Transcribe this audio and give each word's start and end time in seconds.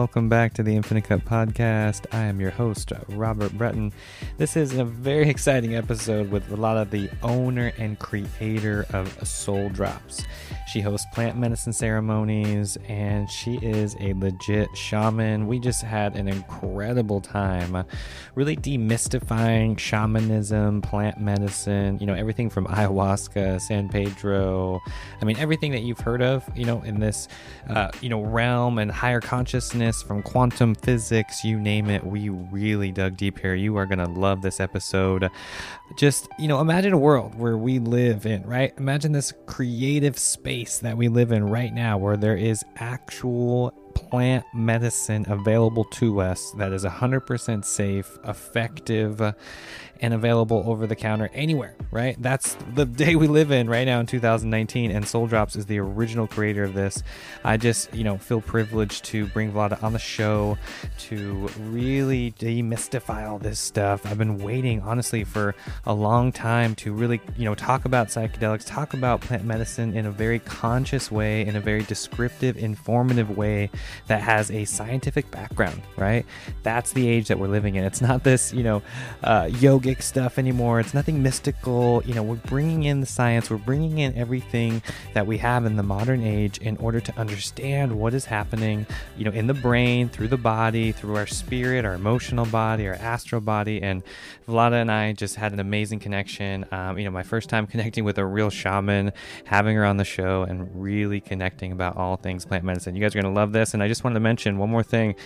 Welcome 0.00 0.30
back 0.30 0.54
to 0.54 0.62
the 0.62 0.74
Infinite 0.74 1.04
Cup 1.04 1.20
podcast. 1.26 2.06
I 2.10 2.22
am 2.22 2.40
your 2.40 2.52
host, 2.52 2.90
Robert 3.10 3.52
Breton. 3.52 3.92
This 4.38 4.56
is 4.56 4.72
a 4.72 4.82
very 4.82 5.28
exciting 5.28 5.74
episode 5.74 6.30
with 6.30 6.48
Vlada 6.48 6.88
the 6.88 7.10
owner 7.22 7.70
and 7.76 7.98
creator 7.98 8.86
of 8.94 9.28
Soul 9.28 9.68
Drops. 9.68 10.22
She 10.70 10.80
hosts 10.80 11.06
plant 11.12 11.36
medicine 11.36 11.72
ceremonies 11.72 12.78
and 12.88 13.28
she 13.28 13.56
is 13.56 13.96
a 14.00 14.12
legit 14.14 14.68
shaman. 14.76 15.46
We 15.46 15.58
just 15.58 15.82
had 15.82 16.16
an 16.16 16.28
incredible 16.28 17.20
time 17.20 17.84
really 18.34 18.56
demystifying 18.56 19.78
shamanism, 19.78 20.82
plant 20.82 21.20
medicine, 21.20 21.98
you 21.98 22.06
know, 22.06 22.14
everything 22.14 22.50
from 22.50 22.66
ayahuasca, 22.66 23.60
San 23.60 23.88
Pedro. 23.88 24.80
I 25.20 25.24
mean, 25.24 25.36
everything 25.38 25.72
that 25.72 25.80
you've 25.80 26.00
heard 26.00 26.22
of, 26.22 26.44
you 26.54 26.64
know, 26.64 26.82
in 26.82 27.00
this. 27.00 27.28
Uh, 27.68 27.90
you 28.00 28.08
know 28.08 28.22
realm 28.22 28.78
and 28.78 28.90
higher 28.90 29.20
consciousness 29.20 30.02
from 30.02 30.22
quantum 30.22 30.74
physics 30.74 31.44
you 31.44 31.58
name 31.58 31.88
it 31.88 32.04
we 32.04 32.28
really 32.28 32.90
dug 32.90 33.16
deep 33.16 33.38
here 33.38 33.54
you 33.54 33.76
are 33.76 33.86
gonna 33.86 34.08
love 34.08 34.42
this 34.42 34.60
episode 34.60 35.30
just 35.96 36.28
you 36.38 36.48
know 36.48 36.60
imagine 36.60 36.92
a 36.92 36.98
world 36.98 37.34
where 37.36 37.56
we 37.56 37.78
live 37.78 38.26
in 38.26 38.42
right 38.42 38.72
imagine 38.76 39.12
this 39.12 39.32
creative 39.46 40.18
space 40.18 40.59
that 40.68 40.96
we 40.96 41.08
live 41.08 41.32
in 41.32 41.44
right 41.44 41.72
now 41.72 41.96
where 41.96 42.16
there 42.16 42.36
is 42.36 42.62
actual 42.76 43.72
plant 43.94 44.44
medicine 44.54 45.24
available 45.28 45.84
to 45.84 46.20
us 46.20 46.52
that 46.58 46.72
is 46.72 46.84
100% 46.84 47.64
safe 47.64 48.18
effective 48.24 49.34
and 50.00 50.14
available 50.14 50.62
over 50.66 50.86
the 50.86 50.96
counter 50.96 51.30
anywhere, 51.34 51.74
right? 51.90 52.16
That's 52.20 52.56
the 52.74 52.86
day 52.86 53.16
we 53.16 53.28
live 53.28 53.50
in 53.50 53.68
right 53.68 53.84
now 53.84 54.00
in 54.00 54.06
2019, 54.06 54.90
and 54.90 55.06
Soul 55.06 55.26
Drops 55.26 55.56
is 55.56 55.66
the 55.66 55.78
original 55.78 56.26
creator 56.26 56.64
of 56.64 56.74
this. 56.74 57.02
I 57.44 57.56
just, 57.56 57.92
you 57.94 58.04
know, 58.04 58.16
feel 58.18 58.40
privileged 58.40 59.04
to 59.06 59.26
bring 59.28 59.52
Vlada 59.52 59.82
on 59.82 59.92
the 59.92 59.98
show 59.98 60.56
to 60.98 61.48
really 61.58 62.32
demystify 62.32 63.28
all 63.28 63.38
this 63.38 63.58
stuff. 63.58 64.06
I've 64.06 64.18
been 64.18 64.38
waiting, 64.38 64.80
honestly, 64.80 65.24
for 65.24 65.54
a 65.84 65.92
long 65.92 66.32
time 66.32 66.74
to 66.76 66.92
really, 66.92 67.20
you 67.36 67.44
know, 67.44 67.54
talk 67.54 67.84
about 67.84 68.08
psychedelics, 68.08 68.64
talk 68.64 68.94
about 68.94 69.20
plant 69.20 69.44
medicine 69.44 69.94
in 69.94 70.06
a 70.06 70.10
very 70.10 70.38
conscious 70.38 71.10
way, 71.10 71.46
in 71.46 71.56
a 71.56 71.60
very 71.60 71.82
descriptive, 71.82 72.56
informative 72.56 73.36
way 73.36 73.70
that 74.06 74.22
has 74.22 74.50
a 74.50 74.64
scientific 74.64 75.30
background, 75.30 75.82
right? 75.96 76.24
That's 76.62 76.92
the 76.92 77.06
age 77.08 77.28
that 77.28 77.38
we're 77.38 77.48
living 77.48 77.74
in. 77.74 77.84
It's 77.84 78.00
not 78.00 78.24
this, 78.24 78.52
you 78.52 78.62
know, 78.62 78.82
uh, 79.22 79.48
stuff 79.98 80.38
anymore. 80.38 80.80
It's 80.80 80.94
nothing 80.94 81.22
mystical. 81.22 82.02
You 82.06 82.14
know, 82.14 82.22
we're 82.22 82.36
bringing 82.36 82.84
in 82.84 83.00
the 83.00 83.06
science, 83.06 83.50
we're 83.50 83.56
bringing 83.56 83.98
in 83.98 84.16
everything 84.16 84.82
that 85.14 85.26
we 85.26 85.38
have 85.38 85.66
in 85.66 85.76
the 85.76 85.82
modern 85.82 86.22
age 86.22 86.58
in 86.58 86.76
order 86.76 87.00
to 87.00 87.18
understand 87.18 87.98
what 87.98 88.14
is 88.14 88.24
happening, 88.24 88.86
you 89.16 89.24
know, 89.24 89.32
in 89.32 89.46
the 89.46 89.54
brain, 89.54 90.08
through 90.08 90.28
the 90.28 90.36
body, 90.36 90.92
through 90.92 91.16
our 91.16 91.26
spirit, 91.26 91.84
our 91.84 91.94
emotional 91.94 92.46
body, 92.46 92.86
our 92.86 92.94
astral 92.94 93.40
body. 93.40 93.82
And 93.82 94.02
Vlada 94.48 94.80
and 94.80 94.90
I 94.90 95.12
just 95.12 95.34
had 95.34 95.52
an 95.52 95.60
amazing 95.60 95.98
connection. 95.98 96.64
Um, 96.70 96.98
you 96.98 97.04
know, 97.04 97.10
my 97.10 97.22
first 97.22 97.48
time 97.48 97.66
connecting 97.70 98.04
with 98.04 98.18
a 98.18 98.24
real 98.24 98.50
shaman, 98.50 99.12
having 99.44 99.76
her 99.76 99.84
on 99.84 99.96
the 99.96 100.04
show, 100.04 100.42
and 100.42 100.68
really 100.80 101.20
connecting 101.20 101.72
about 101.72 101.96
all 101.96 102.16
things 102.16 102.44
plant 102.44 102.64
medicine. 102.64 102.94
You 102.94 103.02
guys 103.02 103.14
are 103.14 103.20
going 103.20 103.34
to 103.34 103.38
love 103.40 103.52
this. 103.52 103.74
And 103.74 103.82
I 103.82 103.88
just 103.88 104.04
wanted 104.04 104.14
to 104.14 104.20
mention 104.20 104.58
one 104.58 104.70
more 104.70 104.82
thing 104.82 105.16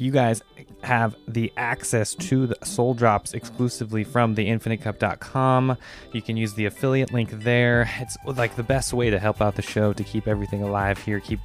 you 0.00 0.10
guys 0.10 0.42
have 0.82 1.14
the 1.28 1.52
access 1.58 2.14
to 2.14 2.46
the 2.46 2.56
soul 2.64 2.94
drops 2.94 3.34
exclusively 3.34 4.02
from 4.02 4.34
theinfinitecup.com. 4.34 5.76
You 6.12 6.22
can 6.22 6.38
use 6.38 6.54
the 6.54 6.64
affiliate 6.64 7.12
link 7.12 7.30
there. 7.42 7.90
It's 7.98 8.16
like 8.24 8.56
the 8.56 8.62
best 8.62 8.94
way 8.94 9.10
to 9.10 9.18
help 9.18 9.42
out 9.42 9.56
the 9.56 9.62
show 9.62 9.92
to 9.92 10.02
keep 10.02 10.26
everything 10.26 10.62
alive 10.62 10.96
here, 10.98 11.20
keep 11.20 11.40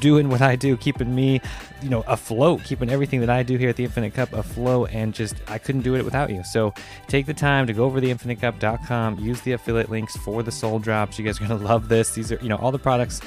doing 0.00 0.28
what 0.28 0.40
I 0.40 0.54
do, 0.54 0.76
keeping 0.76 1.12
me, 1.16 1.40
you 1.82 1.90
know, 1.90 2.04
afloat, 2.06 2.62
keeping 2.62 2.90
everything 2.90 3.18
that 3.20 3.30
I 3.30 3.42
do 3.42 3.56
here 3.56 3.70
at 3.70 3.76
the 3.76 3.84
Infinite 3.84 4.14
Cup 4.14 4.32
afloat 4.32 4.90
and 4.92 5.12
just 5.12 5.34
I 5.48 5.58
couldn't 5.58 5.82
do 5.82 5.96
it 5.96 6.04
without 6.04 6.30
you. 6.30 6.44
So 6.44 6.72
take 7.08 7.26
the 7.26 7.34
time 7.34 7.66
to 7.66 7.72
go 7.72 7.84
over 7.84 8.00
theinfinitecup.com, 8.00 9.18
use 9.18 9.40
the 9.40 9.52
affiliate 9.52 9.90
links 9.90 10.16
for 10.18 10.44
the 10.44 10.52
soul 10.52 10.78
drops. 10.78 11.18
You 11.18 11.24
guys 11.24 11.40
are 11.40 11.48
going 11.48 11.58
to 11.60 11.66
love 11.66 11.88
this. 11.88 12.14
These 12.14 12.30
are, 12.30 12.38
you 12.40 12.48
know, 12.48 12.56
all 12.56 12.70
the 12.70 12.78
products 12.78 13.20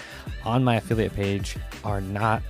on 0.46 0.64
my 0.64 0.78
affiliate 0.78 1.14
page 1.14 1.58
are 1.84 2.00
not 2.00 2.42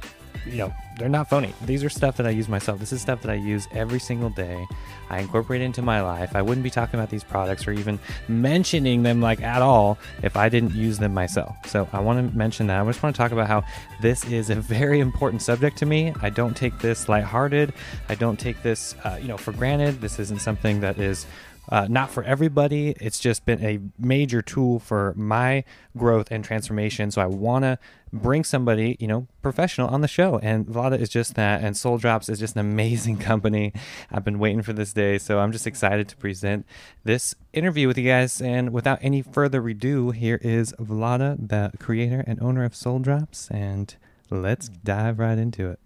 you 0.45 0.57
know, 0.57 0.73
they're 0.97 1.09
not 1.09 1.29
phony. 1.29 1.53
These 1.65 1.83
are 1.83 1.89
stuff 1.89 2.17
that 2.17 2.27
I 2.27 2.29
use 2.29 2.49
myself. 2.49 2.79
This 2.79 2.91
is 2.91 3.01
stuff 3.01 3.21
that 3.21 3.31
I 3.31 3.35
use 3.35 3.67
every 3.71 3.99
single 3.99 4.29
day. 4.29 4.67
I 5.09 5.19
incorporate 5.19 5.61
into 5.61 5.81
my 5.81 6.01
life. 6.01 6.35
I 6.35 6.41
wouldn't 6.41 6.63
be 6.63 6.69
talking 6.69 6.99
about 6.99 7.09
these 7.09 7.23
products 7.23 7.67
or 7.67 7.71
even 7.71 7.99
mentioning 8.27 9.03
them 9.03 9.21
like 9.21 9.41
at 9.41 9.61
all 9.61 9.97
if 10.23 10.35
I 10.35 10.49
didn't 10.49 10.73
use 10.73 10.99
them 10.99 11.13
myself. 11.13 11.55
So 11.65 11.87
I 11.93 11.99
want 11.99 12.31
to 12.31 12.37
mention 12.37 12.67
that. 12.67 12.81
I 12.81 12.85
just 12.85 13.01
want 13.01 13.15
to 13.15 13.17
talk 13.17 13.31
about 13.31 13.47
how 13.47 13.63
this 14.01 14.25
is 14.25 14.49
a 14.49 14.55
very 14.55 14.99
important 14.99 15.41
subject 15.41 15.77
to 15.77 15.85
me. 15.85 16.13
I 16.21 16.29
don't 16.29 16.55
take 16.55 16.77
this 16.79 17.07
lighthearted. 17.07 17.73
I 18.09 18.15
don't 18.15 18.39
take 18.39 18.61
this, 18.61 18.95
uh, 19.03 19.17
you 19.21 19.27
know, 19.27 19.37
for 19.37 19.53
granted. 19.53 20.01
This 20.01 20.19
isn't 20.19 20.41
something 20.41 20.81
that 20.81 20.99
is 20.99 21.25
uh, 21.69 21.87
not 21.87 22.09
for 22.09 22.23
everybody. 22.23 22.95
It's 22.99 23.19
just 23.19 23.45
been 23.45 23.63
a 23.63 23.79
major 23.97 24.41
tool 24.41 24.79
for 24.79 25.13
my 25.15 25.63
growth 25.95 26.29
and 26.31 26.43
transformation. 26.43 27.11
So 27.11 27.21
I 27.21 27.27
want 27.27 27.63
to 27.63 27.77
bring 28.11 28.43
somebody, 28.43 28.97
you 28.99 29.07
know, 29.07 29.27
professional 29.41 29.87
on 29.87 30.01
the 30.01 30.07
show. 30.07 30.39
And 30.39 30.65
Vlada 30.65 30.99
is 30.99 31.09
just 31.09 31.35
that. 31.35 31.63
And 31.63 31.75
Soul 31.75 31.97
Drops 31.97 32.29
is 32.29 32.39
just 32.39 32.55
an 32.55 32.61
amazing 32.61 33.17
company. 33.29 33.73
I've 34.11 34.23
been 34.23 34.39
waiting 34.39 34.61
for 34.61 34.73
this 34.73 34.93
day. 34.93 35.17
So 35.17 35.39
I'm 35.39 35.51
just 35.51 35.67
excited 35.67 36.07
to 36.09 36.17
present 36.17 36.65
this 37.03 37.35
interview 37.53 37.87
with 37.87 37.97
you 37.97 38.07
guys. 38.07 38.41
And 38.41 38.71
without 38.71 38.99
any 39.01 39.21
further 39.21 39.67
ado, 39.67 40.11
here 40.11 40.39
is 40.41 40.73
Vlada, 40.79 41.49
the 41.49 41.71
creator 41.79 42.23
and 42.25 42.41
owner 42.41 42.63
of 42.63 42.75
Soul 42.75 42.99
Drops. 42.99 43.49
And 43.51 43.95
let's 44.29 44.69
dive 44.69 45.19
right 45.19 45.37
into 45.37 45.69
it. 45.69 45.79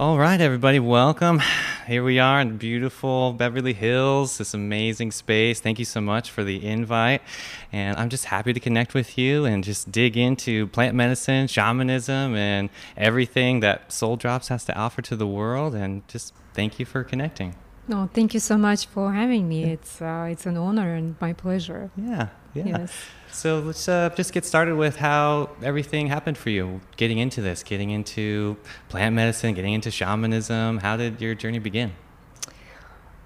All 0.00 0.18
right, 0.18 0.40
everybody, 0.40 0.80
welcome. 0.80 1.40
Here 1.86 2.02
we 2.02 2.18
are 2.18 2.40
in 2.40 2.56
beautiful 2.56 3.32
Beverly 3.32 3.74
Hills, 3.74 4.38
this 4.38 4.52
amazing 4.52 5.12
space. 5.12 5.60
Thank 5.60 5.78
you 5.78 5.84
so 5.84 6.00
much 6.00 6.32
for 6.32 6.42
the 6.42 6.66
invite. 6.66 7.22
And 7.70 7.96
I'm 7.96 8.08
just 8.08 8.24
happy 8.24 8.52
to 8.52 8.58
connect 8.58 8.92
with 8.92 9.16
you 9.16 9.44
and 9.44 9.62
just 9.62 9.92
dig 9.92 10.16
into 10.16 10.66
plant 10.66 10.96
medicine, 10.96 11.46
shamanism, 11.46 12.34
and 12.34 12.70
everything 12.96 13.60
that 13.60 13.92
Soul 13.92 14.16
Drops 14.16 14.48
has 14.48 14.64
to 14.64 14.76
offer 14.76 15.00
to 15.02 15.14
the 15.14 15.28
world. 15.28 15.76
And 15.76 16.06
just 16.08 16.34
thank 16.54 16.80
you 16.80 16.86
for 16.86 17.04
connecting. 17.04 17.54
No, 17.86 18.10
thank 18.12 18.34
you 18.34 18.40
so 18.40 18.58
much 18.58 18.86
for 18.86 19.12
having 19.12 19.48
me. 19.48 19.62
It's 19.62 20.02
uh, 20.02 20.26
it's 20.28 20.44
an 20.44 20.56
honor 20.56 20.92
and 20.96 21.14
my 21.20 21.34
pleasure. 21.34 21.92
Yeah, 21.96 22.30
yeah. 22.54 22.64
Yes. 22.66 22.92
So 23.32 23.58
let's 23.58 23.88
uh, 23.88 24.10
just 24.16 24.32
get 24.32 24.44
started 24.44 24.76
with 24.76 24.96
how 24.96 25.50
everything 25.62 26.06
happened 26.06 26.38
for 26.38 26.50
you, 26.50 26.80
getting 26.96 27.18
into 27.18 27.42
this, 27.42 27.64
getting 27.64 27.90
into 27.90 28.56
plant 28.88 29.16
medicine, 29.16 29.54
getting 29.54 29.72
into 29.72 29.90
shamanism. 29.90 30.78
How 30.78 30.96
did 30.96 31.20
your 31.20 31.34
journey 31.34 31.58
begin? 31.58 31.92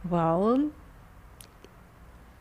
Well, 0.08 0.70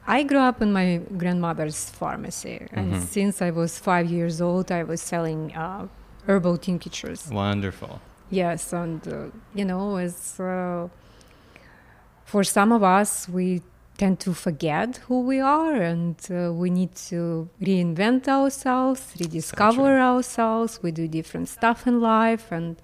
I 0.08 0.24
grew 0.24 0.40
up 0.40 0.62
in 0.62 0.72
my 0.72 1.02
grandmother's 1.18 1.90
pharmacy, 1.90 2.66
and 2.72 2.94
mm-hmm. 2.94 3.04
since 3.04 3.42
I 3.42 3.50
was 3.50 3.78
five 3.78 4.10
years 4.10 4.40
old, 4.40 4.72
I 4.72 4.84
was 4.84 5.02
selling 5.02 5.54
uh, 5.54 5.88
herbal 6.26 6.60
tinctures. 6.60 7.28
Wonderful. 7.30 8.00
Yes, 8.30 8.72
and 8.72 9.06
uh, 9.06 9.26
you 9.54 9.66
know, 9.66 9.98
as 9.98 10.40
uh, 10.40 10.88
for 12.24 12.46
some 12.46 12.72
of 12.72 12.84
us, 12.84 13.28
we 13.28 13.62
tend 13.98 14.20
to 14.20 14.34
forget 14.34 14.98
who 15.08 15.22
we 15.22 15.40
are 15.40 15.74
and 15.74 16.16
uh, 16.30 16.54
we 16.54 16.70
need 16.70 16.96
to 16.96 17.50
reinvent 17.62 18.28
ourselves, 18.28 19.14
rediscover 19.20 20.00
ourselves. 20.00 20.80
We 20.84 20.92
do 20.92 21.08
different 21.08 21.50
stuff 21.50 21.88
in 21.88 22.00
life, 22.00 22.52
and 22.52 22.76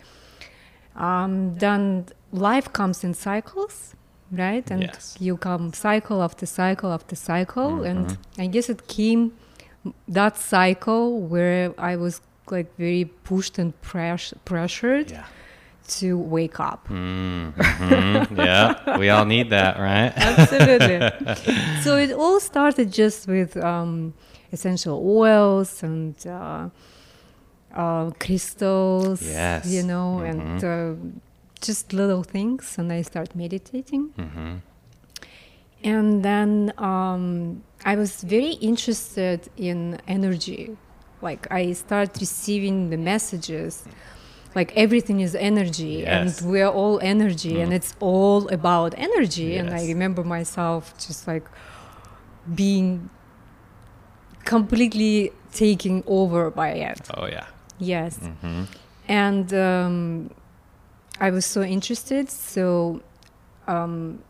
um, 0.95 1.55
then 1.55 2.07
life 2.31 2.73
comes 2.73 3.03
in 3.03 3.13
cycles, 3.13 3.95
right? 4.31 4.69
And 4.71 4.83
yes. 4.83 5.15
you 5.19 5.37
come 5.37 5.73
cycle 5.73 6.23
after 6.23 6.45
cycle 6.45 6.91
after 6.91 7.15
cycle. 7.15 7.71
Mm-hmm. 7.71 7.85
And 7.85 8.17
I 8.39 8.47
guess 8.47 8.69
it 8.69 8.87
came 8.87 9.33
that 10.07 10.37
cycle 10.37 11.21
where 11.21 11.73
I 11.77 11.95
was 11.95 12.21
like 12.49 12.75
very 12.77 13.05
pushed 13.23 13.59
and 13.59 13.79
pres- 13.81 14.33
pressured. 14.45 15.11
Yeah 15.11 15.25
to 15.87 16.17
wake 16.17 16.59
up. 16.59 16.87
Mm-hmm. 16.87 18.39
yeah, 18.39 18.97
we 18.97 19.09
all 19.09 19.25
need 19.25 19.49
that, 19.49 19.79
right? 19.79 20.13
Absolutely. 20.15 21.81
so 21.81 21.97
it 21.97 22.11
all 22.11 22.39
started 22.39 22.91
just 22.91 23.27
with 23.27 23.57
um, 23.57 24.13
essential 24.51 25.01
oils 25.05 25.83
and 25.83 26.15
uh, 26.25 26.69
uh, 27.73 28.11
crystals, 28.19 29.21
yes. 29.21 29.67
you 29.67 29.83
know, 29.83 30.21
mm-hmm. 30.21 30.41
and 30.41 30.63
uh, 30.63 31.19
just 31.61 31.93
little 31.93 32.23
things. 32.23 32.77
And 32.77 32.91
I 32.91 33.01
start 33.01 33.35
meditating. 33.35 34.09
Mm-hmm. 34.17 34.55
And 35.83 36.23
then 36.23 36.73
um, 36.77 37.63
I 37.83 37.95
was 37.95 38.21
very 38.23 38.53
interested 38.53 39.49
in 39.57 39.99
energy. 40.07 40.77
Like 41.21 41.51
I 41.51 41.73
start 41.73 42.17
receiving 42.19 42.89
the 42.89 42.97
messages 42.97 43.85
like 44.55 44.71
everything 44.75 45.19
is 45.19 45.35
energy 45.35 46.03
yes. 46.05 46.41
and 46.41 46.51
we're 46.51 46.67
all 46.67 46.99
energy 47.01 47.53
mm. 47.53 47.63
and 47.63 47.73
it's 47.73 47.95
all 47.99 48.47
about 48.49 48.93
energy 48.97 49.43
yes. 49.43 49.59
and 49.59 49.73
i 49.73 49.85
remember 49.87 50.23
myself 50.23 50.93
just 50.97 51.27
like 51.27 51.45
being 52.53 53.09
completely 54.45 55.31
taken 55.53 56.03
over 56.07 56.49
by 56.51 56.69
it 56.69 57.07
oh 57.15 57.25
yeah 57.25 57.45
Yes. 57.79 58.17
hmm 58.41 58.63
and 59.07 59.53
um, 59.53 60.29
I 61.19 61.29
was 61.29 61.45
so 61.45 61.61
interested. 61.61 62.29
So 62.29 63.01
um, 63.67 64.23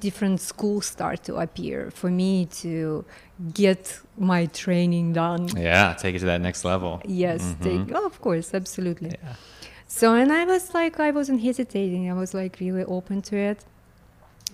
different 0.00 0.40
schools 0.40 0.86
start 0.86 1.24
to 1.24 1.36
appear 1.36 1.90
for 1.90 2.10
me 2.10 2.46
to 2.62 3.04
get 3.52 4.00
my 4.18 4.46
training 4.46 5.12
done. 5.12 5.48
Yeah, 5.56 5.94
take 5.94 6.14
it 6.14 6.20
to 6.20 6.26
that 6.26 6.40
next 6.40 6.64
level. 6.64 7.00
Yes, 7.04 7.42
Mhm. 7.42 7.62
they, 7.62 7.94
oh, 7.94 8.06
of 8.06 8.20
course, 8.20 8.54
absolutely. 8.54 9.10
Yeah. 9.10 9.34
So, 9.98 10.14
and 10.14 10.32
I 10.32 10.44
was 10.46 10.64
like, 10.80 10.94
I 11.08 11.10
wasn't 11.18 11.40
hesitating. 11.42 12.02
I 12.10 12.14
was 12.22 12.32
like 12.40 12.52
really 12.64 12.84
open 12.96 13.20
to 13.30 13.36
it 13.50 13.58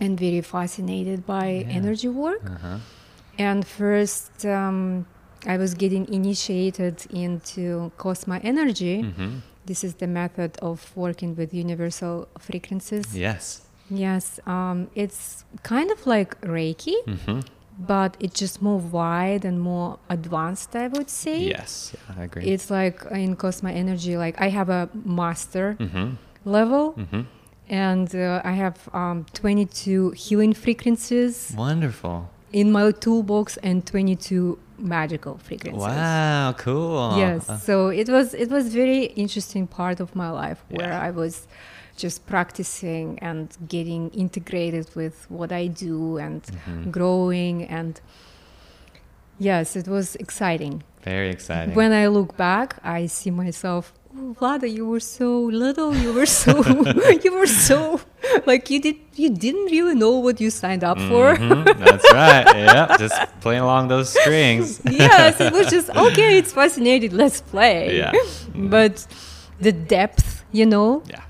and 0.01 0.19
very 0.19 0.41
fascinated 0.43 1.19
by 1.37 1.47
Yeah. 1.49 1.79
energy 1.81 2.09
work. 2.25 2.45
Uh-huh. 2.55 2.79
And 3.39 3.65
first, 3.81 4.33
um, 4.45 5.07
I 5.47 5.57
was 5.57 5.75
getting 5.75 6.05
initiated 6.13 6.97
into 7.25 7.93
Cosma 8.03 8.37
Energy. 8.53 8.97
hmm 9.03 9.39
This 9.71 9.85
is 9.85 9.95
the 10.03 10.07
method 10.21 10.53
of 10.71 10.77
working 10.97 11.37
with 11.39 11.49
universal 11.67 12.15
frequencies. 12.47 13.07
Yes. 13.27 13.45
Yes, 14.07 14.25
um, 14.55 14.79
it's 15.03 15.45
kind 15.63 15.89
of 15.95 16.01
like 16.15 16.31
Reiki, 16.57 16.97
hmm 17.07 17.41
but 17.79 18.17
it's 18.21 18.39
just 18.39 18.61
more 18.61 18.79
wide 18.79 19.45
and 19.45 19.61
more 19.61 19.99
advanced, 20.09 20.75
I 20.75 20.89
would 20.89 21.09
say. 21.11 21.41
Yes. 21.49 21.95
Yeah, 21.95 22.21
I 22.21 22.25
agree. 22.25 22.45
It's 22.47 22.71
like 22.71 23.03
in 23.11 23.37
Cosma 23.37 23.73
Energy, 23.73 24.17
like 24.17 24.41
I 24.41 24.49
have 24.49 24.69
a 24.69 24.89
master 25.05 25.75
hmm 25.75 26.11
level 26.45 26.93
hmm 26.93 27.23
and 27.71 28.15
uh, 28.15 28.41
I 28.45 28.53
have 28.53 28.89
um, 28.95 29.27
22 29.35 30.11
healing 30.13 30.55
frequencies 30.55 31.53
Wonderful. 31.55 32.31
in 32.51 32.73
my 32.73 32.91
toolbox 32.93 33.59
and 33.59 33.85
22 33.87 34.59
magical 34.79 35.37
frequencies. 35.37 35.83
Wow, 35.83 36.55
cool. 36.57 37.15
Yes, 37.19 37.47
Uh, 37.49 37.59
so 37.59 37.89
it 37.89 38.09
was 38.09 38.33
it 38.33 38.49
was 38.51 38.73
very 38.73 39.05
interesting 39.17 39.67
part 39.67 40.01
of 40.01 40.17
my 40.17 40.31
life 40.31 40.65
where 40.71 40.89
Yeah. 40.93 41.09
I 41.09 41.11
was 41.11 41.47
just 41.99 42.27
practicing 42.27 43.19
and 43.21 43.47
getting 43.69 44.11
integrated 44.11 44.87
with 44.95 45.27
what 45.29 45.51
I 45.53 45.67
do 45.67 46.17
and 46.19 46.43
mhm. 46.43 46.91
growing 46.97 47.65
and 47.79 48.01
yes, 49.39 49.77
it 49.77 49.87
was 49.89 50.17
exciting. 50.17 50.83
Very 51.03 51.31
exciting. 51.31 51.75
When 51.75 51.93
I 51.93 52.07
look 52.09 52.37
back, 52.37 52.79
I 52.83 53.07
see 53.07 53.31
myself. 53.31 53.93
Oh, 54.17 54.35
Vlada, 54.39 54.69
you 54.79 54.85
were 54.87 55.01
so 55.01 55.29
little. 55.65 55.95
You 55.95 56.13
were 56.13 56.27
so. 56.27 56.53
you 57.25 57.33
were 57.39 57.47
so 57.47 58.01
like 58.47 58.69
you 58.71 58.81
did. 58.81 58.97
You 59.15 59.31
didn't 59.31 59.67
really 59.77 59.95
know 59.95 60.15
what 60.19 60.41
you 60.41 60.51
signed 60.51 60.83
up 60.91 60.99
for. 61.11 61.37
Mhm, 61.37 61.65
That's 61.85 62.07
right. 62.13 62.47
Yeah, 62.69 62.97
just 62.99 63.19
playing 63.41 63.63
along 63.63 63.89
those 63.89 64.09
strings. 64.19 64.81
yes, 64.91 65.41
it 65.41 65.53
was 65.53 65.67
just 65.71 65.89
okay. 65.91 66.39
It's 66.39 66.53
fascinating. 66.53 67.13
Let's 67.23 67.41
play. 67.41 67.99
Yeah. 67.99 68.13
But 68.55 69.07
the 69.61 69.73
depth, 69.73 70.45
you 70.53 70.67
know, 70.67 71.03
Yeah. 71.07 71.23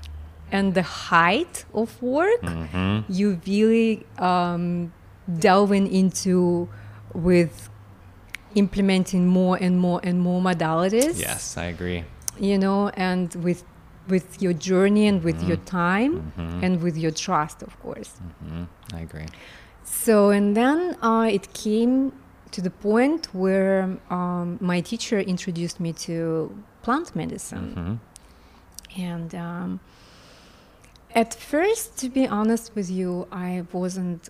And 0.51 0.73
the 0.73 0.83
height 1.09 1.65
of 1.73 2.01
work, 2.01 2.43
hmm 2.43 2.99
you 3.07 3.39
really 3.47 4.05
um, 4.19 4.91
delving 5.39 5.87
into 5.91 6.67
with 7.13 7.69
implementing 8.55 9.25
more 9.27 9.57
and 9.61 9.79
more 9.79 9.99
and 10.03 10.19
more 10.19 10.41
modalities. 10.41 11.19
Yes, 11.19 11.57
I 11.57 11.65
agree. 11.65 12.03
you 12.39 12.57
know, 12.57 12.89
and 12.95 13.35
with 13.43 13.63
with 14.07 14.41
your 14.41 14.53
journey 14.53 15.05
and 15.07 15.23
with 15.23 15.39
your 15.43 15.57
time 15.57 16.11
Mhm. 16.37 16.63
and 16.63 16.81
with 16.81 16.95
your 16.97 17.11
trust, 17.11 17.61
of 17.63 17.73
course. 17.83 18.11
hmm 18.41 18.63
I 18.97 19.01
agree. 19.01 19.27
So, 19.83 20.29
and 20.29 20.55
then 20.55 20.95
uh, 21.01 21.27
it 21.37 21.53
came 21.53 22.11
to 22.51 22.61
the 22.61 22.69
point 22.71 23.27
where 23.33 23.97
um, 24.09 24.57
my 24.61 24.81
teacher 24.81 25.19
introduced 25.19 25.79
me 25.79 25.91
to 26.07 26.15
plant 26.81 27.15
medicine. 27.15 27.67
hmm 27.75 27.95
And 29.01 29.35
um, 29.35 29.79
at 31.15 31.33
first, 31.33 31.97
to 31.99 32.09
be 32.09 32.27
honest 32.27 32.71
with 32.75 32.89
you, 32.89 33.27
I 33.31 33.65
wasn't. 33.71 34.29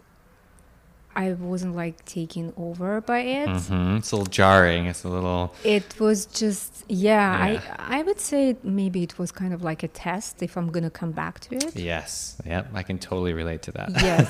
I 1.16 1.34
wasn't 1.34 1.76
like 1.76 2.06
taken 2.06 2.54
over 2.56 3.02
by 3.02 3.20
it. 3.20 3.50
hmm 3.50 3.98
It's 3.98 4.12
a 4.12 4.16
little 4.16 4.30
jarring. 4.32 4.86
It's 4.86 5.04
a 5.04 5.10
little. 5.10 5.54
It 5.66 6.00
was 6.00 6.26
just, 6.28 6.86
yeah, 6.88 7.48
Yeah. 7.48 7.76
I 7.90 8.00
I 8.00 8.04
would 8.04 8.20
say 8.20 8.56
maybe 8.64 9.04
it 9.04 9.18
was 9.20 9.32
kind 9.32 9.54
of 9.54 9.62
like 9.64 9.82
a 9.84 9.88
test 9.90 10.42
if 10.44 10.56
I'm 10.56 10.70
gonna 10.72 10.92
come 10.92 11.12
back 11.12 11.40
to 11.42 11.56
it. 11.56 11.76
Yes. 11.76 12.38
Yep. 12.46 12.70
I 12.74 12.84
can 12.84 13.00
totally 13.00 13.34
relate 13.34 13.64
to 13.64 13.72
that. 13.74 13.90
Yes, 14.02 14.28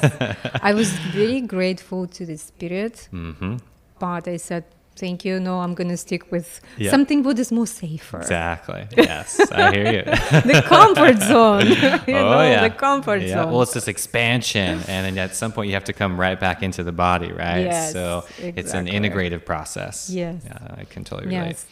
I 0.69 0.73
was 0.73 0.89
very 1.13 1.41
grateful 1.41 2.07
to 2.07 2.25
the 2.25 2.37
spirit, 2.37 3.07
hmm 3.11 3.57
but 3.99 4.27
I 4.29 4.37
said, 4.37 4.63
"Thank 4.99 5.25
you. 5.25 5.39
No, 5.39 5.53
I'm 5.63 5.73
gonna 5.79 5.97
stick 5.97 6.23
with 6.31 6.61
Yeah. 6.77 6.91
something 6.91 7.23
what 7.23 7.37
is 7.39 7.51
more 7.51 7.67
safer. 7.67 8.19
Exactly. 8.19 8.83
Yes, 9.09 9.39
I 9.51 9.71
hear 9.75 9.91
you. 9.97 10.03
the 10.53 10.61
comfort 10.75 11.17
zone. 11.31 11.67
you 12.11 12.19
oh 12.21 12.31
know, 12.33 12.43
yeah. 12.43 12.67
the 12.67 12.75
comfort 12.87 13.21
yeah. 13.21 13.35
zone. 13.35 13.51
Well, 13.51 13.61
it's 13.65 13.73
this 13.73 13.87
expansion, 13.87 14.73
and 14.87 15.01
then 15.05 15.17
at 15.17 15.35
some 15.35 15.51
point 15.51 15.67
you 15.69 15.75
have 15.79 15.89
to 15.91 15.93
come 16.01 16.19
right 16.19 16.39
back 16.39 16.63
into 16.67 16.81
the 16.83 16.91
body, 17.07 17.31
right? 17.31 17.65
Yes, 17.65 17.93
so 17.93 18.25
it's 18.37 18.73
an 18.73 18.85
integrative 18.87 19.43
process. 19.45 20.09
Yes. 20.09 20.35
Yeah, 20.45 20.81
I 20.81 20.83
can 20.83 21.03
totally 21.03 21.27
relate. 21.35 21.57
yes, 21.59 21.65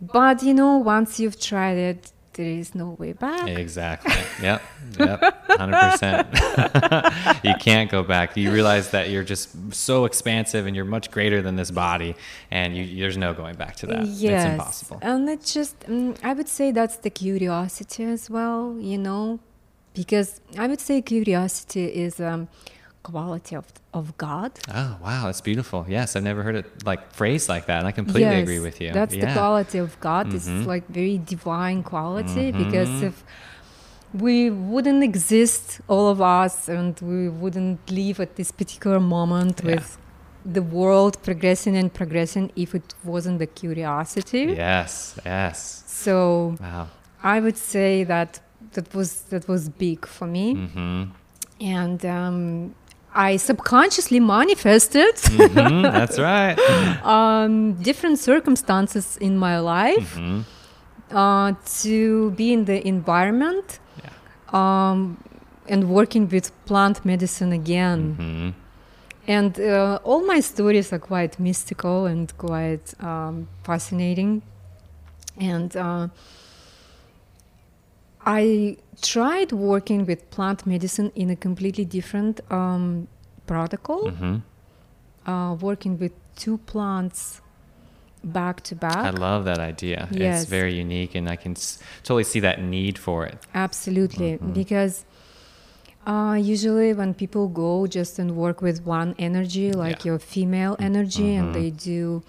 but 0.00 0.42
you 0.42 0.54
know, 0.54 0.78
once 0.78 1.20
you've 1.20 1.38
tried 1.38 1.78
it, 1.90 2.12
there 2.40 2.58
is 2.62 2.74
no 2.74 2.88
way 3.02 3.12
back. 3.26 3.46
Exactly. 3.64 4.22
Yep. 4.46 4.60
Yep. 4.98 5.20
Hundred 5.60 5.78
percent. 5.86 6.24
You 7.48 7.54
can't 7.68 7.90
go 7.96 8.02
back. 8.14 8.26
You 8.36 8.48
realize 8.58 8.86
that 8.96 9.04
you're 9.10 9.28
just 9.34 9.46
so 9.88 9.96
expansive, 10.10 10.62
and 10.66 10.72
you're 10.76 10.90
much 10.96 11.06
greater 11.16 11.40
than 11.46 11.54
this 11.60 11.70
body, 11.86 12.12
and 12.50 12.68
you, 12.76 12.82
there's 13.00 13.16
no 13.26 13.30
going 13.42 13.56
back 13.64 13.74
to 13.80 13.86
that. 13.90 14.02
Yes, 14.06 14.44
It's 14.44 14.52
impossible. 14.52 14.98
and 15.10 15.20
it's 15.34 15.50
just 15.58 15.74
mm, 15.80 16.10
I 16.30 16.32
would 16.38 16.48
say 16.58 16.66
that's 16.78 16.96
the 17.06 17.10
curiosity 17.24 18.04
as 18.16 18.22
well, 18.36 18.60
you 18.90 18.98
know, 19.06 19.22
because 20.00 20.30
I 20.62 20.64
would 20.70 20.80
say 20.88 20.94
curiosity 21.14 21.84
is 22.06 22.14
um, 22.30 22.48
quality 23.02 23.56
of 23.56 23.66
of 23.92 24.06
God. 24.18 24.52
Oh 24.72 24.96
wow, 25.02 25.22
that's 25.26 25.40
beautiful. 25.40 25.84
Yes, 25.88 26.14
I've 26.16 26.22
never 26.22 26.42
heard 26.42 26.56
it 26.56 26.66
like 26.84 27.12
phrased 27.12 27.48
like 27.48 27.66
that, 27.66 27.78
and 27.80 27.88
I 27.88 27.92
completely 27.92 28.22
Yes, 28.36 28.42
agree 28.42 28.60
with 28.60 28.80
you. 28.80 28.92
That's 28.92 29.14
the 29.14 29.32
quality 29.32 29.78
of 29.78 29.98
God. 30.00 30.26
Mhm. 30.28 30.34
It's 30.36 30.66
like 30.74 30.84
very 30.88 31.18
divine 31.18 31.82
quality 31.82 32.52
because 32.52 32.88
Mhm. 32.88 33.08
if 33.08 33.24
we 34.12 34.50
wouldn't 34.50 35.02
exist, 35.04 35.80
all 35.88 36.08
of 36.14 36.20
us, 36.20 36.68
and 36.68 36.92
we 37.00 37.28
wouldn't 37.28 37.80
live 37.90 38.18
at 38.20 38.36
this 38.36 38.50
particular 38.52 39.00
moment 39.00 39.60
Yeah. 39.62 39.70
with 39.72 39.98
the 40.44 40.62
world 40.62 41.14
progressing 41.22 41.76
and 41.76 41.88
progressing 42.00 42.50
if 42.56 42.74
it 42.74 42.94
wasn't 43.04 43.38
the 43.38 43.46
curiosity. 43.46 44.44
Yes. 44.56 44.92
Yes. 45.24 45.84
So 45.86 46.54
Wow. 46.60 46.86
I 47.22 47.36
would 47.40 47.56
say 47.58 48.04
that 48.04 48.40
that 48.74 48.94
was 48.94 49.10
that 49.32 49.44
was 49.48 49.68
big 49.68 50.00
for 50.16 50.26
me, 50.26 50.46
Mm-hmm. 50.54 51.02
and 51.60 52.00
um, 52.18 52.74
I 53.14 53.36
subconsciously 53.38 54.20
manifested 54.20 55.14
hmm 55.28 55.82
That's 55.82 56.18
right. 56.18 56.56
um, 57.04 57.74
different 57.82 58.18
circumstances 58.18 59.16
in 59.20 59.36
my 59.36 59.58
life 59.58 60.14
hmm 60.16 60.40
uh, 61.12 61.52
to 61.82 62.30
be 62.36 62.52
in 62.52 62.64
the 62.66 62.86
environment 62.86 63.80
Yeah. 64.04 64.10
um, 64.52 65.16
and 65.68 65.84
working 65.88 66.28
with 66.28 66.52
plant 66.66 67.04
medicine 67.04 67.52
again. 67.52 68.00
hmm 68.16 68.50
And 69.26 69.58
uh, 69.58 69.98
all 70.04 70.22
my 70.26 70.40
stories 70.42 70.92
are 70.92 70.98
quite 71.00 71.38
mystical 71.38 72.06
and 72.06 72.32
quite 72.38 72.94
um, 73.00 73.46
fascinating. 73.64 74.42
And 75.40 75.76
uh, 75.76 76.08
I 78.24 78.76
tried 79.02 79.52
working 79.52 80.06
with 80.06 80.30
plant 80.30 80.66
medicine 80.66 81.10
in 81.14 81.30
a 81.30 81.36
completely 81.36 81.84
different 81.84 82.40
um, 82.50 83.06
protocol, 83.46 84.10
hmm 84.10 84.36
uh, 85.26 85.54
working 85.60 85.98
with 85.98 86.12
two 86.36 86.56
plants 86.58 87.40
back 88.24 88.62
to 88.62 88.74
back. 88.74 89.04
I 89.04 89.10
love 89.10 89.44
that 89.44 89.58
idea. 89.58 90.08
Yes. 90.10 90.42
It's 90.42 90.50
very 90.50 90.74
unique, 90.74 91.14
and 91.14 91.28
I 91.28 91.36
can 91.36 91.52
s- 91.52 91.78
totally 92.02 92.24
see 92.24 92.40
that 92.40 92.60
need 92.62 92.98
for 92.98 93.26
it. 93.26 93.38
Absolutely, 93.54 94.38
Mhm. 94.38 94.54
because 94.54 95.04
uh, 96.06 96.34
usually 96.40 96.94
when 96.94 97.12
people 97.14 97.48
go 97.48 97.86
just 97.86 98.18
and 98.18 98.30
work 98.34 98.62
with 98.62 98.84
one 98.86 99.14
energy, 99.18 99.72
like 99.72 99.98
Yeah. 100.04 100.12
your 100.12 100.18
female 100.18 100.74
energy, 100.78 101.30
Mhm. 101.34 101.38
and 101.40 101.54
they 101.54 101.70
do 101.70 102.22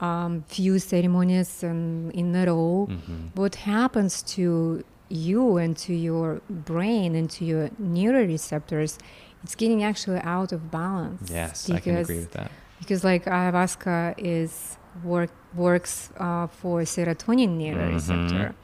um, 0.00 0.42
few 0.48 0.78
ceremonies 0.80 1.62
and 1.62 2.10
in 2.12 2.34
a 2.34 2.46
row, 2.46 2.86
hmm 2.86 3.28
what 3.34 3.54
happens 3.56 4.20
to 4.34 4.82
you 5.12 5.56
and 5.58 5.76
to 5.76 5.92
your 5.94 6.40
brain 6.48 7.14
and 7.14 7.28
to 7.30 7.44
your 7.44 7.68
neuroreceptors? 7.80 8.98
It's 9.44 9.54
getting 9.54 9.82
actually 9.82 10.20
out 10.20 10.52
of 10.52 10.70
balance. 10.70 11.30
Yes, 11.30 11.68
I 11.70 11.80
can 11.80 11.96
agree 11.96 12.18
with 12.20 12.32
that. 12.32 12.50
because 12.78 13.02
like 13.04 13.24
ayahuasca 13.24 14.14
is 14.18 14.76
work 15.04 15.30
works 15.54 16.10
uh, 16.18 16.46
for 16.46 16.80
serotonin 16.82 17.58
neuroreceptor. 17.60 18.54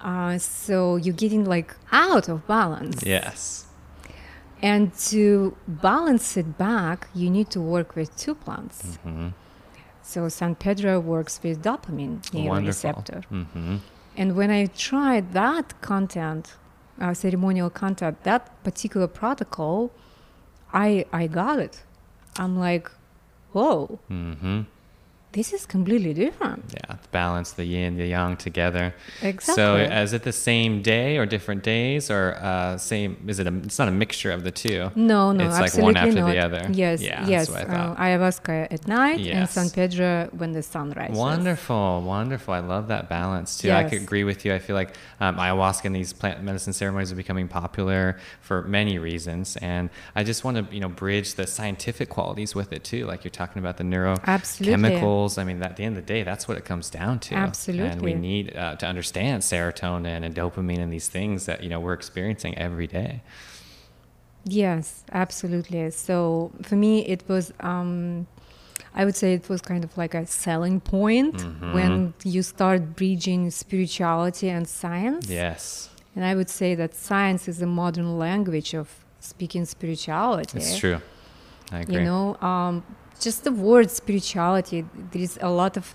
Uh, 0.00 0.38
so 0.38 0.96
you're 0.96 1.14
getting 1.14 1.44
like 1.44 1.74
out 1.90 2.28
of 2.28 2.46
balance. 2.46 3.02
Yes. 3.04 3.66
And 4.62 4.94
to 5.10 5.56
balance 5.66 6.36
it 6.36 6.56
back, 6.56 7.08
you 7.14 7.28
need 7.28 7.50
to 7.50 7.60
work 7.60 7.94
with 7.96 8.16
two 8.16 8.34
plants. 8.34 8.96
hmm 9.02 9.28
So 10.02 10.28
San 10.28 10.54
Pedro 10.54 11.00
works 11.00 11.40
with 11.42 11.62
dopamine 11.62 12.20
receptor. 12.66 13.22
Mm-hmm. 13.32 13.76
And 14.16 14.34
when 14.34 14.50
I 14.50 14.66
tried 14.66 15.32
that 15.32 15.80
content, 15.82 16.54
uh, 17.00 17.12
ceremonial 17.14 17.70
content, 17.70 18.22
that 18.24 18.62
particular 18.64 19.06
protocol, 19.06 19.90
I 20.72 21.04
I 21.12 21.26
got 21.26 21.58
it. 21.58 21.82
I'm 22.38 22.58
like, 22.58 22.90
whoa, 23.52 23.98
Mm-hmm. 24.10 24.62
This 25.36 25.52
is 25.52 25.66
completely 25.66 26.14
different. 26.14 26.64
Yeah, 26.72 26.96
balance 27.12 27.52
the 27.52 27.66
yin, 27.66 27.98
the 27.98 28.06
yang 28.06 28.38
together. 28.38 28.94
Exactly. 29.20 29.54
So, 29.54 29.76
is 29.76 30.14
it 30.14 30.22
the 30.22 30.32
same 30.32 30.80
day 30.80 31.18
or 31.18 31.26
different 31.26 31.62
days, 31.62 32.10
or 32.10 32.36
uh, 32.40 32.78
same? 32.78 33.10
Is 33.28 33.38
it? 33.38 33.46
A, 33.46 33.54
it's 33.58 33.78
not 33.78 33.88
a 33.88 33.96
mixture 34.04 34.32
of 34.32 34.44
the 34.44 34.50
two. 34.50 34.90
No, 34.94 35.32
no, 35.32 35.46
It's 35.46 35.60
like 35.60 35.76
one 35.76 35.94
after 35.94 36.20
not. 36.20 36.30
the 36.32 36.38
other. 36.38 36.62
Yes, 36.72 37.02
Yeah, 37.02 37.28
yes. 37.28 37.50
I 37.50 37.62
uh, 37.64 37.94
ayahuasca 37.96 38.72
at 38.72 38.88
night 38.88 39.20
and 39.20 39.46
San 39.46 39.68
Pedro 39.68 40.30
when 40.32 40.52
the 40.52 40.62
sun 40.62 40.92
rises. 40.92 41.18
Wonderful, 41.18 42.00
wonderful. 42.00 42.54
I 42.54 42.60
love 42.60 42.88
that 42.88 43.10
balance 43.10 43.58
too. 43.58 43.68
Yes. 43.68 43.84
I 43.84 43.90
could 43.90 44.00
agree 44.00 44.24
with 44.24 44.46
you. 44.46 44.54
I 44.54 44.58
feel 44.58 44.74
like 44.74 44.96
um, 45.20 45.36
ayahuasca 45.36 45.84
and 45.84 45.94
these 45.94 46.14
plant 46.14 46.42
medicine 46.42 46.72
ceremonies 46.72 47.12
are 47.12 47.16
becoming 47.24 47.46
popular 47.46 48.18
for 48.40 48.62
many 48.62 48.98
reasons, 48.98 49.56
and 49.58 49.90
I 50.14 50.24
just 50.24 50.44
want 50.44 50.56
to 50.56 50.74
you 50.74 50.80
know 50.80 50.88
bridge 50.88 51.34
the 51.34 51.46
scientific 51.46 52.08
qualities 52.08 52.54
with 52.54 52.72
it 52.72 52.84
too. 52.84 53.04
Like 53.04 53.22
you're 53.22 53.38
talking 53.42 53.60
about 53.60 53.76
the 53.76 53.84
neuro, 53.84 54.16
Absolutely. 54.26 54.72
I 55.38 55.44
mean, 55.48 55.62
at 55.62 55.76
the 55.76 55.84
end 55.86 55.96
of 55.98 56.02
the 56.06 56.12
day, 56.14 56.22
that's 56.30 56.44
what 56.48 56.56
it 56.60 56.64
comes 56.70 56.86
down 57.00 57.14
to. 57.26 57.34
Absolutely. 57.34 57.88
And 57.92 58.00
we 58.08 58.14
need 58.14 58.46
uh, 58.56 58.76
to 58.80 58.86
understand 58.86 59.36
serotonin 59.50 60.20
and 60.26 60.32
dopamine 60.34 60.80
and 60.84 60.92
these 60.96 61.08
things 61.16 61.38
that 61.48 61.58
you 61.64 61.70
know 61.72 61.80
we're 61.84 61.98
experiencing 62.02 62.52
every 62.66 62.88
day. 63.00 63.12
Yes, 64.44 65.04
absolutely. 65.12 65.90
So 65.90 66.52
for 66.62 66.76
me, 66.76 67.04
it 67.14 67.22
was, 67.28 67.52
um, 67.60 68.26
I 68.94 69.04
would 69.04 69.16
say 69.16 69.34
it 69.34 69.48
was 69.48 69.60
kind 69.60 69.82
of 69.82 69.92
like 70.02 70.14
a 70.14 70.24
selling 70.26 70.78
point 70.80 71.34
Mm-hmm. 71.36 71.72
when 71.76 72.14
you 72.24 72.42
start 72.42 72.80
bridging 73.00 73.50
spirituality 73.50 74.48
and 74.48 74.64
science. 74.68 75.28
Yes, 75.28 75.90
And 76.14 76.24
I 76.24 76.34
would 76.38 76.48
say 76.48 76.70
that 76.76 76.94
science 76.94 77.48
is 77.48 77.60
a 77.60 77.66
modern 77.66 78.18
language 78.26 78.72
of 78.74 78.88
speaking 79.20 79.64
spirituality. 79.64 80.58
it's 80.58 80.78
true. 80.78 81.00
I 81.72 81.80
agree. 81.80 81.96
You 81.96 82.00
know, 82.04 82.36
um, 82.40 82.84
just 83.20 83.44
the 83.44 83.52
word 83.52 83.90
spirituality, 83.90 84.84
there 85.12 85.22
is 85.22 85.38
a 85.42 85.50
lot 85.50 85.76
of 85.76 85.94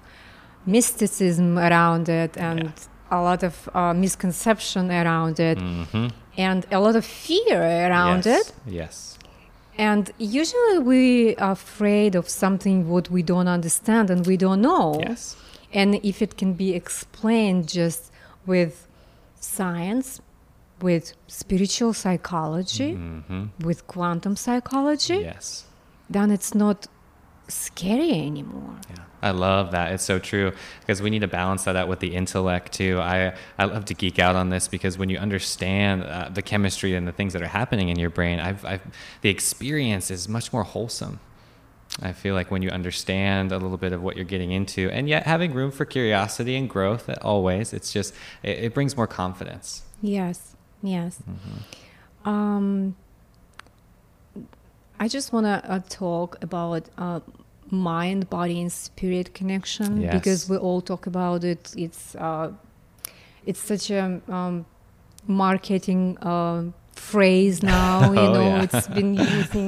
mysticism 0.65 1.57
around 1.57 2.07
it 2.09 2.37
and 2.37 2.71
a 3.09 3.21
lot 3.21 3.43
of 3.43 3.69
uh, 3.73 3.93
misconception 3.93 4.91
around 4.91 5.39
it 5.39 5.57
hmm 5.59 6.07
and 6.37 6.65
a 6.71 6.79
lot 6.79 6.95
of 6.95 7.03
fear 7.03 7.61
around 7.61 8.25
yes. 8.25 8.47
it. 8.49 8.53
Yes. 8.65 9.19
And 9.77 10.09
usually 10.17 10.79
we 10.79 11.35
are 11.35 11.51
afraid 11.51 12.15
of 12.15 12.29
something 12.29 12.87
what 12.87 13.09
we 13.09 13.21
don't 13.21 13.49
understand 13.49 14.09
and 14.09 14.25
we 14.25 14.37
don't 14.37 14.61
know. 14.61 14.95
Yes. 14.99 15.35
And 15.73 15.95
if 16.03 16.21
it 16.21 16.37
can 16.37 16.53
be 16.53 16.73
explained 16.73 17.67
just 17.67 18.13
with 18.45 18.87
science, 19.41 20.21
with 20.81 21.13
spiritual 21.27 21.93
psychology, 21.93 22.93
hmm 22.93 23.43
with 23.59 23.85
quantum 23.87 24.35
psychology, 24.37 25.19
Yes. 25.33 25.65
then 26.09 26.31
it's 26.31 26.55
not 26.55 26.87
scary 27.47 28.13
anymore. 28.13 28.75
Yeah, 28.89 29.03
I 29.21 29.31
love 29.31 29.71
that. 29.71 29.91
It's 29.91 30.03
so 30.03 30.19
true 30.19 30.53
because 30.79 31.01
we 31.01 31.09
need 31.09 31.19
to 31.19 31.27
balance 31.27 31.63
that 31.65 31.75
out 31.75 31.87
with 31.87 31.99
the 31.99 32.15
intellect 32.15 32.73
too. 32.73 32.99
I 32.99 33.33
I 33.57 33.65
love 33.65 33.85
to 33.85 33.93
geek 33.93 34.19
out 34.19 34.35
on 34.35 34.49
this 34.49 34.67
because 34.67 34.97
when 34.97 35.09
you 35.09 35.17
understand 35.17 36.03
uh, 36.03 36.29
the 36.29 36.41
chemistry 36.41 36.95
and 36.95 37.07
the 37.07 37.11
things 37.11 37.33
that 37.33 37.41
are 37.41 37.47
happening 37.47 37.89
in 37.89 37.99
your 37.99 38.09
brain, 38.09 38.39
I've, 38.39 38.63
I've 38.65 38.81
the 39.21 39.29
experience 39.29 40.11
is 40.11 40.27
much 40.29 40.53
more 40.53 40.63
wholesome. 40.63 41.19
I 42.01 42.13
feel 42.13 42.35
like 42.35 42.49
when 42.49 42.61
you 42.61 42.69
understand 42.69 43.51
a 43.51 43.57
little 43.57 43.77
bit 43.77 43.91
of 43.91 44.01
what 44.01 44.15
you're 44.15 44.23
getting 44.23 44.51
into, 44.51 44.89
and 44.91 45.09
yet 45.09 45.23
having 45.23 45.53
room 45.53 45.71
for 45.71 45.83
curiosity 45.83 46.55
and 46.55 46.69
growth, 46.69 47.09
always, 47.21 47.73
it's 47.73 47.91
just 47.91 48.13
it, 48.43 48.59
it 48.59 48.73
brings 48.73 48.95
more 48.95 49.07
confidence. 49.07 49.83
Yes, 50.01 50.55
yes. 50.81 51.21
Mm-hmm. 51.29 52.29
Um, 52.29 52.95
I 55.03 55.07
just 55.07 55.33
want 55.33 55.45
to 55.47 55.57
uh, 55.73 55.79
talk 55.89 56.29
about 56.43 56.83
uh, 57.05 57.19
mind, 57.71 58.29
body, 58.29 58.61
and 58.61 58.71
spirit 58.71 59.27
connection 59.39 59.89
Yes. 60.01 60.13
because 60.13 60.41
we 60.49 60.57
all 60.57 60.81
talk 60.91 61.07
about 61.07 61.43
it. 61.43 61.63
It's 61.85 62.15
uh, 62.15 62.51
it's 63.49 63.59
such 63.71 63.89
a 63.91 64.21
um, 64.37 64.65
marketing 65.27 66.17
uh, 66.21 66.59
phrase 67.09 67.63
now. 67.79 68.11
You 68.13 68.19
Oh, 68.29 68.33
know, 68.35 68.47
yeah. 68.47 68.63
it's 68.65 68.87
been 68.97 69.13
using 69.15 69.67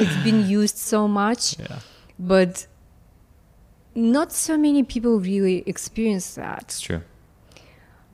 it's 0.00 0.16
been 0.28 0.40
used 0.60 0.76
so 0.92 1.06
much, 1.06 1.42
Yeah, 1.60 1.78
but 2.18 2.66
not 3.94 4.32
so 4.32 4.56
many 4.58 4.82
people 4.82 5.20
really 5.20 5.62
experience 5.66 6.34
that. 6.34 6.62
it's 6.62 6.80
true. 6.80 7.02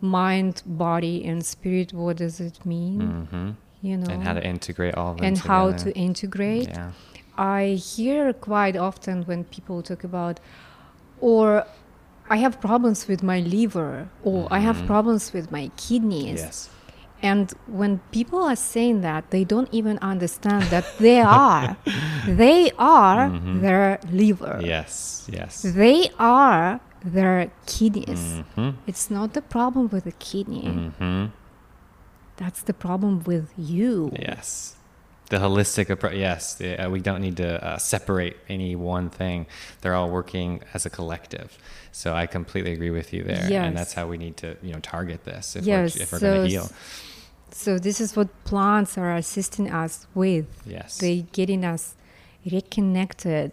Mind, 0.02 0.62
body, 0.66 1.24
and 1.24 1.44
spirit. 1.44 1.92
What 1.92 2.16
does 2.18 2.40
it 2.40 2.56
mean? 2.66 3.00
hmm 3.30 3.50
You 3.82 3.96
know, 3.96 4.10
And 4.10 4.22
how 4.22 4.34
to 4.34 4.44
integrate 4.46 4.94
all 4.94 5.12
of 5.12 5.16
them 5.18 5.26
and 5.26 5.38
how 5.38 5.72
to 5.72 5.90
integrate. 5.96 6.68
Yeah. 6.68 6.90
I 7.38 7.80
hear 7.96 8.32
quite 8.34 8.76
often 8.76 9.22
when 9.24 9.44
people 9.44 9.82
talk 9.82 10.04
about, 10.04 10.38
or 11.20 11.64
I 12.28 12.36
have 12.36 12.60
problems 12.60 13.08
with 13.08 13.22
my 13.22 13.40
liver, 13.40 14.08
or 14.22 14.46
I 14.50 14.58
have 14.60 14.76
Mhm. 14.82 14.86
problems 14.86 15.32
with 15.32 15.50
my 15.50 15.70
kidneys. 15.76 16.40
Yes. 16.40 16.68
And 17.22 17.52
when 17.66 18.00
people 18.12 18.42
are 18.44 18.56
saying 18.56 19.00
that, 19.02 19.30
they 19.30 19.44
don't 19.44 19.68
even 19.72 19.98
understand 20.02 20.64
that 20.70 20.84
they 20.98 21.20
are, 21.42 21.76
they 22.26 22.70
are 22.78 23.30
Mhm. 23.30 23.60
their 23.60 23.98
liver. 24.12 24.60
Yes. 24.62 25.26
Yes. 25.32 25.62
They 25.62 26.10
are 26.18 26.80
their 27.04 27.50
kidneys. 27.66 28.42
hmm 28.54 28.70
It's 28.86 29.10
not 29.10 29.32
the 29.32 29.42
problem 29.42 29.88
with 29.88 30.04
the 30.04 30.12
kidney. 30.12 30.92
That's 32.42 32.62
the 32.62 32.72
problem 32.86 33.22
with 33.24 33.46
you. 33.56 34.10
Yes. 34.18 34.74
The 35.28 35.36
holistic 35.46 35.90
approach. 35.90 36.16
Yes. 36.16 36.54
the- 36.54 36.76
uh, 36.86 36.88
we 36.90 37.00
don't 37.00 37.20
need 37.20 37.36
to 37.36 37.50
uh, 37.64 37.78
separate 37.78 38.36
any 38.48 38.74
one 38.74 39.10
thing. 39.10 39.46
They're 39.80 39.94
all 39.94 40.10
working 40.10 40.62
as 40.74 40.86
a 40.86 40.90
collective. 40.90 41.48
So 41.92 42.06
I 42.22 42.26
completely 42.26 42.72
agree 42.72 42.90
with 43.00 43.12
you 43.14 43.22
there. 43.24 43.46
Yes. 43.48 43.66
And 43.66 43.76
that's 43.76 43.92
how 43.98 44.06
we 44.08 44.16
need 44.16 44.36
to, 44.38 44.56
you 44.62 44.72
know, 44.72 44.80
target 44.80 45.20
this 45.24 45.54
if 45.56 45.64
Yes, 45.64 45.96
we're, 45.96 46.02
if 46.02 46.12
we're 46.12 46.18
so 46.18 46.34
going 46.34 46.42
to 46.44 46.48
heal. 46.48 46.68
So 47.52 47.78
this 47.78 48.00
is 48.00 48.16
what 48.16 48.28
plants 48.44 48.96
are 48.96 49.14
assisting 49.14 49.70
us 49.70 50.06
with. 50.14 50.46
Yes. 50.66 50.98
They 50.98 51.26
getting 51.32 51.64
us 51.64 51.94
reconnected 52.50 53.52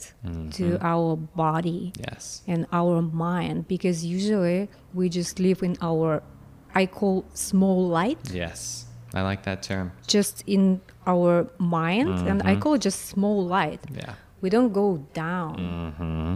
to 0.57 0.63
Mhm. 0.63 0.83
our 0.83 1.15
body 1.17 1.91
Yes. 1.99 2.41
and 2.47 2.65
our 2.71 3.01
mind 3.01 3.67
because 3.67 4.05
usually 4.05 4.69
we 4.93 5.09
just 5.09 5.39
live 5.39 5.61
in 5.61 5.75
our 5.81 6.23
I 6.75 6.85
call 6.85 7.25
small 7.33 7.87
light 7.87 8.31
Yes. 8.31 8.85
I 9.13 9.21
like 9.21 9.43
that 9.43 9.63
term. 9.63 9.91
just 10.07 10.43
in 10.47 10.81
our 11.05 11.47
mind 11.57 12.27
and 12.27 12.41
I 12.43 12.55
Mhm. 12.55 12.61
call 12.61 12.73
it 12.75 12.81
just 12.81 13.05
small 13.05 13.45
light. 13.45 13.79
Yeah. 13.93 14.13
We 14.41 14.49
don't 14.49 14.73
go 14.73 14.97
down. 15.13 15.55
hmm 15.97 16.35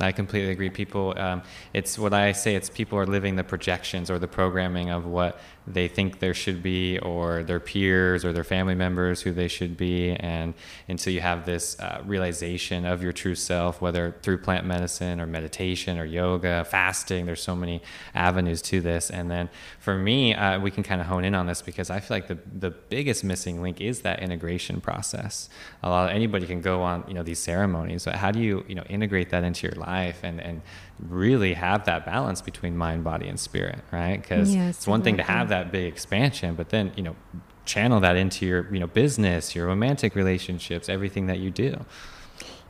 I 0.00 0.10
completely 0.10 0.50
agree. 0.50 0.70
People, 0.70 1.14
um, 1.16 1.42
it's 1.72 1.96
what 1.98 2.12
I 2.12 2.32
say. 2.32 2.56
It's 2.56 2.68
people 2.68 2.98
are 2.98 3.06
living 3.06 3.36
the 3.36 3.44
projections 3.44 4.10
or 4.10 4.18
the 4.18 4.26
programming 4.26 4.90
of 4.90 5.06
what 5.06 5.38
they 5.66 5.88
think 5.88 6.18
there 6.18 6.34
should 6.34 6.62
be, 6.62 6.98
or 6.98 7.42
their 7.42 7.60
peers 7.60 8.24
or 8.24 8.32
their 8.32 8.44
family 8.44 8.74
members 8.74 9.22
who 9.22 9.32
they 9.32 9.48
should 9.48 9.76
be, 9.76 10.12
and 10.12 10.54
until 10.88 11.12
you 11.12 11.20
have 11.20 11.46
this 11.46 11.78
uh, 11.80 12.02
realization 12.04 12.84
of 12.84 13.02
your 13.02 13.12
true 13.12 13.34
self, 13.34 13.80
whether 13.80 14.14
through 14.22 14.38
plant 14.38 14.66
medicine 14.66 15.20
or 15.20 15.26
meditation 15.26 15.98
or 15.98 16.04
yoga, 16.04 16.64
fasting. 16.64 17.26
There's 17.26 17.42
so 17.42 17.56
many 17.56 17.82
avenues 18.14 18.60
to 18.62 18.80
this, 18.80 19.10
and 19.10 19.30
then 19.30 19.48
for 19.78 19.96
me, 19.96 20.34
uh, 20.34 20.60
we 20.60 20.70
can 20.70 20.82
kind 20.82 21.00
of 21.00 21.06
hone 21.06 21.24
in 21.24 21.34
on 21.34 21.46
this 21.46 21.62
because 21.62 21.90
I 21.90 22.00
feel 22.00 22.16
like 22.16 22.28
the 22.28 22.38
the 22.52 22.70
biggest 22.70 23.24
missing 23.24 23.62
link 23.62 23.80
is 23.80 24.00
that 24.00 24.20
integration 24.20 24.80
process. 24.80 25.48
A 25.82 25.88
lot 25.88 26.10
of 26.10 26.14
anybody 26.14 26.46
can 26.46 26.60
go 26.60 26.82
on, 26.82 27.04
you 27.08 27.14
know, 27.14 27.22
these 27.22 27.38
ceremonies, 27.38 28.04
but 28.04 28.16
how 28.16 28.30
do 28.30 28.40
you, 28.40 28.64
you 28.68 28.74
know, 28.74 28.84
integrate 28.88 29.30
that 29.30 29.44
into 29.44 29.66
your 29.66 29.76
life 29.76 30.20
and 30.22 30.40
and 30.40 30.60
really 31.00 31.54
have 31.54 31.84
that 31.84 32.04
balance 32.06 32.40
between 32.40 32.76
mind, 32.76 33.04
body, 33.04 33.28
and 33.28 33.38
spirit, 33.38 33.80
right? 33.92 34.20
Because 34.20 34.54
Yes, 34.54 34.76
it's 34.78 34.86
one 34.86 35.02
thing 35.02 35.16
to 35.16 35.22
have 35.22 35.48
that 35.48 35.70
big 35.72 35.86
expansion, 35.92 36.54
but 36.54 36.68
then 36.70 36.92
you 36.96 37.02
know, 37.02 37.16
channel 37.64 38.00
that 38.00 38.16
into 38.16 38.46
your 38.46 38.72
you 38.72 38.78
know 38.80 38.86
business, 38.86 39.54
your 39.54 39.66
romantic 39.66 40.14
relationships, 40.14 40.88
everything 40.88 41.26
that 41.26 41.38
you 41.38 41.50
do. 41.50 41.84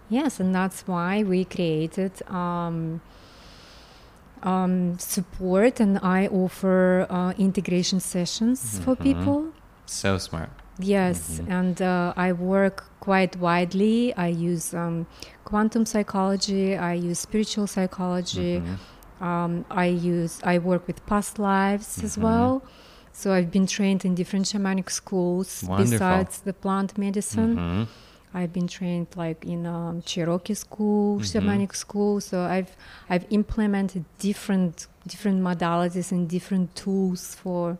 Yes, 0.08 0.38
and 0.40 0.54
that's 0.54 0.86
why 0.86 1.22
we 1.22 1.44
created 1.44 2.12
um, 2.30 3.00
um, 4.42 4.98
support, 4.98 5.80
and 5.80 5.98
I 6.02 6.26
offer 6.28 7.06
uh, 7.08 7.32
integration 7.38 8.00
sessions 8.00 8.78
for 8.78 8.94
Mhm. 8.94 9.02
people. 9.02 9.52
So 9.86 10.18
smart. 10.18 10.50
Yes, 10.78 11.40
Mhm. 11.40 11.50
and 11.50 11.82
uh, 11.82 12.12
I 12.16 12.32
work 12.32 12.84
quite 13.00 13.36
widely. 13.38 14.12
I 14.16 14.28
use 14.28 14.74
um, 14.74 15.06
quantum 15.44 15.84
psychology. 15.86 16.76
I 16.76 16.94
use 16.94 17.18
spiritual 17.20 17.66
psychology. 17.66 18.60
Mhm. 18.60 18.78
Um, 19.24 19.64
I 19.70 19.86
use 19.86 20.40
I 20.42 20.58
work 20.58 20.86
with 20.86 21.04
past 21.06 21.38
lives 21.38 22.02
as 22.02 22.16
Mhm. 22.16 22.22
well. 22.22 22.62
So 23.12 23.32
I've 23.32 23.50
been 23.52 23.66
trained 23.66 24.04
in 24.04 24.14
different 24.16 24.46
shamanic 24.46 24.90
schools 24.90 25.62
Wonderful. 25.68 25.92
besides 25.92 26.40
the 26.40 26.52
plant 26.52 26.98
medicine. 26.98 27.54
Mhm. 27.56 27.86
I've 28.36 28.52
been 28.52 28.66
trained 28.66 29.06
like 29.14 29.44
in 29.46 29.64
um, 29.66 30.02
Cherokee 30.04 30.54
school, 30.54 31.18
Mhm. 31.20 31.24
shamanic 31.24 31.76
school. 31.76 32.20
So 32.20 32.40
I've 32.42 32.72
I've 33.08 33.26
implemented 33.30 34.04
different 34.18 34.88
different 35.06 35.40
modalities 35.40 36.10
and 36.10 36.28
different 36.28 36.74
tools 36.74 37.36
for 37.36 37.78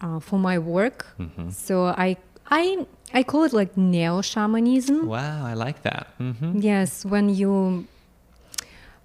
uh, 0.00 0.20
for 0.20 0.38
my 0.38 0.58
work. 0.58 1.06
hmm 1.18 1.50
So 1.50 1.86
I 1.86 2.16
I 2.50 2.86
I 3.14 3.22
call 3.22 3.44
it 3.44 3.52
like 3.52 3.76
neo 3.76 4.20
shamanism. 4.22 5.06
Wow, 5.06 5.46
I 5.46 5.54
like 5.54 5.82
that. 5.82 6.06
hmm 6.18 6.58
Yes, 6.60 7.04
when 7.04 7.28
you 7.28 7.86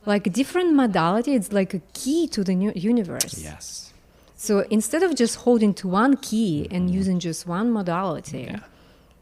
like 0.06 0.32
different 0.34 0.74
modality, 0.76 1.36
it's 1.36 1.52
like 1.52 1.74
a 1.74 1.82
key 1.94 2.28
to 2.28 2.44
the 2.44 2.56
new 2.56 2.72
universe. 2.76 3.38
Yes. 3.44 3.94
So 4.36 4.66
instead 4.70 5.04
of 5.04 5.14
just 5.16 5.36
holding 5.46 5.74
to 5.76 5.88
one 5.88 6.18
key 6.18 6.68
and 6.72 6.90
using 6.90 7.20
just 7.20 7.46
one 7.48 7.72
modality, 7.72 8.46
Yeah. 8.50 8.60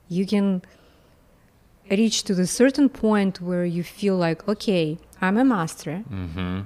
you 0.08 0.26
can 0.26 0.62
reach 1.92 2.24
to 2.24 2.34
the 2.36 2.48
certain 2.48 2.88
point 2.88 3.42
where 3.42 3.66
you 3.66 3.84
feel 3.84 4.16
like, 4.16 4.48
okay, 4.48 4.98
I'm 5.22 5.38
a 5.38 5.44
master, 5.44 5.98
hmm 6.08 6.62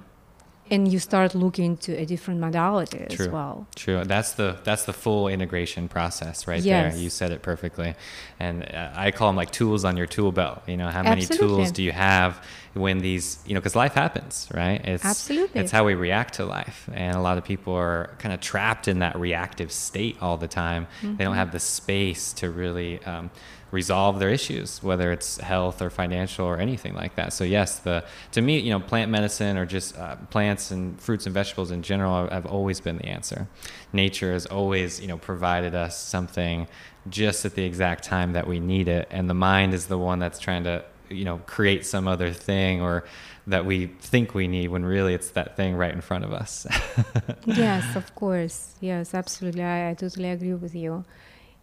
and 0.72 0.91
you 0.91 0.98
start 1.00 1.36
looking 1.36 1.77
to 1.77 1.93
a 1.93 2.05
different 2.05 2.39
modality 2.39 3.05
as 3.10 3.27
well. 3.27 3.67
True. 3.75 4.03
That's 4.05 4.32
the 4.34 4.58
that's 4.63 4.86
the 4.86 4.93
full 4.93 5.27
integration 5.27 5.88
process 5.88 6.48
right 6.48 6.62
Yes. 6.63 6.93
there. 6.93 7.01
You 7.03 7.10
said 7.10 7.32
it 7.32 7.41
perfectly, 7.41 7.96
and 8.39 8.63
uh, 8.63 8.91
I 8.96 9.12
call 9.12 9.27
them 9.29 9.36
like 9.36 9.51
tools 9.51 9.84
on 9.86 9.98
your 9.98 10.08
tool 10.08 10.32
belt. 10.32 10.62
You 10.67 10.77
know, 10.77 10.89
how 10.89 11.03
many 11.03 11.22
Absolutely. 11.24 11.48
tools 11.48 11.72
do 11.72 11.84
you 11.84 11.91
have 11.91 12.43
when 12.74 13.00
these? 13.00 13.39
You 13.46 13.53
know, 13.53 13.60
because 13.60 13.75
life 13.75 13.93
happens, 13.93 14.48
right? 14.53 14.79
It's 14.86 15.05
Absolutely. 15.05 15.62
It's 15.62 15.72
how 15.72 15.84
we 15.86 15.96
react 15.96 16.36
to 16.36 16.46
life, 16.46 16.89
and 16.93 17.15
a 17.15 17.22
lot 17.22 17.38
of 17.38 17.43
people 17.43 17.74
are 17.75 18.15
kind 18.20 18.34
of 18.34 18.39
trapped 18.39 18.88
in 18.88 19.00
that 19.00 19.15
reactive 19.20 19.72
state 19.72 20.17
all 20.22 20.38
the 20.38 20.48
time. 20.48 20.88
They 21.01 21.08
Mm-hmm. 21.08 21.17
don't 21.17 21.36
have 21.36 21.51
the 21.51 21.60
space 21.60 22.34
to 22.34 22.50
really. 22.50 23.03
Um, 23.03 23.29
resolve 23.74 24.20
their 24.20 24.30
issues 24.30 24.84
whether 24.84 25.12
it's 25.12 25.38
health 25.39 25.82
or 25.82 25.89
financial 25.89 26.46
or 26.46 26.58
anything 26.58 26.94
like 26.94 27.15
that 27.15 27.34
so 27.34 27.44
yes 27.44 27.80
the 27.80 28.06
to 28.32 28.39
me 28.39 28.60
you 28.60 28.70
know 28.70 28.80
plant 28.80 29.10
medicine 29.10 29.58
or 29.58 29.65
just 29.65 29.98
uh, 29.98 30.15
plants 30.30 30.70
and 30.70 31.01
fruits 31.01 31.25
and 31.25 31.34
vegetables 31.34 31.72
in 31.72 31.82
general 31.82 32.30
have 32.30 32.46
always 32.46 32.80
been 32.80 32.98
the 32.98 33.08
answer 33.08 33.48
nature 33.92 34.32
has 34.32 34.46
always 34.46 35.01
you 35.01 35.08
know 35.08 35.18
provided 35.18 35.74
us 35.74 35.98
something 35.98 36.68
just 37.10 37.46
at 37.46 37.56
the 37.56 37.63
exact 37.63 38.03
time 38.03 38.34
that 38.34 38.48
we 38.48 38.60
need 38.60 38.88
it 38.88 39.08
and 39.10 39.27
the 39.27 39.34
mind 39.34 39.74
is 39.74 39.88
the 39.88 39.98
one 39.98 40.20
that's 40.20 40.39
trying 40.39 40.63
to 40.63 40.86
you 41.10 41.25
know 41.25 41.39
create 41.48 41.84
some 41.86 42.08
other 42.08 42.32
thing 42.32 42.80
or 42.80 43.03
that 43.48 43.65
we 43.65 43.88
think 43.88 44.34
we 44.36 44.48
need 44.48 44.70
when 44.70 44.86
really 44.86 45.13
it's 45.15 45.32
that 45.32 45.58
thing 45.58 45.75
right 45.75 45.94
in 45.94 46.00
front 46.00 46.24
of 46.24 46.32
us 46.32 46.65
yes, 47.46 47.96
of 47.96 48.13
course. 48.15 48.75
Yes, 48.80 49.13
absolutely. 49.13 49.63
I, 49.63 49.92
I 49.92 49.94
totally 49.94 50.30
agree 50.30 50.53
with 50.53 50.75
you. 50.75 51.03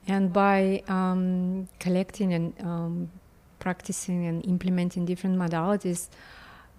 And 0.06 0.32
by 0.32 0.82
um, 0.88 1.68
collecting 1.78 2.32
and 2.32 2.54
um, 2.60 3.10
practicing 3.58 4.26
and 4.26 4.44
implementing 4.46 5.04
different 5.04 5.38
modalities, 5.38 6.08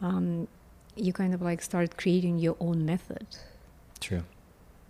um, 0.01 0.48
you 0.96 1.13
kind 1.13 1.34
of 1.34 1.42
like 1.42 1.62
start 1.62 1.98
creating 1.98 2.40
your 2.40 2.57
own 2.60 2.86
method. 2.86 3.25
true 4.00 4.24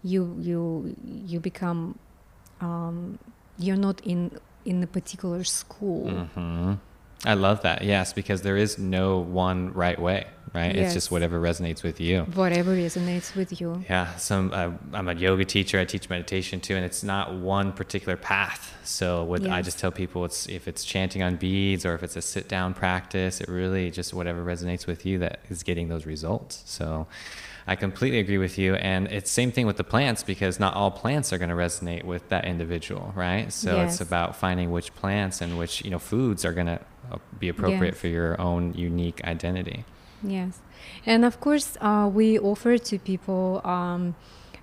You 0.04 0.36
you 0.40 0.96
you 1.06 1.40
become 1.40 2.00
um, 2.62 3.20
you're 3.58 3.82
not 3.88 4.02
in 4.02 4.32
in 4.66 4.82
a 4.84 4.88
particular 4.88 5.44
school. 5.44 6.10
hmm 6.34 6.74
I 7.24 7.36
love 7.36 7.62
that. 7.62 7.84
Yes, 7.84 8.14
because 8.14 8.42
there 8.42 8.58
is 8.58 8.80
no 8.80 9.20
one 9.20 9.74
right 9.74 10.00
way, 10.00 10.26
right? 10.54 10.76
It's 10.76 10.94
just 10.94 11.12
whatever 11.12 11.40
resonates 11.40 11.84
with 11.84 12.00
you. 12.00 12.24
Whatever 12.34 12.76
resonates 12.76 13.36
with 13.36 13.60
you. 13.62 13.84
Yeah, 13.90 14.16
some 14.18 14.52
uh, 14.54 14.72
I'm 14.94 15.08
a 15.08 15.14
yoga 15.14 15.46
teacher. 15.46 15.80
I 15.80 15.86
teach 15.86 16.10
meditation 16.10 16.60
too, 16.60 16.76
and 16.76 16.84
it's 16.86 17.04
not 17.04 17.34
one 17.34 17.72
particular 17.72 18.18
path. 18.18 18.76
So 18.84 19.24
what 19.24 19.48
I 19.48 19.62
just 19.62 19.80
tell 19.80 19.92
people, 19.92 20.26
it's 20.26 20.48
if 20.50 20.68
it's 20.68 20.84
chanting 20.84 21.24
on 21.24 21.36
beads 21.38 21.86
or 21.86 21.94
if 21.96 22.04
it's 22.04 22.16
a 22.16 22.22
sit 22.22 22.48
down 22.50 22.74
practice, 22.74 23.40
it 23.42 23.48
really 23.48 23.92
just 23.92 24.14
whatever 24.14 24.44
resonates 24.44 24.88
with 24.88 25.06
you 25.06 25.20
that 25.20 25.40
is 25.50 25.64
getting 25.64 25.88
those 25.88 26.06
results. 26.06 26.64
So 26.66 27.08
I 27.68 27.76
completely 27.76 28.20
agree 28.20 28.40
with 28.40 28.58
you, 28.58 28.76
and 28.76 29.08
it's 29.08 29.30
same 29.30 29.52
thing 29.52 29.68
with 29.68 29.78
the 29.78 29.84
plants 29.84 30.24
because 30.24 30.60
not 30.60 30.74
all 30.74 30.90
plants 30.92 31.32
are 31.32 31.38
going 31.38 31.50
to 31.50 31.56
resonate 31.56 32.04
with 32.04 32.28
that 32.30 32.44
individual, 32.46 33.14
right? 33.16 33.54
So 33.54 33.82
it's 33.82 34.02
about 34.02 34.36
finding 34.36 34.72
which 34.72 34.94
plants 34.96 35.42
and 35.42 35.58
which 35.58 35.84
you 35.86 35.92
know 35.92 36.00
foods 36.00 36.44
are 36.44 36.54
going 36.54 36.68
to 36.68 36.80
be 37.40 37.50
appropriate 37.50 37.94
Yes. 37.94 38.00
for 38.02 38.08
your 38.08 38.40
own 38.42 38.74
unique 38.74 39.24
identity. 39.24 39.86
Yes, 40.24 40.60
and 41.06 41.26
of 41.26 41.40
course, 41.40 41.78
uh, 41.82 42.10
we 42.14 42.38
offer 42.40 42.78
to 42.78 43.00
people 43.00 43.62
um, 43.66 44.16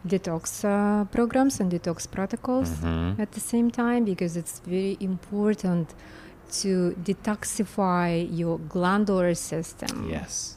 detox 0.07 0.65
uh, 0.65 1.05
programs 1.07 1.61
and 1.61 1.71
detox 1.73 2.07
protocols 2.11 2.71
Mhm. 2.71 3.19
at 3.19 3.33
the 3.33 3.41
same 3.41 3.71
time 3.71 4.05
because 4.05 4.37
it's 4.37 4.61
very 4.65 4.97
important 5.01 5.95
to 6.63 6.95
detoxify 7.05 8.27
your 8.31 8.59
glandular 8.69 9.35
system, 9.35 10.09
Yes. 10.11 10.57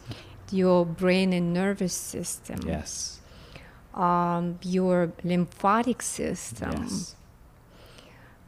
your 0.51 0.85
brain 0.85 1.33
and 1.33 1.53
nervous 1.53 1.93
system, 1.93 2.59
Yes. 2.65 3.19
um, 3.93 4.57
your 4.63 5.11
lymphatic 5.23 6.01
system. 6.01 6.71
Yes. 6.83 7.15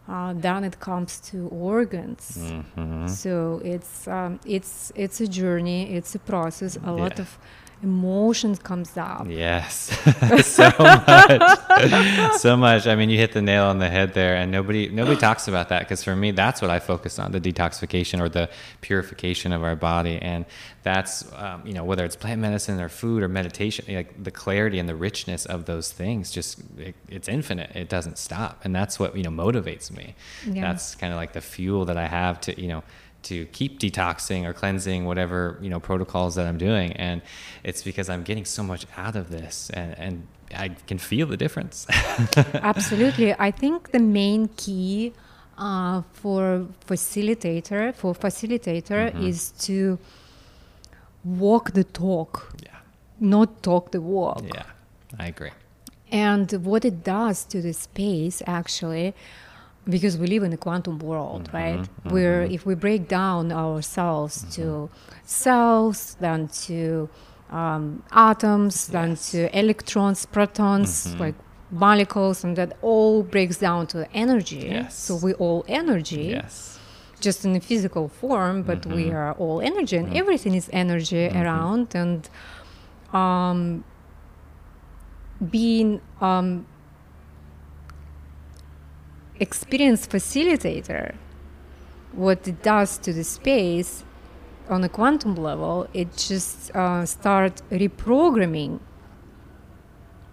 Uh, 0.08 0.34
then 0.36 0.63
it 0.66 0.80
comes 0.80 1.20
to 1.32 1.48
organs. 1.50 2.38
hmm 2.76 3.08
So 3.08 3.62
it's 3.63 4.08
um, 4.08 4.39
it's 4.46 4.92
it's 4.96 5.22
a 5.22 5.28
journey. 5.28 5.96
It's 5.96 6.13
a 6.16 6.20
process. 6.20 6.78
A 6.84 6.92
lot 6.92 7.20
of 7.20 7.38
emotions 7.84 8.60
comes 8.60 8.98
out. 8.98 9.30
Yes, 9.30 9.91
so 10.46 10.72
much, 10.80 12.39
so 12.39 12.58
much. 12.58 12.88
I 12.88 12.96
mean, 12.96 13.10
you 13.10 13.17
hit 13.17 13.34
the 13.34 13.41
nail 13.41 13.65
on 13.65 13.80
the 13.80 13.89
head 13.89 14.13
there, 14.13 14.36
and 14.36 14.52
nobody 14.52 14.89
nobody 14.89 15.19
talks 15.19 15.48
about 15.48 15.69
that 15.69 15.80
because 15.80 16.04
for 16.04 16.15
me, 16.15 16.32
that's 16.32 16.62
what 16.62 16.72
I 16.72 16.80
focus 16.80 17.19
on: 17.19 17.32
the 17.32 17.41
detoxification 17.41 18.19
or 18.19 18.30
the 18.30 18.50
purification 18.82 19.52
of 19.52 19.63
our 19.63 19.76
body, 19.76 20.17
and 20.22 20.46
that's 20.84 21.32
um, 21.34 21.62
you 21.65 21.74
know 21.74 21.84
whether 21.84 22.06
it's 22.06 22.15
plant 22.15 22.41
medicine 22.41 22.80
or 22.80 22.89
food 22.89 23.22
or 23.22 23.28
meditation, 23.28 23.86
like 23.93 24.24
the 24.24 24.32
clarity 24.32 24.80
and 24.80 24.88
the 24.88 24.96
richness 24.96 25.46
of 25.46 25.65
those 25.65 25.91
things, 25.91 26.32
just 26.32 26.60
it, 26.78 26.96
it's 27.10 27.28
infinite. 27.28 27.76
It 27.76 27.89
doesn't 27.89 28.17
stop, 28.17 28.62
and 28.63 28.74
that's 28.74 29.00
what 29.00 29.15
you 29.15 29.24
know 29.24 29.30
motivates 29.30 29.91
me. 29.91 30.15
Yeah. 30.48 30.62
That's 30.62 30.96
kind 30.96 31.13
of 31.13 31.17
like 31.17 31.34
the 31.34 31.41
fuel 31.41 31.86
that 31.86 31.98
I 31.98 32.08
have 32.08 32.39
to 32.41 32.60
you 32.60 32.69
know 32.69 32.84
to 33.23 33.45
keep 33.47 33.79
detoxing 33.79 34.45
or 34.45 34.53
cleansing 34.53 35.05
whatever 35.05 35.57
you 35.62 35.69
know 35.69 35.79
protocols 35.79 36.36
that 36.36 36.45
I'm 36.45 36.57
doing 36.57 36.91
and 36.93 37.21
it's 37.63 37.81
because 37.83 38.07
I'm 38.09 38.23
getting 38.23 38.45
so 38.45 38.63
much 38.63 38.86
out 38.97 39.15
of 39.15 39.29
this 39.29 39.69
and, 39.73 39.97
and 39.97 40.27
I 40.55 40.69
can 40.89 40.97
feel 40.97 41.25
the 41.27 41.38
difference 41.38 41.88
Absolutely. 42.73 43.33
I 43.39 43.51
think 43.51 43.91
the 43.91 43.99
main 43.99 44.49
key 44.57 45.13
uh, 45.57 46.01
for 46.13 46.67
facilitator 46.88 47.93
for 47.95 48.13
facilitator 48.13 49.12
Mhm. 49.13 49.27
is 49.29 49.51
to 49.67 49.97
walk 51.23 51.71
the 51.71 51.83
talk, 51.83 52.53
yeah 52.65 52.77
not 53.19 53.63
talk 53.63 53.91
the 53.91 54.01
walk. 54.01 54.41
yeah 54.55 54.65
I 55.19 55.27
agree 55.27 55.51
And 56.12 56.51
what 56.69 56.86
it 56.86 57.03
does 57.03 57.38
to 57.51 57.57
the 57.67 57.73
space, 57.73 58.38
actually, 58.45 59.13
because 59.89 60.17
we 60.17 60.28
live 60.28 60.43
in 60.43 60.54
a 60.54 60.58
quantum 60.58 61.00
world, 61.00 61.50
Mhm, 61.50 61.54
right? 61.54 61.89
Where 62.04 62.46
mhm. 62.48 62.54
if 62.54 62.65
we 62.65 62.76
break 62.76 63.08
down 63.08 63.52
ourselves 63.52 64.46
to 64.56 64.89
cells, 65.26 66.15
then 66.19 66.48
to 66.67 67.10
um, 67.52 68.02
atoms, 68.12 68.88
then 68.88 69.15
to 69.15 69.38
electrons, 69.58 70.26
protons, 70.26 70.91
Mhm. 71.13 71.19
like 71.19 71.36
molecules, 71.69 72.43
and 72.43 72.56
that 72.56 72.76
all 72.82 73.22
breaks 73.22 73.58
down 73.58 73.86
to 73.88 74.08
energy. 74.13 74.69
Yes. 74.72 74.98
So 74.98 75.15
we 75.15 75.34
all 75.34 75.63
energy, 75.67 76.30
yes 76.32 76.80
just 77.24 77.46
in 77.46 77.56
a 77.56 77.60
physical 77.60 78.10
form, 78.10 78.63
but 78.63 78.86
we 78.86 79.10
are 79.10 79.32
all 79.39 79.62
energy, 79.62 79.96
and 79.96 80.13
everything 80.13 80.54
is 80.54 80.69
energy 80.74 81.28
around. 81.30 81.96
And 81.96 82.30
um, 83.13 83.84
being 85.50 86.02
um, 86.22 86.65
experienced 89.39 90.10
facilitator, 90.10 91.15
what 92.13 92.48
it 92.48 92.62
does 92.63 92.98
to 93.00 93.12
the 93.13 93.24
space 93.24 94.04
on 94.69 94.84
a 94.84 94.89
quantum 94.89 95.36
level, 95.36 95.88
it 95.93 96.15
just 96.15 96.74
uh, 96.76 97.06
start 97.06 97.62
reprogramming 97.72 98.80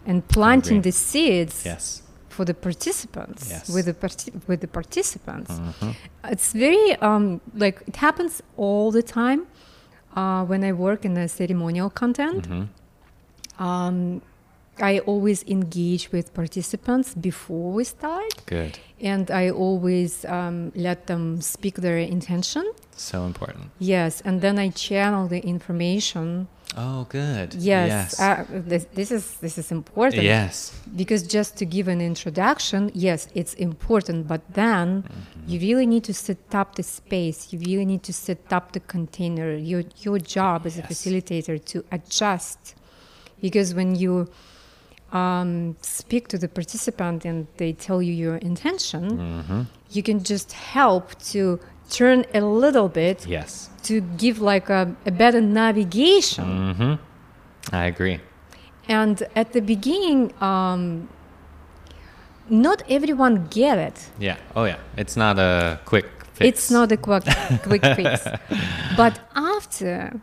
and 0.07 0.27
planting 0.29 0.83
the 0.83 0.93
seeds 0.93 1.65
yes 1.65 2.03
for 2.29 2.45
the 2.45 2.55
participants 2.55 3.51
Yes. 3.51 3.69
with 3.69 3.87
the 3.87 3.95
parti- 3.95 4.33
with 4.47 4.61
the 4.61 4.69
participants. 4.69 5.51
Mhm. 5.51 5.95
It's 6.25 6.53
very 6.53 6.95
um, 7.03 7.41
like 7.57 7.83
it 7.89 7.97
happens 7.97 8.41
all 8.57 8.93
the 8.93 9.03
time 9.03 9.47
uh, 10.17 10.45
when 10.45 10.63
I 10.65 10.73
work 10.73 11.05
in 11.05 11.15
the 11.15 11.29
ceremonial 11.29 11.91
content. 11.91 12.49
Mhm. 12.49 12.69
Um, 13.59 14.23
I 14.81 15.01
always 15.01 15.43
engage 15.47 16.11
with 16.13 16.33
participants 16.33 17.15
before 17.15 17.73
we 17.73 17.85
start, 17.85 18.33
good 18.47 18.79
and 19.03 19.31
I 19.31 19.51
always 19.51 20.25
um, 20.25 20.73
let 20.75 21.07
them 21.07 21.41
speak 21.41 21.77
their 21.77 21.99
intention. 21.99 22.65
So 22.97 23.25
important. 23.25 23.71
Yes, 23.79 24.21
and 24.25 24.41
then 24.41 24.59
I 24.59 24.71
channel 24.71 25.27
the 25.29 25.41
information. 25.41 26.49
Oh, 26.77 27.05
good. 27.09 27.55
Yes, 27.55 28.21
Uh, 28.21 28.45
this, 28.49 28.87
this 28.95 29.11
is 29.11 29.25
this 29.41 29.59
is 29.59 29.73
important. 29.73 30.23
Yes. 30.23 30.73
Because 30.95 31.23
just 31.27 31.57
to 31.57 31.65
give 31.65 31.89
an 31.89 32.01
introduction, 32.01 32.91
yes, 32.95 33.27
it's 33.35 33.55
important, 33.55 34.29
but 34.29 34.41
then 34.55 35.03
Mm-hmm. 35.03 35.51
you 35.51 35.59
really 35.61 35.87
need 35.87 36.05
to 36.05 36.13
set 36.15 36.55
up 36.55 36.77
the 36.77 36.83
space. 36.85 37.53
You 37.53 37.59
really 37.61 37.85
need 37.87 38.03
to 38.05 38.13
set 38.13 38.53
up 38.53 38.71
the 38.73 38.81
container. 38.81 39.57
Your 39.57 39.83
your 40.05 40.19
job 40.21 40.65
as 40.67 40.79
a 40.79 40.83
facilitator 40.83 41.59
to 41.73 41.83
adjust, 41.91 42.75
because 43.43 43.75
when 43.75 43.97
you 43.97 44.29
um, 45.13 45.77
speak 45.83 46.29
to 46.29 46.39
the 46.39 46.49
participant 46.49 47.25
and 47.25 47.47
they 47.57 47.73
tell 47.73 48.01
you 48.03 48.13
your 48.13 48.37
intention, 48.37 49.19
Mm-hmm. 49.19 49.63
you 49.91 50.03
can 50.03 50.23
just 50.23 50.53
help 50.53 51.05
to 51.33 51.59
turn 51.91 52.25
a 52.35 52.41
little 52.41 52.89
bit 52.89 53.27
Yes. 53.27 53.71
to 53.83 54.01
give 54.17 54.41
like 54.41 54.71
a, 54.71 54.95
a 55.07 55.11
better 55.11 55.41
navigation. 55.41 56.45
Mm-hmm. 56.45 57.75
I 57.75 57.85
agree. 57.87 58.21
And 58.89 59.23
at 59.37 59.53
the 59.53 59.61
beginning, 59.61 60.33
um, 60.41 61.09
not 62.49 62.83
everyone 62.89 63.47
get 63.51 63.79
it. 63.79 64.11
Yeah. 64.19 64.37
Oh, 64.57 64.65
yeah. 64.65 64.79
It's 64.97 65.17
not 65.17 65.39
a 65.39 65.79
quick 65.85 66.07
fix. 66.35 66.49
It's 66.49 66.71
not 66.71 66.91
a 66.93 66.97
quick, 66.97 67.25
quick 67.63 67.83
fix. 67.97 68.27
But 68.97 69.21
after 69.35 70.21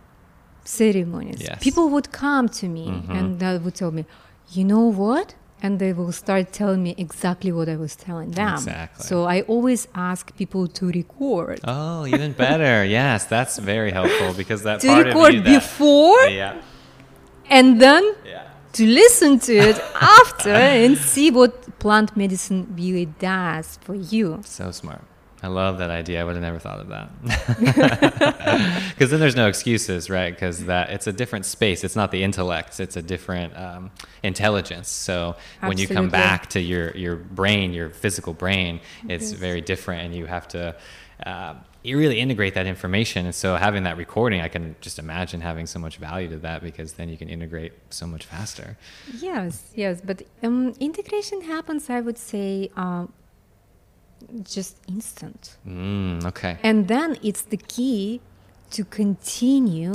ceremonies, 0.65 1.41
Yes. 1.41 1.63
people 1.63 1.89
would 1.89 2.11
come 2.11 2.49
to 2.49 2.67
me 2.67 2.87
Mhm. 2.87 3.09
and 3.17 3.39
they 3.39 3.57
would 3.57 3.75
tell 3.75 3.91
me, 3.91 4.03
you 4.49 4.63
know 4.63 4.85
what? 5.03 5.35
And 5.61 5.79
they 5.79 5.91
will 5.91 6.11
start 6.11 6.53
telling 6.53 6.83
me 6.83 6.93
exactly 6.99 7.51
what 7.51 7.67
I 7.67 7.77
was 7.77 7.95
telling 7.95 8.29
them. 8.31 8.53
Exactly. 8.53 9.03
So 9.05 9.23
I 9.23 9.41
always 9.41 9.87
ask 9.95 10.35
people 10.37 10.67
to 10.67 10.87
record. 10.91 11.59
Oh, 11.63 12.05
even 12.05 12.33
better. 12.33 12.85
yes, 12.99 13.25
that's 13.25 13.57
very 13.57 13.91
helpful 13.91 14.33
because 14.35 14.61
that 14.63 14.81
to 14.81 14.87
part 14.87 15.05
record 15.07 15.29
of 15.29 15.35
you 15.35 15.41
that, 15.41 15.59
before 15.61 16.21
Yeah. 16.27 16.61
and 17.49 17.81
then 17.81 18.03
Yeah. 18.23 18.43
to 18.73 18.85
listen 18.85 19.39
to 19.39 19.53
it 19.55 19.79
after 20.19 20.51
and 20.51 20.95
see 20.95 21.31
what 21.31 21.79
plant 21.79 22.15
medicine 22.15 22.67
really 22.77 23.07
does 23.07 23.79
for 23.81 23.95
you. 23.95 24.41
So 24.45 24.69
smart. 24.71 25.01
I 25.43 25.47
love 25.47 25.77
that 25.77 25.91
idea. 25.91 26.19
I 26.19 26.23
would 26.23 26.35
have 26.35 26.41
never 26.41 26.57
thought 26.59 26.79
of 26.79 26.87
that. 26.89 27.09
Because 28.89 29.11
then 29.11 29.19
there's 29.19 29.35
no 29.35 29.47
excuses, 29.47 30.09
right? 30.09 30.33
Because 30.33 30.65
that 30.65 30.89
it's 30.89 31.05
a 31.07 31.13
different 31.13 31.45
space. 31.45 31.83
It's 31.83 31.95
not 31.95 32.11
the 32.11 32.23
intellect. 32.23 32.79
It's 32.79 32.97
a 32.97 33.01
different 33.01 33.55
um, 33.55 33.91
intelligence. 34.23 34.89
So 34.89 35.35
when 35.61 35.77
you 35.77 35.87
come 35.87 36.09
back 36.09 36.47
to 36.51 36.59
your 36.59 36.95
your 36.97 37.15
brain, 37.15 37.73
your 37.73 37.89
physical 37.89 38.33
brain, 38.33 38.79
it's 39.07 39.31
Yes. 39.31 39.39
very 39.39 39.61
different, 39.61 40.01
and 40.05 40.15
you 40.15 40.25
have 40.25 40.47
to. 40.49 40.75
Uh, 41.25 41.53
you 41.83 41.97
really 41.97 42.19
integrate 42.19 42.53
that 42.55 42.65
information, 42.67 43.25
and 43.25 43.33
so 43.33 43.55
having 43.55 43.83
that 43.83 43.97
recording, 43.97 44.41
I 44.41 44.49
can 44.49 44.75
just 44.81 44.99
imagine 44.99 45.39
having 45.41 45.65
so 45.67 45.79
much 45.79 45.97
value 45.97 46.27
to 46.29 46.37
that 46.39 46.61
because 46.61 46.93
then 46.93 47.07
you 47.09 47.17
can 47.17 47.29
integrate 47.29 47.71
so 47.89 48.05
much 48.05 48.25
faster. 48.25 48.77
Yes, 49.19 49.71
yes, 49.73 50.01
but 50.03 50.23
um, 50.43 50.73
integration 50.79 51.41
happens, 51.41 51.89
I 51.89 52.01
would 52.01 52.17
say, 52.17 52.69
uh, 52.75 53.05
just 54.43 54.77
instant. 54.87 55.57
Mm, 55.67 56.25
okay. 56.25 56.57
And 56.63 56.87
then 56.87 57.17
it's 57.23 57.41
the 57.43 57.57
key 57.57 58.21
to 58.71 58.83
continue, 58.85 59.93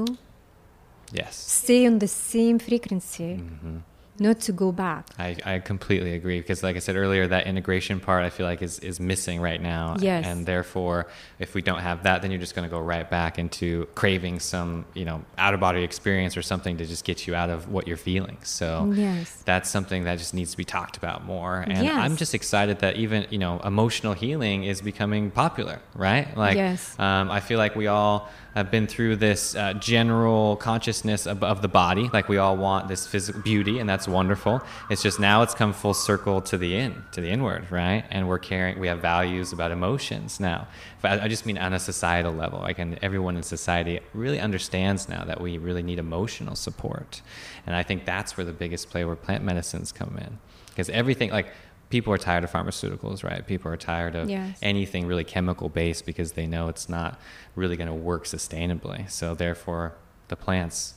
Yes. 1.12 1.37
stay 1.37 1.87
on 1.87 1.98
the 1.98 2.08
same 2.08 2.58
frequency, 2.58 3.35
hmm 3.37 3.78
not 4.22 4.40
to 4.40 4.52
go 4.52 4.72
back. 4.72 5.06
I, 5.18 5.37
I 5.44 5.58
completely 5.58 6.14
agree 6.14 6.40
because 6.40 6.62
like 6.62 6.76
I 6.76 6.78
said 6.78 6.96
earlier, 6.96 7.26
that 7.26 7.46
integration 7.46 8.00
part 8.00 8.24
I 8.24 8.30
feel 8.30 8.46
like 8.46 8.62
is, 8.62 8.78
is 8.78 8.98
missing 9.00 9.40
right 9.40 9.61
now. 9.61 9.96
Yes. 10.00 10.24
And 10.26 10.46
therefore 10.46 11.06
if 11.38 11.54
we 11.54 11.62
don't 11.62 11.80
have 11.80 12.04
that, 12.04 12.22
then 12.22 12.30
you're 12.30 12.40
just 12.40 12.54
gonna 12.54 12.68
go 12.68 12.80
right 12.80 13.08
back 13.11 13.38
into 13.38 13.87
craving 13.94 14.40
some, 14.40 14.85
you 14.94 15.04
know, 15.04 15.24
out 15.37 15.54
of 15.54 15.61
body 15.61 15.82
experience 15.82 16.37
or 16.37 16.42
something 16.42 16.78
to 16.78 16.87
just 16.87 17.04
get 17.04 17.26
you 17.26 17.35
out 17.35 17.50
of 17.50 17.68
what 17.70 17.87
you're 17.88 17.96
feeling. 17.96 18.38
So 18.42 18.92
Yes. 18.94 19.42
that's 19.44 19.68
something 19.68 20.04
that 20.04 20.18
just 20.18 20.32
needs 20.35 20.52
to 20.52 20.56
be 20.56 20.64
talked 20.64 20.96
about 20.96 21.24
more. 21.24 21.61
And 21.66 21.85
Yes. 21.85 21.96
I'm 21.98 22.16
just 22.16 22.35
excited 22.35 22.78
that 22.80 22.96
even, 22.96 23.26
you 23.30 23.38
know, 23.38 23.61
emotional 23.64 24.12
healing 24.14 24.64
is 24.64 24.80
becoming 24.80 25.30
popular, 25.30 25.80
right? 25.94 26.35
Like 26.37 26.56
Yes. 26.56 26.98
um, 26.98 27.30
I 27.30 27.40
feel 27.40 27.58
like 27.58 27.74
we 27.76 27.87
all 27.88 28.28
have 28.55 28.71
been 28.71 28.87
through 28.87 29.17
this 29.17 29.55
uh, 29.55 29.73
general 29.75 30.57
consciousness 30.57 31.27
of, 31.27 31.43
of 31.43 31.62
the 31.62 31.69
body. 31.69 32.11
Like 32.12 32.29
we 32.29 32.37
all 32.37 32.57
want 32.57 32.88
this 32.88 33.07
physical 33.07 33.41
beauty, 33.41 33.79
and 33.79 33.88
that's 33.88 34.07
wonderful. 34.07 34.61
It's 34.91 35.03
just 35.03 35.19
now 35.19 35.43
it's 35.43 35.55
come 35.55 35.73
full 35.73 35.95
circle 35.95 36.41
to 36.43 36.59
the 36.59 36.77
in, 36.77 37.03
to 37.12 37.21
the 37.21 37.29
inward, 37.29 37.71
right? 37.71 38.05
And 38.11 38.29
we're 38.29 38.38
carrying, 38.38 38.79
we 38.79 38.88
have 38.88 39.01
values 39.01 39.53
about 39.53 39.71
emotions 39.71 40.38
now. 40.38 40.69
I, 41.03 41.21
I 41.21 41.29
just 41.29 41.47
mean 41.47 41.59
on 41.59 41.73
a 41.73 41.79
societal 41.79 42.33
level. 42.33 42.61
Like, 42.61 42.79
and 42.79 42.99
everyone 43.03 43.37
in 43.37 43.43
society 43.43 44.01
really 44.12 44.38
understands 44.38 45.09
now 45.09 45.25
that 45.25 45.41
we 45.41 45.59
really 45.59 45.83
need 45.83 45.99
emotional 45.99 46.55
support. 46.55 47.23
And 47.67 47.75
I 47.75 47.83
think 47.83 48.05
that's 48.05 48.37
where 48.37 48.45
the 48.45 48.53
biggest 48.53 48.91
play 48.91 49.05
where 49.05 49.17
plant 49.17 49.45
medicines 49.45 49.93
come 49.93 50.19
in, 50.19 50.38
because 50.69 50.91
everything 50.91 51.31
like. 51.31 51.47
People 51.92 52.12
are 52.14 52.18
tired 52.31 52.42
of 52.42 52.50
pharmaceuticals, 52.50 53.22
right? 53.22 53.46
People 53.46 53.70
are 53.70 53.76
tired 53.76 54.14
of 54.20 54.31
Yes. 54.31 54.59
anything 54.62 55.07
really 55.07 55.24
chemical 55.24 55.68
based 55.68 56.07
because 56.07 56.33
they 56.33 56.46
know 56.46 56.68
it's 56.72 56.88
not 56.88 57.20
really 57.55 57.76
going 57.76 57.92
to 57.96 58.00
work 58.12 58.24
sustainably. 58.24 59.00
So 59.11 59.35
therefore, 59.35 59.85
the 60.28 60.37
plants, 60.44 60.94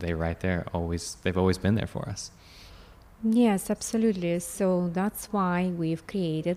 they 0.00 0.14
right 0.14 0.40
there, 0.40 0.60
always 0.72 1.02
they've 1.22 1.36
always 1.42 1.58
been 1.58 1.74
there 1.80 1.86
for 1.96 2.08
us. 2.08 2.30
Yes, 3.22 3.68
absolutely. 3.68 4.38
So 4.38 4.90
that's 4.98 5.26
why 5.36 5.56
we've 5.82 6.04
created 6.06 6.56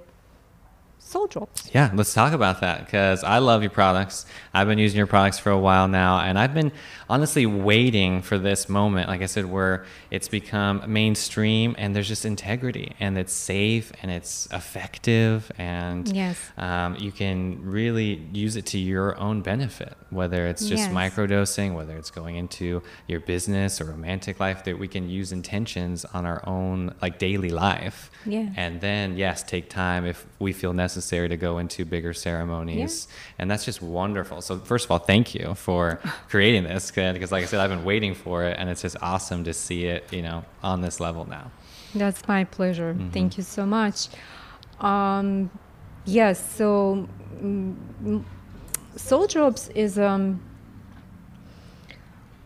soul 1.03 1.27
drops. 1.27 1.69
Yeah, 1.73 1.91
let's 1.93 2.13
talk 2.13 2.31
about 2.31 2.61
that 2.61 2.85
because 2.85 3.23
I 3.23 3.39
love 3.39 3.61
your 3.63 3.69
products. 3.71 4.25
I've 4.53 4.67
been 4.67 4.77
using 4.79 4.97
your 4.97 5.07
products 5.07 5.39
for 5.39 5.49
a 5.49 5.59
while 5.59 5.87
now, 5.89 6.19
and 6.19 6.39
I've 6.39 6.53
been 6.53 6.71
honestly 7.09 7.45
waiting 7.45 8.21
for 8.21 8.37
this 8.37 8.69
moment. 8.69 9.09
Like 9.09 9.21
I 9.21 9.25
said, 9.25 9.45
where 9.45 9.85
it's 10.09 10.29
become 10.29 10.83
mainstream 10.87 11.75
and 11.77 11.93
there's 11.93 12.07
just 12.07 12.23
integrity 12.23 12.93
and 13.01 13.17
it's 13.17 13.33
safe 13.33 13.91
and 14.01 14.09
it's 14.09 14.47
effective 14.53 15.51
and 15.57 16.07
Yes. 16.15 16.37
um, 16.57 16.95
you 16.97 17.11
can 17.11 17.59
really 17.65 18.25
use 18.31 18.55
it 18.55 18.65
to 18.67 18.77
your 18.77 19.17
own 19.19 19.41
benefit, 19.41 19.95
whether 20.11 20.47
it's 20.47 20.65
just 20.65 20.83
Yes. 20.89 20.93
microdosing, 20.93 21.75
whether 21.75 21.97
it's 21.97 22.11
going 22.11 22.35
into 22.37 22.81
your 23.07 23.19
business 23.19 23.81
or 23.81 23.85
romantic 23.85 24.39
life, 24.39 24.63
that 24.63 24.79
we 24.79 24.87
can 24.87 25.09
use 25.09 25.33
intentions 25.33 26.05
on 26.13 26.25
our 26.25 26.41
own 26.47 26.93
like 27.01 27.19
daily 27.19 27.49
life. 27.49 28.09
Yeah. 28.25 28.47
And 28.55 28.79
then, 28.79 29.17
yes, 29.17 29.43
take 29.43 29.69
time 29.69 30.05
if 30.05 30.25
we 30.39 30.53
feel 30.53 30.71
necessary 30.71 30.90
to 30.95 31.37
go 31.37 31.57
into 31.57 31.85
bigger 31.85 32.13
ceremonies. 32.13 33.07
And 33.37 33.49
that's 33.49 33.65
just 33.65 33.81
wonderful. 33.81 34.41
So, 34.41 34.59
first 34.59 34.85
of 34.85 34.91
all, 34.91 34.99
thank 34.99 35.33
you 35.35 35.55
for 35.55 35.99
creating 36.29 36.63
this 36.63 36.91
because, 36.91 37.31
like 37.31 37.43
I 37.43 37.47
said, 37.47 37.59
I've 37.59 37.69
been 37.69 37.83
waiting 37.85 38.13
for 38.15 38.43
it. 38.43 38.57
And 38.59 38.69
it's 38.69 38.81
just 38.81 38.97
awesome 39.01 39.43
to 39.43 39.53
see 39.53 39.85
it, 39.85 40.11
you 40.11 40.21
know, 40.21 40.43
on 40.63 40.81
this 40.81 40.99
level 40.99 41.25
now. 41.25 41.51
That's 41.95 42.27
my 42.27 42.43
pleasure. 42.45 42.93
Mhm. 42.93 43.11
Thank 43.11 43.37
you 43.37 43.43
so 43.43 43.65
much. 43.65 44.07
Um, 44.79 45.49
yes, 46.05 46.55
so 46.55 47.07
mm, 47.41 48.23
soul 48.95 49.27
drops 49.27 49.69
is 49.69 49.97
um, 49.99 50.41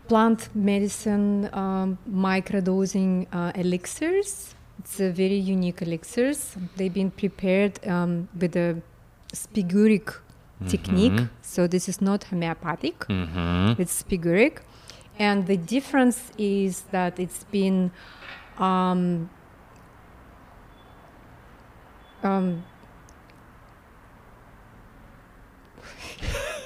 plant 0.08 0.48
medicine 0.54 1.48
um, 1.52 1.98
microdosing 2.10 3.26
uh, 3.32 3.52
elixirs. 3.54 4.54
It's 4.86 5.00
a 5.00 5.10
very 5.10 5.34
unique 5.34 5.82
elixirs. 5.82 6.56
They've 6.76 6.94
been 6.94 7.10
prepared 7.10 7.84
um, 7.88 8.28
with 8.38 8.54
a 8.54 8.80
spagyric 9.32 10.14
technique. 10.68 11.12
Mhm. 11.12 11.28
So 11.42 11.66
this 11.66 11.88
is 11.88 12.00
not 12.00 12.22
homeopathic. 12.22 13.00
Mm-hmm. 13.08 13.82
It's 13.82 14.04
spagyric. 14.04 14.58
And 15.18 15.44
the 15.48 15.56
difference 15.56 16.30
is 16.38 16.82
that 16.92 17.18
it's 17.18 17.42
been 17.50 17.90
um, 18.58 19.28
um, 22.22 22.62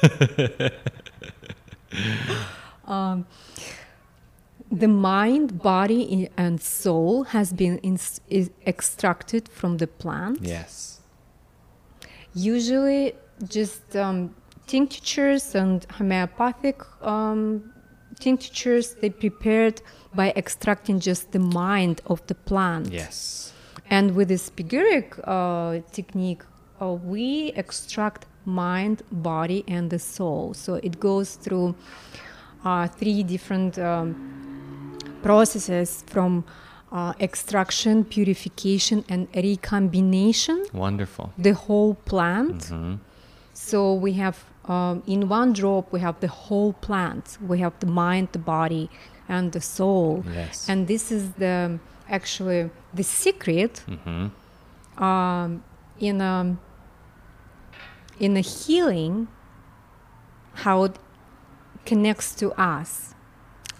um, 2.85 3.25
the 4.71 4.89
mind, 4.89 5.61
body, 5.63 6.29
and 6.37 6.61
soul 6.61 7.25
has 7.25 7.53
been 7.53 7.79
is 8.29 8.51
extracted 8.67 9.49
from 9.49 9.79
the 9.79 9.87
plant. 9.87 10.39
Yes. 10.43 11.01
Usually, 12.35 13.15
just 13.49 13.97
um, 13.97 14.35
tinctures 14.67 15.55
and 15.57 15.85
homeopathic 15.91 16.83
um, 17.03 17.73
tinctures 18.21 18.95
they 19.01 19.11
prepared 19.11 19.83
by 20.15 20.31
extracting 20.37 21.01
just 21.01 21.33
the 21.33 21.41
mind 21.41 22.01
of 22.07 22.25
the 22.29 22.35
plant. 22.35 22.93
Yes. 22.93 23.53
And 23.89 24.15
with 24.15 24.29
the 24.29 24.35
spagyric 24.35 25.19
uh, 25.25 25.81
technique, 25.91 26.43
uh, 26.81 26.93
we 26.93 27.53
extract 27.57 28.27
mind, 28.45 29.03
body, 29.11 29.65
and 29.67 29.91
the 29.91 29.99
soul. 29.99 30.55
So 30.55 30.75
it 30.75 31.01
goes 31.01 31.35
through 31.35 31.75
uh, 32.65 32.87
three 32.87 33.25
different 33.25 33.79
um, 33.79 34.50
processes 35.23 36.05
from 36.07 36.45
uh, 36.93 37.13
extraction, 37.21 38.05
purification, 38.05 39.05
and 39.09 39.29
recombination 39.35 40.65
Wonderful. 40.73 41.33
the 41.39 41.55
whole 41.55 41.95
plant. 41.95 42.65
hmm 42.65 42.95
So 43.55 43.95
we 43.95 44.13
have 44.15 44.37
um, 44.69 45.03
in 45.07 45.29
one 45.29 45.53
drop 45.53 45.93
we 45.93 46.01
have 46.01 46.17
the 46.21 46.29
whole 46.29 46.73
plant. 46.73 47.39
We 47.47 47.59
have 47.61 47.73
the 47.81 47.87
mind, 47.87 48.29
the 48.33 48.39
body, 48.39 48.89
and 49.29 49.53
the 49.53 49.61
soul. 49.61 50.25
Yes. 50.35 50.69
And 50.69 50.87
this 50.87 51.13
is 51.13 51.25
the 51.39 51.79
actually 52.09 52.71
the 52.95 53.05
secret 53.05 53.85
hmm 53.87 54.27
um, 55.03 55.63
in 55.99 56.21
a 56.21 56.57
in 58.19 58.37
a 58.37 58.41
healing 58.41 59.29
how 60.65 60.85
it 60.85 60.97
connects 61.87 62.35
to 62.35 62.53
us. 62.61 63.15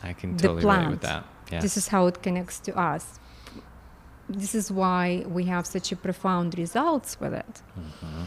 I 0.03 0.13
can 0.13 0.37
The 0.37 0.43
totally 0.49 0.65
relate 0.65 0.91
with 0.91 1.01
plant. 1.01 1.25
that. 1.25 1.53
Yeah. 1.53 1.61
This 1.61 1.77
is 1.77 1.89
how 1.89 2.07
it 2.07 2.23
connects 2.23 2.61
to 2.61 2.73
us. 2.79 3.19
This 4.29 4.55
is 4.55 4.71
why 4.71 5.25
we 5.29 5.45
have 5.47 5.67
such 5.67 5.91
a 5.93 5.97
profound 5.97 6.57
results 6.59 7.19
with 7.21 7.35
it. 7.35 7.63
Mhm. 7.79 8.27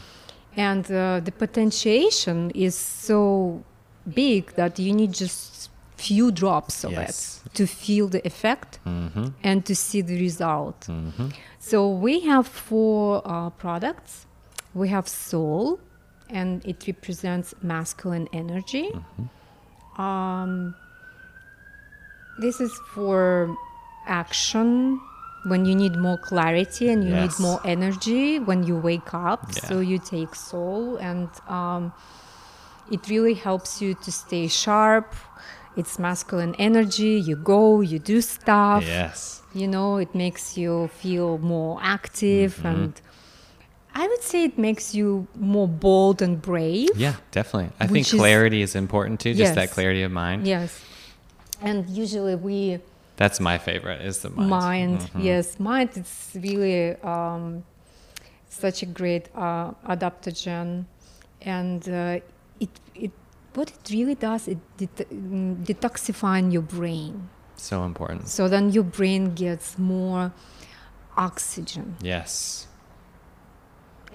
And 0.58 0.86
uh, 0.92 1.20
the 1.24 1.32
potentiation 1.32 2.52
is 2.54 2.76
so 3.08 3.64
big 4.14 4.54
that 4.56 4.78
you 4.80 4.94
need 4.94 5.14
just 5.14 5.70
few 5.96 6.32
drops 6.32 6.84
of 6.84 6.92
Yes. 6.92 7.42
it 7.46 7.54
to 7.54 7.66
feel 7.66 8.08
the 8.10 8.22
effect 8.28 8.80
hmm 8.84 9.28
and 9.44 9.66
to 9.66 9.74
see 9.76 10.02
the 10.02 10.18
result. 10.20 10.86
hmm 10.88 11.30
So 11.60 11.78
we 12.06 12.14
have 12.32 12.46
four 12.48 13.22
uh, 13.26 13.50
products. 13.52 14.26
We 14.74 14.90
have 14.90 15.08
soul, 15.08 15.80
and 16.30 16.62
it 16.66 16.86
represents 16.88 17.54
masculine 17.62 18.28
energy. 18.34 18.88
Um, 19.98 20.76
this 22.40 22.60
is 22.62 22.74
for 22.94 23.56
action 24.06 25.00
when 25.46 25.66
you 25.66 25.76
need 25.76 25.96
more 25.98 26.18
clarity 26.18 26.90
and 26.90 27.04
you 27.04 27.12
Yes. 27.12 27.22
need 27.40 27.44
more 27.44 27.60
energy 27.66 28.40
when 28.40 28.64
you 28.64 28.76
wake 28.78 29.14
up. 29.14 29.42
Yeah. 29.56 29.64
So 29.70 29.80
you 29.82 29.98
take 30.00 30.36
soul, 30.36 30.98
and 30.98 31.30
um, 31.48 31.92
it 32.92 33.02
really 33.10 33.34
helps 33.34 33.82
you 33.82 33.94
to 34.06 34.12
stay 34.12 34.48
sharp. 34.48 35.14
It's 35.76 35.98
masculine 36.00 36.56
energy. 36.60 37.20
You 37.20 37.36
go, 37.36 37.82
you 37.82 38.00
do 38.00 38.22
stuff 38.22 38.84
Yes. 38.86 39.42
you 39.56 39.68
know 39.68 39.98
it 39.98 40.14
makes 40.16 40.58
you 40.58 40.88
feel 41.02 41.38
more 41.40 41.80
active 41.82 42.52
Mm-hmm. 42.58 42.68
and 42.74 42.94
i 44.02 44.04
would 44.10 44.24
say 44.32 44.40
it 44.50 44.58
makes 44.58 44.86
you 44.98 45.28
more 45.54 45.68
bold 45.68 46.18
and 46.26 46.42
brave 46.42 46.90
Yeah, 46.96 47.16
definitely. 47.38 47.70
I 47.80 47.86
think 47.86 47.92
Which 47.92 48.14
is- 48.14 48.20
clarity 48.20 48.62
is 48.68 48.74
important 48.76 49.20
too. 49.24 49.34
Just 49.36 49.54
that 49.56 49.70
clarity 49.76 50.02
of 50.08 50.12
mind. 50.12 50.48
yes 50.48 50.72
and 51.64 51.90
usually 51.90 52.36
we 52.36 52.80
That's 53.16 53.40
my 53.40 53.58
favorite. 53.58 54.02
Is 54.10 54.18
the 54.26 54.30
mind. 54.30 54.50
mind 54.50 55.00
Mhm. 55.00 55.24
yes 55.30 55.46
mind 55.60 55.90
it's 55.96 56.36
really 56.36 56.96
um, 57.14 57.64
such 58.50 58.84
a 58.84 58.90
great 59.00 59.26
uh, 59.36 59.72
adaptogen 59.94 60.86
and 61.42 61.82
uh, 61.90 62.20
it, 62.60 62.70
it 62.96 63.12
what 63.56 63.70
it 63.78 63.84
really 63.96 64.16
does 64.16 64.48
it 64.48 64.58
det- 64.78 65.10
mm, 65.12 65.56
detoxifying 65.66 66.52
your 66.56 66.64
brain 66.78 67.30
So 67.56 67.84
important. 67.86 68.28
so 68.28 68.48
then 68.50 68.72
your 68.76 68.84
brain 68.98 69.24
gets 69.36 69.78
more 69.78 70.32
oxygen 71.16 71.96
Yes. 72.02 72.68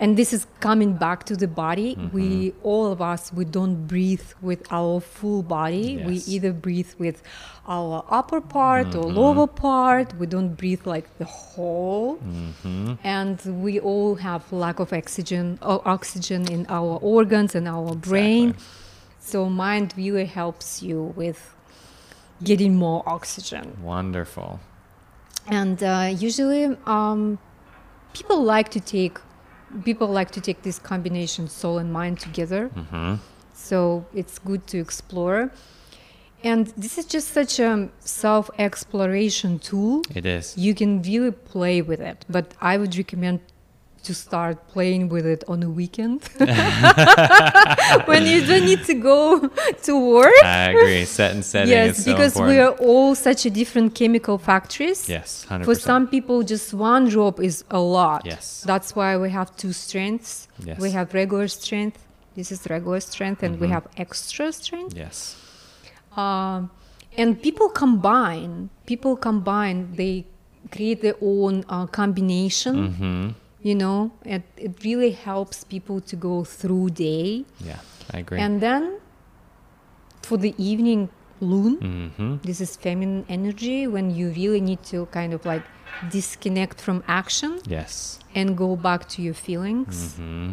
And 0.00 0.16
this 0.16 0.32
is 0.32 0.46
coming 0.60 0.92
back 0.94 1.24
to 1.24 1.34
the 1.36 1.48
body. 1.48 1.94
Mm-hmm. 1.96 2.14
we 2.16 2.52
all 2.62 2.86
of 2.92 3.00
us 3.02 3.32
we 3.32 3.44
don't 3.44 3.86
breathe 3.86 4.26
with 4.42 4.62
our 4.70 5.00
full 5.00 5.42
body. 5.42 6.02
We 6.06 6.16
either 6.34 6.52
breathe 6.52 6.92
with 6.98 7.22
our 7.66 8.04
upper 8.18 8.40
part 8.40 8.94
or 8.94 9.04
Mm-hmm. 9.04 9.16
lower 9.16 9.46
part. 9.46 10.14
We 10.20 10.26
don't 10.26 10.54
breathe 10.54 10.84
like 10.86 11.06
the 11.18 11.24
whole. 11.24 12.16
Hmm 12.16 12.94
and 13.04 13.36
we 13.64 13.78
all 13.80 14.14
have 14.16 14.42
lack 14.52 14.78
of 14.80 14.92
oxygen 14.92 15.58
oxygen 15.62 16.42
in 16.56 16.66
our 16.68 16.98
organs 17.16 17.54
and 17.54 17.66
our 17.68 17.94
brain. 17.94 18.54
So 19.20 19.38
mind 19.50 19.92
viewer 19.92 20.24
helps 20.24 20.82
you 20.82 20.98
with 21.16 21.40
getting 22.42 22.74
more 22.76 23.02
oxygen. 23.06 23.64
Wonderful. 23.82 24.60
and 25.62 25.82
uh, 25.82 26.08
usually 26.28 26.64
um, 26.86 27.38
people 28.12 28.38
like 28.54 28.68
to 28.76 28.80
take 28.80 29.16
people 29.84 30.08
like 30.08 30.30
to 30.32 30.40
take 30.40 30.62
this 30.62 30.78
combination 30.78 31.48
soul 31.48 31.78
and 31.78 31.92
mind 31.92 32.18
together. 32.20 32.68
Hmm 32.68 33.16
so 33.58 34.06
it's 34.14 34.38
good 34.38 34.66
to 34.68 34.78
explore. 34.78 35.50
And 36.44 36.68
this 36.76 36.98
is 36.98 37.04
just 37.04 37.28
such 37.28 37.58
a 37.58 37.88
self 37.98 38.48
exploration 38.58 39.58
tool. 39.58 40.02
It 40.14 40.24
is. 40.24 40.56
you 40.56 40.74
can 40.74 41.02
really 41.02 41.32
play 41.32 41.82
with 41.82 42.00
it 42.00 42.24
but 42.28 42.54
i 42.60 42.76
would 42.76 42.96
recommend 42.96 43.40
to 44.02 44.14
start 44.14 44.56
playing 44.68 45.08
with 45.08 45.26
it 45.26 45.44
on 45.48 45.62
a 45.62 45.70
weekend 45.70 46.22
when 48.06 48.26
you 48.26 48.44
don't 48.46 48.64
need 48.64 48.84
to 48.84 48.94
go 48.94 49.48
to 49.82 49.92
work 50.14 50.32
I 50.44 50.70
agree. 50.70 51.04
Set 51.04 51.32
and 51.34 51.44
setting 51.44 51.70
yes 51.70 51.98
is 51.98 52.04
so 52.04 52.12
because 52.12 52.34
we 52.36 52.58
are 52.58 52.72
all 52.90 53.14
such 53.14 53.46
a 53.46 53.50
different 53.50 53.94
chemical 53.94 54.38
factories 54.38 55.08
Yes, 55.08 55.46
100%. 55.48 55.64
for 55.64 55.74
some 55.74 56.06
people 56.08 56.42
just 56.42 56.72
one 56.74 57.08
drop 57.08 57.40
is 57.40 57.64
a 57.70 57.78
lot 57.80 58.22
Yes. 58.24 58.62
that's 58.66 58.94
why 58.96 59.16
we 59.16 59.30
have 59.30 59.54
two 59.56 59.72
strengths 59.72 60.48
Yes. 60.64 60.78
we 60.80 60.90
have 60.90 61.12
regular 61.14 61.48
strength 61.48 61.98
this 62.36 62.52
is 62.52 62.60
regular 62.70 63.00
strength 63.00 63.42
and 63.42 63.58
we 63.60 63.66
Mhm. 63.66 63.70
have 63.76 63.86
extra 63.96 64.52
strength 64.52 64.94
Yes. 64.96 65.36
um, 66.16 66.70
and 67.16 67.40
people 67.42 67.68
combine 67.68 68.70
people 68.86 69.16
combine 69.16 69.78
they 69.96 70.24
create 70.70 71.00
their 71.02 71.16
own 71.22 71.64
uh, 71.68 71.86
combination 71.86 72.74
hmm 73.00 73.28
you 73.62 73.74
know 73.74 74.12
it, 74.24 74.42
it 74.56 74.72
really 74.84 75.10
helps 75.10 75.64
people 75.64 76.00
to 76.00 76.14
go 76.16 76.44
through 76.44 76.90
day 76.90 77.44
Yeah, 77.60 77.80
I 78.14 78.18
agree. 78.18 78.38
and 78.40 78.60
then 78.60 78.98
for 80.22 80.36
the 80.36 80.54
evening 80.58 81.08
loon 81.40 81.74
hmm 82.18 82.36
this 82.42 82.60
is 82.60 82.76
feminine 82.76 83.24
energy 83.28 83.86
when 83.86 84.10
you 84.14 84.30
really 84.30 84.60
need 84.60 84.82
to 84.84 85.06
kind 85.06 85.32
of 85.32 85.44
like 85.46 85.62
disconnect 86.10 86.80
from 86.80 87.02
action 87.08 87.58
Yes. 87.66 88.18
and 88.34 88.56
go 88.56 88.76
back 88.76 89.08
to 89.10 89.22
your 89.22 89.34
feelings 89.34 90.14
mm-hmm. 90.14 90.52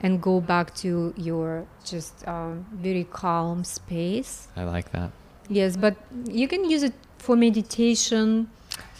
and 0.00 0.22
go 0.22 0.40
back 0.40 0.74
to 0.76 1.12
your 1.16 1.66
just 1.84 2.26
um, 2.28 2.64
very 2.72 3.04
calm 3.04 3.64
space 3.64 4.48
I 4.56 4.64
like 4.64 4.92
that. 4.92 5.10
yes 5.48 5.76
but 5.76 5.96
you 6.28 6.48
can 6.48 6.68
use 6.70 6.82
it 6.82 6.94
for 7.18 7.36
meditation 7.36 8.48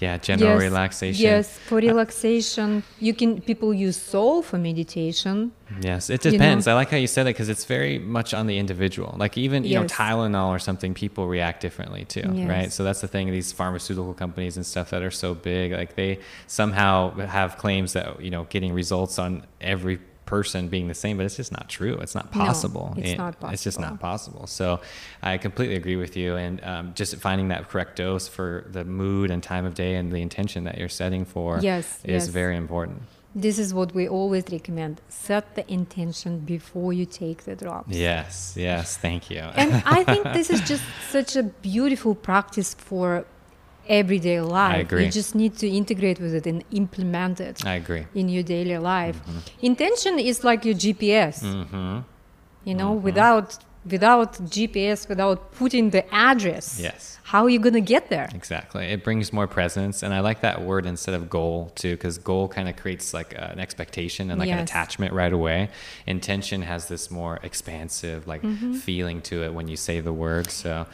Yeah, 0.00 0.18
general 0.18 0.54
yes, 0.54 0.62
relaxation. 0.62 1.22
yes 1.22 1.58
for 1.58 1.76
relaxation 1.76 2.82
you 3.00 3.14
can 3.14 3.40
people 3.40 3.72
use 3.72 3.96
soul 3.96 4.42
for 4.42 4.58
meditation 4.58 5.52
Yes, 5.80 6.10
it 6.10 6.24
You 6.24 6.30
know? 6.30 6.38
depends. 6.38 6.66
I 6.68 6.74
like 6.74 6.90
how 6.90 6.96
you 6.96 7.06
said 7.06 7.24
that 7.24 7.30
because 7.30 7.48
it's 7.48 7.64
very 7.64 7.98
much 7.98 8.34
on 8.34 8.46
the 8.46 8.58
individual. 8.58 9.14
Like 9.18 9.36
even 9.38 9.64
you 9.64 9.74
know 9.74 9.84
Tylenol 9.84 10.48
or 10.48 10.58
something, 10.58 10.94
people 10.94 11.26
react 11.26 11.60
differently 11.60 12.04
to, 12.06 12.28
right? 12.46 12.72
So 12.72 12.84
that's 12.84 13.00
the 13.00 13.08
thing. 13.08 13.30
These 13.30 13.52
pharmaceutical 13.52 14.14
companies 14.14 14.56
and 14.56 14.64
stuff 14.64 14.90
that 14.90 15.02
are 15.02 15.10
so 15.10 15.34
big, 15.34 15.72
like 15.72 15.94
they 15.96 16.20
somehow 16.46 17.10
have 17.26 17.56
claims 17.56 17.92
that 17.94 18.20
you 18.20 18.30
know 18.30 18.44
getting 18.50 18.72
results 18.72 19.18
on 19.18 19.46
every 19.60 19.98
person 20.26 20.68
being 20.68 20.88
the 20.88 20.94
same, 20.94 21.16
but 21.16 21.26
it's 21.26 21.36
just 21.36 21.52
not 21.52 21.68
true. 21.68 21.94
It's 22.00 22.14
not 22.14 22.34
No, 22.34 22.44
possible. 22.44 22.94
it's 22.96 23.10
It- 23.10 23.18
not 23.18 23.36
It's 23.52 23.62
just 23.64 23.78
not 23.80 24.00
possible. 24.00 24.40
possible. 24.40 24.46
So 24.46 24.80
I 25.22 25.38
completely 25.38 25.76
agree 25.76 25.96
with 25.96 26.16
you, 26.16 26.36
and 26.36 26.62
um, 26.64 26.92
just 26.94 27.16
finding 27.16 27.48
that 27.48 27.68
correct 27.68 27.96
dose 27.96 28.26
for 28.28 28.64
the 28.70 28.84
mood 28.84 29.30
and 29.30 29.42
time 29.42 29.64
of 29.66 29.74
day 29.74 29.96
and 29.96 30.10
the 30.12 30.22
intention 30.22 30.64
that 30.64 30.78
you're 30.78 30.88
setting 30.88 31.24
for 31.24 31.58
Yes, 31.60 31.86
is 32.04 32.24
yes. 32.24 32.28
very 32.28 32.56
important. 32.56 33.02
this 33.36 33.58
is 33.58 33.74
what 33.74 33.92
we 33.98 34.04
always 34.08 34.44
recommend 34.52 35.00
set 35.08 35.44
the 35.56 35.64
intention 35.78 36.38
before 36.54 36.92
you 36.92 37.04
take 37.04 37.38
the 37.48 37.56
drops 37.56 37.90
Yes, 38.08 38.54
yes, 38.56 38.96
thank 38.96 39.22
you. 39.28 39.40
and 39.60 39.82
I 39.98 40.04
think 40.04 40.22
this 40.38 40.48
is 40.54 40.60
just 40.72 40.84
such 41.10 41.34
a 41.34 41.42
beautiful 41.42 42.14
practice 42.14 42.70
for 42.88 43.24
everyday 43.88 44.40
life. 44.40 44.80
agree. 44.86 45.04
You 45.06 45.10
just 45.10 45.34
need 45.34 45.56
to 45.58 45.68
integrate 45.68 46.20
with 46.20 46.34
it 46.34 46.46
and 46.46 46.64
implement 46.70 47.40
it 47.40 47.64
I 47.66 47.74
agree. 47.74 48.04
in 48.14 48.28
your 48.28 48.42
daily 48.42 48.78
life. 48.78 49.20
Intention 49.62 50.18
is 50.18 50.44
like 50.44 50.64
your 50.64 50.74
GPS. 50.74 51.42
Mm-hmm. 51.42 51.98
You 52.64 52.74
know, 52.74 52.92
without 52.92 53.58
without 53.90 54.32
GPS, 54.56 55.06
without 55.10 55.52
putting 55.52 55.90
the 55.90 56.02
address, 56.14 56.80
Yes. 56.80 57.18
how 57.24 57.44
are 57.44 57.50
you 57.50 57.58
gonna 57.58 57.82
get 57.82 58.08
there? 58.08 58.30
Exactly. 58.34 58.86
It 58.86 59.04
brings 59.04 59.30
more 59.30 59.46
presence. 59.46 60.02
And 60.02 60.14
I 60.14 60.20
like 60.20 60.40
that 60.40 60.62
word 60.62 60.86
instead 60.86 61.14
of 61.14 61.28
goal 61.28 61.70
too, 61.74 61.92
because 61.94 62.16
goal 62.16 62.48
kind 62.48 62.66
of 62.70 62.76
creates 62.76 63.12
like 63.12 63.34
an 63.36 63.60
expectation 63.60 64.30
and 64.30 64.40
like 64.40 64.48
an 64.48 64.58
attachment 64.60 65.12
right 65.12 65.32
away. 65.34 65.68
Intention 66.06 66.62
has 66.62 66.88
this 66.88 67.10
more 67.10 67.38
expansive 67.42 68.26
like 68.26 68.40
Mm-hmm. 68.40 68.72
feeling 68.74 69.20
to 69.22 69.42
it 69.44 69.52
when 69.52 69.68
you 69.68 69.76
say 69.76 70.00
the 70.00 70.12
word. 70.14 70.50
So 70.50 70.86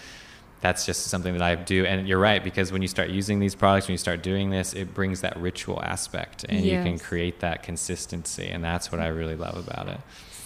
that's 0.61 0.85
just 0.85 1.07
something 1.07 1.33
that 1.33 1.43
I 1.43 1.55
do. 1.55 1.85
And 1.87 2.07
you're 2.09 2.19
right, 2.19 2.43
because 2.45 2.71
when 2.73 2.83
you 2.83 2.89
start 2.89 3.09
using 3.11 3.39
these 3.41 3.55
products, 3.55 3.87
when 3.89 3.95
you 3.95 3.99
start 3.99 4.23
doing 4.23 4.51
this, 4.51 4.75
it 4.75 4.93
brings 4.95 5.21
that 5.23 5.37
ritual 5.37 5.81
aspect 5.83 6.45
and 6.49 6.65
you 6.65 6.77
can 6.83 6.99
create 6.99 7.41
that 7.41 7.63
consistency. 7.63 8.49
And 8.49 8.63
that's 8.63 8.93
what 8.93 9.01
I 9.01 9.09
really 9.09 9.37
love 9.37 9.57
about 9.67 9.89
it. 9.89 10.01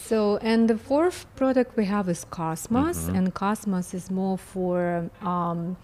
So, 0.09 0.37
and 0.43 0.69
the 0.69 0.77
fourth 0.77 1.27
product 1.35 1.77
we 1.77 1.87
have 1.87 2.09
is 2.09 2.25
Cosmos, 2.31 3.09
Mhm. 3.09 3.17
and 3.17 3.35
Cosmos 3.35 3.95
is 3.95 4.11
more 4.11 4.37
for 4.37 5.11
um, 5.23 5.77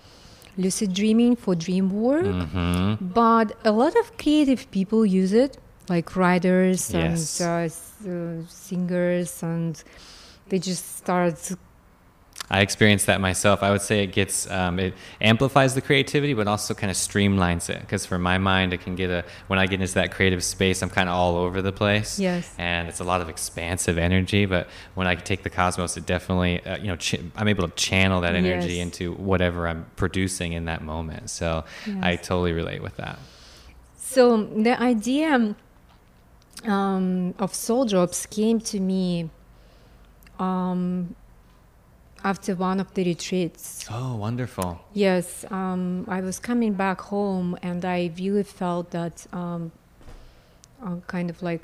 lucid 0.59 0.93
dreaming 0.93 1.35
for 1.37 1.55
dream 1.55 1.91
work. 1.91 2.27
hmm 2.27 2.95
But 3.01 3.57
a 3.65 3.73
lot 3.73 3.95
of 3.97 4.17
creative 4.19 4.71
people 4.71 5.07
use 5.07 5.33
it, 5.33 5.57
like 5.89 6.15
writers 6.17 6.93
Yes. 6.93 7.41
and 7.41 7.49
uh, 7.49 8.11
uh, 8.11 8.47
singers, 8.49 9.43
and 9.43 9.83
they 10.49 10.59
just 10.59 10.85
start. 10.99 11.37
I 12.53 12.63
experienced 12.63 13.07
that 13.07 13.21
myself. 13.21 13.63
I 13.63 13.71
would 13.71 13.81
say 13.81 14.03
it 14.03 14.09
gets 14.13 14.51
um, 14.51 14.81
it 14.81 14.95
amplifies 15.21 15.75
the 15.77 15.81
creativity, 15.81 16.35
but 16.35 16.49
also 16.49 16.75
kind 16.75 16.91
of 16.91 16.97
streamlines 16.97 17.71
it. 17.71 17.81
Because 17.81 18.05
for 18.05 18.19
my 18.19 18.39
mind, 18.39 18.73
it 18.73 18.81
can 18.81 18.97
get 18.97 19.09
a 19.09 19.25
when 19.47 19.59
I 19.61 19.67
get 19.67 19.81
into 19.81 19.95
that 19.95 20.11
creative 20.11 20.43
space, 20.43 20.83
I'm 20.83 20.91
kind 20.91 21.09
of 21.09 21.15
all 21.15 21.37
over 21.37 21.63
the 21.63 21.71
place. 21.73 22.19
Yes. 22.19 22.53
and 22.59 22.89
it's 22.89 22.99
a 22.99 23.05
lot 23.05 23.21
of 23.21 23.29
expansive 23.29 23.99
energy. 23.99 24.47
But 24.47 24.69
when 24.95 25.07
I 25.07 25.15
take 25.15 25.45
the 25.45 25.51
cosmos, 25.51 25.97
it 25.97 26.07
definitely 26.07 26.65
uh, 26.65 26.79
you 26.79 26.89
know 26.89 26.97
ch- 26.97 27.21
I'm 27.37 27.47
able 27.47 27.69
to 27.69 27.75
channel 27.77 28.21
that 28.23 28.35
energy 28.35 28.75
Yes. 28.75 28.83
into 28.85 29.13
whatever 29.15 29.69
I'm 29.69 29.87
producing 29.95 30.53
in 30.53 30.65
that 30.65 30.83
moment. 30.83 31.31
So 31.31 31.65
I 32.03 32.17
totally 32.17 32.53
relate 32.53 32.83
with 32.83 32.97
that. 32.97 33.19
So 33.97 34.43
the 34.43 34.81
idea 34.83 35.55
um, 36.65 37.35
of 37.39 37.55
soul 37.55 37.85
drops 37.87 38.27
came 38.27 38.59
to 38.61 38.81
me 38.81 39.31
um, 40.41 41.15
after 42.25 42.55
one 42.55 42.81
of 42.81 42.93
the 42.95 43.05
retreats. 43.05 43.87
Oh, 43.91 44.17
wonderful! 44.17 44.81
Yes, 44.93 45.45
um, 45.51 46.05
I 46.09 46.21
was 46.21 46.39
coming 46.39 46.75
back 46.75 47.01
home, 47.01 47.59
and 47.63 47.85
I 47.85 48.11
really 48.19 48.43
felt 48.43 48.91
that 48.91 49.27
um, 49.33 49.73
uh, 50.85 50.97
kind 51.07 51.31
of 51.31 51.43
like 51.43 51.63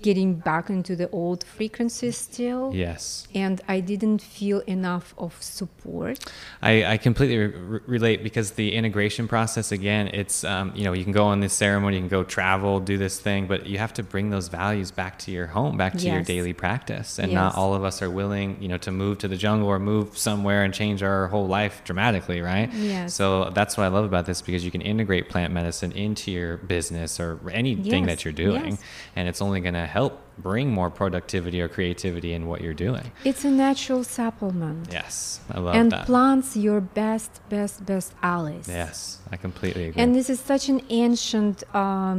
getting 0.00 0.34
back 0.34 0.70
into 0.70 0.96
the 0.96 1.08
old 1.10 1.44
frequencies 1.44 2.16
still. 2.16 2.72
Yes. 2.74 3.28
And 3.34 3.60
I 3.68 3.80
didn't 3.80 4.22
feel 4.22 4.60
enough 4.60 5.14
of 5.18 5.40
support. 5.42 6.24
I, 6.62 6.84
I 6.84 6.96
completely 6.96 7.38
re- 7.38 7.80
relate 7.86 8.22
because 8.22 8.52
the 8.52 8.74
integration 8.74 9.28
process 9.28 9.72
again 9.72 10.08
it's 10.08 10.44
um, 10.44 10.72
you 10.74 10.84
know 10.84 10.92
you 10.92 11.04
can 11.04 11.12
go 11.12 11.24
on 11.24 11.40
this 11.40 11.52
ceremony 11.52 11.96
you 11.96 12.02
can 12.02 12.08
go 12.08 12.24
travel 12.24 12.80
do 12.80 12.96
this 12.96 13.20
thing 13.20 13.46
but 13.46 13.66
you 13.66 13.78
have 13.78 13.92
to 13.94 14.02
bring 14.02 14.30
those 14.30 14.48
values 14.48 14.90
back 14.90 15.18
to 15.18 15.30
your 15.30 15.46
home 15.46 15.76
back 15.76 15.92
to 15.98 16.06
your 16.08 16.22
daily 16.22 16.52
practice 16.52 17.18
and 17.18 17.32
not 17.32 17.54
all 17.56 17.74
of 17.74 17.84
us 17.84 18.00
are 18.02 18.10
willing 18.10 18.56
you 18.62 18.68
know 18.68 18.78
to 18.78 18.90
move 18.90 19.18
to 19.18 19.28
the 19.28 19.36
jungle 19.36 19.68
or 19.68 19.78
move 19.78 20.16
somewhere 20.16 20.62
and 20.64 20.72
change 20.72 21.02
our 21.02 21.28
whole 21.28 21.46
life 21.46 21.82
dramatically 21.84 22.40
right 22.40 22.72
Yes. 22.72 23.14
so 23.14 23.50
that's 23.50 23.76
what 23.76 23.84
I 23.84 23.88
love 23.88 24.04
about 24.04 24.26
this 24.26 24.40
because 24.42 24.64
you 24.64 24.70
can 24.70 24.80
integrate 24.80 25.28
plant 25.28 25.52
medicine 25.52 25.92
into 25.92 26.30
your 26.30 26.56
business 26.56 27.20
or 27.20 27.38
anything 27.50 28.04
Yes. 28.04 28.06
that 28.18 28.24
you're 28.24 28.32
doing 28.32 28.70
Yes. 28.72 28.82
and 29.16 29.28
it's 29.28 29.42
only 29.42 29.60
going 29.66 29.74
to 29.86 29.92
help 30.00 30.12
bring 30.50 30.66
more 30.80 30.90
productivity 31.02 31.58
or 31.64 31.68
creativity 31.78 32.30
in 32.38 32.42
what 32.50 32.58
you're 32.64 32.80
doing 32.88 33.06
It's 33.30 33.44
a 33.50 33.52
natural 33.66 34.02
supplement. 34.18 34.82
yes 35.00 35.40
I 35.54 35.58
love 35.66 35.74
and 35.80 35.90
that 35.92 35.98
And 36.00 36.06
plants 36.10 36.48
your 36.66 36.80
best, 37.02 37.32
best, 37.54 37.76
best 37.92 38.10
allies. 38.34 38.66
yes 38.80 38.96
I 39.34 39.36
completely 39.46 39.84
agree 39.88 40.00
And 40.02 40.08
this 40.18 40.28
is 40.34 40.38
such 40.52 40.64
an 40.74 40.80
ancient. 41.04 41.56
Um, 41.82 42.18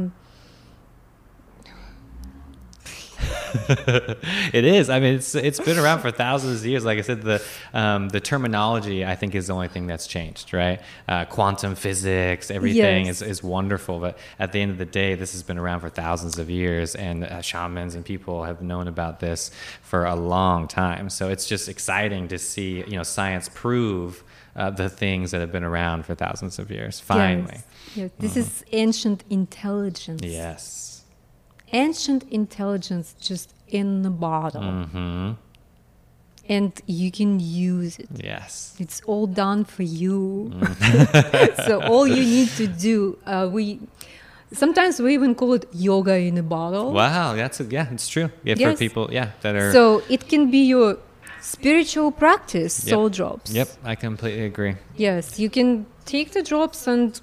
it 3.68 4.64
is. 4.64 4.90
I 4.90 5.00
mean, 5.00 5.14
it's 5.14 5.34
it's 5.34 5.60
been 5.60 5.78
around 5.78 6.00
for 6.00 6.10
thousands 6.10 6.60
of 6.60 6.66
years. 6.66 6.84
Like 6.84 6.98
I 6.98 7.02
said, 7.02 7.22
the 7.22 7.42
um, 7.72 8.08
the 8.10 8.20
terminology 8.20 9.04
I 9.04 9.16
think 9.16 9.34
is 9.34 9.48
the 9.48 9.54
only 9.54 9.68
thing 9.68 9.86
that's 9.86 10.06
changed, 10.06 10.52
right? 10.52 10.80
Uh, 11.08 11.24
quantum 11.24 11.74
physics, 11.74 12.50
everything 12.50 13.06
Yes. 13.06 13.22
is, 13.22 13.28
is 13.28 13.42
wonderful, 13.42 13.98
but 13.98 14.18
at 14.38 14.52
the 14.52 14.60
end 14.60 14.70
of 14.70 14.78
the 14.78 14.84
day, 14.84 15.14
this 15.14 15.32
has 15.32 15.42
been 15.42 15.58
around 15.58 15.80
for 15.80 15.88
thousands 15.88 16.38
of 16.38 16.48
years, 16.50 16.94
and 16.94 17.24
uh, 17.24 17.40
shamans 17.40 17.94
and 17.94 18.04
people 18.04 18.44
have 18.44 18.62
known 18.62 18.88
about 18.88 19.20
this 19.20 19.50
for 19.82 20.04
a 20.04 20.14
long 20.14 20.68
time. 20.68 21.10
So 21.10 21.28
it's 21.28 21.46
just 21.46 21.68
exciting 21.68 22.28
to 22.28 22.38
see 22.38 22.84
you 22.86 22.96
know 22.96 23.02
science 23.02 23.48
prove. 23.52 24.24
Uh, 24.56 24.70
the 24.70 24.88
things 24.88 25.30
that 25.30 25.40
have 25.40 25.52
been 25.52 25.62
around 25.62 26.04
for 26.04 26.16
thousands 26.16 26.58
of 26.58 26.68
years. 26.68 26.98
Finally. 26.98 27.46
Yes. 27.52 27.64
Yes. 27.94 28.10
This 28.18 28.36
is 28.36 28.64
ancient 28.72 29.22
intelligence. 29.30 30.20
Yes. 30.24 30.97
Ancient 31.72 32.24
intelligence 32.30 33.14
just 33.20 33.52
in 33.68 34.02
the 34.02 34.10
bottle. 34.10 34.62
Mm-hmm. 34.62 35.32
And 36.48 36.72
you 36.86 37.10
can 37.10 37.40
use 37.40 37.98
it. 37.98 38.08
Yes. 38.16 38.74
It's 38.78 39.02
all 39.06 39.26
done 39.26 39.64
for 39.64 39.82
you. 39.82 40.50
Mm. 40.54 41.56
so 41.66 41.82
all 41.82 42.06
you 42.06 42.24
need 42.24 42.48
to 42.56 42.66
do, 42.66 43.18
uh, 43.26 43.50
we 43.52 43.80
sometimes 44.52 44.98
we 45.00 45.12
even 45.12 45.34
call 45.34 45.52
it 45.54 45.66
yoga 45.74 46.16
in 46.16 46.38
a 46.38 46.42
bottle. 46.42 46.92
Wow, 46.92 47.34
that's 47.34 47.60
a, 47.60 47.64
yeah, 47.64 47.92
it's 47.92 48.08
true. 48.08 48.30
Yeah, 48.44 48.54
for 48.54 48.76
people, 48.76 49.10
yeah, 49.12 49.32
that 49.42 49.56
are. 49.56 49.72
So 49.72 50.02
it 50.08 50.28
can 50.28 50.50
be 50.50 50.64
your 50.64 50.96
spiritual 51.40 52.10
practice, 52.12 52.84
Yep. 52.84 52.90
soul 52.94 53.08
drops. 53.10 53.50
yep, 53.52 53.68
I 53.84 53.94
completely 53.94 54.46
agree. 54.46 54.76
Yes, 54.96 55.38
you 55.38 55.50
can 55.50 55.86
take 56.04 56.32
the 56.32 56.42
drops 56.42 56.86
and 56.86 57.20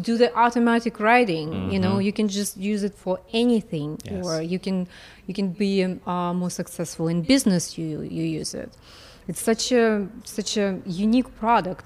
do 0.00 0.16
the 0.16 0.30
automatic 0.34 0.98
writing. 1.00 1.70
You 1.70 1.78
know, 1.78 1.98
you 1.98 2.12
can 2.12 2.28
just 2.28 2.56
use 2.56 2.82
it 2.82 2.94
for 2.94 3.18
anything, 3.32 3.96
Mm-hmm. 3.98 4.16
Yes. 4.16 4.26
or 4.26 4.42
you 4.42 4.58
can 4.58 4.86
you 5.26 5.34
can 5.34 5.48
be 5.52 5.84
um, 5.84 6.00
uh, 6.06 6.32
more 6.34 6.50
successful 6.50 7.08
in 7.08 7.22
business. 7.22 7.76
You 7.78 8.02
you 8.02 8.24
use 8.40 8.54
it. 8.54 8.70
It's 9.28 9.42
such 9.42 9.72
a 9.72 10.08
such 10.24 10.56
a 10.56 10.80
unique 10.86 11.30
product, 11.38 11.84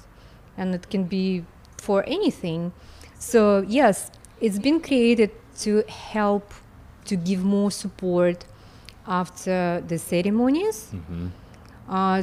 and 0.56 0.74
it 0.74 0.84
can 0.90 1.04
be 1.04 1.44
for 1.78 2.04
anything. 2.06 2.72
So 3.18 3.64
yes, 3.68 4.10
it's 4.40 4.58
been 4.58 4.80
created 4.80 5.30
to 5.64 5.82
help 5.88 6.52
to 7.04 7.16
give 7.16 7.42
more 7.44 7.70
support 7.70 8.44
after 9.06 9.82
the 9.88 9.98
ceremonies 9.98 10.90
hmm 10.90 11.26
uh, 11.88 12.22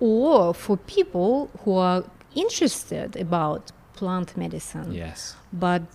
or 0.00 0.52
for 0.54 0.76
people 0.76 1.48
who 1.64 1.74
are 1.76 2.04
interested 2.34 3.16
about 3.16 3.72
plant 4.02 4.30
medicine 4.44 4.88
Yes, 5.04 5.18
but 5.66 5.86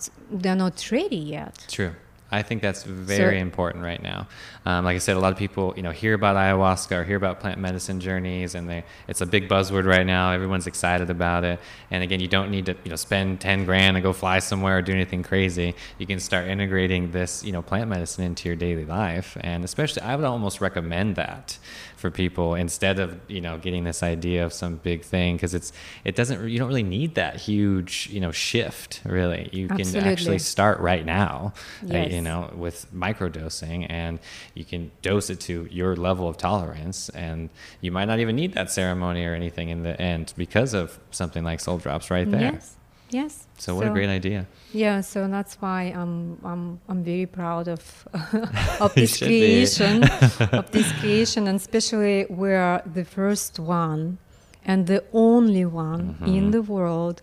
they're 0.41 0.61
not 0.65 0.77
ready 0.97 1.21
yet 1.37 1.55
true. 1.77 1.93
I 2.39 2.41
think 2.47 2.61
that's 2.61 2.83
very 2.83 3.37
So- 3.39 3.47
important 3.49 3.81
right 3.91 4.03
now. 4.13 4.19
Um, 4.65 4.83
like 4.87 4.95
I 4.99 5.03
said, 5.07 5.15
a 5.15 5.19
lot 5.25 5.31
of 5.35 5.39
people, 5.45 5.65
you 5.77 5.83
know, 5.85 5.93
hear 6.03 6.13
about 6.21 6.35
ayahuasca 6.35 6.91
or 6.99 7.03
hear 7.09 7.15
about 7.23 7.35
plant 7.43 7.57
medicine 7.67 7.99
journeys, 8.07 8.51
and 8.57 8.63
they 8.71 8.81
it's 9.11 9.21
a 9.21 9.25
big 9.35 9.43
buzzword 9.53 9.85
right 9.95 10.05
now. 10.15 10.23
Everyone's 10.37 10.67
excited 10.73 11.09
about 11.17 11.41
it. 11.51 11.57
And 11.89 11.99
again, 12.05 12.19
you 12.25 12.27
don't 12.37 12.51
need 12.55 12.65
to, 12.69 12.73
you 12.83 12.89
know, 12.91 12.97
spend 13.07 13.39
ten 13.39 13.59
grand 13.69 13.95
and 13.97 14.03
go 14.03 14.11
fly 14.23 14.37
somewhere 14.51 14.75
or 14.79 14.81
do 14.89 14.91
anything 15.01 15.23
crazy. 15.31 15.69
You 15.99 16.05
can 16.11 16.19
start 16.19 16.43
integrating 16.55 17.03
this, 17.17 17.31
you 17.47 17.53
know, 17.55 17.61
plant 17.71 17.87
medicine 17.95 18.25
into 18.29 18.43
your 18.49 18.57
daily 18.67 18.83
life, 19.01 19.29
and 19.51 19.59
especially, 19.63 20.01
I 20.11 20.13
would 20.17 20.25
almost 20.35 20.59
recommend 20.67 21.15
that 21.23 21.57
for 21.97 22.09
people 22.11 22.55
instead 22.55 22.99
of 22.99 23.19
you 23.27 23.41
know 23.41 23.57
getting 23.57 23.83
this 23.83 24.01
idea 24.03 24.45
of 24.45 24.53
some 24.53 24.77
big 24.77 25.03
thing 25.03 25.35
because 25.35 25.53
it's 25.53 25.73
it 26.05 26.15
doesn't 26.15 26.47
you 26.47 26.57
don't 26.59 26.67
really 26.69 26.83
need 26.83 27.15
that 27.15 27.35
huge 27.35 28.07
you 28.11 28.19
know 28.21 28.31
shift 28.31 29.01
really. 29.03 29.49
You 29.51 29.67
can 29.67 29.95
actually 29.97 30.39
start 30.39 30.79
right 30.79 31.05
now 31.05 31.53
uh, 31.83 31.87
Yes. 31.97 32.11
you 32.13 32.21
know 32.21 32.53
with 32.55 32.85
microdosing 32.93 33.87
and 33.89 34.19
you 34.53 34.63
can 34.63 34.91
dose 35.01 35.29
it 35.29 35.39
to 35.41 35.67
your 35.71 35.95
level 35.95 36.29
of 36.29 36.37
tolerance 36.37 37.09
and 37.09 37.49
you 37.81 37.91
might 37.91 38.05
not 38.05 38.19
even 38.19 38.35
need 38.35 38.53
that 38.53 38.71
ceremony 38.71 39.25
or 39.25 39.33
anything 39.33 39.69
in 39.69 39.83
the 39.83 39.99
end 39.99 40.33
because 40.37 40.73
of 40.73 40.99
something 41.11 41.43
like 41.43 41.59
soul 41.59 41.77
drops 41.77 42.09
right 42.11 42.29
there. 42.29 42.53
Yes 42.53 42.75
yes. 43.09 43.47
So 43.57 43.75
what 43.75 43.87
a 43.87 43.89
great 43.89 44.09
idea. 44.09 44.45
Yeah 44.73 45.01
so 45.01 45.27
that's 45.27 45.55
why 45.61 45.93
i'm 45.95 46.37
i'm, 46.43 46.79
I'm 46.89 47.03
very 47.03 47.25
proud 47.25 47.67
of 47.67 47.81
of 48.81 48.93
this 49.01 49.17
creation 49.17 50.03
of 50.51 50.65
this 50.77 50.91
creation 50.99 51.47
and 51.47 51.55
especially 51.55 52.25
we're 52.29 52.81
the 52.85 53.05
first 53.05 53.59
one 53.59 54.17
and 54.65 54.85
the 54.87 55.01
only 55.13 55.65
one 55.65 56.15
Mm-hmm. 56.19 56.35
in 56.37 56.51
the 56.51 56.61
world 56.61 57.21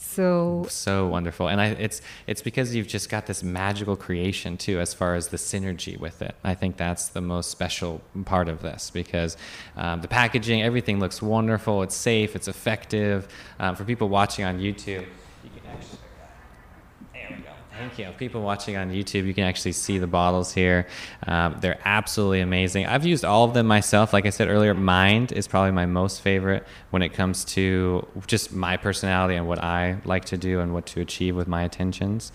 so 0.00 0.64
so 0.68 1.06
wonderful. 1.08 1.48
And 1.48 1.60
I, 1.60 1.66
it's 1.66 2.00
it's 2.26 2.40
because 2.40 2.74
you've 2.74 2.86
just 2.86 3.10
got 3.10 3.26
this 3.26 3.42
magical 3.42 3.96
creation 3.96 4.56
too 4.56 4.80
as 4.80 4.94
far 4.94 5.14
as 5.14 5.28
the 5.28 5.36
synergy 5.36 5.98
with 5.98 6.22
it. 6.22 6.34
I 6.44 6.54
think 6.54 6.76
that's 6.76 7.08
the 7.08 7.20
most 7.20 7.50
special 7.50 8.00
part 8.24 8.48
of 8.48 8.62
this 8.62 8.90
because 8.90 9.36
um, 9.76 10.00
the 10.00 10.08
packaging 10.08 10.62
everything 10.62 11.00
looks 11.00 11.20
wonderful. 11.20 11.82
It's 11.82 11.96
safe. 11.96 12.36
It's 12.36 12.48
effective. 12.48 13.28
Um, 13.58 13.74
for 13.74 13.84
people 13.84 14.08
watching 14.08 14.44
on 14.44 14.58
youtube 14.58 15.06
you 15.44 15.50
can 15.50 15.70
actually. 15.70 15.98
Thank 17.78 17.96
you. 17.96 18.08
People 18.18 18.42
watching 18.42 18.76
on 18.76 18.90
YouTube, 18.90 19.24
you 19.24 19.32
can 19.32 19.44
actually 19.44 19.70
see 19.70 19.98
the 19.98 20.08
bottles 20.08 20.52
here. 20.52 20.88
Um, 21.28 21.58
they're 21.60 21.78
absolutely 21.84 22.40
amazing. 22.40 22.86
I've 22.86 23.06
used 23.06 23.24
all 23.24 23.44
of 23.44 23.54
them 23.54 23.68
myself. 23.68 24.12
Like 24.12 24.26
I 24.26 24.30
said 24.30 24.48
earlier, 24.48 24.74
Mind 24.74 25.30
is 25.30 25.46
probably 25.46 25.70
my 25.70 25.86
most 25.86 26.20
favorite 26.20 26.66
when 26.90 27.02
it 27.02 27.10
comes 27.10 27.44
to 27.54 28.04
just 28.26 28.52
my 28.52 28.76
personality 28.76 29.36
and 29.36 29.46
what 29.46 29.62
I 29.62 29.98
like 30.04 30.24
to 30.24 30.36
do 30.36 30.58
and 30.58 30.74
what 30.74 30.86
to 30.86 31.00
achieve 31.00 31.36
with 31.36 31.46
my 31.46 31.62
attentions. 31.62 32.32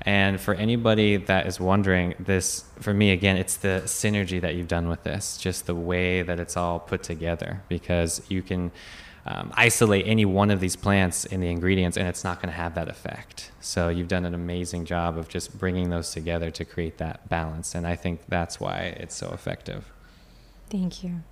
And 0.00 0.40
for 0.40 0.52
anybody 0.52 1.16
that 1.16 1.46
is 1.46 1.60
wondering, 1.60 2.16
this, 2.18 2.64
for 2.80 2.92
me, 2.92 3.12
again, 3.12 3.36
it's 3.36 3.58
the 3.58 3.82
synergy 3.84 4.40
that 4.40 4.56
you've 4.56 4.66
done 4.66 4.88
with 4.88 5.04
this, 5.04 5.38
just 5.38 5.66
the 5.66 5.76
way 5.76 6.22
that 6.22 6.40
it's 6.40 6.56
all 6.56 6.80
put 6.80 7.04
together, 7.04 7.62
because 7.68 8.20
you 8.28 8.42
can 8.42 8.72
um, 9.26 9.52
isolate 9.54 10.06
any 10.06 10.24
one 10.24 10.50
of 10.50 10.58
these 10.60 10.74
plants 10.76 11.24
in 11.24 11.40
the 11.40 11.48
ingredients 11.48 11.96
and 11.96 12.08
it's 12.08 12.24
not 12.24 12.40
going 12.40 12.48
to 12.48 12.56
have 12.56 12.74
that 12.74 12.88
effect. 12.88 13.52
So 13.60 13.88
you've 13.88 14.08
done 14.08 14.24
an 14.24 14.34
amazing 14.34 14.84
job 14.84 15.16
of 15.16 15.28
just 15.28 15.58
bringing 15.58 15.90
those 15.90 16.10
together 16.12 16.50
to 16.50 16.64
create 16.64 16.98
that 16.98 17.28
balance. 17.28 17.74
And 17.74 17.86
I 17.86 17.94
think 17.96 18.20
that's 18.28 18.58
why 18.58 18.78
it's 18.98 19.14
so 19.14 19.30
effective. 19.32 19.90
Thank 20.70 21.04
you. 21.04 21.22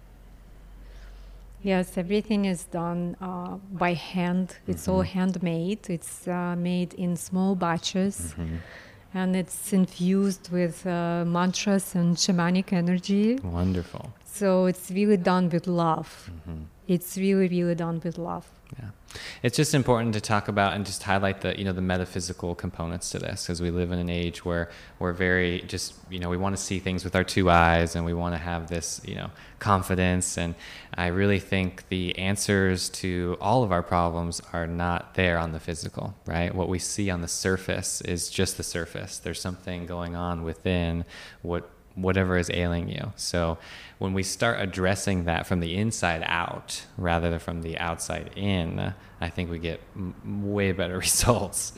Yes, 1.62 1.98
everything 1.98 2.46
is 2.46 2.64
done 2.64 3.16
uh, 3.20 3.56
by 3.72 3.92
hand. 3.94 4.56
It's 4.66 4.88
all 4.88 5.02
Mm-hmm. 5.04 5.18
handmade. 5.18 5.90
It's 5.90 6.26
uh, 6.26 6.56
made 6.56 6.94
in 6.94 7.16
small 7.16 7.54
batches. 7.54 8.34
Mm-hmm. 8.38 8.56
And 9.12 9.34
it's 9.36 9.72
infused 9.72 10.50
with 10.52 10.86
uh, 10.86 11.24
mantras 11.26 11.94
and 11.96 12.16
shamanic 12.16 12.72
energy. 12.72 13.34
Wonderful. 13.42 14.12
So 14.24 14.66
it's 14.66 14.90
really 14.90 15.16
done 15.16 15.50
with 15.50 15.66
love. 15.66 16.30
Mm-hmm. 16.30 16.62
It's 16.90 17.16
really, 17.16 17.46
really 17.46 17.76
done 17.76 18.00
with 18.02 18.18
love. 18.18 18.48
Yeah. 18.76 18.88
It's 19.44 19.56
just 19.56 19.74
important 19.74 20.12
to 20.14 20.20
talk 20.20 20.48
about 20.48 20.72
and 20.72 20.84
just 20.84 21.04
highlight 21.04 21.40
the, 21.40 21.56
you 21.56 21.64
know, 21.64 21.72
the 21.72 21.80
metaphysical 21.80 22.56
components 22.56 23.10
to 23.10 23.20
this 23.20 23.44
because 23.44 23.62
we 23.62 23.70
live 23.70 23.92
in 23.92 24.00
an 24.00 24.10
age 24.10 24.44
where 24.44 24.70
we're 24.98 25.12
very 25.12 25.60
just, 25.68 25.94
you 26.10 26.18
know, 26.18 26.28
we 26.28 26.36
want 26.36 26.56
to 26.56 26.60
see 26.60 26.80
things 26.80 27.04
with 27.04 27.14
our 27.14 27.22
two 27.22 27.48
eyes 27.48 27.94
and 27.94 28.04
we 28.04 28.12
want 28.12 28.34
to 28.34 28.38
have 28.38 28.66
this, 28.66 29.00
you 29.04 29.14
know, 29.14 29.30
confidence. 29.60 30.36
And 30.36 30.56
I 30.92 31.06
really 31.06 31.38
think 31.38 31.88
the 31.90 32.18
answers 32.18 32.88
to 32.88 33.36
all 33.40 33.62
of 33.62 33.70
our 33.70 33.84
problems 33.84 34.42
are 34.52 34.66
not 34.66 35.14
there 35.14 35.38
on 35.38 35.52
the 35.52 35.60
physical, 35.60 36.16
right? 36.26 36.52
What 36.52 36.68
we 36.68 36.80
see 36.80 37.08
on 37.08 37.20
the 37.20 37.28
surface 37.28 38.00
is 38.00 38.28
just 38.28 38.56
the 38.56 38.64
surface. 38.64 39.20
There's 39.20 39.40
something 39.40 39.86
going 39.86 40.16
on 40.16 40.42
within 40.42 41.04
what 41.42 41.70
whatever 41.94 42.36
is 42.36 42.50
ailing 42.50 42.88
you. 42.88 43.12
So 43.16 43.58
when 44.00 44.14
we 44.14 44.22
start 44.22 44.58
addressing 44.60 45.24
that 45.26 45.46
from 45.46 45.60
the 45.60 45.76
inside 45.76 46.22
out 46.26 46.86
rather 46.96 47.28
than 47.30 47.38
from 47.38 47.60
the 47.60 47.76
outside 47.78 48.30
in, 48.34 48.94
I 49.20 49.28
think 49.28 49.50
we 49.50 49.58
get 49.58 49.78
m- 49.94 50.14
way 50.50 50.72
better 50.72 50.98
results. 51.08 51.74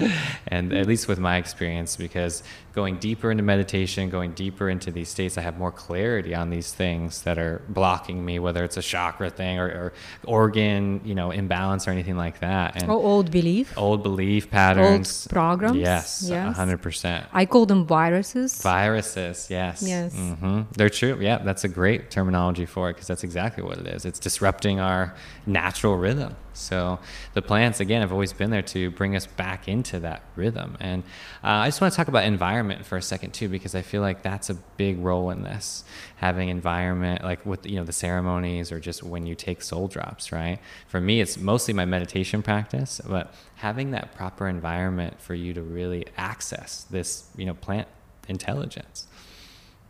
and 0.46 0.72
at 0.72 0.86
least 0.86 1.08
with 1.08 1.18
my 1.18 1.36
experience, 1.38 1.96
because 1.96 2.44
going 2.74 2.98
deeper 2.98 3.32
into 3.32 3.42
meditation, 3.42 4.08
going 4.08 4.32
deeper 4.34 4.70
into 4.70 4.92
these 4.92 5.08
states, 5.08 5.36
I 5.36 5.40
have 5.40 5.58
more 5.58 5.72
clarity 5.72 6.32
on 6.32 6.48
these 6.50 6.72
things 6.72 7.22
that 7.22 7.38
are 7.38 7.60
blocking 7.68 8.24
me, 8.24 8.38
whether 8.38 8.62
it's 8.62 8.76
a 8.76 8.82
chakra 8.82 9.28
thing 9.28 9.58
or, 9.58 9.66
or 9.66 9.92
organ, 10.24 11.00
you 11.04 11.16
know, 11.16 11.32
imbalance 11.32 11.88
or 11.88 11.90
anything 11.90 12.16
like 12.16 12.38
that. 12.38 12.80
And 12.80 12.88
Or 12.88 13.02
old 13.02 13.32
belief. 13.32 13.76
old 13.76 14.04
belief 14.04 14.48
patterns. 14.48 15.26
Old 15.26 15.30
programs, 15.32 15.78
Yes, 15.78 16.24
yes. 16.24 16.56
100%. 16.56 17.26
I 17.32 17.46
call 17.46 17.66
them 17.66 17.84
viruses. 17.84 18.62
Viruses, 18.62 19.48
yes. 19.50 19.82
Yes. 19.82 20.14
hmm 20.14 20.60
They're 20.76 20.88
true. 20.88 21.18
Yeah, 21.20 21.38
that's 21.38 21.64
a 21.64 21.68
great 21.68 22.11
terminology 22.12 22.66
for 22.66 22.90
it 22.90 22.94
because 22.94 23.08
that's 23.08 23.24
exactly 23.24 23.62
what 23.64 23.78
it 23.78 23.86
is. 23.86 24.04
It's 24.04 24.18
disrupting 24.18 24.78
our 24.78 25.14
natural 25.46 25.96
rhythm. 25.96 26.36
So 26.52 26.98
the 27.32 27.42
plants, 27.42 27.80
again, 27.80 28.02
have 28.02 28.12
always 28.12 28.32
been 28.32 28.50
there 28.50 28.62
to 28.62 28.90
bring 28.90 29.16
us 29.16 29.26
back 29.26 29.68
into 29.68 29.98
that 30.00 30.22
rhythm. 30.36 30.76
And 30.80 31.02
uh, 31.42 31.64
I 31.64 31.68
just 31.68 31.80
want 31.80 31.92
to 31.92 31.96
talk 31.96 32.08
about 32.08 32.24
environment 32.24 32.84
for 32.84 32.96
a 32.96 33.02
second 33.02 33.32
too, 33.32 33.48
because 33.48 33.74
I 33.74 33.82
feel 33.82 34.02
like 34.02 34.22
that's 34.22 34.50
a 34.50 34.54
big 34.76 34.98
role 34.98 35.30
in 35.30 35.42
this. 35.42 35.84
Having 36.16 36.50
environment, 36.50 37.24
like 37.24 37.44
with 37.46 37.66
you 37.66 37.76
know 37.76 37.84
the 37.84 37.92
ceremonies 37.92 38.70
or 38.70 38.78
just 38.78 39.02
when 39.02 39.26
you 39.26 39.34
take 39.34 39.62
soul 39.62 39.88
drops, 39.88 40.30
right? 40.30 40.58
For 40.88 41.00
me, 41.00 41.20
it's 41.20 41.38
mostly 41.38 41.74
my 41.74 41.84
meditation 41.84 42.42
practice, 42.42 43.00
but 43.08 43.34
having 43.56 43.92
that 43.92 44.14
proper 44.14 44.46
environment 44.46 45.20
for 45.20 45.34
you 45.34 45.54
to 45.54 45.62
really 45.62 46.06
access 46.16 46.84
this, 46.90 47.30
you 47.36 47.46
know, 47.46 47.54
plant 47.54 47.88
intelligence 48.28 49.06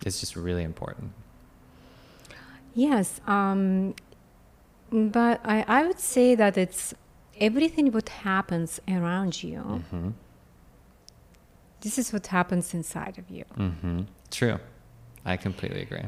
is 0.07 0.21
just 0.21 0.37
really 0.37 0.63
important. 0.63 1.13
Yes, 2.75 3.21
um, 3.27 3.95
but 4.91 5.41
I, 5.45 5.65
I 5.69 5.87
would 5.87 5.99
say 6.01 6.35
that 6.35 6.57
it's 6.57 6.95
everything 7.39 7.93
what 7.93 8.09
happens 8.09 8.81
around 8.89 9.43
you. 9.43 9.59
Mm-hmm. 9.59 10.11
This 11.81 11.99
is 11.99 12.13
what 12.13 12.29
happens 12.29 12.75
inside 12.75 13.19
of 13.19 13.29
you. 13.31 13.45
Mm-hmm. 13.59 14.03
True. 14.31 14.59
I 15.25 15.37
completely 15.37 15.83
agree. 15.83 16.05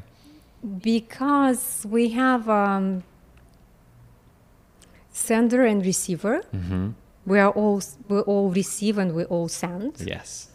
Because 0.82 1.84
we 1.88 2.10
have 2.10 2.48
um, 2.48 3.02
sender 5.12 5.64
and 5.64 5.84
receiver. 5.84 6.42
Mm-hmm. 6.54 6.90
We 7.26 7.38
are 7.38 7.50
all 7.50 7.82
we 8.08 8.20
all 8.20 8.50
receive 8.50 8.98
and 8.98 9.14
we 9.14 9.24
all 9.24 9.48
send. 9.48 10.00
Yes. 10.00 10.48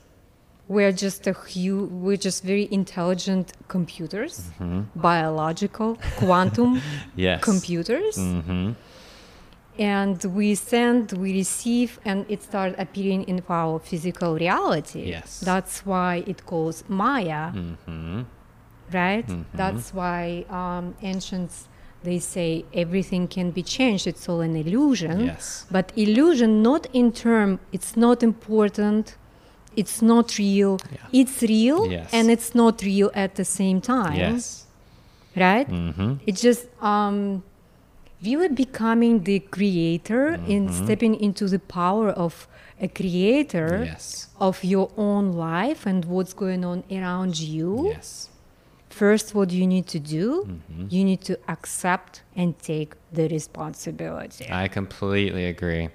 We're 0.76 0.92
just 1.06 1.22
a 1.28 1.34
hu- 1.34 1.90
we're 2.06 2.22
just 2.28 2.44
very 2.44 2.68
intelligent 2.72 3.46
computers, 3.68 4.34
Mm-hmm. 4.60 4.82
biological 5.10 5.98
quantum 6.20 6.72
Yes. 7.16 7.42
computers. 7.44 8.16
Mm-hmm. 8.18 8.72
and 9.96 10.18
we 10.38 10.56
send 10.56 11.14
we 11.14 11.30
receive 11.34 12.00
and 12.10 12.26
it 12.28 12.44
starts 12.44 12.76
appearing 12.78 13.24
in 13.32 13.42
our 13.50 13.80
physical 13.80 14.32
reality 14.46 15.04
Yes. 15.16 15.40
that's 15.50 15.76
why 15.86 16.12
it 16.28 16.40
calls 16.46 16.84
maya 17.02 17.44
Mm-hmm. 17.54 18.22
right 19.02 19.28
Mhm. 19.28 19.46
that's 19.62 19.94
why 20.00 20.46
um, 20.60 20.86
ancients 21.02 21.56
they 22.04 22.20
say 22.20 22.50
everything 22.84 23.24
can 23.36 23.48
be 23.52 23.64
changed 23.64 24.06
it's 24.12 24.28
all 24.30 24.42
an 24.50 24.56
illusion 24.64 25.18
Yes. 25.32 25.66
but 25.72 25.86
illusion 25.96 26.52
not 26.62 26.84
in 27.02 27.08
term 27.26 27.50
it's 27.76 27.96
not 28.06 28.18
important 28.24 29.16
it's 29.76 30.02
not 30.02 30.38
real 30.38 30.80
Yeah. 30.92 30.98
it's 31.22 31.42
real 31.42 31.92
Yes. 31.92 32.10
and 32.14 32.30
it's 32.32 32.54
not 32.56 32.82
real 32.82 33.12
at 33.14 33.36
the 33.36 33.46
same 33.46 33.80
time 33.82 34.16
Yes. 34.16 34.66
right 35.36 35.68
Mm-hmm. 35.70 36.14
it's 36.26 36.42
just 36.42 36.68
um, 36.82 37.44
really 38.24 38.50
becoming 38.50 39.24
the 39.24 39.40
creator 39.40 40.28
and 40.48 40.74
stepping 40.74 41.16
into 41.16 41.48
the 41.48 41.60
power 41.60 42.10
of 42.10 42.48
a 42.82 42.88
creator 42.88 43.84
Yes. 43.86 44.28
of 44.40 44.64
your 44.64 44.90
own 44.98 45.34
life 45.34 45.86
and 45.86 46.04
what's 46.06 46.34
going 46.34 46.64
on 46.66 46.84
around 46.92 47.40
you. 47.40 47.88
Yes. 47.90 48.29
First, 49.00 49.34
what 49.34 49.50
you 49.52 49.66
need 49.66 49.88
to 49.96 50.00
do, 50.20 50.28
Mm-hmm. 50.46 50.88
you 50.90 51.06
need 51.06 51.22
to 51.22 51.36
accept 51.48 52.24
and 52.36 52.50
take 52.60 52.96
the 53.14 53.30
responsibility. 53.30 54.46
I 54.52 54.68
completely 54.68 55.46
agree. 55.46 55.88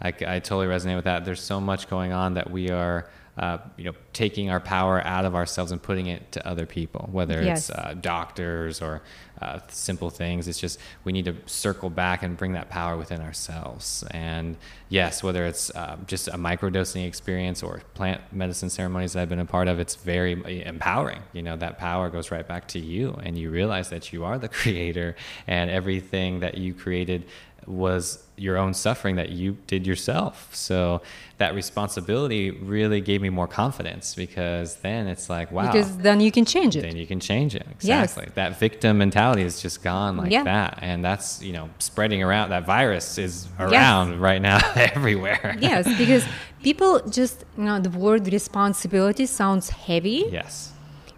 I, 0.00 0.08
I 0.34 0.38
totally 0.38 0.68
resonate 0.68 0.94
with 0.94 1.04
that. 1.10 1.24
There's 1.24 1.42
so 1.42 1.58
much 1.60 1.88
going 1.90 2.12
on 2.12 2.34
that 2.34 2.48
we 2.58 2.70
are, 2.70 3.10
uh, 3.38 3.58
you 3.76 3.84
know, 3.86 3.94
taking 4.12 4.50
our 4.50 4.60
power 4.60 4.96
out 5.04 5.24
of 5.24 5.34
ourselves 5.34 5.72
and 5.72 5.82
putting 5.82 6.06
it 6.06 6.30
to 6.32 6.46
other 6.46 6.64
people, 6.66 7.08
whether 7.10 7.42
Yes. 7.42 7.70
it's 7.70 7.76
uh, 7.76 7.94
doctors 8.00 8.80
or 8.80 9.02
uh, 9.40 9.60
simple 9.68 10.10
things. 10.10 10.48
It's 10.48 10.58
just 10.58 10.78
we 11.04 11.12
need 11.12 11.24
to 11.24 11.36
circle 11.46 11.90
back 11.90 12.22
and 12.22 12.36
bring 12.36 12.52
that 12.52 12.70
power 12.70 12.96
within 12.96 13.20
ourselves. 13.20 14.04
And 14.10 14.56
yes, 14.88 15.22
whether 15.22 15.44
it's 15.46 15.70
uh, 15.70 15.96
just 16.06 16.28
a 16.28 16.32
microdosing 16.32 17.06
experience 17.06 17.62
or 17.62 17.80
plant 17.94 18.20
medicine 18.32 18.70
ceremonies 18.70 19.14
that 19.14 19.22
I've 19.22 19.28
been 19.28 19.40
a 19.40 19.44
part 19.46 19.68
of, 19.68 19.80
it's 19.80 19.96
very 19.96 20.64
empowering. 20.64 21.22
You 21.32 21.42
know, 21.42 21.56
that 21.56 21.78
power 21.78 22.10
goes 22.10 22.30
right 22.30 22.46
back 22.46 22.68
to 22.68 22.78
you, 22.78 23.18
and 23.22 23.36
you 23.36 23.50
realize 23.50 23.90
that 23.90 24.12
you 24.12 24.24
are 24.24 24.38
the 24.38 24.48
creator, 24.60 25.16
and 25.46 25.70
everything 25.70 26.40
that 26.40 26.56
you 26.56 26.74
created 26.74 27.24
was 27.66 28.22
your 28.36 28.56
own 28.56 28.74
suffering 28.74 29.16
that 29.16 29.28
you 29.30 29.56
did 29.66 29.86
yourself. 29.86 30.54
So 30.54 31.00
that 31.38 31.54
responsibility 31.54 32.50
really 32.50 33.00
gave 33.00 33.22
me 33.22 33.30
more 33.30 33.46
confidence 33.46 34.14
because 34.14 34.76
then 34.76 35.06
it's 35.06 35.30
like, 35.30 35.52
wow, 35.52 35.66
Because 35.70 35.96
then 35.98 36.20
you 36.20 36.32
can 36.32 36.44
change 36.44 36.76
it. 36.76 36.82
then 36.82 36.96
you 36.96 37.06
can 37.06 37.20
change 37.20 37.54
it. 37.54 37.66
Yes. 37.80 38.10
Exactly. 38.12 38.32
That 38.34 38.58
victim 38.58 38.98
mentality 38.98 39.42
is 39.42 39.62
just 39.62 39.82
gone 39.82 40.16
like 40.16 40.32
Yeah. 40.32 40.44
that. 40.44 40.78
And 40.82 41.04
that's, 41.04 41.42
you 41.42 41.52
know, 41.52 41.70
spreading 41.78 42.22
around. 42.22 42.50
That 42.50 42.66
virus 42.66 43.18
is 43.18 43.48
around 43.58 44.20
right 44.20 44.42
now 44.42 44.58
everywhere. 44.74 45.56
yes, 45.60 45.86
because 45.96 46.24
people 46.62 47.00
just, 47.08 47.44
you 47.56 47.64
know, 47.64 47.78
the 47.78 47.90
word 47.90 48.30
responsibility 48.32 49.26
sounds 49.26 49.70
heavy, 49.70 50.24
yes. 50.30 50.72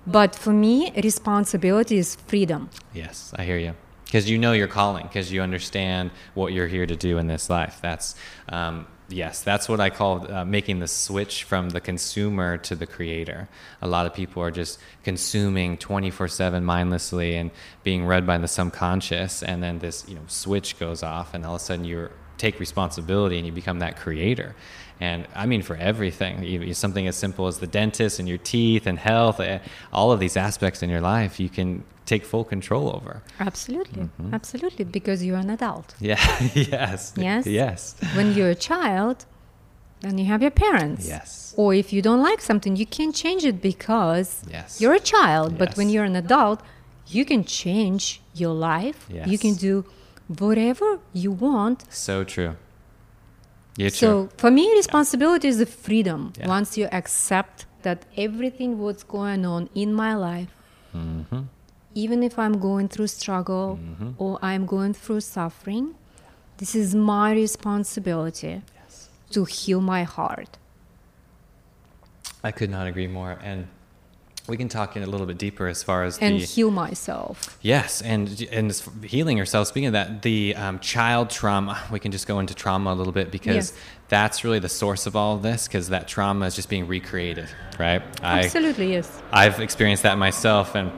but 0.06 0.34
for 0.34 0.52
me, 0.52 0.92
responsibility 1.02 1.96
is 1.96 2.16
freedom. 2.26 2.68
Yes, 2.92 3.32
I 3.36 3.44
hear 3.44 3.58
you. 3.58 3.74
Because 4.06 4.30
you 4.30 4.38
know 4.38 4.52
your 4.52 4.68
calling, 4.68 5.06
because 5.06 5.32
you 5.32 5.42
understand 5.42 6.10
what 6.34 6.52
you're 6.52 6.68
here 6.68 6.86
to 6.86 6.96
do 6.96 7.18
in 7.18 7.26
this 7.26 7.50
life. 7.50 7.80
That's, 7.82 8.14
um, 8.48 8.86
yes, 9.08 9.42
that's 9.42 9.68
what 9.68 9.80
I 9.80 9.90
call 9.90 10.32
uh, 10.32 10.44
making 10.44 10.78
the 10.78 10.86
switch 10.86 11.42
from 11.42 11.70
the 11.70 11.80
consumer 11.80 12.56
to 12.58 12.74
the 12.74 12.86
creator. 12.86 13.48
A 13.82 13.88
lot 13.88 14.06
of 14.06 14.14
people 14.14 14.42
are 14.42 14.52
just 14.52 14.78
consuming 15.02 15.76
24 15.76 16.28
7 16.28 16.64
mindlessly 16.64 17.36
and 17.36 17.50
being 17.82 18.06
led 18.06 18.26
by 18.26 18.38
the 18.38 18.48
subconscious, 18.48 19.42
and 19.42 19.62
then 19.62 19.80
this 19.80 20.08
you 20.08 20.14
know 20.14 20.22
switch 20.28 20.78
goes 20.78 21.02
off, 21.02 21.34
and 21.34 21.44
all 21.44 21.56
of 21.56 21.60
a 21.60 21.64
sudden 21.64 21.84
you 21.84 22.08
take 22.38 22.60
responsibility 22.60 23.38
and 23.38 23.46
you 23.46 23.52
become 23.52 23.80
that 23.80 23.96
creator. 23.96 24.54
And 25.00 25.26
I 25.34 25.46
mean, 25.46 25.62
for 25.62 25.76
everything, 25.76 26.72
something 26.74 27.06
as 27.06 27.16
simple 27.16 27.46
as 27.46 27.58
the 27.58 27.66
dentist 27.66 28.18
and 28.18 28.28
your 28.28 28.38
teeth 28.38 28.86
and 28.86 28.98
health, 28.98 29.40
eh, 29.40 29.58
all 29.92 30.12
of 30.12 30.20
these 30.20 30.36
aspects 30.36 30.82
in 30.82 30.88
your 30.88 31.00
life, 31.00 31.38
you 31.38 31.48
can 31.48 31.84
take 32.06 32.24
full 32.24 32.44
control 32.44 32.86
over. 32.96 33.22
Absolutely. 33.40 34.02
Mm-hmm. 34.04 34.34
Absolutely. 34.34 34.84
Because 34.84 35.18
you're 35.24 35.38
an 35.46 35.50
adult. 35.50 35.94
Yeah. 36.00 36.18
yes. 36.54 37.12
Yes? 37.16 37.46
Yes. 37.46 37.78
when 38.16 38.32
you're 38.34 38.50
a 38.50 38.60
child, 38.70 39.26
then 40.00 40.18
you 40.18 40.26
have 40.26 40.40
your 40.46 40.52
parents. 40.66 41.06
Yes. 41.08 41.54
Or 41.56 41.74
if 41.74 41.92
you 41.92 42.00
don't 42.02 42.22
like 42.30 42.40
something, 42.40 42.76
you 42.76 42.86
can't 42.86 43.14
change 43.14 43.44
it 43.44 43.60
because 43.60 44.28
Yes. 44.56 44.80
you're 44.80 44.94
a 44.94 45.04
child. 45.14 45.58
But 45.58 45.76
when 45.78 45.88
you're 45.92 46.04
an 46.04 46.16
adult, 46.16 46.60
you 47.08 47.24
can 47.24 47.42
change 47.44 48.20
your 48.34 48.54
life. 48.54 48.98
Yes. 49.08 49.26
You 49.28 49.38
can 49.38 49.54
do 49.54 49.84
whatever 50.38 50.98
you 51.12 51.30
want. 51.32 51.84
So 51.92 52.24
true. 52.24 52.54
Yeah, 53.76 53.90
so 53.90 54.06
true. 54.10 54.30
for 54.36 54.50
me, 54.50 54.64
responsibility 54.72 55.48
is 55.48 55.58
the 55.58 55.66
freedom. 55.66 56.32
Yeah. 56.38 56.48
Once 56.48 56.78
you 56.78 56.86
accept 57.00 57.66
that 57.82 57.98
everything 58.16 58.78
what's 58.78 59.04
going 59.04 59.44
on 59.46 59.68
in 59.74 59.92
my 59.94 60.14
life 60.14 60.52
Mm-hmm. 60.96 61.42
Even 61.96 62.22
if 62.22 62.38
I'm 62.38 62.58
going 62.68 62.88
through 62.88 63.08
struggle 63.08 63.66
Mm-hmm. 63.82 64.10
or 64.22 64.38
I'm 64.50 64.64
going 64.66 64.92
through 64.94 65.22
suffering, 65.22 65.94
this 66.58 66.74
is 66.74 66.94
my 66.94 67.32
responsibility 67.32 68.54
Yes. 68.80 69.08
to 69.30 69.44
heal 69.44 69.80
my 69.80 70.02
heart. 70.04 70.58
I 72.44 72.52
could 72.52 72.70
not 72.70 72.86
agree 72.86 73.06
more. 73.08 73.38
And 73.42 73.66
we 74.46 74.56
can 74.56 74.68
talk 74.68 74.96
in 74.96 75.02
a 75.02 75.06
little 75.06 75.26
bit 75.26 75.38
deeper 75.38 75.66
as 75.66 75.82
far 75.82 76.04
as 76.04 76.18
and 76.18 76.38
the 76.40 76.44
heal 76.44 76.70
myself. 76.70 77.58
Yes, 77.62 78.00
and 78.02 78.46
and 78.52 78.70
healing 79.02 79.36
yourself. 79.36 79.66
Speaking 79.68 79.88
of 79.88 79.92
that, 79.94 80.22
the 80.22 80.54
um, 80.54 80.78
child 80.78 81.30
trauma. 81.30 81.76
We 81.90 81.98
can 81.98 82.12
just 82.12 82.26
go 82.28 82.38
into 82.38 82.54
trauma 82.54 82.92
a 82.92 82.96
little 83.00 83.12
bit 83.12 83.30
because 83.32 83.54
Yes. 83.56 83.72
that's 84.08 84.44
really 84.44 84.60
the 84.60 84.68
source 84.68 85.06
of 85.06 85.16
all 85.16 85.34
of 85.36 85.42
this. 85.42 85.66
Because 85.66 85.88
that 85.88 86.06
trauma 86.06 86.46
is 86.46 86.54
just 86.54 86.68
being 86.68 86.86
recreated, 86.86 87.48
right? 87.78 88.02
I 88.22 88.44
Absolutely, 88.44 88.92
yes. 88.92 89.08
I've 89.32 89.58
experienced 89.60 90.04
that 90.04 90.16
myself, 90.16 90.76
and 90.76 90.92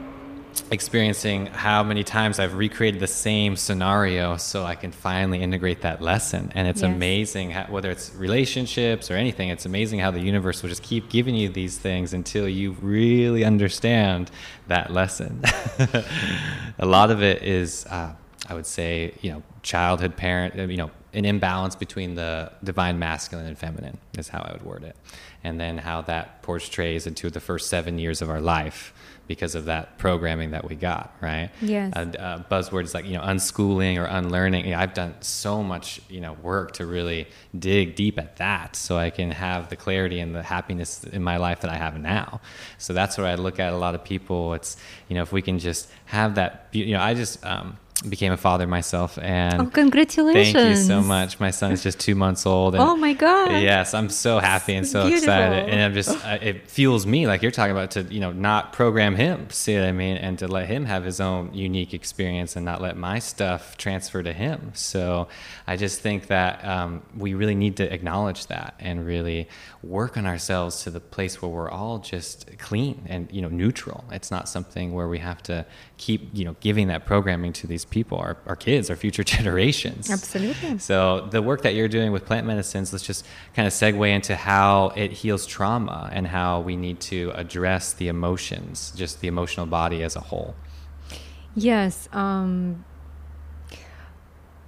experiencing 0.71 1.47
how 1.47 1.83
many 1.83 2.05
times 2.05 2.39
I've 2.39 2.55
recreated 2.55 3.01
the 3.01 3.07
same 3.07 3.57
scenario 3.57 4.37
so 4.37 4.65
I 4.65 4.75
can 4.75 4.93
finally 4.93 5.43
integrate 5.43 5.81
that 5.83 6.01
lesson. 6.01 6.51
And 6.55 6.67
it's 6.69 6.83
Yes. 6.83 6.91
amazing 6.95 7.51
how, 7.51 7.65
whether 7.69 7.91
it's 7.91 8.15
relationships 8.15 9.11
or 9.11 9.15
anything, 9.15 9.49
it's 9.51 9.67
amazing 9.67 10.01
how 10.01 10.11
the 10.11 10.21
universe 10.21 10.63
will 10.63 10.69
just 10.69 10.83
keep 10.83 11.09
giving 11.11 11.35
you 11.35 11.49
these 11.49 11.79
things 11.79 12.13
until 12.15 12.49
you 12.49 12.73
really 12.81 13.45
understand 13.45 14.31
that 14.69 14.93
lesson. 14.93 15.43
A 16.79 16.87
lot 16.87 17.11
of 17.11 17.23
it 17.23 17.43
is, 17.43 17.87
uh, 17.87 18.15
I 18.49 18.55
would 18.55 18.67
say, 18.67 19.15
you 19.21 19.33
know, 19.33 19.43
childhood 19.63 20.17
parent, 20.17 20.59
uh, 20.59 20.63
you 20.65 20.77
know, 20.77 20.91
an 21.15 21.25
imbalance 21.25 21.75
between 21.75 22.15
the 22.15 22.53
divine 22.63 22.99
masculine 22.99 23.47
and 23.47 23.59
feminine 23.59 23.99
is 24.17 24.29
how 24.29 24.43
I 24.43 24.53
would 24.53 24.63
word 24.63 24.85
it. 24.85 24.95
And 25.43 25.59
then 25.61 25.79
how 25.79 26.03
that 26.03 26.43
portrays 26.43 27.07
into 27.07 27.31
the 27.31 27.41
first 27.41 27.69
seven 27.69 27.99
years 27.99 28.21
of 28.23 28.29
our 28.31 28.41
life 28.41 28.93
because 29.29 29.55
of 29.55 29.66
that 29.66 29.99
programming 29.99 30.51
that 30.51 30.68
we 30.68 30.74
got, 30.74 31.14
right? 31.20 31.51
Yes. 31.61 31.93
Uh, 31.95 32.11
uh, 32.18 32.43
buzzwords 32.51 32.95
like 32.95 33.05
you 33.05 33.12
know 33.12 33.22
unschooling 33.22 33.99
or 33.99 34.07
unlearning. 34.07 34.64
You 34.64 34.72
know, 34.72 34.79
I've 34.79 34.95
done 34.95 35.14
so 35.20 35.62
much 35.62 36.01
you 36.09 36.20
know 36.20 36.33
work 36.33 36.72
to 36.72 36.87
really 36.87 37.29
dig 37.57 37.95
deep 37.95 38.18
at 38.18 38.37
that, 38.39 38.74
so 38.74 38.97
I 38.97 39.11
can 39.11 39.31
have 39.31 39.68
the 39.68 39.76
clarity 39.76 40.18
and 40.18 40.35
the 40.35 40.43
happiness 40.43 41.05
in 41.05 41.22
my 41.22 41.37
life 41.37 41.61
that 41.61 41.70
I 41.70 41.76
have 41.76 42.01
now. 42.01 42.41
So 42.79 42.93
that's 42.93 43.18
where 43.18 43.26
I 43.26 43.37
look 43.37 43.61
at 43.61 43.72
a 43.72 43.76
lot 43.76 43.95
of 43.95 44.03
people. 44.03 44.55
It's 44.55 44.76
you 45.09 45.14
know 45.14 45.22
if 45.22 45.31
we 45.31 45.43
can 45.43 45.59
just 45.59 45.89
have 46.07 46.35
that. 46.37 46.68
You 46.72 46.95
know, 46.95 47.01
I 47.01 47.14
just 47.14 47.45
um, 47.45 47.76
became 48.09 48.32
a 48.32 48.36
father 48.36 48.66
myself, 48.66 49.18
and 49.20 49.61
Oh, 49.61 49.66
congratulations. 49.66 50.53
thank 50.53 50.68
you 50.70 50.76
so 50.76 51.01
much. 51.01 51.40
My 51.40 51.51
son 51.51 51.72
is 51.72 51.82
just 51.82 51.99
two 51.99 52.14
months 52.14 52.46
old. 52.46 52.74
And 52.74 52.82
Oh 52.84 52.94
my 52.96 53.12
God. 53.12 53.51
Yes, 53.61 53.92
I'm 53.94 54.09
so 54.09 54.38
happy 54.38 54.74
and 54.74 54.86
so 54.86 55.09
Beautiful. 55.09 55.32
excited, 55.34 55.68
and 55.68 55.80
I'm 55.82 55.94
just 55.94 56.11
uh, 56.24 56.38
it 56.40 56.70
fuels 56.70 57.07
me 57.07 57.26
like 57.26 57.42
you're 57.42 57.51
talking 57.51 57.72
about 57.72 57.90
to 57.92 58.03
you 58.05 58.20
know 58.20 58.30
not 58.32 58.72
program 58.72 59.16
him, 59.16 59.51
see 59.51 59.74
what 59.74 59.84
I 59.84 59.92
mean, 59.92 60.16
and 60.16 60.38
to 60.38 60.46
let 60.46 60.68
him 60.68 60.84
have 60.84 61.05
his 61.05 61.20
own 61.20 61.53
unique 61.53 61.92
experience 61.92 62.55
and 62.55 62.64
not 62.64 62.80
let 62.80 62.96
my 62.96 63.18
stuff 63.18 63.76
transfer 63.76 64.22
to 64.22 64.32
him. 64.32 64.70
So 64.74 65.26
I 65.66 65.76
just 65.76 66.01
think 66.01 66.28
that 66.28 66.64
um, 66.64 67.03
we 67.16 67.34
really 67.34 67.57
need 67.57 67.76
to 67.78 67.92
acknowledge 67.92 68.46
that 68.46 68.74
and 68.78 69.05
really 69.07 69.49
work 69.82 70.16
on 70.16 70.26
ourselves 70.26 70.82
to 70.84 70.90
the 70.90 71.01
place 71.01 71.40
where 71.42 71.51
we're 71.51 71.70
all 71.70 71.99
just 71.99 72.59
clean 72.59 73.03
and 73.07 73.28
you 73.32 73.42
know 73.42 73.49
neutral. 73.49 74.05
It's 74.12 74.30
not 74.30 74.49
something 74.49 74.92
where 74.92 75.09
we 75.09 75.18
have 75.18 75.42
to 75.44 75.66
keep 75.99 76.30
you 76.32 76.44
know 76.44 76.55
giving 76.61 76.86
that 76.88 77.05
programming 77.05 77.53
to 77.53 77.66
these 77.66 77.84
people, 77.84 78.16
our, 78.18 78.36
our 78.46 78.57
kids, 78.57 78.88
our 78.88 78.96
future 78.96 79.24
generations. 79.36 80.11
Absolutely. 80.11 80.78
So 80.78 81.26
the 81.30 81.42
work 81.42 81.62
that 81.62 81.74
you're 81.74 81.88
doing 81.88 82.11
with 82.12 82.24
plant 82.24 82.46
medicines, 82.46 82.92
let's 82.92 83.05
just 83.05 83.26
kind 83.55 83.66
of 83.66 83.72
segue 83.74 84.09
into 84.09 84.36
how 84.36 84.92
it 84.96 85.11
heals 85.12 85.44
trauma 85.46 86.09
and 86.12 86.26
how 86.28 86.61
we 86.61 86.76
need 86.76 87.01
to 87.12 87.32
address 87.34 87.92
the 87.92 88.09
emotions, 88.09 88.92
just 88.96 89.20
the 89.20 89.28
emotional 89.28 89.66
body 89.66 90.03
as 90.03 90.16
a 90.16 90.20
whole. 90.20 90.55
Yes. 91.55 92.09
Um, 92.12 92.84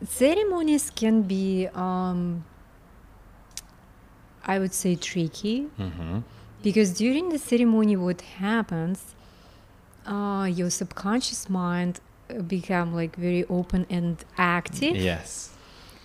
ceremonies 0.04 0.90
can 0.90 1.22
be, 1.22 1.68
um, 1.74 2.44
I 4.44 4.58
would 4.58 4.72
say, 4.74 4.96
tricky 4.96 5.66
Mm-hmm. 5.78 6.18
because 6.62 6.92
during 6.94 7.28
the 7.28 7.38
ceremony, 7.38 7.96
what 7.96 8.20
happens, 8.22 9.14
uh, 10.07 10.44
your 10.46 10.70
subconscious 10.70 11.48
mind 11.48 12.01
uh, 12.30 12.40
become 12.42 12.94
like 12.94 13.16
very 13.16 13.44
open 13.48 13.86
and 13.90 14.16
active. 14.38 14.96
Yes. 14.96 15.51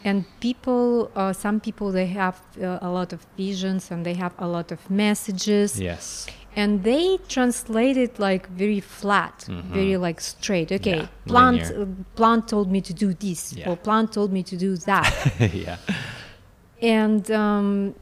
and 0.03 0.23
people 0.39 1.09
uh, 1.15 1.33
some 1.33 1.59
people 1.59 1.91
they 1.91 2.05
have 2.07 2.35
uh, 2.61 2.87
a 2.87 2.89
lot 2.89 3.11
of 3.13 3.25
visions 3.37 3.91
and 3.91 4.05
they 4.05 4.13
have 4.13 4.33
a 4.37 4.47
lot 4.47 4.71
of 4.71 4.79
messages 4.89 5.79
Yes. 5.79 6.27
and 6.55 6.83
they 6.83 7.17
translate 7.27 7.97
it 7.97 8.19
like 8.19 8.47
very 8.49 8.79
flat 8.81 9.45
very 9.73 9.97
like 9.97 10.21
straight 10.21 10.71
okay 10.71 10.99
Mm-hmm. 11.01 11.25
Yeah, 11.25 11.31
plant 11.33 11.61
uh, 11.71 11.85
plant 12.15 12.47
told 12.47 12.67
me 12.71 12.81
to 12.81 12.93
do 12.93 13.13
this 13.25 13.41
Yeah. 13.53 13.69
or 13.69 13.75
plant 13.77 14.11
told 14.13 14.31
me 14.31 14.43
to 14.43 14.55
do 14.57 14.77
that 14.85 15.11
yeah. 15.65 15.77
and 16.81 17.29
um, 17.31 17.95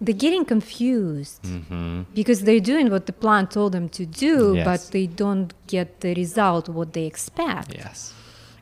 they're 0.00 0.14
getting 0.26 0.44
confused 0.44 1.42
Mm-hmm. 1.42 2.02
because 2.14 2.42
they're 2.42 2.60
doing 2.72 2.90
what 2.90 3.06
the 3.06 3.12
plant 3.12 3.50
told 3.50 3.72
them 3.72 3.88
to 3.98 4.04
do 4.06 4.54
Yes. 4.56 4.64
but 4.64 4.80
they 4.92 5.06
don't 5.06 5.54
get 5.66 6.00
the 6.00 6.12
result 6.14 6.68
what 6.68 6.92
they 6.92 7.06
expect 7.06 7.74
Yes. 7.74 8.12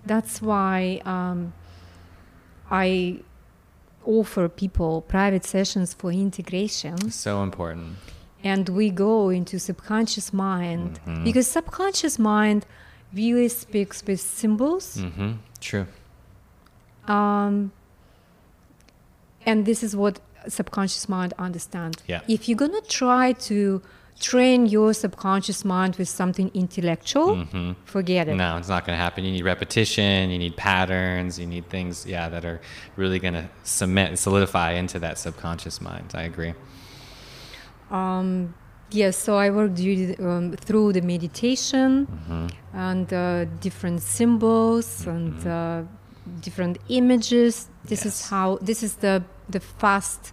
that's 0.06 0.40
why 0.40 1.00
um, 1.04 1.52
I 2.70 3.20
offer 4.06 4.48
people 4.48 5.00
private 5.02 5.44
sessions 5.44 5.94
for 5.94 6.10
integration, 6.12 7.10
So 7.10 7.42
important. 7.42 7.96
and 8.42 8.68
we 8.68 8.90
go 8.90 9.30
into 9.30 9.58
subconscious 9.58 10.32
mind 10.32 11.00
Mhm. 11.06 11.24
because 11.24 11.46
subconscious 11.46 12.18
mind 12.18 12.66
really 13.12 13.48
speaks 13.48 14.02
with 14.06 14.20
symbols, 14.20 14.86
Mm-hmm. 14.98 15.32
True. 15.60 15.86
um, 17.06 17.72
and 19.46 19.66
this 19.66 19.82
is 19.82 19.94
what 19.96 20.20
subconscious 20.48 21.08
mind 21.08 21.34
understand. 21.38 21.96
Yeah. 22.06 22.20
If 22.28 22.48
you're 22.48 22.58
gonna 22.58 22.80
try 22.82 23.32
to 23.50 23.82
train 24.20 24.66
your 24.66 24.94
subconscious 24.94 25.64
mind 25.64 25.96
with 25.96 26.08
something 26.08 26.48
intellectual, 26.54 27.34
Mm-hmm. 27.36 27.72
forget 27.84 28.28
it. 28.28 28.34
No, 28.36 28.56
it's 28.58 28.68
not 28.68 28.86
going 28.86 28.96
to 28.96 29.02
happen. 29.02 29.24
You 29.24 29.32
need 29.32 29.44
repetition. 29.44 30.30
You 30.30 30.38
need 30.38 30.56
patterns. 30.56 31.36
You 31.36 31.46
need 31.46 31.68
things, 31.68 32.06
yeah, 32.06 32.28
that 32.28 32.44
are 32.44 32.60
really 32.96 33.18
going 33.18 33.34
to 33.34 33.48
cement, 33.64 34.10
and 34.10 34.18
solidify 34.18 34.70
into 34.72 35.00
that 35.00 35.18
subconscious 35.18 35.80
mind. 35.80 36.12
I 36.14 36.22
agree. 36.22 36.54
Um, 37.90 38.54
yes, 38.90 39.16
so 39.16 39.36
I 39.36 39.50
worked 39.50 39.80
um, 40.20 40.52
through 40.66 40.92
the 40.92 41.00
meditation 41.02 42.06
Mm-hmm. 42.06 42.46
and 42.76 43.12
uh, 43.12 43.44
different 43.60 44.00
symbols 44.02 45.06
and 45.06 45.46
uh, 45.46 45.82
different 46.40 46.78
images. 46.88 47.68
This 47.84 48.04
Yes. 48.04 48.14
is 48.22 48.28
how 48.30 48.58
this 48.62 48.82
is 48.82 48.94
the 48.96 49.22
the 49.48 49.60
fast 49.60 50.32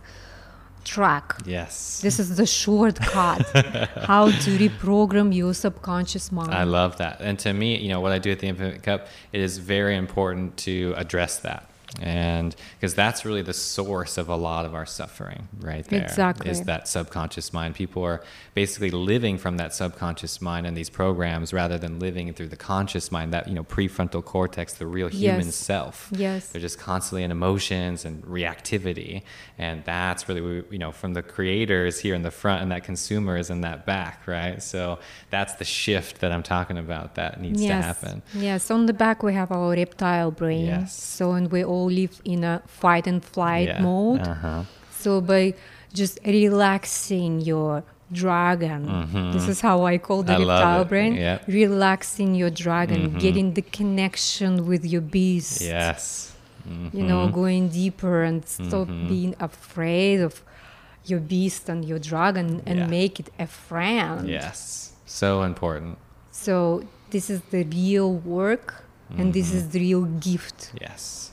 track. 0.83 1.35
Yes. 1.45 2.01
This 2.01 2.19
is 2.19 2.37
the 2.37 2.45
shortcut 2.45 3.41
how 4.05 4.25
to 4.31 4.57
reprogram 4.57 5.33
your 5.35 5.53
subconscious 5.53 6.31
mind. 6.31 6.53
I 6.53 6.63
love 6.63 6.97
that. 6.97 7.21
And 7.21 7.37
to 7.39 7.53
me, 7.53 7.77
you 7.77 7.89
know, 7.89 7.99
what 7.99 8.11
I 8.11 8.19
do 8.19 8.31
at 8.31 8.39
the 8.39 8.47
Infinite 8.47 8.83
Cup, 8.83 9.07
it 9.31 9.41
is 9.41 9.57
very 9.57 9.95
important 9.95 10.57
to 10.57 10.93
address 10.97 11.39
that. 11.39 11.70
And 11.99 12.55
because 12.79 12.93
that's 12.95 13.25
really 13.25 13.41
the 13.41 13.53
source 13.53 14.17
of 14.17 14.29
a 14.29 14.35
lot 14.35 14.65
of 14.65 14.73
our 14.73 14.85
suffering, 14.85 15.47
right 15.59 15.85
there. 15.85 16.03
Exactly. 16.03 16.49
Is 16.49 16.61
that 16.63 16.87
subconscious 16.87 17.51
mind. 17.51 17.75
People 17.75 18.03
are 18.03 18.23
basically 18.55 18.91
living 18.91 19.37
from 19.37 19.57
that 19.57 19.73
subconscious 19.73 20.41
mind 20.41 20.65
and 20.65 20.75
these 20.77 20.89
programs 20.89 21.53
rather 21.53 21.77
than 21.77 21.99
living 21.99 22.31
through 22.33 22.47
the 22.47 22.55
conscious 22.55 23.11
mind, 23.11 23.33
that, 23.33 23.47
you 23.47 23.53
know, 23.53 23.63
prefrontal 23.63 24.23
cortex, 24.23 24.73
the 24.73 24.87
real 24.87 25.09
human 25.09 25.47
Yes. 25.47 25.55
self. 25.55 26.09
Yes. 26.15 26.47
They're 26.47 26.61
just 26.61 26.79
constantly 26.79 27.23
in 27.23 27.31
emotions 27.31 28.05
and 28.05 28.23
reactivity. 28.23 29.23
And 29.57 29.83
that's 29.83 30.27
really, 30.29 30.63
you 30.71 30.77
know, 30.79 30.91
from 30.91 31.13
the 31.13 31.21
creators 31.21 31.99
here 31.99 32.15
in 32.15 32.21
the 32.21 32.31
front 32.31 32.61
and 32.61 32.71
that 32.71 32.83
consumer 32.83 33.37
is 33.37 33.49
in 33.49 33.61
that 33.61 33.85
back, 33.85 34.27
right? 34.27 34.61
So 34.63 34.99
that's 35.29 35.55
the 35.55 35.65
shift 35.65 36.21
that 36.21 36.31
I'm 36.31 36.43
talking 36.43 36.77
about 36.77 37.15
that 37.15 37.41
needs 37.41 37.61
to 37.61 37.73
happen. 37.73 38.21
Yes, 38.33 38.71
on 38.71 38.85
the 38.85 38.93
back 38.93 39.23
we 39.23 39.33
have 39.33 39.51
our 39.51 39.71
reptile 39.71 40.31
brain. 40.31 40.65
Yes. 40.67 40.95
So 41.01 41.31
and 41.33 41.51
we 41.51 41.63
all 41.63 41.80
live 41.85 42.21
in 42.25 42.43
a 42.43 42.61
fight 42.67 43.07
and 43.07 43.23
flight 43.23 43.67
Yeah. 43.67 43.81
mode. 43.81 44.21
Uh-huh. 44.27 44.63
So 44.99 45.21
by 45.21 45.53
just 45.93 46.19
relaxing 46.25 47.41
your 47.41 47.83
dragon, 48.11 49.31
this 49.33 49.47
is 49.47 49.61
how 49.61 49.85
I 49.85 49.97
call 49.97 50.23
the 50.23 50.33
Mm-hmm. 50.33 50.49
I 50.49 50.53
reptile 50.55 50.85
brain. 50.85 51.15
Mm-hmm. 51.15 51.51
Relaxing 51.51 52.35
your 52.35 52.49
dragon, 52.49 53.17
getting 53.17 53.53
the 53.53 53.61
connection 53.61 54.65
with 54.67 54.83
your 54.85 55.01
beast. 55.01 55.61
Yes. 55.61 56.33
You 56.93 57.03
know, 57.03 57.27
Mhm. 57.27 57.33
going 57.33 57.69
deeper 57.69 58.21
and 58.23 58.45
stop 58.47 58.87
Mhm. 58.87 59.07
being 59.09 59.33
afraid 59.39 60.19
of 60.21 60.43
your 61.05 61.19
beast 61.19 61.67
and 61.69 61.83
your 61.83 61.97
dragon 61.99 62.61
and 62.67 62.77
Yeah. 62.79 62.87
make 62.87 63.19
it 63.19 63.29
a 63.39 63.47
friend. 63.47 64.29
Yes. 64.29 64.91
So 65.05 65.41
important. 65.43 65.97
So 66.31 66.83
this 67.09 67.29
is 67.29 67.41
the 67.49 67.63
real 67.63 68.13
work 68.13 68.83
and 69.17 69.33
this 69.33 69.47
Mm-hmm. 69.47 69.57
is 69.57 69.69
the 69.73 69.79
real 69.79 70.05
gift. 70.29 70.71
Yes. 70.79 71.30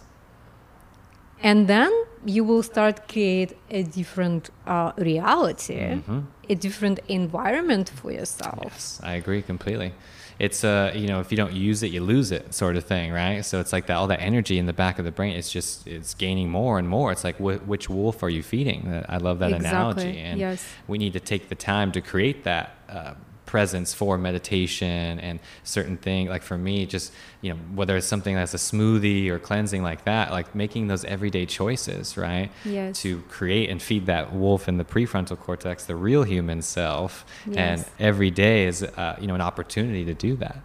And 1.43 1.69
then 1.69 1.91
you 2.27 2.43
will 2.45 2.63
start 2.63 3.09
create 3.09 3.57
a 3.71 3.83
different 3.85 4.51
uh, 4.67 4.93
reality, 4.97 5.79
Mhm. 5.79 6.25
a 6.51 6.55
different 6.55 6.99
environment 7.09 7.89
for 7.91 8.11
yourself. 8.13 8.59
Yes, 8.65 9.01
I 9.03 9.13
agree 9.15 9.43
completely. 9.43 9.93
it's 10.41 10.63
a 10.63 10.93
you 10.95 11.09
know 11.11 11.19
if 11.19 11.29
you 11.33 11.37
don't 11.43 11.53
use 11.71 11.83
it 11.83 11.91
you 11.91 12.01
lose 12.01 12.31
it 12.39 12.55
sort 12.55 12.77
of 12.77 12.85
thing 12.85 13.11
right 13.13 13.45
so 13.45 13.59
it's 13.63 13.73
like 13.73 13.87
that 13.89 13.97
all 13.97 14.07
that 14.07 14.21
energy 14.21 14.57
in 14.63 14.67
the 14.67 14.73
back 14.73 14.97
of 15.01 15.05
the 15.05 15.11
brain 15.11 15.33
it's 15.37 15.51
just 15.59 15.85
it's 15.97 16.15
gaining 16.15 16.49
more 16.49 16.79
and 16.79 16.89
more 16.89 17.11
it's 17.11 17.25
like 17.29 17.37
wh- 17.39 17.61
which 17.73 17.91
wolf 17.91 18.23
are 18.23 18.31
you 18.31 18.41
feeding 18.53 18.81
i 19.09 19.17
love 19.17 19.41
that 19.41 19.53
Exactly, 19.53 19.69
analogy 20.05 20.19
and 20.29 20.39
yes. 20.39 20.65
we 20.87 20.97
need 20.97 21.13
to 21.13 21.19
take 21.33 21.49
the 21.49 21.57
time 21.73 21.91
to 21.91 22.01
create 22.01 22.39
that 22.45 22.67
uh, 22.89 23.15
presence 23.55 23.95
for 23.95 24.19
meditation 24.19 25.19
and 25.27 25.41
certain 25.65 25.97
thing 25.97 26.29
like 26.29 26.43
for 26.51 26.59
me 26.59 26.85
just 26.85 27.07
you 27.41 27.49
know 27.51 27.59
whether 27.79 27.97
it's 27.97 28.07
something 28.15 28.35
that's 28.35 28.53
a 28.53 28.63
smoothie 28.71 29.29
or 29.33 29.39
cleansing 29.39 29.83
like 29.91 30.05
that 30.05 30.31
like 30.39 30.55
making 30.55 30.87
those 30.89 31.03
everyday 31.17 31.47
choices 31.47 32.05
right 32.19 32.51
Yes. 32.65 33.01
to 33.03 33.11
create 33.37 33.71
and 33.73 33.81
feed 33.81 34.05
that 34.07 34.25
wolf 34.35 34.69
in 34.69 34.77
the 34.77 34.85
prefrontal 34.85 35.39
cortex 35.47 35.77
the 35.87 35.97
real 35.97 36.25
human 36.35 36.61
self 36.61 37.25
and 37.65 37.79
every 37.99 38.31
day 38.31 38.67
is 38.67 38.83
uh, 38.83 39.17
you 39.21 39.27
know 39.29 39.35
an 39.35 39.41
opportunity 39.51 40.05
to 40.05 40.15
do 40.29 40.37
that 40.45 40.59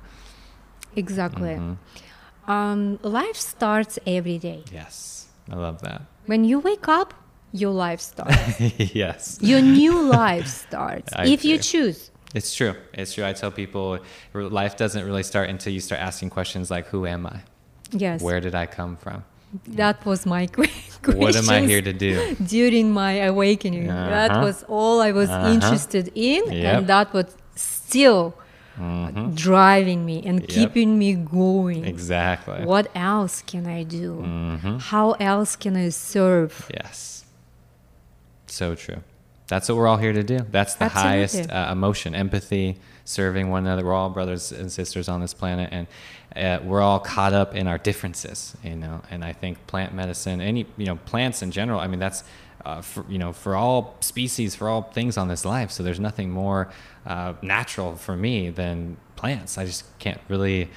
Exactly. 0.95 1.55
Mm-hmm. 1.55 2.51
Um, 2.51 2.99
life 3.01 3.37
starts 3.37 3.97
every 4.05 4.37
day. 4.37 4.63
yes 4.71 5.27
i 5.49 5.55
love 5.55 5.77
that 5.87 6.01
When 6.25 6.43
you 6.49 6.59
wake 6.59 6.87
up, 6.99 7.13
your 7.61 7.71
life 7.85 8.01
starts. 8.01 8.59
yes 9.03 9.21
your 9.41 9.61
new 9.61 9.93
life 10.21 10.47
starts 10.47 11.09
I 11.21 11.27
if 11.35 11.45
you 11.45 11.57
choose. 11.71 12.11
It's 12.33 12.53
true 12.55 12.73
it's 12.93 13.13
true 13.13 13.25
i 13.25 13.33
tell 13.33 13.51
people 13.51 13.99
life 14.61 14.75
doesn't 14.83 15.05
really 15.05 15.23
start 15.23 15.49
until 15.49 15.71
you 15.73 15.79
start 15.79 16.01
asking 16.01 16.29
questions 16.29 16.69
like 16.71 16.85
who 16.87 17.05
am 17.05 17.25
i 17.25 17.39
Yes. 17.91 18.21
where 18.21 18.39
did 18.41 18.55
i 18.55 18.65
come 18.65 18.95
from 18.97 19.23
That 19.83 19.97
was 20.03 20.25
my 20.25 20.47
question. 20.57 21.17
what 21.23 21.35
am 21.35 21.47
i 21.57 21.59
here 21.71 21.81
to 21.91 21.93
do 21.93 22.13
during 22.55 22.85
my 23.03 23.13
awakening? 23.31 23.85
That 23.87 24.31
Uh-huh. 24.31 24.45
was 24.47 24.57
all 24.77 24.95
I 25.09 25.11
was 25.21 25.29
Uh-huh. 25.29 25.53
interested 25.55 26.05
in, 26.31 26.41
Yep. 26.51 26.73
and 26.73 26.81
that 26.93 27.07
was 27.17 27.27
still 27.55 28.33
Mhm. 28.79 29.35
driving 29.47 30.01
me 30.09 30.17
and 30.29 30.37
Yep. 30.41 30.49
keeping 30.55 30.89
me 31.03 31.09
going. 31.41 31.81
exactly 31.85 32.59
What 32.73 32.85
else 33.11 33.35
can 33.51 33.63
I 33.79 33.81
do? 33.99 34.07
Mhm. 34.25 34.73
How 34.91 35.07
else 35.31 35.51
can 35.63 35.73
I 35.85 35.89
serve? 36.13 36.53
Yes. 36.79 37.25
So 38.47 38.73
true. 38.83 39.01
That's 39.53 39.69
what 39.69 39.77
we're 39.77 39.85
all 39.85 39.97
here 39.97 40.13
to 40.13 40.23
do. 40.23 40.39
That's 40.49 40.73
the 40.73 40.85
Absolutely. 40.85 41.09
highest 41.11 41.51
uh, 41.51 41.69
emotion, 41.71 42.15
empathy, 42.15 42.79
serving 43.05 43.51
one 43.51 43.67
another. 43.67 43.85
We're 43.85 43.93
all 43.93 44.09
brothers 44.09 44.51
and 44.51 44.71
sisters 44.71 45.07
on 45.07 45.21
this 45.21 45.35
planet, 45.35 45.69
and 45.71 45.85
uh, 46.35 46.65
we're 46.65 46.81
all 46.81 46.99
caught 46.99 47.33
up 47.33 47.53
in 47.53 47.67
our 47.67 47.77
differences, 47.77 48.57
you 48.63 48.75
know. 48.75 49.03
And 49.11 49.23
I 49.23 49.31
think 49.31 49.67
plant 49.67 49.93
medicine, 49.93 50.41
any 50.41 50.65
you 50.75 50.87
know, 50.87 50.95
plants 50.95 51.43
in 51.43 51.51
general. 51.51 51.79
I 51.79 51.85
mean, 51.85 51.99
that's 51.99 52.23
uh, 52.65 52.81
for 52.81 53.05
you 53.07 53.19
know, 53.19 53.31
for 53.31 53.55
all 53.55 53.95
species, 53.99 54.55
for 54.55 54.69
all 54.69 54.81
things 54.81 55.17
on 55.19 55.27
this 55.27 55.45
life. 55.45 55.69
So 55.69 55.83
there's 55.83 55.99
nothing 55.99 56.31
more 56.31 56.71
uh, 57.05 57.33
natural 57.43 57.95
for 57.95 58.15
me 58.15 58.49
than 58.49 58.97
plants. 59.15 59.59
I 59.59 59.65
just 59.65 59.85
can't 59.99 60.19
really. 60.29 60.71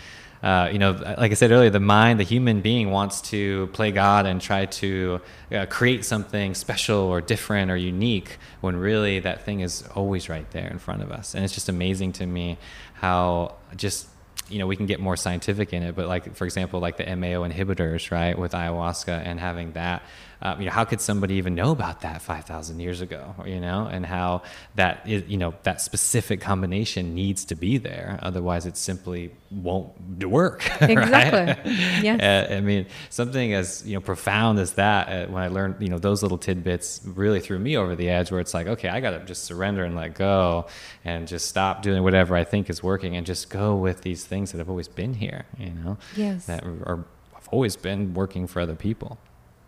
Uh, 0.46 0.68
you 0.70 0.78
know, 0.78 0.92
like 0.92 1.32
I 1.32 1.34
said 1.34 1.50
earlier, 1.50 1.70
the 1.70 1.80
mind, 1.80 2.20
the 2.20 2.24
human 2.24 2.60
being 2.60 2.92
wants 2.92 3.20
to 3.32 3.66
play 3.72 3.90
God 3.90 4.26
and 4.26 4.40
try 4.40 4.66
to 4.66 5.20
uh, 5.50 5.66
create 5.66 6.04
something 6.04 6.54
special 6.54 7.00
or 7.00 7.20
different 7.20 7.68
or 7.68 7.76
unique 7.76 8.38
when 8.60 8.76
really 8.76 9.18
that 9.18 9.42
thing 9.42 9.58
is 9.58 9.82
always 9.96 10.28
right 10.28 10.48
there 10.52 10.68
in 10.68 10.78
front 10.78 11.02
of 11.02 11.10
us. 11.10 11.34
And 11.34 11.44
it's 11.44 11.52
just 11.52 11.68
amazing 11.68 12.12
to 12.12 12.26
me 12.26 12.58
how 12.94 13.56
just 13.74 14.06
you 14.48 14.60
know 14.60 14.68
we 14.68 14.76
can 14.76 14.86
get 14.86 15.00
more 15.00 15.16
scientific 15.16 15.72
in 15.72 15.82
it 15.82 15.96
but 15.96 16.06
like 16.06 16.36
for 16.36 16.44
example 16.44 16.78
like 16.78 16.96
the 16.98 17.16
MAO 17.16 17.42
inhibitors 17.48 18.12
right 18.12 18.38
with 18.38 18.52
ayahuasca 18.52 19.26
and 19.26 19.40
having 19.40 19.72
that 19.72 20.04
um, 20.46 20.60
you 20.60 20.66
know 20.66 20.72
how 20.72 20.84
could 20.84 21.00
somebody 21.00 21.34
even 21.34 21.54
know 21.54 21.70
about 21.72 22.00
that 22.02 22.22
5000 22.22 22.78
years 22.80 23.00
ago 23.00 23.34
you 23.44 23.60
know 23.60 23.86
and 23.90 24.06
how 24.06 24.42
that 24.76 25.02
is 25.06 25.22
you 25.28 25.36
know 25.36 25.54
that 25.64 25.80
specific 25.80 26.40
combination 26.40 27.14
needs 27.14 27.44
to 27.46 27.54
be 27.54 27.78
there 27.78 28.18
otherwise 28.22 28.64
it 28.66 28.76
simply 28.76 29.30
won't 29.50 29.92
work 30.24 30.60
right? 30.80 30.90
Exactly. 30.90 31.72
Yes. 32.02 32.20
Uh, 32.22 32.54
i 32.54 32.60
mean 32.60 32.86
something 33.10 33.52
as 33.54 33.86
you 33.86 33.94
know 33.94 34.00
profound 34.00 34.58
as 34.58 34.72
that 34.74 35.08
uh, 35.08 35.26
when 35.32 35.42
i 35.42 35.48
learned 35.48 35.74
you 35.80 35.88
know 35.88 35.98
those 35.98 36.22
little 36.22 36.38
tidbits 36.38 37.00
really 37.04 37.40
threw 37.40 37.58
me 37.58 37.76
over 37.76 37.96
the 37.96 38.08
edge 38.08 38.30
where 38.30 38.40
it's 38.40 38.54
like 38.54 38.66
okay 38.66 38.88
i 38.88 39.00
gotta 39.00 39.20
just 39.24 39.44
surrender 39.44 39.84
and 39.84 39.96
let 39.96 40.14
go 40.14 40.66
and 41.04 41.26
just 41.28 41.48
stop 41.48 41.82
doing 41.82 42.02
whatever 42.02 42.36
i 42.36 42.44
think 42.44 42.68
is 42.70 42.82
working 42.82 43.16
and 43.16 43.26
just 43.26 43.50
go 43.50 43.74
with 43.76 44.02
these 44.02 44.24
things 44.24 44.52
that 44.52 44.58
have 44.58 44.70
always 44.70 44.88
been 44.88 45.14
here 45.14 45.44
you 45.58 45.70
know 45.70 45.96
Yes. 46.16 46.46
that 46.46 46.62
are 46.64 47.04
have 47.34 47.48
always 47.52 47.76
been 47.76 48.12
working 48.14 48.46
for 48.46 48.60
other 48.60 48.74
people 48.74 49.18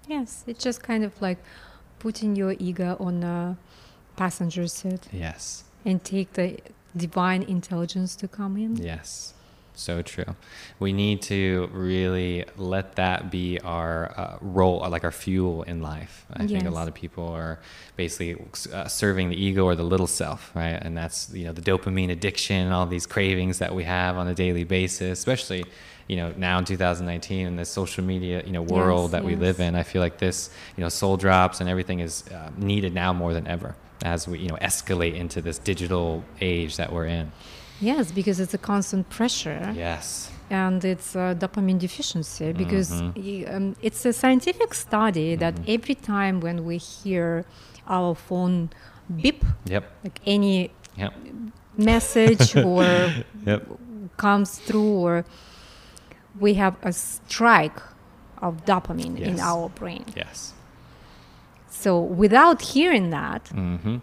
Yes, 0.08 0.44
it's 0.46 0.64
just 0.64 0.82
kind 0.82 1.04
of 1.04 1.20
like 1.20 1.38
putting 1.98 2.34
your 2.34 2.54
ego 2.58 2.96
on 2.98 3.22
a 3.22 3.56
passenger 4.16 4.66
seat 4.66 5.06
yes 5.12 5.64
and 5.84 6.02
take 6.02 6.32
the 6.32 6.58
divine 6.96 7.42
intelligence 7.42 8.16
to 8.16 8.26
come 8.26 8.56
in. 8.56 8.76
Yes, 8.76 9.34
so 9.74 10.02
true. 10.02 10.34
We 10.80 10.92
need 10.92 11.22
to 11.22 11.68
really 11.72 12.44
let 12.56 12.96
that 12.96 13.30
be 13.30 13.60
our 13.60 14.12
uh, 14.16 14.38
role, 14.40 14.80
like 14.90 15.04
our 15.04 15.12
fuel 15.12 15.62
in 15.62 15.82
life. 15.82 16.26
I 16.32 16.46
think 16.46 16.64
a 16.64 16.70
lot 16.70 16.88
of 16.88 16.94
people 16.94 17.28
are 17.28 17.60
basically 17.96 18.36
uh, 18.72 18.88
serving 18.88 19.30
the 19.30 19.40
ego 19.40 19.64
or 19.64 19.76
the 19.76 19.84
little 19.84 20.06
self, 20.06 20.50
right? 20.54 20.78
And 20.82 20.96
that's 20.96 21.32
you 21.32 21.44
know 21.44 21.52
the 21.52 21.62
dopamine 21.62 22.10
addiction, 22.10 22.72
all 22.72 22.86
these 22.86 23.06
cravings 23.06 23.58
that 23.58 23.74
we 23.74 23.84
have 23.84 24.16
on 24.16 24.26
a 24.26 24.34
daily 24.34 24.64
basis, 24.64 25.18
especially 25.18 25.64
you 26.08 26.16
know 26.16 26.32
now 26.36 26.58
in 26.58 26.64
2019 26.64 27.46
in 27.46 27.56
this 27.56 27.68
social 27.68 28.02
media 28.04 28.42
you 28.46 28.52
know 28.52 28.62
world 28.62 29.04
Yes, 29.10 29.12
that 29.12 29.24
we 29.24 29.36
live 29.36 29.60
in. 29.60 29.74
I 29.74 29.82
feel 29.82 30.02
like 30.02 30.18
this 30.18 30.50
you 30.76 30.82
know 30.82 30.88
soul 30.88 31.16
drops 31.16 31.60
and 31.60 31.68
everything 31.68 32.00
is 32.00 32.24
uh, 32.28 32.50
needed 32.56 32.92
now 32.94 33.12
more 33.12 33.32
than 33.34 33.46
ever 33.46 33.74
as 34.04 34.26
we 34.26 34.38
you 34.38 34.48
know 34.48 34.56
escalate 34.70 35.14
into 35.14 35.40
this 35.40 35.58
digital 35.58 36.24
age 36.40 36.76
that 36.76 36.92
we're 36.92 37.06
in. 37.06 37.30
Yes, 37.80 38.10
because 38.10 38.40
it's 38.40 38.54
a 38.54 38.58
constant 38.58 39.08
pressure 39.08 39.72
Yes. 39.76 40.32
and 40.50 40.84
it's 40.84 41.14
a 41.14 41.36
dopamine 41.42 41.78
deficiency 41.78 42.52
because 42.52 42.90
Mhm. 42.90 43.54
um, 43.54 43.76
it's 43.82 44.04
a 44.04 44.12
scientific 44.12 44.70
study 44.74 45.36
that 45.36 45.54
Mhm. 45.56 45.74
every 45.76 45.94
time 45.94 46.40
when 46.40 46.64
we 46.68 46.76
hear 46.78 47.44
our 47.86 48.14
phone 48.14 48.70
beep, 49.22 49.44
Yep. 49.66 49.84
like 50.04 50.18
any 50.26 50.70
Yep. 50.96 51.12
message 51.76 52.56
or 52.72 53.12
Yep. 53.46 53.62
comes 54.16 54.50
through 54.66 54.92
or 55.06 55.24
we 56.40 56.54
have 56.54 56.74
a 56.82 56.92
strike 56.92 57.80
of 58.42 58.64
dopamine 58.64 59.18
in 59.18 59.40
our 59.40 59.68
brain. 59.70 60.04
Yes. 60.16 60.52
So 61.70 62.00
without 62.00 62.62
hearing 62.62 63.10
that, 63.10 63.44
Mm-hmm. 63.54 63.96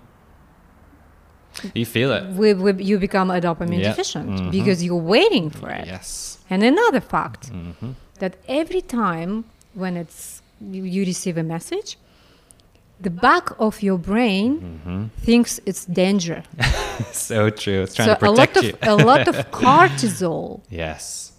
You 1.74 1.86
feel 1.86 2.12
it. 2.12 2.24
we, 2.34 2.54
we, 2.54 2.84
you 2.84 3.00
become 3.00 3.32
a 3.32 3.40
dopamine 3.40 3.80
Yeah. 3.80 3.90
deficient 3.90 4.30
Mhm. 4.30 4.52
because 4.52 4.84
you're 4.84 5.08
waiting 5.18 5.50
for 5.50 5.70
it. 5.70 5.88
Yes. 5.88 6.38
And 6.50 6.64
another 6.64 7.00
fact 7.00 7.50
Mm-hmm. 7.52 7.92
that 8.20 8.34
every 8.50 8.82
time 8.82 9.46
when 9.74 9.96
it's 9.96 10.42
you, 10.60 10.84
you 10.84 11.06
receive 11.06 11.38
a 11.38 11.44
message, 11.44 11.98
the 13.00 13.10
back 13.10 13.50
of 13.58 13.82
your 13.82 13.98
brain 13.98 14.50
Mm-hmm. 14.60 15.04
thinks 15.26 15.60
it's 15.66 15.86
danger. 15.86 16.44
so 17.14 17.50
true. 17.50 17.84
It's 17.84 17.96
trying 17.96 18.10
so 18.10 18.16
to 18.16 18.26
a 18.28 18.32
lot 18.32 18.36
protect 18.54 18.58
of 18.58 18.64
you. 18.64 18.74
a 18.82 18.96
lot 18.96 19.28
of 19.28 19.36
cortisol 19.64 20.60
yes. 20.70 21.32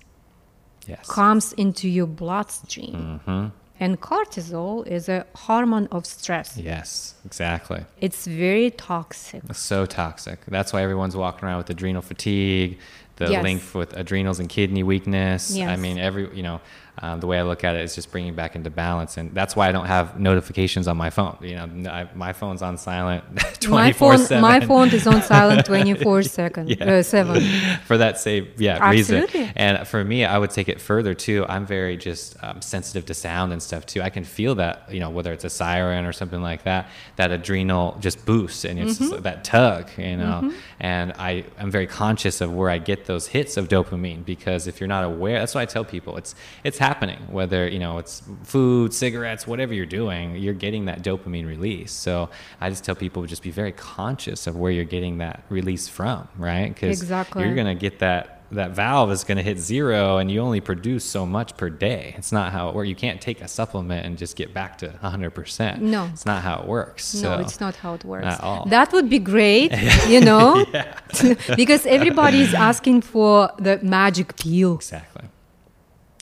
Yes. 0.89 1.07
comes 1.09 1.53
into 1.55 1.89
your 1.89 2.07
bloodstream. 2.07 3.21
Mm-hmm. 3.27 3.47
And 3.79 4.01
cortisol 4.01 4.87
is 4.87 5.09
a 5.09 5.27
hormone 5.35 5.87
of 5.93 6.07
stress. 6.07 6.57
Yes. 6.57 7.15
Exactly. 7.27 7.85
It's 8.01 8.27
very 8.27 8.71
toxic. 8.71 9.43
It's 9.51 9.59
so 9.59 9.85
toxic. 9.85 10.39
That's 10.47 10.73
why 10.73 10.83
everyone's 10.83 11.15
walking 11.17 11.45
around 11.47 11.59
with 11.59 11.71
adrenal 11.71 12.01
fatigue, 12.03 12.79
the 13.17 13.31
Yes. 13.31 13.43
link 13.43 13.63
with 13.75 13.95
adrenals 13.95 14.41
and 14.41 14.49
kidney 14.49 14.83
weakness. 14.83 15.55
I 15.59 15.77
mean, 15.77 15.99
every 15.99 16.35
you 16.35 16.43
know, 16.43 16.61
um, 17.03 17.21
the 17.21 17.27
way 17.27 17.39
I 17.39 17.43
look 17.43 17.63
at 17.65 17.75
it 17.77 17.83
is 17.83 17.95
just 17.95 18.11
bringing 18.11 18.35
back 18.35 18.57
into 18.57 18.71
balance, 18.71 19.17
and 19.19 19.35
that's 19.35 19.55
why 19.55 19.69
I 19.69 19.73
don't 19.73 19.87
have 19.87 20.19
notifications 20.19 20.89
on 20.89 20.97
my 20.97 21.11
phone. 21.11 21.37
You 21.43 21.57
know, 21.57 21.91
I, 21.91 22.09
my 22.15 22.33
phone's 22.33 22.63
on 22.63 22.79
silent 22.79 23.23
twenty 23.61 23.93
four 23.93 24.17
phone, 24.17 24.27
seven. 24.27 24.43
my 24.43 24.61
phone 24.61 24.89
is 24.91 25.07
on 25.07 25.21
silent 25.35 25.67
24 25.67 26.23
second, 26.23 26.69
Yeah. 26.71 26.85
uh, 26.99 27.03
7. 27.03 27.43
for 27.85 27.99
that 27.99 28.19
same 28.19 28.49
yeah 28.57 28.79
Absolutely. 28.81 29.41
reason. 29.41 29.53
And 29.57 29.87
for 29.87 30.03
me, 30.05 30.25
I 30.25 30.39
would 30.39 30.51
take 30.51 30.69
it 30.69 30.81
further 30.81 31.13
too. 31.15 31.45
I'm 31.49 31.67
very 31.67 31.97
just 31.97 32.37
um, 32.43 32.63
sensitive 32.63 33.05
to 33.07 33.15
sound 33.15 33.53
and 33.53 33.63
stuff 33.63 33.85
too. 33.87 34.01
I 34.03 34.11
can 34.11 34.25
feel 34.25 34.55
that 34.57 34.91
you 34.91 35.01
know 35.01 35.11
whether 35.11 35.33
it's 35.33 35.45
a 35.45 35.51
siren 35.51 36.07
or 36.07 36.13
something 36.13 36.41
like 36.43 36.65
that, 36.65 36.89
that 37.17 37.31
adrenal 37.31 37.97
just 38.01 38.25
boosts 38.25 38.65
and 38.65 38.79
it's 38.79 38.97
Mm-hmm. 38.99 39.23
that 39.23 39.45
tug, 39.45 39.91
you 39.99 40.17
know. 40.17 40.53
And 40.79 41.13
I 41.19 41.45
am 41.59 41.71
very 41.71 41.87
conscious 41.87 42.41
of 42.41 42.53
where 42.53 42.69
I 42.69 42.79
get 42.79 43.07
those 43.07 43.29
hits 43.29 43.57
of 43.57 43.69
dopamine 43.69 44.25
because 44.25 44.67
if 44.67 44.81
you're 44.81 44.89
not 44.89 45.05
aware, 45.05 45.39
that's 45.39 45.55
why 45.55 45.63
I 45.63 45.67
tell 45.67 45.85
people 45.85 46.17
it's 46.17 46.35
it's 46.65 46.79
happening. 46.79 47.19
Whether 47.31 47.69
you 47.69 47.79
know 47.79 47.99
it's 47.99 48.23
food, 48.43 48.93
cigarettes, 48.93 49.47
whatever 49.47 49.73
you're 49.73 49.87
doing, 49.87 50.37
you're 50.37 50.55
getting 50.55 50.85
that 50.87 51.03
dopamine 51.03 51.47
release. 51.47 51.93
So 51.93 52.29
I 52.61 52.69
just 52.71 52.85
tell 52.85 52.95
people 52.95 53.25
just 53.27 53.43
be 53.43 53.51
very 53.51 53.73
conscious 53.73 54.47
of 54.47 54.57
where 54.57 54.71
you're 54.71 54.85
getting 54.85 55.19
that 55.19 55.45
release 55.49 55.89
from, 55.89 56.29
right? 56.37 56.69
Because 56.73 57.01
Exactly. 57.01 57.45
you're 57.45 57.55
gonna 57.55 57.75
get 57.75 58.01
that 58.01 58.36
that 58.53 58.71
valve 58.73 59.11
is 59.11 59.25
going 59.25 59.37
to 59.37 59.43
hit 59.43 59.59
zero 59.59 60.19
and 60.19 60.31
you 60.31 60.41
only 60.41 60.61
produce 60.61 61.05
so 61.05 61.27
much 61.27 61.57
per 61.57 61.69
day. 61.69 62.15
It's 62.17 62.33
not 62.33 62.53
how 62.53 62.69
it 62.69 62.75
works. 62.75 62.89
You 62.89 62.95
can't 62.95 63.21
take 63.21 63.41
a 63.41 63.49
supplement 63.49 64.07
and 64.07 64.17
just 64.17 64.37
get 64.37 64.55
back 64.55 64.79
to 64.79 64.89
100%. 64.89 65.79
No. 65.81 66.09
It's 66.13 66.27
not 66.27 66.43
how 66.43 66.61
it 66.61 66.67
works. 66.67 67.15
No, 67.15 67.21
so. 67.21 67.39
it's 67.41 67.61
not 67.61 67.77
how 67.77 67.95
it 67.95 68.05
works. 68.05 68.27
At 68.27 68.41
all. 68.41 68.67
That 68.67 68.93
would 68.93 69.11
be 69.11 69.19
great, 69.19 69.73
you 70.09 70.21
know, 70.21 70.65
because 71.57 71.87
everybody 71.87 72.41
is 72.41 72.55
asking 72.55 73.03
for 73.03 73.51
the 73.59 73.79
magic 73.83 74.37
pill. 74.37 74.77
Exactly. 74.77 75.25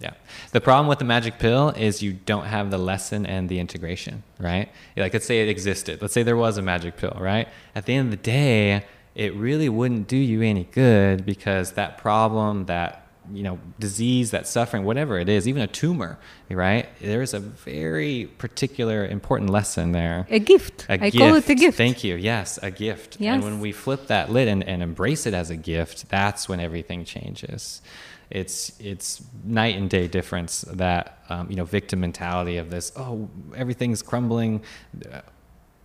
Yeah. 0.00 0.14
The 0.52 0.60
problem 0.60 0.86
with 0.86 0.98
the 0.98 1.04
magic 1.04 1.38
pill 1.38 1.70
is 1.70 2.02
you 2.02 2.12
don't 2.12 2.46
have 2.46 2.70
the 2.70 2.78
lesson 2.78 3.26
and 3.26 3.48
the 3.48 3.58
integration, 3.58 4.22
right? 4.38 4.70
Like, 4.96 5.12
let's 5.12 5.26
say 5.26 5.42
it 5.42 5.48
existed. 5.48 6.02
Let's 6.02 6.14
say 6.14 6.22
there 6.22 6.36
was 6.36 6.58
a 6.58 6.62
magic 6.62 6.96
pill, 6.96 7.16
right? 7.20 7.48
At 7.74 7.86
the 7.86 7.94
end 7.94 8.06
of 8.06 8.10
the 8.10 8.24
day, 8.24 8.84
it 9.14 9.34
really 9.34 9.68
wouldn't 9.68 10.08
do 10.08 10.16
you 10.16 10.42
any 10.42 10.64
good 10.64 11.24
because 11.24 11.72
that 11.72 11.98
problem, 11.98 12.66
that 12.66 13.04
you 13.32 13.42
know, 13.42 13.58
disease, 13.78 14.32
that 14.32 14.46
suffering, 14.46 14.84
whatever 14.84 15.18
it 15.18 15.28
is, 15.28 15.48
even 15.48 15.62
a 15.62 15.66
tumor, 15.66 16.18
right? 16.50 16.86
There's 17.00 17.32
a 17.32 17.40
very 17.40 18.26
particular 18.38 19.06
important 19.06 19.50
lesson 19.50 19.92
there. 19.92 20.26
A 20.30 20.38
gift. 20.38 20.86
A 20.88 20.94
I 20.94 20.96
gift. 21.10 21.16
call 21.16 21.34
it 21.34 21.48
a 21.48 21.54
gift. 21.54 21.76
Thank 21.78 22.04
you. 22.04 22.16
Yes, 22.16 22.58
a 22.62 22.70
gift. 22.70 23.16
Yes. 23.20 23.36
And 23.36 23.44
when 23.44 23.60
we 23.60 23.72
flip 23.72 24.08
that 24.08 24.30
lid 24.30 24.48
and, 24.48 24.62
and 24.64 24.82
embrace 24.82 25.26
it 25.26 25.34
as 25.34 25.50
a 25.50 25.56
gift, 25.56 26.08
that's 26.08 26.48
when 26.48 26.60
everything 26.60 27.04
changes. 27.04 27.80
It's 28.30 28.72
it's 28.80 29.22
night 29.44 29.76
and 29.76 29.88
day 29.88 30.08
difference 30.08 30.62
that 30.62 31.18
um, 31.28 31.48
you 31.50 31.56
know 31.56 31.64
victim 31.64 32.00
mentality 32.00 32.56
of 32.56 32.70
this. 32.70 32.92
Oh, 32.96 33.28
everything's 33.54 34.02
crumbling. 34.02 34.62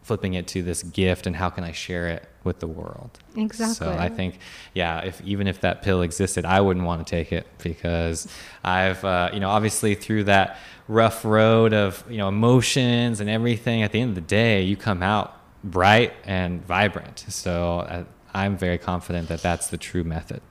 Flipping 0.09 0.33
it 0.33 0.47
to 0.47 0.63
this 0.63 0.81
gift 0.83 1.27
and 1.27 1.35
how 1.35 1.49
can 1.55 1.63
I 1.63 1.71
share 1.71 2.07
it 2.15 2.23
with 2.43 2.57
the 2.59 2.67
world? 2.67 3.11
Exactly. 3.35 3.75
So 3.75 3.91
I 4.07 4.09
think, 4.09 4.39
yeah, 4.73 5.01
if 5.09 5.21
even 5.21 5.45
if 5.47 5.57
that 5.61 5.75
pill 5.83 6.01
existed, 6.01 6.45
I 6.45 6.59
wouldn't 6.65 6.85
want 6.85 7.05
to 7.05 7.09
take 7.17 7.31
it 7.31 7.45
because 7.69 8.27
I've, 8.63 9.01
uh, 9.05 9.29
you 9.33 9.39
know, 9.39 9.49
obviously 9.49 9.93
through 9.95 10.23
that 10.25 10.57
rough 10.87 11.23
road 11.23 11.71
of 11.73 12.03
you 12.09 12.17
know 12.17 12.27
emotions 12.27 13.19
and 13.21 13.29
everything. 13.29 13.83
At 13.83 13.91
the 13.91 14.01
end 14.01 14.09
of 14.09 14.15
the 14.15 14.29
day, 14.43 14.63
you 14.63 14.75
come 14.75 15.03
out 15.03 15.27
bright 15.63 16.13
and 16.25 16.65
vibrant. 16.65 17.25
So 17.29 17.79
uh, 17.79 18.03
I'm 18.33 18.57
very 18.57 18.79
confident 18.79 19.29
that 19.29 19.41
that's 19.43 19.67
the 19.67 19.77
true 19.77 20.03
method. 20.03 20.41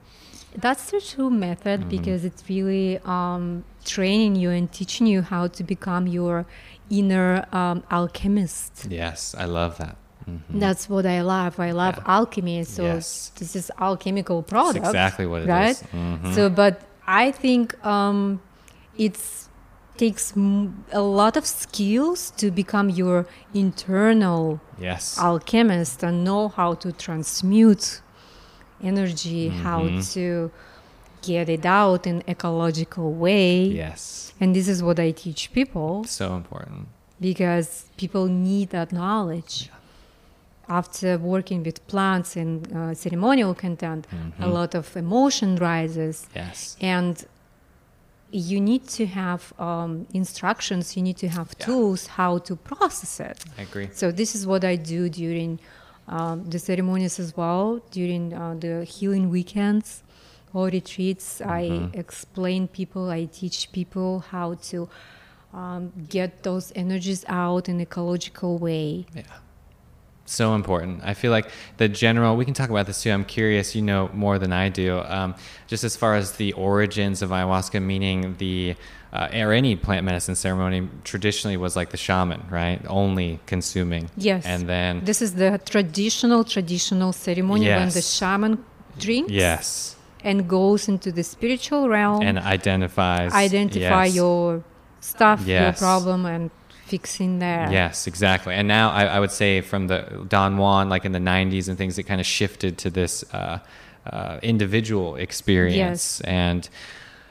That's 0.55 0.89
the 0.91 1.01
true 1.01 1.29
method 1.29 1.81
Mm-hmm. 1.81 1.89
because 1.89 2.21
it's 2.25 2.43
really 2.49 2.99
um, 3.05 3.63
training 3.85 4.35
you 4.41 4.49
and 4.57 4.71
teaching 4.71 5.05
you 5.13 5.21
how 5.21 5.47
to 5.47 5.63
become 5.63 6.07
your 6.07 6.45
inner 6.89 7.45
um, 7.51 7.83
alchemist. 7.91 8.87
Yes, 8.89 9.35
I 9.37 9.45
love 9.45 9.77
that. 9.77 9.95
Mhm. 10.29 10.59
That's 10.59 10.89
what 10.89 11.05
I 11.05 11.21
love. 11.21 11.59
I 11.59 11.71
love 11.71 11.95
Yeah. 11.97 12.17
alchemy. 12.17 12.63
So 12.65 12.83
Yes. 12.83 13.31
this 13.39 13.55
is 13.55 13.71
alchemical 13.79 14.41
product. 14.43 14.85
exactly 14.85 15.25
what 15.25 15.41
it 15.43 15.47
right? 15.49 15.71
is. 15.71 15.83
Mhm. 15.93 16.33
So, 16.35 16.49
but 16.49 16.81
I 17.07 17.31
think 17.31 17.73
um, 17.85 18.39
it's 18.97 19.47
takes 19.97 20.31
m- 20.37 20.85
a 20.93 21.01
lot 21.01 21.35
of 21.35 21.45
skills 21.45 22.31
to 22.37 22.49
become 22.51 22.89
your 22.89 23.25
internal 23.53 24.59
Yes. 24.79 25.17
alchemist 25.19 26.03
and 26.03 26.23
know 26.23 26.47
how 26.47 26.73
to 26.75 26.91
transmute 26.93 28.01
energy, 28.81 29.49
how 29.49 29.81
Mhm. 29.83 30.13
to 30.13 30.51
get 31.21 31.49
it 31.49 31.65
out 31.65 32.05
in 32.07 32.23
ecological 32.27 33.13
way. 33.13 33.63
yes. 33.63 34.33
And 34.41 34.55
this 34.55 34.67
is 34.67 34.81
what 34.81 34.99
I 34.99 35.11
teach 35.11 35.51
people 35.53 36.03
So 36.05 36.35
important. 36.35 36.87
because 37.19 37.85
people 37.97 38.27
need 38.27 38.69
that 38.69 38.91
knowledge. 38.91 39.69
After 40.67 41.17
working 41.17 41.63
with 41.63 41.85
plants 41.87 42.35
and 42.35 42.71
uh, 42.71 42.93
ceremonial 42.93 43.55
content, 43.55 44.05
a 44.39 44.43
Mhm. 44.45 44.53
lot 44.53 44.75
of 44.75 44.95
emotion 44.95 45.55
rises, 45.55 46.27
Yes. 46.35 46.77
and 46.79 47.25
you 48.31 48.59
need 48.61 48.87
to 48.87 49.07
have 49.07 49.51
um, 49.57 50.05
instructions. 50.13 50.95
You 50.95 51.01
need 51.01 51.17
to 51.17 51.27
have 51.27 51.49
Yeah. 51.57 51.65
tools 51.65 52.01
how 52.19 52.37
to 52.47 52.55
process 52.55 53.19
it. 53.19 53.43
I 53.57 53.63
agree. 53.63 53.89
So 53.93 54.11
this 54.11 54.35
is 54.35 54.45
what 54.45 54.63
I 54.63 54.75
do 54.75 55.09
during 55.09 55.59
um, 56.07 56.43
the 56.49 56.57
ceremonies 56.59 57.19
as 57.19 57.35
well, 57.37 57.81
during 57.91 58.33
uh, 58.33 58.55
the 58.59 58.83
healing 58.83 59.29
weekends 59.29 60.01
or 60.53 60.67
retreats. 60.67 61.41
I 61.41 61.63
Mhm. 61.69 61.95
explain 61.95 62.67
people, 62.67 63.09
I 63.09 63.25
teach 63.25 63.71
people 63.71 64.23
how 64.31 64.55
to 64.71 64.89
um, 65.51 65.91
get 66.09 66.43
those 66.43 66.71
energies 66.75 67.25
out 67.27 67.67
in 67.67 67.81
ecological 67.81 68.59
way. 68.59 69.05
Yeah. 69.15 69.23
So 70.25 70.53
important. 70.53 71.01
I 71.03 71.15
feel 71.15 71.31
like 71.31 71.47
the 71.77 71.89
general, 71.89 72.35
we 72.37 72.45
can 72.45 72.53
talk 72.53 72.69
about 72.69 72.85
this 72.85 73.01
too. 73.01 73.09
I'm 73.11 73.25
curious, 73.25 73.73
you 73.75 73.81
know 73.81 74.11
more 74.13 74.37
than 74.37 74.53
I 74.53 74.69
do. 74.69 74.99
Um, 74.99 75.33
just 75.65 75.83
as 75.83 75.95
far 75.95 76.13
as 76.13 76.33
the 76.33 76.53
origins 76.53 77.23
of 77.23 77.31
ayahuasca, 77.31 77.81
meaning 77.81 78.35
the, 78.37 78.75
uh, 79.11 79.27
or 79.33 79.51
any 79.51 79.75
plant 79.75 80.05
medicine 80.05 80.35
ceremony 80.35 80.87
traditionally 81.03 81.57
was 81.57 81.75
like 81.75 81.89
the 81.89 81.97
shaman, 81.97 82.43
right? 82.51 82.79
Only 82.87 83.39
consuming. 83.47 84.11
Yes. 84.17 84.45
And 84.45 84.69
then, 84.69 85.01
This 85.03 85.19
is 85.23 85.33
the 85.33 85.59
traditional, 85.65 86.43
traditional 86.43 87.11
ceremony 87.11 87.65
when 87.69 87.89
the 87.89 88.03
shaman 88.03 88.63
drinks 88.99 89.31
yes. 89.31 89.95
And 90.23 90.47
goes 90.47 90.87
into 90.87 91.11
the 91.11 91.23
spiritual 91.23 91.89
realm, 91.89 92.21
And 92.21 92.37
identifies. 92.39 93.33
identify 93.33 94.05
yes. 94.05 94.15
your 94.15 94.63
stuff, 94.99 95.45
your 95.45 95.73
problem, 95.73 96.25
and 96.25 96.51
fixing 96.85 97.39
there. 97.39 97.67
Yes, 97.71 98.07
exactly. 98.07 98.53
And 98.53 98.67
now 98.67 98.89
I, 98.91 99.05
I 99.05 99.19
would 99.19 99.31
say 99.31 99.61
from 99.61 99.87
the 99.87 100.25
Don 100.27 100.57
Juan, 100.57 100.89
like 100.89 101.05
in 101.05 101.11
the 101.11 101.19
90s 101.19 101.69
and 101.69 101.77
things, 101.77 101.97
it 101.97 102.03
kind 102.03 102.19
of 102.19 102.27
shifted 102.27 102.77
to 102.79 102.89
this 102.89 103.23
uh, 103.33 103.59
uh, 104.05 104.39
individual 104.41 105.15
experience. 105.15 106.19
And 106.21 106.67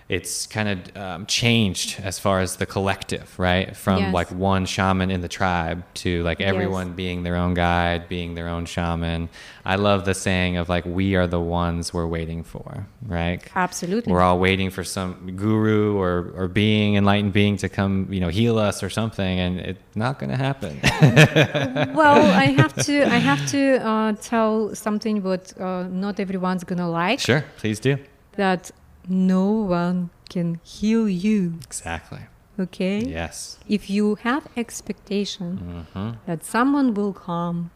it's 0.09 0.47
kind 0.47 0.69
of 0.71 0.97
um, 0.97 1.27
changed 1.27 2.01
as 2.03 2.19
far 2.19 2.41
as 2.41 2.57
the 2.57 2.65
collective, 2.65 3.39
right? 3.39 3.77
From 3.77 3.99
Yes. 3.99 4.15
like 4.15 4.31
one 4.33 4.65
shaman 4.65 5.11
in 5.11 5.21
the 5.21 5.29
tribe 5.29 5.83
to 5.95 6.23
like 6.23 6.41
Yes. 6.41 6.49
everyone 6.49 6.95
being 6.95 7.25
their 7.25 7.37
own 7.37 7.53
guide, 7.53 8.09
being 8.09 8.35
their 8.35 8.49
own 8.49 8.65
shaman. 8.65 9.29
I 9.67 9.77
love 9.77 10.07
the 10.07 10.15
saying 10.15 10.57
of 10.57 10.71
like, 10.71 10.87
we 10.87 11.15
are 11.15 11.27
the 11.27 11.41
ones 11.41 11.93
we're 11.93 12.07
waiting 12.07 12.43
for, 12.43 12.87
right? 13.07 13.43
Absolutely. 13.55 14.11
We're 14.11 14.23
all 14.23 14.39
waiting 14.39 14.71
for 14.71 14.83
some 14.83 15.35
guru 15.37 15.99
or, 15.99 16.33
or 16.35 16.49
being, 16.49 16.95
enlightened 16.97 17.35
being 17.35 17.59
to 17.59 17.69
come, 17.69 18.09
you 18.11 18.21
know, 18.21 18.29
heal 18.29 18.59
us 18.59 18.83
or 18.83 18.89
something, 18.89 19.39
and 19.41 19.61
it's 19.61 19.95
not 19.95 20.19
going 20.19 20.31
to 20.31 20.37
happen. 20.37 20.81
well, 21.95 22.25
I 22.33 22.47
have 22.57 22.75
to 22.87 23.03
I 23.05 23.19
have 23.19 23.47
to 23.51 23.63
uh, 23.87 24.13
tell 24.23 24.75
something 24.75 25.23
what 25.23 25.53
uh, 25.61 25.83
not 25.91 26.19
everyone's 26.19 26.65
gonna 26.65 26.89
like. 26.89 27.21
sure, 27.21 27.45
please 27.59 27.79
do. 27.79 27.99
That 28.37 28.71
no 29.09 29.51
one 29.51 30.11
can 30.29 30.61
heal 30.63 31.09
you. 31.09 31.55
Exactly. 31.67 32.21
Okay. 32.61 33.01
Yes. 33.01 33.59
If 33.69 33.89
you 33.89 34.17
have 34.23 34.47
expectation 34.57 35.85
Mm-hmm. 35.95 36.11
that 36.27 36.45
someone 36.45 36.93
will 36.95 37.13
come 37.13 37.71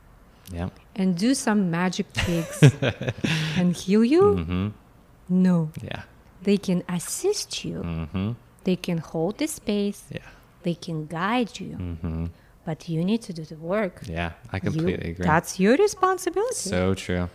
Yep. 0.53 0.73
and 0.97 1.17
do 1.17 1.35
some 1.35 1.71
magic 1.71 2.13
tricks 2.21 2.61
and 3.57 3.77
heal 3.77 4.05
you, 4.05 4.23
Mm-hmm. 4.23 4.69
no. 5.29 5.71
Yeah. 5.83 6.03
They 6.43 6.57
can 6.59 6.83
assist 6.89 7.65
you. 7.65 7.79
Mm-hmm. 7.85 8.33
They 8.65 8.77
can 8.77 8.99
hold 8.99 9.39
the 9.39 9.47
space. 9.47 10.03
Yeah. 10.11 10.27
They 10.65 10.75
can 10.75 11.07
guide 11.07 11.61
you. 11.61 11.77
Mm-hmm. 12.63 12.71
But 12.71 12.89
you 12.89 13.05
need 13.05 13.23
to 13.23 13.33
do 13.33 13.45
the 13.45 13.57
work. 13.57 14.03
Yeah. 14.07 14.33
I 14.53 14.57
You- 14.57 14.61
completely 14.71 15.11
agree. 15.11 15.27
That's 15.27 15.59
your 15.59 15.77
responsibility. 15.77 16.55
So 16.71 16.95
true. 16.95 17.29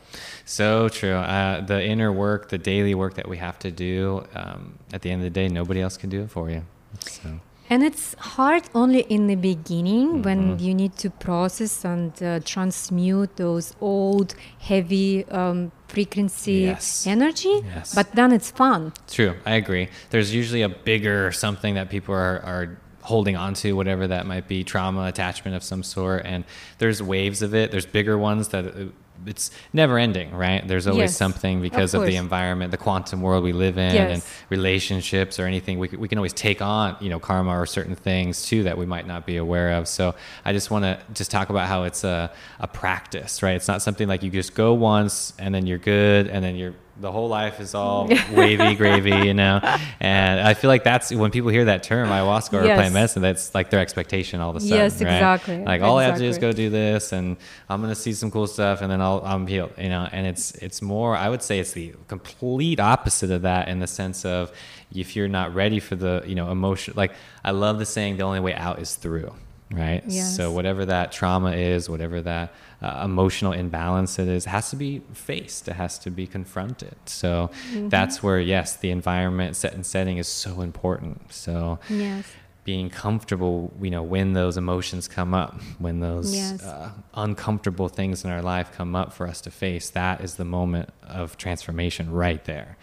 So 0.45 0.89
true. 0.89 1.15
Uh, 1.15 1.61
the 1.65 1.83
inner 1.83 2.11
work, 2.11 2.49
the 2.49 2.57
daily 2.57 2.95
work 2.95 3.13
that 3.15 3.27
we 3.27 3.37
have 3.37 3.57
to 3.59 3.71
do, 3.71 4.23
um, 4.35 4.79
at 4.93 5.01
the 5.01 5.09
end 5.11 5.21
of 5.21 5.33
the 5.33 5.39
day, 5.41 5.47
nobody 5.49 5.81
else 5.81 5.97
can 5.97 6.09
do 6.09 6.21
it 6.23 6.29
for 6.31 6.49
you. 6.49 6.61
So, 7.01 7.29
And 7.69 7.83
it's 7.83 8.15
hard 8.37 8.63
only 8.73 9.01
in 9.09 9.27
the 9.27 9.35
beginning 9.35 10.21
when 10.23 10.39
Mhm. 10.57 10.61
you 10.65 10.73
need 10.73 10.93
to 11.03 11.09
process 11.09 11.83
and 11.83 12.11
uh, 12.23 12.39
transmute 12.45 13.35
those 13.35 13.73
old, 13.81 14.35
heavy 14.59 15.25
um, 15.39 15.71
frequency 15.89 16.59
Yes. 16.71 17.05
energy. 17.05 17.55
Yes. 17.75 17.93
But 17.93 18.07
then 18.15 18.31
it's 18.31 18.51
fun. 18.51 18.93
True, 19.15 19.33
I 19.45 19.55
agree. 19.63 19.89
There's 20.11 20.33
usually 20.33 20.63
a 20.63 20.69
bigger 20.69 21.31
something 21.33 21.75
that 21.75 21.89
people 21.89 22.15
are, 22.15 22.39
are 22.51 22.65
holding 23.07 23.37
on 23.37 23.53
to, 23.53 23.71
whatever 23.73 24.05
that 24.07 24.25
might 24.25 24.47
be, 24.49 24.63
trauma, 24.65 25.05
attachment 25.05 25.55
of 25.55 25.63
some 25.63 25.81
sort. 25.81 26.25
And 26.25 26.43
there's 26.77 27.01
waves 27.01 27.41
of 27.41 27.55
it. 27.55 27.71
There's 27.71 27.85
bigger 27.85 28.17
ones 28.17 28.49
that 28.49 28.65
uh, 28.65 28.85
it's 29.25 29.49
never 29.71 29.97
ending, 29.97 30.31
right? 30.35 30.67
There's 30.67 30.87
always 30.87 31.11
Yes, 31.11 31.17
something 31.17 31.61
because 31.61 31.93
of, 31.93 32.05
the 32.05 32.17
environment, 32.17 32.71
the 32.71 32.77
quantum 32.77 33.21
world 33.21 33.43
we 33.45 33.53
live 33.53 33.77
in, 33.77 33.95
and 34.11 34.23
relationships 34.49 35.39
or 35.39 35.45
anything. 35.45 35.79
We, 35.79 35.87
we 35.87 36.07
can 36.07 36.17
always 36.17 36.33
take 36.33 36.61
on, 36.61 36.97
you 36.99 37.09
know, 37.09 37.19
karma 37.19 37.57
or 37.57 37.65
certain 37.65 37.95
things 37.95 38.45
too 38.45 38.63
that 38.63 38.77
we 38.77 38.85
might 38.85 39.07
not 39.07 39.25
be 39.25 39.37
aware 39.37 39.71
of. 39.73 39.87
So 39.87 40.13
I 40.43 40.51
just 40.51 40.69
want 40.69 40.83
to 40.83 40.99
just 41.13 41.31
talk 41.31 41.49
about 41.49 41.67
how 41.67 41.83
it's 41.83 42.03
a, 42.03 42.31
a 42.59 42.67
practice, 42.67 43.41
right? 43.41 43.55
It's 43.55 43.67
not 43.69 43.81
something 43.81 44.07
like 44.07 44.21
you 44.21 44.29
just 44.29 44.53
go 44.53 44.73
once 44.73 45.33
and 45.39 45.55
then 45.55 45.65
you're 45.65 45.77
good 45.79 46.27
and 46.27 46.43
then 46.43 46.55
you're 46.57 46.75
the 46.99 47.11
whole 47.11 47.27
life 47.27 47.59
is 47.59 47.75
all 47.75 48.07
wavy 48.33 48.75
gravy, 48.75 49.11
you 49.27 49.33
know. 49.33 49.59
And 49.99 50.39
I 50.39 50.53
feel 50.53 50.67
like 50.69 50.83
that's 50.83 51.13
when 51.13 51.31
people 51.31 51.49
hear 51.51 51.65
that 51.65 51.83
term 51.83 52.09
ayahuasca 52.09 52.53
or 52.61 52.65
Yes. 52.65 52.77
plant 52.77 52.93
medicine, 52.93 53.21
that's 53.21 53.53
like 53.53 53.69
their 53.69 53.79
expectation 53.79 54.41
all 54.41 54.49
of 54.49 54.55
a 54.55 54.59
sudden. 54.59 54.77
Yes, 54.77 54.93
right? 55.01 55.13
exactly, 55.13 55.63
Like 55.63 55.81
all 55.81 55.97
I 55.99 56.03
have 56.05 56.15
to 56.15 56.21
do 56.21 56.27
is 56.27 56.37
go 56.37 56.51
do 56.51 56.69
this, 56.69 57.11
and 57.11 57.37
I'm 57.69 57.81
gonna 57.81 57.95
see 57.95 58.13
some 58.13 58.31
cool 58.31 58.47
stuff, 58.47 58.81
and 58.81 58.91
then 58.91 59.01
I'll 59.01 59.21
I'm 59.23 59.47
healed, 59.47 59.71
you 59.77 59.89
know. 59.89 60.07
And 60.11 60.25
it's 60.25 60.51
it's 60.55 60.81
more. 60.81 61.15
I 61.15 61.29
would 61.29 61.43
say 61.43 61.59
it's 61.59 61.71
the 61.73 61.93
complete 62.07 62.79
opposite 62.79 63.31
of 63.31 63.43
that 63.43 63.67
in 63.67 63.79
the 63.79 63.87
sense 63.87 64.25
of 64.25 64.51
if 64.93 65.15
you're 65.15 65.27
not 65.27 65.53
ready 65.53 65.79
for 65.79 65.95
the 65.95 66.23
you 66.25 66.35
know 66.35 66.51
emotion. 66.51 66.93
Like 66.97 67.11
I 67.43 67.51
love 67.51 67.77
the 67.79 67.85
saying, 67.85 68.17
the 68.17 68.23
only 68.23 68.39
way 68.39 68.53
out 68.53 68.79
is 68.79 68.95
through. 68.95 69.33
Right. 69.69 70.01
Yes. 70.07 70.35
So 70.35 70.51
whatever 70.53 70.85
that 70.85 71.11
trauma 71.11 71.51
is, 71.51 71.89
whatever 71.89 72.21
that 72.21 72.53
uh, 72.81 73.01
emotional 73.03 73.51
imbalance 73.51 74.17
it 74.17 74.27
is, 74.29 74.45
has 74.45 74.69
to 74.69 74.77
be 74.77 74.99
faced. 75.13 75.67
It 75.67 75.73
has 75.73 75.99
to 75.99 76.09
be 76.09 76.25
confronted. 76.25 76.95
So 77.05 77.49
Mm-hmm. 77.71 77.89
that's 77.89 78.23
where 78.23 78.39
yes, 78.39 78.77
the 78.77 78.91
environment 78.91 79.57
set 79.57 79.73
and 79.73 79.85
setting 79.85 80.17
is 80.19 80.27
so 80.29 80.61
important. 80.61 81.33
So 81.33 81.79
Yes. 81.89 82.33
being 82.63 82.89
comfortable, 82.89 83.73
you 83.81 83.89
know, 83.91 84.03
when 84.03 84.31
those 84.33 84.55
emotions 84.57 85.07
come 85.09 85.33
up, 85.33 85.59
when 85.79 85.99
those 85.99 86.33
Yes. 86.33 86.63
uh, 86.63 86.91
uncomfortable 87.13 87.89
things 87.89 88.23
in 88.23 88.31
our 88.31 88.41
life 88.41 88.71
come 88.71 88.95
up 88.95 89.11
for 89.11 89.27
us 89.27 89.41
to 89.41 89.51
face, 89.51 89.89
that 89.89 90.21
is 90.21 90.35
the 90.35 90.45
moment 90.45 90.89
of 91.03 91.35
transformation 91.37 92.09
right 92.11 92.43
there. 92.45 92.77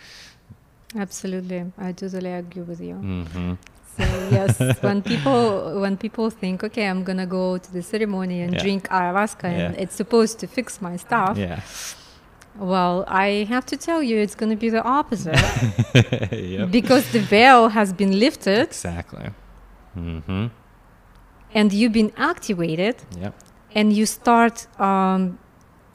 Absolutely. 0.94 1.72
I 1.78 1.92
totally 1.92 2.32
agree 2.32 2.62
with 2.62 2.80
you. 2.80 2.94
hmm 2.96 3.54
So 3.96 4.04
yes, 4.38 4.58
when 4.86 5.02
people 5.02 5.80
when 5.80 5.96
people 5.96 6.30
think, 6.30 6.64
okay, 6.64 6.86
I'm 6.88 7.02
gonna 7.04 7.26
go 7.26 7.58
to 7.58 7.72
the 7.72 7.82
ceremony 7.82 8.42
and 8.42 8.52
Yeah. 8.54 8.62
drink 8.64 8.82
ayahuasca 8.88 9.44
and 9.44 9.74
Yeah. 9.74 9.82
it's 9.82 9.94
supposed 10.02 10.38
to 10.40 10.46
fix 10.46 10.80
my 10.80 10.96
stuff. 10.96 11.36
Yeah. 11.38 11.60
Well, 12.56 13.04
I 13.08 13.46
have 13.48 13.66
to 13.66 13.76
tell 13.76 14.00
you, 14.02 14.16
it's 14.24 14.36
gonna 14.36 14.56
be 14.56 14.70
the 14.70 14.82
opposite 14.82 15.34
yep. 16.32 16.70
because 16.70 17.04
the 17.12 17.18
veil 17.20 17.68
has 17.70 17.92
been 17.92 18.12
lifted 18.18 18.68
Exactly. 18.68 19.30
Mm-hmm. 19.98 20.46
and 21.54 21.72
you've 21.72 21.92
been 21.92 22.12
activated, 22.16 22.96
Yep. 23.20 23.34
and 23.74 23.92
you 23.92 24.06
start 24.06 24.66
um, 24.80 25.38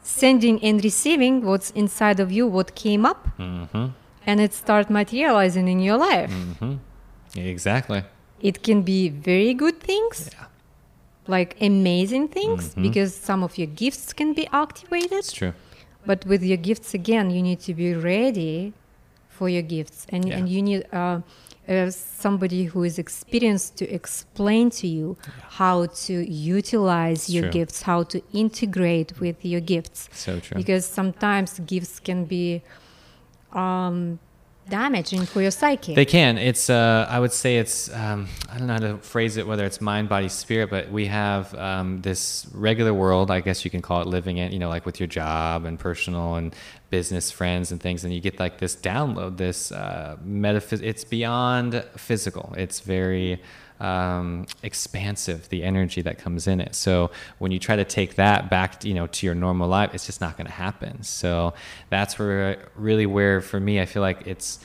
sending 0.03 0.61
and 0.63 0.83
receiving 0.83 1.45
what's 1.45 1.69
inside 1.71 2.19
of 2.19 2.29
you, 2.31 2.45
what 2.47 2.75
came 2.75 3.05
up, 3.05 3.27
Mm-hmm. 3.37 3.87
and 4.27 4.41
it 4.41 4.53
starts 4.53 4.89
materializing 4.89 5.67
in 5.67 5.79
your 5.79 5.97
life. 5.97 6.31
hmm 6.59 6.75
Exactly. 7.35 8.03
It 8.41 8.63
can 8.63 8.81
be 8.83 9.09
very 9.09 9.53
good 9.53 9.79
things. 9.79 10.29
Yeah. 10.33 10.45
like 11.27 11.55
amazing 11.61 12.27
things 12.27 12.73
Mhm. 12.73 12.81
because 12.81 13.13
some 13.13 13.43
of 13.43 13.55
your 13.59 13.67
gifts 13.67 14.13
can 14.13 14.33
be 14.33 14.47
activated 14.51 15.19
It's 15.19 15.31
true. 15.31 15.53
but 16.03 16.25
with 16.25 16.41
your 16.41 16.57
gifts 16.57 16.95
again 16.95 17.29
you 17.29 17.43
need 17.43 17.59
to 17.59 17.73
be 17.75 17.93
ready 17.93 18.73
for 19.29 19.47
your 19.47 19.61
gifts 19.61 20.07
and, 20.13 20.25
Yeah. 20.27 20.37
and 20.37 20.49
you 20.49 20.61
need 20.63 20.81
uh, 20.91 21.21
uh, 21.67 21.91
somebody 21.91 22.63
who 22.71 22.81
is 22.83 22.97
experienced 22.97 23.77
to 23.77 23.85
explain 23.93 24.71
to 24.71 24.87
you 24.87 25.17
how 25.59 25.85
to 26.07 26.13
utilize 26.57 27.19
It's 27.25 27.29
your 27.35 27.43
true. 27.43 27.51
gifts 27.59 27.83
how 27.83 28.01
to 28.13 28.17
integrate 28.33 29.19
with 29.19 29.37
your 29.45 29.61
gifts 29.61 30.09
So 30.11 30.39
true. 30.39 30.57
because 30.57 30.83
sometimes 30.99 31.59
gifts 31.73 31.99
can 31.99 32.25
be 32.25 32.63
um, 33.53 34.17
damaging 34.69 35.25
for 35.25 35.41
your 35.41 35.51
psyche 35.51 35.95
They 35.95 36.05
can. 36.05 36.37
It's. 36.37 36.69
Uh, 36.69 37.05
I 37.09 37.19
would 37.19 37.33
say 37.33 37.57
it's. 37.57 37.93
Um, 37.93 38.27
I 38.51 38.57
don't 38.57 38.67
know 38.67 38.73
how 38.73 38.79
to 38.79 38.97
phrase 38.97 39.37
it. 39.37 39.47
Whether 39.47 39.65
it's 39.65 39.81
mind, 39.81 40.09
body, 40.09 40.29
spirit, 40.29 40.69
but 40.69 40.91
we 40.91 41.07
have 41.07 41.53
um, 41.55 42.01
this 42.01 42.47
regular 42.53 42.93
world. 42.93 43.31
I 43.31 43.41
guess 43.41 43.65
you 43.65 43.71
can 43.71 43.81
call 43.81 44.01
it 44.01 44.07
living 44.07 44.37
in. 44.37 44.51
You 44.51 44.59
know, 44.59 44.69
like 44.69 44.85
with 44.85 44.99
your 44.99 45.07
job 45.07 45.65
and 45.65 45.79
personal 45.79 46.35
and 46.35 46.55
business 46.89 47.31
friends 47.31 47.71
and 47.71 47.81
things, 47.81 48.03
and 48.03 48.13
you 48.13 48.21
get 48.21 48.39
like 48.39 48.59
this 48.59 48.75
download. 48.75 49.37
This 49.37 49.71
uh, 49.71 50.17
metaphys. 50.23 50.81
It's 50.81 51.03
beyond 51.03 51.83
physical. 51.97 52.53
It's 52.57 52.79
very 52.79 53.41
um, 53.79 54.45
expansive. 54.63 55.49
The 55.49 55.63
energy 55.63 56.01
that 56.01 56.17
comes 56.17 56.47
in 56.47 56.61
it. 56.61 56.75
So 56.75 57.11
when 57.37 57.51
you 57.51 57.59
try 57.59 57.75
to 57.75 57.85
take 57.85 58.15
that 58.15 58.49
back, 58.49 58.83
you 58.83 58.93
know, 58.93 59.07
to 59.07 59.25
your 59.25 59.35
normal 59.35 59.67
life, 59.67 59.93
it's 59.93 60.05
just 60.05 60.21
not 60.21 60.37
going 60.37 60.47
to 60.47 60.53
happen. 60.53 61.03
So 61.03 61.53
that's 61.89 62.19
where 62.19 62.69
really 62.75 63.05
where 63.05 63.41
for 63.41 63.59
me, 63.59 63.79
I 63.79 63.85
feel 63.85 64.01
like 64.01 64.27
it's 64.27 64.59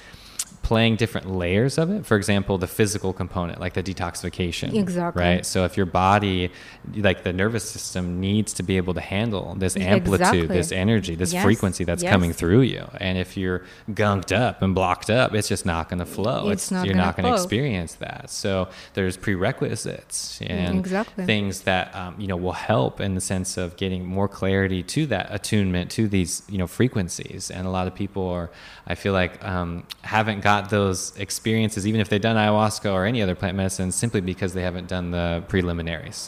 playing 0.64 0.96
different 0.96 1.30
layers 1.30 1.78
of 1.78 1.90
it. 1.90 2.04
For 2.04 2.16
example, 2.16 2.58
the 2.58 2.66
physical 2.66 3.12
component, 3.12 3.60
like 3.60 3.74
the 3.74 3.82
detoxification. 3.82 4.74
Exactly. 4.74 5.22
Right. 5.22 5.46
So 5.46 5.64
if 5.64 5.76
your 5.76 5.86
body, 5.86 6.50
like 6.96 7.22
the 7.22 7.32
nervous 7.32 7.68
system, 7.70 8.18
needs 8.20 8.52
to 8.54 8.62
be 8.64 8.76
able 8.76 8.94
to 8.94 9.00
handle 9.00 9.54
this 9.56 9.76
amplitude, 9.76 10.20
Exactly. 10.22 10.46
this 10.56 10.72
energy, 10.72 11.14
this 11.14 11.32
Yes. 11.32 11.44
frequency 11.44 11.84
that's 11.84 12.02
Yes. 12.02 12.10
coming 12.10 12.32
through 12.32 12.62
you. 12.62 12.88
And 12.98 13.16
if 13.18 13.36
you're 13.36 13.62
gunked 13.92 14.36
up 14.36 14.62
and 14.62 14.74
blocked 14.74 15.10
up, 15.10 15.34
it's 15.34 15.48
just 15.48 15.64
not 15.66 15.88
going 15.88 16.00
to 16.00 16.06
flow. 16.06 16.48
It's 16.48 16.70
not 16.70 16.86
you're 16.86 16.94
gonna 16.94 17.06
not 17.06 17.16
going 17.16 17.28
to 17.28 17.34
experience 17.34 17.94
that. 17.96 18.30
So 18.30 18.68
there's 18.94 19.16
prerequisites 19.18 20.40
and 20.44 20.78
Exactly. 20.78 21.24
things 21.26 21.60
that 21.62 21.94
um, 21.94 22.14
you 22.18 22.26
know 22.26 22.36
will 22.36 22.52
help 22.52 23.00
in 23.00 23.14
the 23.14 23.20
sense 23.20 23.56
of 23.56 23.76
getting 23.76 24.04
more 24.06 24.28
clarity 24.28 24.82
to 24.82 25.06
that 25.06 25.28
attunement 25.30 25.90
to 25.92 26.08
these 26.08 26.42
you 26.48 26.58
know 26.58 26.66
frequencies. 26.66 27.50
And 27.50 27.66
a 27.66 27.70
lot 27.70 27.86
of 27.86 27.94
people 27.94 28.26
are, 28.28 28.50
I 28.86 28.94
feel 28.94 29.12
like, 29.12 29.42
um, 29.44 29.84
haven't 30.02 30.40
got 30.54 30.70
those 30.70 30.98
experiences, 31.26 31.80
even 31.90 32.00
if 32.00 32.08
they've 32.08 32.26
done 32.30 32.36
ayahuasca 32.44 32.90
or 32.96 33.00
any 33.12 33.20
other 33.24 33.34
plant 33.40 33.56
medicine, 33.56 33.90
simply 33.92 34.20
because 34.32 34.50
they 34.56 34.62
haven't 34.70 34.88
done 34.96 35.06
the 35.18 35.26
preliminaries. 35.52 36.18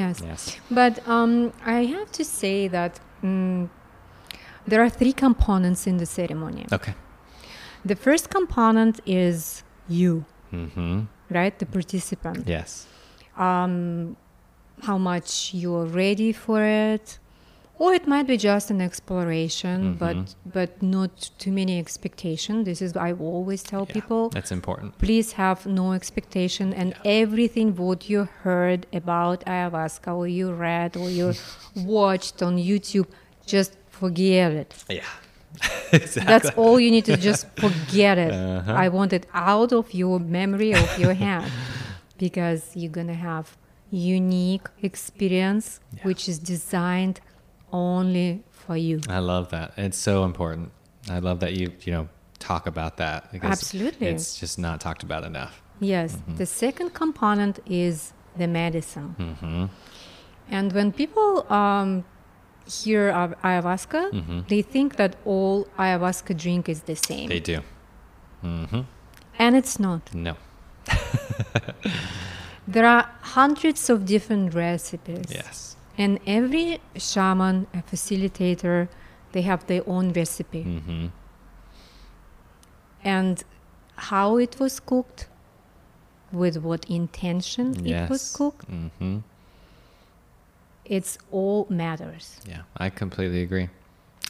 yes 0.00 0.14
Yes. 0.30 0.40
But 0.80 0.94
um, 1.16 1.32
I 1.64 1.80
have 1.94 2.10
to 2.18 2.24
say 2.40 2.68
that 2.76 2.92
mm, 3.22 3.68
there 4.70 4.80
are 4.84 4.90
three 5.00 5.14
components 5.26 5.86
in 5.90 5.96
the 6.02 6.06
ceremony. 6.18 6.64
Okay. 6.78 6.94
The 7.90 7.96
first 8.06 8.26
component 8.38 8.94
is 9.24 9.62
you, 10.00 10.24
Mm-hmm. 10.52 10.96
right? 11.38 11.54
The 11.62 11.66
participant. 11.78 12.40
Yes. 12.56 12.70
Um, 13.46 14.16
how 14.88 14.98
much 14.98 15.54
you're 15.54 15.86
ready 16.02 16.32
for 16.44 16.60
it. 16.62 17.19
Or 17.82 17.94
it 17.94 18.06
might 18.06 18.26
be 18.32 18.36
just 18.50 18.70
an 18.70 18.80
exploration, 18.88 19.78
Mhm. 19.80 19.98
but 20.04 20.16
but 20.58 20.70
not 20.82 21.12
too 21.42 21.52
many 21.60 21.74
expectation. 21.84 22.54
This 22.64 22.80
is 22.86 22.90
I 23.08 23.10
always 23.12 23.62
tell 23.70 23.84
Yeah, 23.86 23.94
people 23.98 24.22
that's 24.36 24.52
important. 24.58 24.88
please 25.06 25.28
have 25.44 25.58
no 25.80 25.86
expectation 25.98 26.66
and 26.80 26.88
everything 27.22 27.68
what 27.76 28.00
you 28.10 28.20
heard 28.44 28.80
about 29.00 29.38
ayahuasca 29.54 30.10
or 30.20 30.26
you 30.38 30.46
read 30.68 30.90
or 31.02 31.08
you 31.18 31.26
watched 31.96 32.36
on 32.46 32.52
youtube 32.70 33.08
just 33.54 33.72
forget 34.00 34.50
it 34.62 34.70
Yeah. 34.88 35.10
exactly. 35.92 36.28
that's 36.32 36.50
all 36.60 36.76
you 36.84 36.90
need 36.96 37.06
to 37.12 37.16
just 37.28 37.42
forget 37.64 38.16
it 38.26 38.32
Uh-huh. 38.32 38.84
i 38.84 38.86
want 38.98 39.10
it 39.18 39.24
out 39.52 39.70
of 39.80 39.86
your 40.02 40.16
memory 40.38 40.72
of 40.82 40.88
your 41.02 41.14
head 41.24 41.44
because 42.24 42.60
you're 42.78 42.96
gonna 43.00 43.20
have 43.30 43.46
unique 43.90 44.68
experience 44.82 45.66
Yeah. 45.96 46.04
which 46.08 46.22
is 46.32 46.38
designed 46.54 47.16
only 47.72 48.42
for 48.50 48.76
you 48.76 49.00
I 49.08 49.18
love 49.18 49.48
that. 49.50 49.72
It's 49.76 49.98
so 49.98 50.24
important. 50.24 50.70
I 51.08 51.18
love 51.18 51.40
that 51.40 51.52
you 51.54 51.72
you 51.86 51.92
know 51.92 52.08
talk 52.38 52.66
about 52.66 52.96
that 52.96 53.28
Absolutely. 53.42 54.06
it's 54.06 54.38
just 54.40 54.58
not 54.58 54.80
talked 54.80 55.02
about 55.02 55.24
enough. 55.24 55.54
yes 55.80 56.10
Mm-hmm. 56.16 56.36
the 56.36 56.46
second 56.46 56.90
component 56.94 57.58
is 57.66 58.12
the 58.36 58.46
medicine 58.46 59.14
Mm-hmm. 59.18 59.64
And 60.52 60.72
when 60.72 60.90
people 60.92 61.46
um, 61.52 62.04
hear 62.66 63.10
of 63.22 63.28
ayahuasca, 63.42 64.02
Mhm. 64.12 64.48
they 64.48 64.62
think 64.62 64.96
that 64.96 65.12
all 65.24 65.66
ayahuasca 65.78 66.34
drink 66.44 66.68
is 66.68 66.80
the 66.90 66.96
same. 66.96 67.28
They 67.28 67.40
do. 67.40 67.58
hmm 68.42 68.80
and 69.38 69.56
it's 69.56 69.78
not. 69.78 70.02
No. 70.14 70.34
There 72.68 72.86
are 72.86 73.08
hundreds 73.22 73.90
of 73.90 74.04
different 74.04 74.54
recipes. 74.54 75.26
Yes. 75.30 75.69
And 76.00 76.18
every 76.26 76.80
shaman, 76.96 77.66
a 77.74 77.82
facilitator, 77.82 78.88
they 79.32 79.42
have 79.42 79.66
their 79.66 79.82
own 79.86 80.12
recipe. 80.14 80.62
hmm 80.62 81.06
And 83.04 83.44
how 83.96 84.38
it 84.38 84.58
was 84.58 84.80
cooked, 84.80 85.28
with 86.32 86.56
what 86.56 86.84
intention 86.88 87.66
Yes. 87.84 87.84
it 87.84 88.10
was 88.10 88.32
cooked, 88.32 88.64
hmm 88.66 89.18
it's 90.84 91.18
all 91.30 91.66
matters. 91.68 92.40
Yeah, 92.48 92.62
I 92.76 92.90
completely 92.90 93.42
agree. 93.42 93.68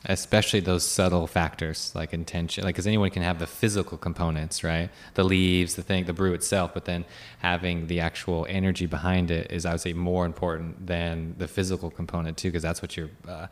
Especially 0.06 0.60
those 0.60 0.82
subtle 0.86 1.26
factors 1.26 1.92
like 1.94 2.14
intention, 2.14 2.64
like 2.64 2.74
because 2.74 2.86
anyone 2.86 3.10
can 3.10 3.22
have 3.22 3.38
the 3.38 3.46
physical 3.46 3.98
components, 3.98 4.64
right? 4.64 4.88
The 5.12 5.24
leaves, 5.24 5.74
the 5.74 5.82
thing, 5.82 6.06
the 6.06 6.14
brew 6.14 6.32
itself, 6.32 6.72
but 6.72 6.86
then 6.86 7.04
having 7.40 7.86
the 7.86 8.00
actual 8.00 8.46
energy 8.48 8.86
behind 8.86 9.30
it 9.30 9.52
is, 9.52 9.66
I 9.66 9.72
would 9.72 9.80
say, 9.82 9.92
more 9.92 10.24
important 10.24 10.86
than 10.86 11.34
the 11.36 11.46
physical 11.46 11.90
component 11.90 12.38
too, 12.38 12.48
because 12.48 12.62
that's 12.62 12.80
what 12.80 12.96
you're 12.96 13.10
uh, 13.28 13.48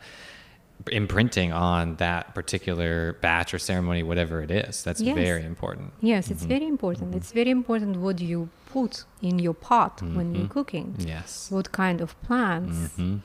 imprinting 0.91 1.51
on 1.53 1.97
that 1.97 2.33
particular 2.33 3.13
batch 3.21 3.53
or 3.53 3.59
ceremony, 3.59 4.01
whatever 4.01 4.41
it 4.41 4.49
is. 4.49 4.83
That's 4.83 5.01
Yes. 5.01 5.13
very 5.15 5.43
important. 5.43 5.93
Yes, 6.01 6.31
it's 6.31 6.45
Mhm. 6.45 6.47
very 6.55 6.67
important. 6.67 7.13
It's 7.13 7.31
very 7.31 7.51
important 7.51 7.97
what 7.97 8.19
you 8.21 8.49
put 8.65 9.03
in 9.21 9.37
your 9.39 9.53
pot 9.53 10.01
when 10.01 10.33
you're 10.33 10.45
Mhm. 10.45 10.49
cooking. 10.49 10.95
Yes. 10.97 11.51
What 11.51 11.71
kind 11.71 12.01
of 12.01 12.19
plants? 12.23 12.95
hmm 12.95 13.17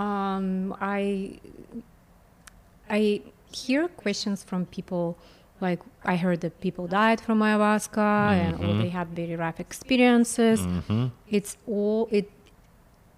Um, 0.00 0.74
I 0.80 1.38
I 2.98 3.22
hear 3.62 3.88
questions 3.88 4.38
from 4.44 4.66
people 4.66 5.16
like 5.66 5.80
I 6.04 6.16
heard 6.16 6.40
that 6.44 6.54
people 6.60 6.86
died 6.88 7.20
from 7.26 7.36
ayahuasca 7.40 8.08
and 8.44 8.52
or 8.64 8.82
they 8.82 8.88
had 8.98 9.08
very 9.20 9.36
rough 9.36 9.58
experiences. 9.60 10.60
Mm-hmm. 10.60 11.06
It's 11.36 11.56
all 11.66 12.08
it 12.10 12.28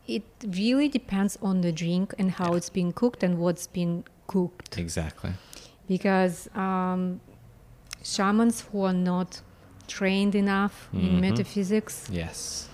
it 0.06 0.24
really 0.62 0.88
depends 0.88 1.38
on 1.48 1.62
the 1.62 1.72
drink 1.72 2.14
and 2.18 2.30
how 2.32 2.50
it's 2.58 2.68
being 2.78 2.92
cooked 2.92 3.22
and 3.22 3.38
what's 3.38 3.66
been 3.66 4.04
cooked 4.26 4.76
Exactly. 4.78 5.32
because 5.88 6.36
um, 6.54 7.20
shamans 8.02 8.56
who 8.70 8.82
are 8.82 8.92
not 9.12 9.40
trained 9.88 10.34
enough 10.34 10.88
in 10.92 11.00
Mhm. 11.00 11.20
metaphysics 11.20 12.06
Yes. 12.10 12.68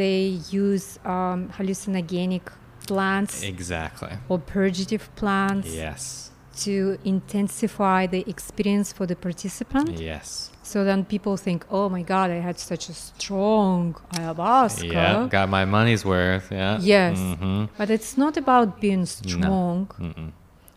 they 0.00 0.38
use 0.50 0.98
um, 1.04 1.48
hallucinogenic 1.56 2.46
plants 2.86 3.42
Exactly. 3.42 4.12
or 4.30 4.38
purgative 4.38 5.04
plants 5.16 5.68
Yes. 5.74 6.29
To 6.56 6.98
intensify 7.04 8.06
the 8.06 8.24
experience 8.28 8.92
for 8.92 9.06
the 9.06 9.14
participant 9.16 9.98
Yes. 10.00 10.50
so 10.62 10.84
then 10.84 11.04
people 11.04 11.36
think 11.36 11.64
oh 11.70 11.88
my 11.88 12.02
god 12.02 12.30
i 12.30 12.40
had 12.48 12.58
such 12.58 12.88
a 12.88 12.94
strong 12.94 13.94
ayahuasca 14.14 14.92
Yeah. 14.92 15.28
Got 15.30 15.48
my 15.48 15.64
money's 15.64 16.04
worth. 16.04 16.50
Yeah. 16.50 16.78
Yes. 16.80 17.18
Mm-hmm. 17.18 17.64
but 17.78 17.88
it's 17.90 18.16
not 18.18 18.36
about 18.36 18.80
being 18.80 19.06
strong 19.06 19.86
Mm-mm. 19.98 20.32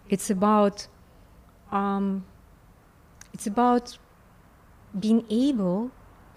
it's 0.10 0.30
about 0.30 0.88
um, 1.72 2.24
it's 3.34 3.48
about 3.48 3.98
being 5.00 5.26
able 5.30 5.90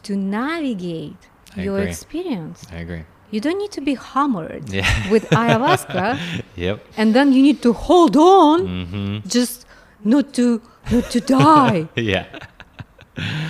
to 0.05 0.16
navigate 0.16 1.22
I 1.57 1.62
your 1.62 1.78
agree. 1.78 1.91
experience 1.91 2.59
I 2.72 2.76
agree. 2.76 3.05
You 3.33 3.41
don't 3.41 3.59
need 3.59 3.72
to 3.72 3.81
be 3.81 3.95
hammered 3.95 4.64
Yeah. 4.72 4.87
with 5.12 5.24
ayahuasca 5.31 6.18
Yep. 6.57 6.77
and 6.97 7.14
then 7.14 7.33
you 7.33 7.43
need 7.43 7.61
to 7.62 7.72
hold 7.72 8.16
on 8.16 8.59
Mm-hmm. 8.66 9.29
just 9.29 9.66
not 10.05 10.33
to 10.35 10.61
not 10.93 11.05
to 11.14 11.20
die 11.20 11.89
Yeah. 11.97 12.27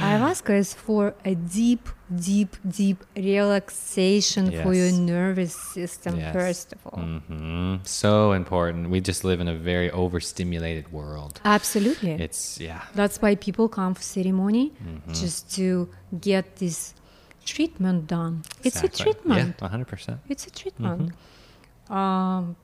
ayahuasca 0.00 0.56
is 0.58 0.72
for 0.74 1.14
a 1.24 1.34
deep 1.34 1.88
deep 2.30 2.56
deep 2.80 2.98
relaxation 3.16 4.44
for 4.62 4.72
your 4.74 4.92
nervous 4.92 5.54
system 5.54 6.12
Yes. 6.18 6.32
first 6.32 6.72
of 6.72 6.78
all 6.86 6.98
Mm-hmm. 7.02 7.74
So 7.84 8.32
important. 8.32 8.90
We 8.90 9.00
just 9.00 9.24
live 9.24 9.40
in 9.40 9.48
a 9.48 9.56
very 9.72 9.90
overstimulated 9.90 10.86
world. 10.92 11.40
absolutely 11.44 12.12
It's 12.26 12.60
yeah. 12.60 12.82
That's 12.94 13.16
why 13.22 13.34
people 13.36 13.68
come 13.68 13.94
for 13.94 14.02
ceremony 14.02 14.66
Mm-hmm. 14.70 15.12
just 15.22 15.54
to 15.56 15.88
get 16.20 16.44
this 16.62 16.94
treatment 17.46 18.06
done. 18.06 18.42
It's 18.62 18.82
a 18.82 18.88
treatment. 18.88 19.56
Yeah. 19.60 19.68
hundred 19.68 19.88
percent. 19.88 20.20
It's 20.28 20.46
a 20.46 20.50
treatment. 20.50 21.12
Um, 21.88 22.56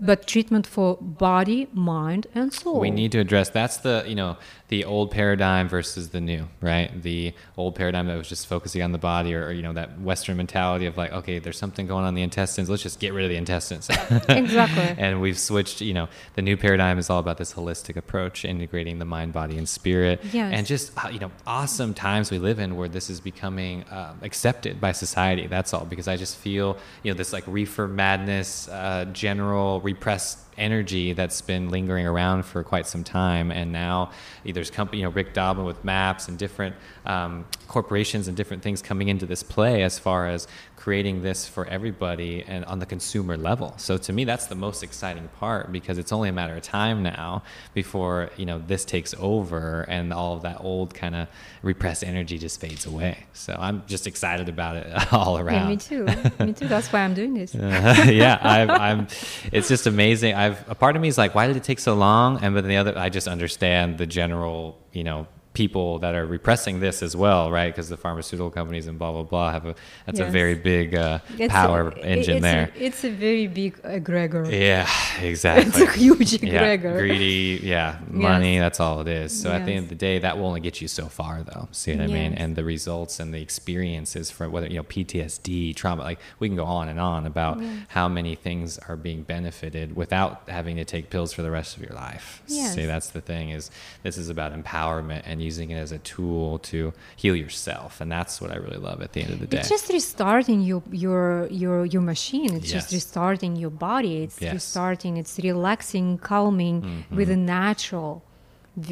but 0.00 0.26
treatment 0.26 0.66
for 0.66 0.96
body, 1.00 1.68
mind, 1.72 2.26
and 2.34 2.52
soul. 2.52 2.80
We 2.80 2.90
need 2.90 3.12
to 3.12 3.18
address 3.18 3.50
that's 3.50 3.78
the 3.78 4.04
you 4.06 4.14
know 4.14 4.36
the 4.68 4.84
old 4.84 5.10
paradigm 5.10 5.68
versus 5.68 6.08
the 6.08 6.20
new, 6.20 6.48
right? 6.62 7.02
The 7.02 7.34
old 7.56 7.74
paradigm 7.74 8.06
that 8.06 8.16
was 8.16 8.28
just 8.28 8.46
focusing 8.46 8.80
on 8.82 8.92
the 8.92 8.98
body, 8.98 9.34
or, 9.34 9.46
or 9.46 9.52
you 9.52 9.60
know 9.62 9.74
that 9.74 10.00
Western 10.00 10.36
mentality 10.38 10.86
of 10.86 10.96
like, 10.96 11.12
okay, 11.12 11.38
there's 11.38 11.58
something 11.58 11.86
going 11.86 12.04
on 12.04 12.08
in 12.08 12.14
the 12.14 12.22
intestines, 12.22 12.70
let's 12.70 12.82
just 12.82 12.98
get 12.98 13.12
rid 13.12 13.24
of 13.24 13.30
the 13.30 13.36
intestines. 13.36 13.88
exactly. 14.28 14.94
and 15.04 15.20
we've 15.20 15.38
switched. 15.38 15.80
You 15.80 15.94
know, 15.94 16.08
the 16.34 16.42
new 16.42 16.56
paradigm 16.56 16.98
is 16.98 17.10
all 17.10 17.18
about 17.18 17.36
this 17.38 17.52
holistic 17.52 17.96
approach, 17.96 18.44
integrating 18.44 18.98
the 18.98 19.04
mind, 19.04 19.32
body, 19.32 19.58
and 19.58 19.68
spirit, 19.68 20.20
Yes. 20.32 20.52
and 20.54 20.66
just 20.66 20.92
uh, 21.04 21.08
you 21.08 21.18
know 21.18 21.30
awesome 21.46 21.92
times 21.94 22.30
we 22.30 22.38
live 22.38 22.58
in 22.58 22.76
where 22.76 22.88
this 22.88 23.10
is 23.10 23.20
becoming 23.20 23.84
um, 23.90 24.18
accepted 24.22 24.80
by 24.80 24.92
society. 24.92 25.46
That's 25.46 25.74
all 25.74 25.84
because 25.84 26.08
I 26.08 26.16
just 26.16 26.36
feel 26.38 26.78
you 27.02 27.12
know 27.12 27.16
this 27.16 27.32
like 27.32 27.44
reefer 27.46 27.86
madness, 27.86 28.68
uh, 28.68 29.04
general 29.12 29.80
repressed 29.82 30.38
energy 30.56 31.12
that's 31.12 31.40
been 31.40 31.68
lingering 31.68 32.06
around 32.06 32.44
for 32.44 32.62
quite 32.62 32.86
some 32.86 33.04
time, 33.04 33.50
and 33.50 33.72
now 33.72 34.10
there's 34.44 34.70
company, 34.70 34.98
you 34.98 35.04
know, 35.04 35.10
Rick 35.10 35.34
Doblin 35.34 35.66
with 35.66 35.84
MAPS 35.84 36.28
and 36.28 36.38
different 36.38 36.74
um, 37.06 37.46
corporations 37.68 38.28
and 38.28 38.36
different 38.36 38.62
things 38.62 38.82
coming 38.82 39.08
into 39.08 39.26
this 39.26 39.42
play 39.42 39.82
as 39.82 39.98
far 39.98 40.28
as 40.28 40.46
creating 40.84 41.22
this 41.22 41.48
for 41.48 41.64
everybody 41.68 42.44
and 42.46 42.62
on 42.66 42.78
the 42.78 42.84
consumer 42.84 43.38
level. 43.38 43.72
So 43.78 43.96
to 43.96 44.12
me, 44.12 44.24
that's 44.24 44.48
the 44.48 44.54
most 44.54 44.82
exciting 44.82 45.28
part 45.40 45.72
because 45.72 45.96
it's 45.96 46.12
only 46.12 46.28
a 46.28 46.32
matter 46.32 46.54
of 46.56 46.62
time 46.62 47.02
now 47.02 47.42
before 47.72 48.28
you 48.36 48.44
know 48.44 48.58
this 48.66 48.84
takes 48.84 49.14
over 49.18 49.86
and 49.88 50.12
all 50.12 50.36
of 50.36 50.42
that 50.42 50.58
old 50.60 50.92
kind 50.92 51.14
of 51.16 51.26
repressed 51.62 52.04
energy 52.04 52.36
just 52.36 52.60
fades 52.60 52.84
away. 52.84 53.16
So 53.32 53.56
I'm 53.58 53.82
just 53.86 54.06
excited 54.06 54.50
about 54.50 54.76
it 54.76 54.86
all 55.12 55.36
Yeah, 55.38 55.42
around. 55.44 55.68
me 55.70 55.76
too. 55.78 56.04
me 56.38 56.52
too. 56.52 56.68
That's 56.68 56.92
why 56.92 57.00
I'm 57.00 57.14
doing 57.14 57.32
this. 57.32 57.54
Uh, 57.54 58.04
yeah, 58.12 58.38
I've, 58.42 58.68
I'm. 58.68 59.08
It's 59.52 59.68
just 59.68 59.86
amazing. 59.86 60.34
I've 60.34 60.68
a 60.68 60.74
part 60.74 60.96
of 60.96 61.00
me 61.02 61.08
is 61.08 61.16
like, 61.16 61.34
why 61.34 61.46
did 61.46 61.56
it 61.56 61.64
take 61.64 61.78
so 61.78 61.94
long? 61.94 62.44
And 62.44 62.54
but 62.54 62.64
the 62.66 62.76
other, 62.76 62.92
I 62.98 63.08
just 63.08 63.26
understand 63.26 63.96
the 63.96 64.06
general, 64.06 64.78
you 64.92 65.04
know, 65.04 65.26
people 65.54 66.00
that 66.00 66.14
are 66.14 66.26
repressing 66.26 66.80
this 66.80 67.02
as 67.02 67.16
well, 67.16 67.50
right? 67.50 67.72
Because 67.72 67.88
the 67.88 67.96
pharmaceutical 67.96 68.50
companies 68.50 68.86
and 68.88 68.98
blah 68.98 69.12
blah 69.12 69.22
blah 69.22 69.52
have 69.52 69.66
a 69.66 69.74
that's 70.04 70.20
a 70.20 70.24
very 70.26 70.54
big 70.54 70.94
uh, 70.94 71.20
power 71.48 71.88
a, 71.88 71.98
engine 72.00 72.36
it's 72.36 72.42
there. 72.42 72.70
A, 72.74 72.84
it's 72.84 73.04
a 73.04 73.10
very 73.10 73.46
big 73.46 73.80
egregore. 73.82 74.50
yeah, 74.50 74.88
exactly. 75.20 75.64
It's 75.84 75.94
a 75.94 75.98
huge 75.98 76.42
Yeah, 76.42 76.76
greedy. 76.76 77.60
Yeah, 77.62 77.98
money. 78.08 78.58
That's 78.58 78.80
all 78.80 79.00
it 79.00 79.08
is. 79.08 79.40
So 79.40 79.50
at 79.52 79.64
the 79.64 79.72
end 79.72 79.84
of 79.84 79.88
the 79.88 79.94
day, 79.94 80.18
that 80.18 80.36
will 80.36 80.46
only 80.46 80.60
get 80.60 80.80
you 80.80 80.88
so 80.88 81.06
far, 81.06 81.42
though. 81.42 81.68
See 81.72 81.92
what 81.92 82.02
I 82.02 82.06
mean? 82.08 82.34
And 82.34 82.56
the 82.56 82.64
results 82.64 83.20
and 83.20 83.32
the 83.32 83.40
experiences 83.40 84.30
from 84.30 84.50
whether 84.52 84.66
you 84.66 84.76
know 84.76 84.82
PTSD, 84.82 85.74
trauma. 85.76 86.02
Like 86.02 86.18
we 86.40 86.48
can 86.48 86.56
go 86.56 86.64
on 86.64 86.88
and 86.88 86.98
on 86.98 87.26
about 87.26 87.62
how 87.88 88.08
many 88.08 88.34
things 88.34 88.78
are 88.88 88.96
being 88.96 89.22
benefited 89.22 89.94
without 89.94 90.42
having 90.48 90.76
to 90.76 90.84
take 90.84 91.10
pills 91.10 91.32
for 91.32 91.42
the 91.42 91.50
rest 91.50 91.76
of 91.76 91.82
your 91.82 91.94
life. 91.94 92.42
Yes. 92.48 92.74
See, 92.74 92.86
that's 92.86 93.10
the 93.10 93.20
thing. 93.20 93.50
Is 93.50 93.70
this 94.02 94.18
is 94.18 94.28
about 94.28 94.52
empowerment 94.52 95.22
and 95.24 95.40
using 95.50 95.68
it 95.74 95.78
as 95.86 95.92
a 95.98 96.00
tool 96.12 96.58
to 96.70 96.78
heal 97.22 97.36
yourself, 97.44 97.90
and 98.00 98.08
that's 98.16 98.34
what 98.40 98.50
I 98.54 98.56
really 98.64 98.82
love 98.88 98.98
at 99.06 99.10
the 99.14 99.20
end 99.24 99.32
of 99.34 99.38
the 99.42 99.48
day. 99.52 99.58
It's 99.58 99.68
just 99.76 99.88
restarting 99.98 100.58
your 100.70 100.82
your 101.06 101.22
your 101.62 101.78
your 101.94 102.04
machine. 102.14 102.50
It's 102.58 102.70
just 102.76 102.90
restarting 102.98 103.52
your 103.62 103.74
body. 103.88 104.14
It's 104.24 104.38
Yes. 104.40 104.52
restarting. 104.58 105.12
It's 105.22 105.34
relaxing, 105.50 106.08
calming 106.30 106.76
with 107.18 107.28
a 107.38 107.40
natural, 107.60 108.12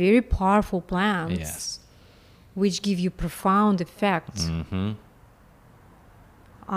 very 0.03 0.23
powerful 0.39 0.81
plants, 0.93 1.39
yes. 1.47 1.61
which 2.63 2.77
give 2.89 2.99
you 3.05 3.11
profound 3.25 3.77
effects. 3.89 4.43
Mm-hmm. 4.45 4.89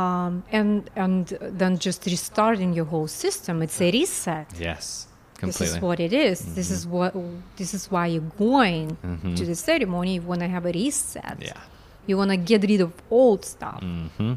Um, 0.01 0.43
and 0.59 0.89
and 0.95 1.27
then 1.61 1.73
just 1.87 2.05
restarting 2.05 2.69
your 2.77 2.85
whole 2.93 3.07
system. 3.07 3.61
It's 3.61 3.79
a 3.87 3.89
reset. 3.91 4.47
Yes. 4.59 5.07
This 5.41 5.61
is 5.61 5.79
what 5.79 5.99
it 5.99 6.13
is. 6.13 6.55
This 6.55 6.71
is 6.71 6.87
what. 6.87 7.13
This 7.57 7.73
is 7.73 7.91
why 7.91 8.07
you're 8.07 8.31
going 8.37 8.97
Mhm. 9.03 9.35
to 9.35 9.45
the 9.45 9.55
ceremony. 9.55 10.15
You 10.15 10.21
want 10.21 10.41
to 10.41 10.47
have 10.47 10.65
a 10.65 10.71
reset. 10.71 11.37
yeah. 11.41 11.59
You 12.07 12.17
want 12.17 12.31
to 12.31 12.37
get 12.37 12.61
rid 12.63 12.81
of 12.81 12.93
old 13.11 13.43
stuff. 13.45 13.81
Mm-hmm. 13.81 14.33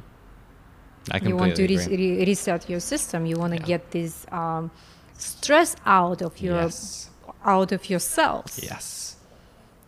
I 1.13 1.19
you 1.29 1.37
want 1.37 1.55
to 1.57 1.63
re- 1.67 1.87
re- 1.87 2.25
reset 2.27 2.69
your 2.69 2.81
system 2.81 3.25
you 3.27 3.37
want 3.39 3.53
to 3.55 3.61
Yeah. 3.61 3.67
get 3.79 3.91
this 3.93 4.27
um, 4.31 4.71
stress 5.17 5.75
out 5.87 6.21
of 6.23 6.39
your 6.41 6.61
yes. 6.63 7.09
out 7.45 7.73
of 7.73 7.89
your 7.89 8.01
cells 8.01 8.59
Yes. 8.63 9.17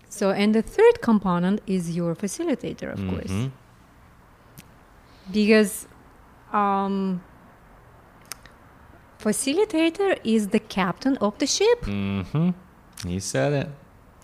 so 0.09 0.31
and 0.31 0.55
the 0.55 0.63
third 0.63 1.03
component 1.03 1.61
is 1.67 1.95
your 1.95 2.15
facilitator 2.15 2.89
of 2.97 3.01
course 3.11 3.31
Mhm. 3.31 3.51
because 5.31 5.87
um, 6.53 7.21
facilitator 9.21 10.19
is 10.25 10.49
the 10.49 10.61
captain 10.61 11.17
of 11.19 11.39
the 11.39 11.47
ship 11.47 11.83
Mm-hmm. 11.83 12.51
You 13.09 13.21
said 13.21 13.53
it. 13.53 13.69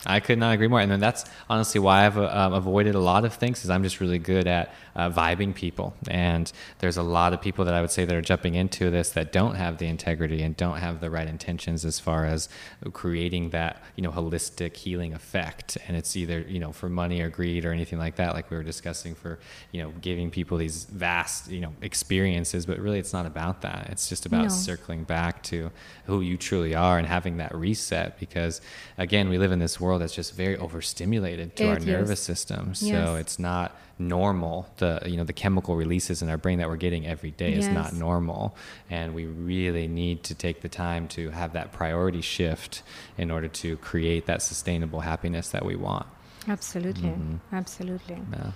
I 0.05 0.19
could 0.19 0.37
not 0.37 0.53
agree 0.53 0.67
more. 0.67 0.79
And 0.79 0.91
then 0.91 0.99
that's 0.99 1.25
honestly 1.49 1.79
why 1.79 2.05
I've 2.05 2.17
uh, 2.17 2.51
avoided 2.53 2.93
a 2.95 2.99
lot 2.99 3.25
of 3.25 3.33
things 3.33 3.63
is 3.63 3.69
I'm 3.69 3.83
just 3.83 3.99
really 3.99 4.19
good 4.19 4.47
at 4.47 4.73
uh, 4.97 5.09
vibing 5.09 5.55
people. 5.55 5.93
And 6.09 6.51
there's 6.79 6.97
a 6.97 7.03
lot 7.03 7.31
of 7.31 7.39
people 7.41 7.63
that 7.65 7.73
I 7.73 7.79
would 7.81 7.91
say 7.91 8.03
that 8.03 8.13
are 8.15 8.21
jumping 8.21 8.55
into 8.55 8.89
this 8.89 9.11
that 9.11 9.31
don't 9.31 9.55
have 9.55 9.77
the 9.77 9.87
integrity 9.87 10.41
and 10.41 10.57
don't 10.57 10.77
have 10.79 10.99
the 10.99 11.09
right 11.09 11.27
intentions 11.27 11.85
as 11.85 11.99
far 11.99 12.25
as 12.25 12.49
creating 12.93 13.51
that, 13.51 13.81
you 13.95 14.01
know, 14.03 14.11
holistic 14.11 14.75
healing 14.75 15.13
effect. 15.13 15.77
And 15.87 15.95
it's 15.95 16.15
either, 16.17 16.39
you 16.41 16.59
know, 16.59 16.71
for 16.71 16.89
money 16.89 17.21
or 17.21 17.29
greed 17.29 17.63
or 17.63 17.71
anything 17.71 17.99
like 17.99 18.15
that, 18.17 18.33
like 18.33 18.49
we 18.51 18.57
were 18.57 18.63
discussing 18.63 19.15
for, 19.15 19.39
you 19.71 19.81
know, 19.81 19.93
giving 20.01 20.31
people 20.31 20.57
these 20.57 20.85
vast, 20.85 21.49
you 21.49 21.61
know, 21.61 21.73
experiences. 21.81 22.65
But 22.65 22.79
really, 22.79 22.99
it's 22.99 23.13
not 23.13 23.25
about 23.25 23.61
that. 23.61 23.87
It's 23.91 24.09
just 24.09 24.25
about 24.25 24.43
No. 24.43 24.49
circling 24.49 25.03
back 25.03 25.43
to 25.43 25.71
who 26.07 26.21
you 26.21 26.37
truly 26.37 26.73
are 26.73 26.97
and 26.97 27.07
having 27.07 27.37
that 27.37 27.53
reset 27.53 28.19
because 28.19 28.61
again 28.97 29.29
we 29.29 29.37
live 29.37 29.51
in 29.51 29.59
this 29.59 29.79
world 29.79 30.01
that's 30.01 30.15
just 30.15 30.33
very 30.35 30.55
overstimulated 30.57 31.55
to 31.57 31.67
our 31.67 31.73
It 31.75 31.79
is. 31.79 31.85
nervous 31.85 32.19
system 32.21 32.73
so 32.73 32.85
Yes. 32.87 33.19
it's 33.19 33.39
not 33.39 33.77
normal. 33.99 34.67
The 34.77 35.01
you 35.05 35.17
know 35.17 35.23
the 35.23 35.33
chemical 35.33 35.75
releases 35.75 36.21
in 36.21 36.29
our 36.29 36.37
brain 36.37 36.59
that 36.59 36.67
we're 36.69 36.75
getting 36.77 37.05
every 37.07 37.31
day 37.31 37.53
is 37.53 37.69
not 37.69 37.93
normal. 37.93 38.55
And 38.89 39.13
we 39.15 39.25
really 39.25 39.87
need 39.87 40.23
to 40.23 40.35
take 40.35 40.61
the 40.61 40.69
time 40.69 41.07
to 41.09 41.29
have 41.31 41.53
that 41.53 41.71
priority 41.71 42.21
shift 42.21 42.83
in 43.17 43.31
order 43.31 43.47
to 43.47 43.77
create 43.77 44.25
that 44.27 44.41
sustainable 44.41 45.01
happiness 45.01 45.49
that 45.49 45.65
we 45.65 45.75
want. 45.75 46.05
Absolutely. 46.47 47.09
Mhm. 47.09 47.39
absolutely. 47.51 48.17
Yeah. 48.31 48.51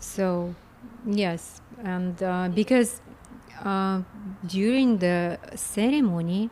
so 0.00 0.54
yes. 1.06 1.60
And 1.82 2.22
uh, 2.22 2.48
because 2.54 3.00
uh, 3.64 4.02
during 4.46 4.98
the 4.98 5.38
ceremony 5.54 6.50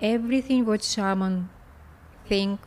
everything 0.00 0.64
what 0.66 0.82
shaman 0.82 1.48
think, 2.28 2.60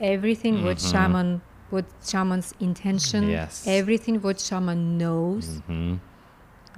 everything 0.00 0.62
what 0.64 0.76
Mhm. 0.78 0.90
shaman, 0.92 1.40
what 1.70 1.84
shaman's 2.04 2.54
intention, 2.60 3.28
Yes. 3.28 3.64
everything 3.66 4.20
what 4.22 4.40
shaman 4.40 4.98
knows 4.98 5.60
hmm 5.66 5.96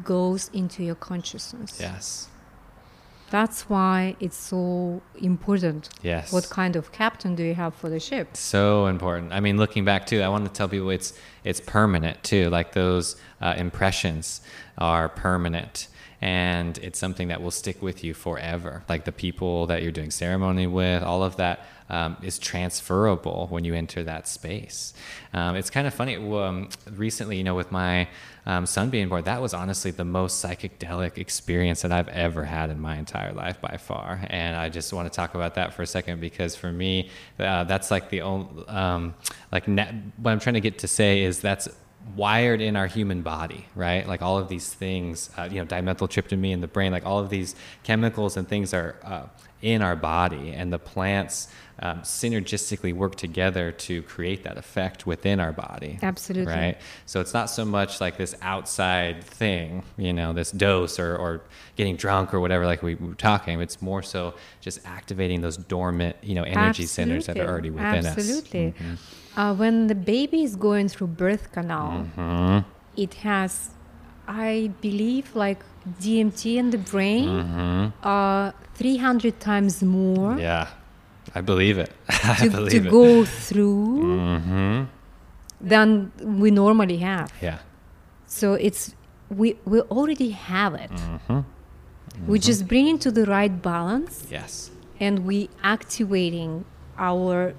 goes 0.04 0.48
into 0.52 0.84
your 0.84 0.94
consciousness. 0.94 1.78
Yes. 1.80 2.28
That's 3.30 3.68
why 3.68 4.16
it's 4.20 4.36
so 4.36 5.02
important. 5.20 5.88
Yes. 6.02 6.32
What 6.32 6.48
kind 6.48 6.76
of 6.76 6.92
captain 6.92 7.34
do 7.34 7.42
you 7.42 7.54
have 7.54 7.74
for 7.74 7.90
the 7.90 8.00
ship? 8.00 8.36
So 8.36 8.86
important. 8.86 9.32
I 9.32 9.40
mean, 9.40 9.58
looking 9.58 9.84
back 9.84 10.06
too, 10.06 10.22
I 10.22 10.28
want 10.28 10.46
to 10.46 10.52
tell 10.52 10.68
people 10.68 10.88
it's 10.90 11.12
it's 11.44 11.60
permanent 11.60 12.22
too. 12.22 12.48
Like 12.48 12.72
those 12.72 13.16
uh, 13.40 13.54
impressions 13.58 14.40
are 14.78 15.08
permanent, 15.08 15.88
and 16.20 16.78
it's 16.78 16.98
something 16.98 17.28
that 17.28 17.40
will 17.40 17.50
stick 17.50 17.80
with 17.80 18.02
you 18.02 18.12
forever. 18.12 18.82
Like 18.88 19.04
the 19.04 19.12
people 19.12 19.66
that 19.66 19.82
you're 19.82 19.92
doing 19.92 20.10
ceremony 20.10 20.66
with, 20.66 21.02
all 21.02 21.22
of 21.22 21.36
that 21.36 21.64
um, 21.90 22.16
is 22.22 22.38
transferable 22.38 23.46
when 23.50 23.64
you 23.64 23.74
enter 23.74 24.02
that 24.04 24.26
space. 24.28 24.94
Um, 25.32 25.56
it's 25.56 25.70
kind 25.70 25.86
of 25.86 25.94
funny. 25.94 26.16
Um, 26.16 26.68
recently, 26.90 27.36
you 27.36 27.44
know, 27.44 27.54
with 27.54 27.70
my 27.70 28.08
um, 28.46 28.66
son 28.66 28.90
being 28.90 29.08
born, 29.08 29.24
that 29.24 29.40
was 29.40 29.54
honestly 29.54 29.90
the 29.90 30.04
most 30.04 30.44
psychedelic 30.44 31.18
experience 31.18 31.82
that 31.82 31.92
I've 31.92 32.08
ever 32.08 32.44
had 32.44 32.70
in 32.70 32.80
my 32.80 32.96
entire 32.96 33.32
life 33.32 33.60
by 33.60 33.76
far. 33.76 34.20
And 34.28 34.56
I 34.56 34.68
just 34.68 34.92
want 34.92 35.10
to 35.10 35.14
talk 35.14 35.34
about 35.34 35.54
that 35.54 35.72
for 35.72 35.82
a 35.82 35.86
second 35.86 36.20
because 36.20 36.56
for 36.56 36.72
me, 36.72 37.10
uh, 37.38 37.64
that's 37.64 37.90
like 37.90 38.10
the 38.10 38.22
only, 38.22 38.66
um, 38.68 39.14
like 39.52 39.68
na- 39.68 39.92
what 40.16 40.32
I'm 40.32 40.40
trying 40.40 40.54
to 40.54 40.60
get 40.60 40.78
to 40.80 40.88
say 40.88 41.22
is 41.22 41.40
that's 41.40 41.68
wired 42.14 42.60
in 42.60 42.76
our 42.76 42.86
human 42.86 43.22
body, 43.22 43.66
right? 43.74 44.06
Like 44.06 44.22
all 44.22 44.38
of 44.38 44.48
these 44.48 44.72
things, 44.72 45.30
uh, 45.36 45.48
you 45.50 45.58
know, 45.58 45.66
dimethyltryptamine 45.66 46.52
in 46.52 46.60
the 46.60 46.68
brain, 46.68 46.92
like 46.92 47.04
all 47.04 47.18
of 47.18 47.30
these 47.30 47.54
chemicals 47.82 48.36
and 48.36 48.48
things 48.48 48.72
are 48.72 48.96
uh, 49.04 49.26
in 49.60 49.82
our 49.82 49.96
body, 49.96 50.52
and 50.52 50.72
the 50.72 50.78
plants 50.78 51.48
um, 51.80 52.00
synergistically 52.00 52.92
work 52.92 53.14
together 53.16 53.70
to 53.70 54.02
create 54.02 54.44
that 54.44 54.56
effect 54.56 55.06
within 55.06 55.38
our 55.40 55.52
body. 55.52 55.98
Absolutely. 56.02 56.52
Right. 56.52 56.76
So 57.06 57.20
it's 57.20 57.34
not 57.34 57.50
so 57.50 57.64
much 57.64 58.00
like 58.00 58.16
this 58.16 58.34
outside 58.42 59.22
thing, 59.22 59.84
you 59.96 60.12
know, 60.12 60.32
this 60.32 60.50
dose 60.50 60.98
or, 60.98 61.16
or 61.16 61.42
getting 61.76 61.96
drunk 61.96 62.34
or 62.34 62.40
whatever, 62.40 62.66
like 62.66 62.82
we 62.82 62.96
were 62.96 63.14
talking. 63.14 63.60
It's 63.60 63.80
more 63.80 64.02
so 64.02 64.34
just 64.60 64.84
activating 64.84 65.40
those 65.40 65.56
dormant, 65.56 66.16
you 66.22 66.34
know, 66.34 66.42
energy 66.42 66.86
centers 66.86 67.26
that 67.26 67.38
are 67.38 67.48
already 67.48 67.70
within 67.70 68.06
Absolutely. 68.06 68.68
us. 68.68 68.74
Mm-hmm. 68.74 68.94
Uh, 69.38 69.54
when 69.54 69.86
the 69.86 69.94
baby 69.94 70.42
is 70.42 70.56
going 70.56 70.88
through 70.88 71.06
birth 71.24 71.44
canal, 71.56 72.06
Mhm. 72.16 72.64
it 72.96 73.12
has, 73.26 73.52
I 74.26 74.70
believe, 74.86 75.26
like 75.44 75.60
DMT 76.02 76.58
in 76.62 76.70
the 76.70 76.78
brain, 76.92 77.28
Mhm. 77.28 77.92
uh, 78.02 78.50
300 78.74 79.38
times 79.40 79.82
more 79.82 80.36
Yeah. 80.38 80.66
I 81.34 81.40
believe 81.40 81.78
it. 81.78 81.92
I 82.08 82.44
to, 82.44 82.50
believe 82.50 82.72
to 82.82 82.88
it. 82.88 82.90
go 82.90 83.24
through 83.24 84.00
hmm 84.40 84.84
than 85.72 86.10
we 86.40 86.50
normally 86.50 86.98
have. 86.98 87.28
Yeah. 87.42 87.58
So 88.26 88.54
it's 88.54 88.82
we 89.40 89.48
we 89.72 89.78
already 89.96 90.30
have 90.50 90.72
it. 90.74 90.90
hmm 91.28 91.40
We 92.26 92.36
just 92.50 92.66
bring 92.66 92.86
it 92.94 93.00
to 93.06 93.10
the 93.18 93.24
right 93.36 93.54
balance, 93.62 94.14
Yes. 94.36 94.70
and 95.04 95.14
we 95.30 95.38
activating 95.62 96.64
our 96.98 97.54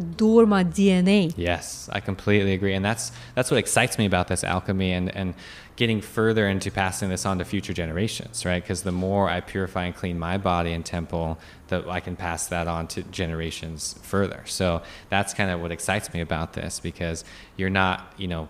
dormant 0.00 0.74
DNA. 0.74 1.32
Yes, 1.36 1.88
I 1.92 2.00
completely 2.00 2.54
agree, 2.54 2.74
and 2.74 2.84
that's 2.84 3.12
that's 3.34 3.50
what 3.50 3.58
excites 3.58 3.98
me 3.98 4.06
about 4.06 4.28
this 4.28 4.44
alchemy 4.44 4.92
and 4.92 5.14
and 5.14 5.34
getting 5.78 6.00
further 6.00 6.48
into 6.48 6.72
passing 6.72 7.08
this 7.08 7.24
on 7.24 7.38
to 7.38 7.44
future 7.44 7.72
generations, 7.72 8.44
right? 8.44 8.60
Because 8.60 8.82
the 8.82 8.90
more 8.90 9.30
I 9.30 9.40
purify 9.40 9.84
and 9.84 9.94
clean 9.94 10.18
my 10.18 10.36
body 10.36 10.72
and 10.72 10.84
temple, 10.84 11.38
that 11.68 11.88
I 11.88 12.00
can 12.00 12.16
pass 12.16 12.48
that 12.48 12.66
on 12.66 12.88
to 12.88 13.04
generations 13.04 13.94
further. 14.02 14.42
So 14.46 14.82
that's 15.08 15.32
kind 15.34 15.52
of 15.52 15.60
what 15.60 15.70
excites 15.70 16.12
me 16.12 16.20
about 16.20 16.54
this 16.54 16.80
because 16.80 17.24
you're 17.56 17.70
not, 17.70 18.12
you 18.16 18.26
know, 18.26 18.48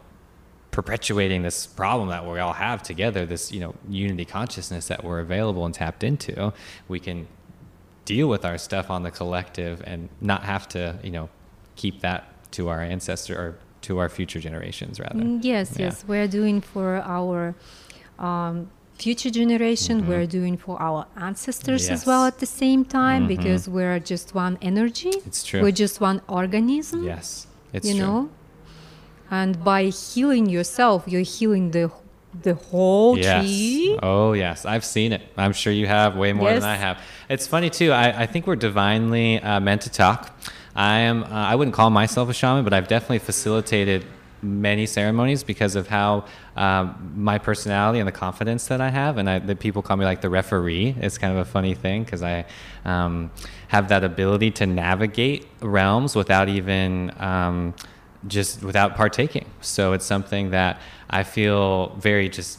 perpetuating 0.71 1.43
this 1.43 1.67
problem 1.67 2.09
that 2.09 2.25
we 2.25 2.39
all 2.39 2.53
have 2.53 2.83
together, 2.83 3.27
this 3.27 3.53
you 3.53 3.61
know 3.61 3.75
unity 3.89 4.25
consciousness 4.25 4.89
that 4.89 5.05
we're 5.05 5.21
available 5.21 5.67
and 5.67 5.75
tapped 5.75 6.03
into. 6.03 6.53
We 6.89 7.01
can 7.01 7.27
deal 8.05 8.29
with 8.29 8.45
our 8.45 8.57
stuff 8.57 8.89
on 8.89 9.03
the 9.03 9.11
collective 9.11 9.83
and 9.85 10.09
not 10.21 10.45
have 10.45 10.67
to 10.69 10.99
you 11.03 11.11
know 11.11 11.29
keep 11.83 11.97
that 12.09 12.21
to 12.57 12.63
our 12.73 12.81
ancestor 12.95 13.35
or 13.43 13.49
to 13.87 13.93
our 14.01 14.09
future 14.19 14.41
generations 14.49 14.95
rather. 15.05 15.23
Mm, 15.25 15.39
Yes, 15.53 15.67
Yeah. 15.71 15.87
yes, 15.87 15.97
we're 16.11 16.29
doing 16.41 16.57
for 16.73 16.89
our 17.17 17.55
um, 18.29 18.57
future 19.05 19.31
generation. 19.41 19.95
We're 20.11 20.27
doing 20.39 20.57
for 20.65 20.75
our 20.89 21.01
ancestors 21.29 21.83
as 21.95 22.01
well 22.09 22.23
Mm-hmm. 22.23 22.35
At 22.35 22.39
the 22.45 22.51
same 22.65 22.83
time 23.01 23.23
Mhm. 23.25 23.29
because 23.35 23.63
we're 23.77 24.01
just 24.13 24.29
one 24.45 24.55
energy. 24.71 25.13
It's 25.29 25.43
true. 25.49 25.61
We're 25.63 25.79
just 25.85 25.97
one 26.11 26.19
organism. 26.41 26.99
Yes, 27.13 27.27
it's 27.77 27.87
you 27.89 27.95
true. 27.95 28.03
know, 28.07 28.19
and 29.31 29.53
by 29.73 29.83
healing 29.85 30.45
yourself, 30.57 30.99
you're 31.11 31.29
healing 31.39 31.65
the 31.77 31.87
the 32.49 32.55
whole 32.71 33.13
Yes. 33.19 33.27
tree. 33.45 33.99
Oh, 34.03 34.33
yes. 34.45 34.59
I've 34.73 34.85
seen 34.85 35.11
it. 35.17 35.23
I'm 35.45 35.55
sure 35.63 35.73
you 35.73 35.87
have 35.99 36.11
way 36.23 36.31
more 36.41 36.51
Yes. 36.51 36.61
than 36.63 36.71
I 36.77 36.79
have. 36.87 36.97
It's 37.35 37.47
funny 37.55 37.71
too. 37.79 37.91
I, 38.05 38.05
I 38.25 38.27
think 38.33 38.47
we're 38.49 38.63
divinely 38.71 39.29
uh, 39.41 39.61
meant 39.69 39.81
to 39.89 39.91
talk. 40.05 40.21
I 40.79 41.01
am. 41.01 41.25
Uh, 41.25 41.27
I 41.29 41.57
wouldn't 41.57 41.75
call 41.75 41.91
myself 41.91 42.29
a 42.29 42.33
shaman, 42.33 42.63
but 42.63 42.73
I've 42.73 42.87
definitely 42.87 43.19
facilitated 43.19 44.07
many 44.41 44.87
ceremonies 44.87 45.43
because 45.43 45.75
of 45.75 45.89
how 45.89 46.25
um, 46.55 47.15
my 47.17 47.39
personality 47.39 47.99
and 47.99 48.07
the 48.07 48.13
confidence 48.13 48.69
that 48.69 48.81
I 48.81 48.89
have, 48.89 49.19
and 49.19 49.29
I, 49.29 49.41
the 49.41 49.57
people 49.57 49.83
call 49.83 49.97
me 49.97 50.05
like 50.05 50.21
the 50.21 50.31
referee. 50.31 50.95
It's 51.01 51.19
kind 51.19 51.33
of 51.33 51.41
a 51.41 51.51
funny 51.51 51.75
thing 51.75 52.05
because 52.05 52.23
I 52.23 52.45
um, 52.85 53.33
have 53.67 53.89
that 53.89 54.05
ability 54.05 54.53
to 54.53 54.67
navigate 54.67 55.49
realms 55.61 56.15
without 56.15 56.49
even. 56.49 57.13
Um, 57.19 57.75
just 58.27 58.65
without 58.65 58.97
partaking. 58.97 59.47
So 59.61 59.93
it's 59.93 60.05
something 60.05 60.51
that 60.51 60.81
I 61.09 61.23
feel 61.23 61.95
very 62.01 62.29
just 62.29 62.59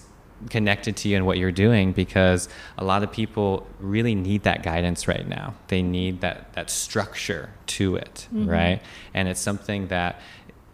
connected 0.49 0.95
to 0.97 1.09
you 1.09 1.17
and 1.17 1.25
what 1.25 1.37
you're 1.37 1.51
doing 1.51 1.91
because 1.91 2.49
a 2.77 2.83
lot 2.83 3.03
of 3.03 3.11
people 3.11 3.67
really 3.79 4.15
need 4.15 4.43
that 4.43 4.63
guidance 4.63 5.07
right 5.07 5.27
now. 5.27 5.53
They 5.67 5.81
need 5.81 6.21
that 6.21 6.53
that 6.53 6.69
structure 6.69 7.49
to 7.67 7.95
it, 7.95 8.27
mm-hmm. 8.33 8.49
right? 8.49 8.81
And 9.13 9.27
it's 9.27 9.41
something 9.41 9.87
that 9.87 10.21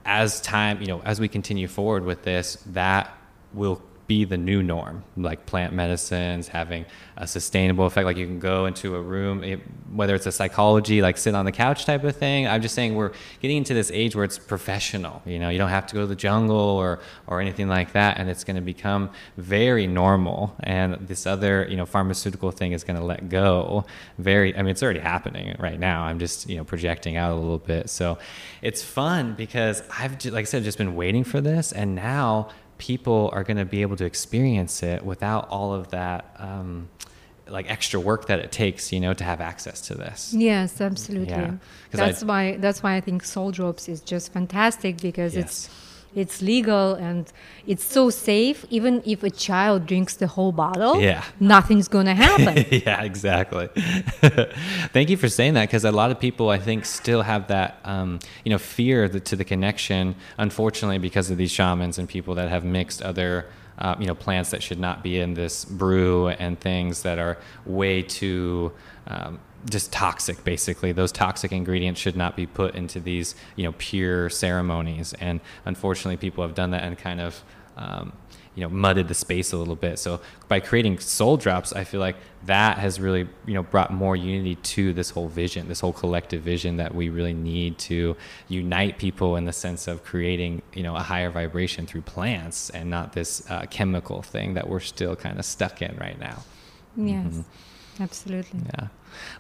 as 0.06 0.40
time, 0.42 0.82
you 0.82 0.88
know, 0.88 1.02
as 1.04 1.20
we 1.20 1.28
continue 1.28 1.68
forward 1.68 2.06
with 2.06 2.24
this, 2.24 2.58
that 2.68 3.12
will 3.54 3.82
be 4.08 4.24
the 4.24 4.38
new 4.38 4.62
norm 4.62 5.04
like 5.18 5.46
plant 5.46 5.74
medicines 5.74 6.48
having 6.48 6.86
a 7.18 7.26
sustainable 7.26 7.86
effect 7.86 8.06
like 8.06 8.18
you 8.18 8.26
can 8.26 8.40
go 8.40 8.66
into 8.66 8.96
a 8.96 9.02
room 9.02 9.44
it, 9.44 9.60
whether 9.92 10.14
it's 10.14 10.26
a 10.26 10.32
psychology 10.32 11.02
like 11.02 11.18
sit 11.18 11.34
on 11.34 11.46
the 11.46 11.52
couch 11.52 11.86
type 11.86 12.04
of 12.04 12.16
thing. 12.16 12.48
I'm 12.48 12.62
just 12.62 12.76
saying 12.76 12.96
we're 12.96 13.14
getting 13.42 13.58
into 13.58 13.74
this 13.74 13.90
age 13.92 14.16
where 14.16 14.26
it's 14.26 14.38
professional 14.38 15.22
you 15.26 15.40
know 15.40 15.50
you 15.50 15.58
don't 15.58 15.70
have 15.70 15.88
to 15.88 15.96
go 15.96 16.02
to 16.02 16.08
the 16.08 16.16
jungle 16.16 16.56
or 16.56 17.00
or 17.28 17.42
anything 17.42 17.68
like 17.68 17.94
that 17.94 18.18
and 18.18 18.30
it's 18.30 18.44
going 18.44 18.56
to 18.56 18.62
become 18.62 19.10
very 19.38 19.88
normal. 19.88 20.56
And 20.62 20.96
this 21.08 21.26
other 21.26 21.66
you 21.70 21.78
know 21.78 21.86
pharmaceutical 21.86 22.52
thing 22.52 22.74
is 22.74 22.84
going 22.84 23.00
to 23.00 23.06
let 23.06 23.30
go. 23.30 23.86
Very 24.18 24.56
i 24.56 24.62
mean 24.62 24.72
it's 24.72 24.84
already 24.84 25.00
happening 25.00 25.56
right 25.60 25.80
now. 25.80 26.04
I'm 26.04 26.20
just 26.20 26.50
you 26.50 26.58
know 26.58 26.64
projecting 26.64 27.18
out 27.18 27.32
a 27.32 27.36
little 27.36 27.60
bit. 27.60 27.90
So 27.90 28.18
it's 28.62 28.84
fun 28.84 29.34
because 29.36 29.84
i've 30.00 30.24
like 30.26 30.42
i 30.42 30.44
said 30.44 30.64
just 30.64 30.78
been 30.78 30.96
waiting 30.96 31.24
for 31.24 31.40
this 31.42 31.72
and 31.72 31.96
now 31.96 32.50
people 32.78 33.30
are 33.34 33.44
going 33.44 33.58
to 33.58 33.66
be 33.66 33.82
able 33.82 33.96
to 33.98 34.06
experience 34.06 34.84
it 34.84 35.04
without 35.06 35.48
all 35.50 35.74
of 35.74 35.90
that 35.92 36.36
um, 36.40 36.90
like 37.48 37.70
extra 37.70 38.00
work 38.00 38.26
that 38.28 38.40
it 38.40 38.52
takes 38.52 38.92
you 38.92 39.00
know 39.00 39.14
to 39.14 39.24
have 39.24 39.40
access 39.40 39.80
to 39.82 39.94
this 39.96 40.34
Yes, 40.34 40.82
absolutely. 40.82 41.30
Yeah, 41.30 41.52
'cause 41.92 42.00
I- 42.02 42.06
That's 42.08 42.24
why 42.24 42.58
that's 42.58 42.82
why 42.84 42.96
I 42.96 43.02
think 43.02 43.24
Soul 43.24 43.52
Drops 43.52 43.88
is 43.88 44.02
just 44.02 44.34
fantastic 44.34 44.98
because 45.02 45.36
Yes. 45.36 45.44
it's 45.46 45.70
it's 46.16 46.42
legal 46.42 46.94
and 46.96 47.32
it's 47.68 47.84
so 47.84 48.10
safe. 48.10 48.66
Even 48.70 49.04
if 49.06 49.22
a 49.24 49.30
child 49.30 49.86
drinks 49.86 50.16
the 50.16 50.28
whole 50.28 50.52
bottle, 50.52 51.02
Yeah. 51.02 51.24
nothing's 51.40 51.88
gonna 51.88 52.16
happen. 52.28 52.66
yeah, 52.72 53.04
exactly. 53.04 53.68
Thank 54.94 55.10
you 55.10 55.18
for 55.18 55.30
saying 55.30 55.54
that 55.56 55.68
because 55.68 55.84
a 55.86 55.92
lot 55.92 56.12
of 56.12 56.20
people, 56.20 56.50
I 56.50 56.58
think, 56.58 56.86
still 56.86 57.22
have 57.22 57.48
that, 57.48 57.80
um, 57.84 58.20
you 58.44 58.50
know, 58.50 58.58
fear 58.58 59.08
that, 59.10 59.26
to 59.26 59.36
the 59.36 59.44
connection. 59.46 60.16
Unfortunately, 60.38 60.98
because 60.98 61.30
of 61.30 61.38
these 61.38 61.52
shamans 61.52 61.98
and 61.98 62.08
people 62.08 62.36
that 62.36 62.50
have 62.50 62.64
mixed 62.64 63.02
other, 63.02 63.48
uh, 63.80 63.96
you 64.00 64.08
know, 64.08 64.16
plants 64.16 64.52
that 64.52 64.64
should 64.64 64.80
not 64.80 65.04
be 65.04 65.20
in 65.20 65.34
this 65.34 65.66
brew 65.66 66.30
and 66.30 66.60
things 66.60 67.02
that 67.04 67.20
are 67.20 67.38
way 67.66 68.02
too. 68.02 68.72
Um, 69.08 69.40
just 69.70 69.92
toxic 69.92 70.44
basically 70.44 70.92
those 70.92 71.12
toxic 71.12 71.52
ingredients 71.52 72.00
should 72.00 72.16
not 72.16 72.36
be 72.36 72.46
put 72.46 72.76
into 72.76 73.00
these 73.00 73.36
you 73.56 73.64
know 73.64 73.74
pure 73.78 74.30
ceremonies 74.30 75.14
and 75.20 75.40
unfortunately 75.66 76.18
people 76.18 76.46
have 76.46 76.56
done 76.56 76.72
that 76.72 76.84
and 76.84 76.98
kind 76.98 77.20
of 77.20 77.44
um, 77.78 78.14
you 78.54 78.62
know 78.62 78.70
mudded 78.70 79.08
the 79.08 79.14
space 79.14 79.52
a 79.52 79.58
little 79.58 79.76
bit 79.76 80.00
so 80.00 80.22
by 80.48 80.60
creating 80.60 80.98
soul 81.00 81.36
drops 81.36 81.74
i 81.74 81.84
feel 81.84 82.00
like 82.00 82.16
that 82.46 82.78
has 82.78 83.00
really 83.00 83.28
you 83.46 83.54
know 83.54 83.64
brought 83.64 83.92
more 83.92 84.16
unity 84.16 84.56
to 84.56 84.94
this 84.94 85.10
whole 85.10 85.28
vision 85.28 85.68
this 85.68 85.80
whole 85.80 85.92
collective 85.92 86.42
vision 86.42 86.78
that 86.78 86.94
we 86.94 87.10
really 87.10 87.34
need 87.34 87.78
to 87.78 88.16
unite 88.48 88.98
people 88.98 89.36
in 89.36 89.46
the 89.46 89.54
sense 89.54 89.88
of 89.88 90.04
creating 90.04 90.62
you 90.74 90.84
know 90.84 90.96
a 90.96 91.02
higher 91.02 91.30
vibration 91.30 91.86
through 91.86 92.02
plants 92.02 92.70
and 92.70 92.90
not 92.90 93.14
this 93.14 93.50
uh, 93.50 93.66
chemical 93.70 94.22
thing 94.22 94.54
that 94.54 94.70
we're 94.70 94.80
still 94.80 95.16
kind 95.16 95.38
of 95.38 95.44
stuck 95.44 95.82
in 95.82 95.96
right 95.98 96.20
now 96.20 96.44
yes. 96.96 97.26
Mm-hmm. 97.28 97.42
Absolutely. 98.00 98.60
Yeah. 98.74 98.88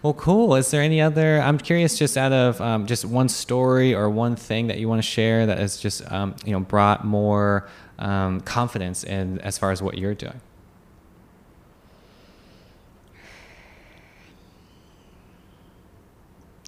Well, 0.02 0.14
cool. 0.14 0.56
Is 0.56 0.72
there 0.72 0.82
any 0.82 1.02
other? 1.02 1.40
I'm 1.42 1.58
curious, 1.58 1.98
just 1.98 2.18
out 2.18 2.32
of 2.32 2.62
um, 2.62 2.86
just 2.86 3.06
one 3.06 3.30
story 3.30 3.94
or 3.94 4.10
one 4.10 4.36
thing 4.36 4.68
that 4.68 4.78
you 4.78 4.88
want 4.88 5.00
to 5.00 5.08
share 5.08 5.46
that 5.46 5.58
has 5.58 5.78
just 5.78 6.10
um, 6.12 6.36
you 6.46 6.52
know 6.52 6.60
brought 6.60 7.06
more 7.06 7.68
um, 8.00 8.42
confidence 8.42 9.04
in 9.04 9.40
as 9.42 9.58
far 9.58 9.72
as 9.72 9.82
what 9.82 9.98
you're 9.98 10.16
doing. 10.16 10.42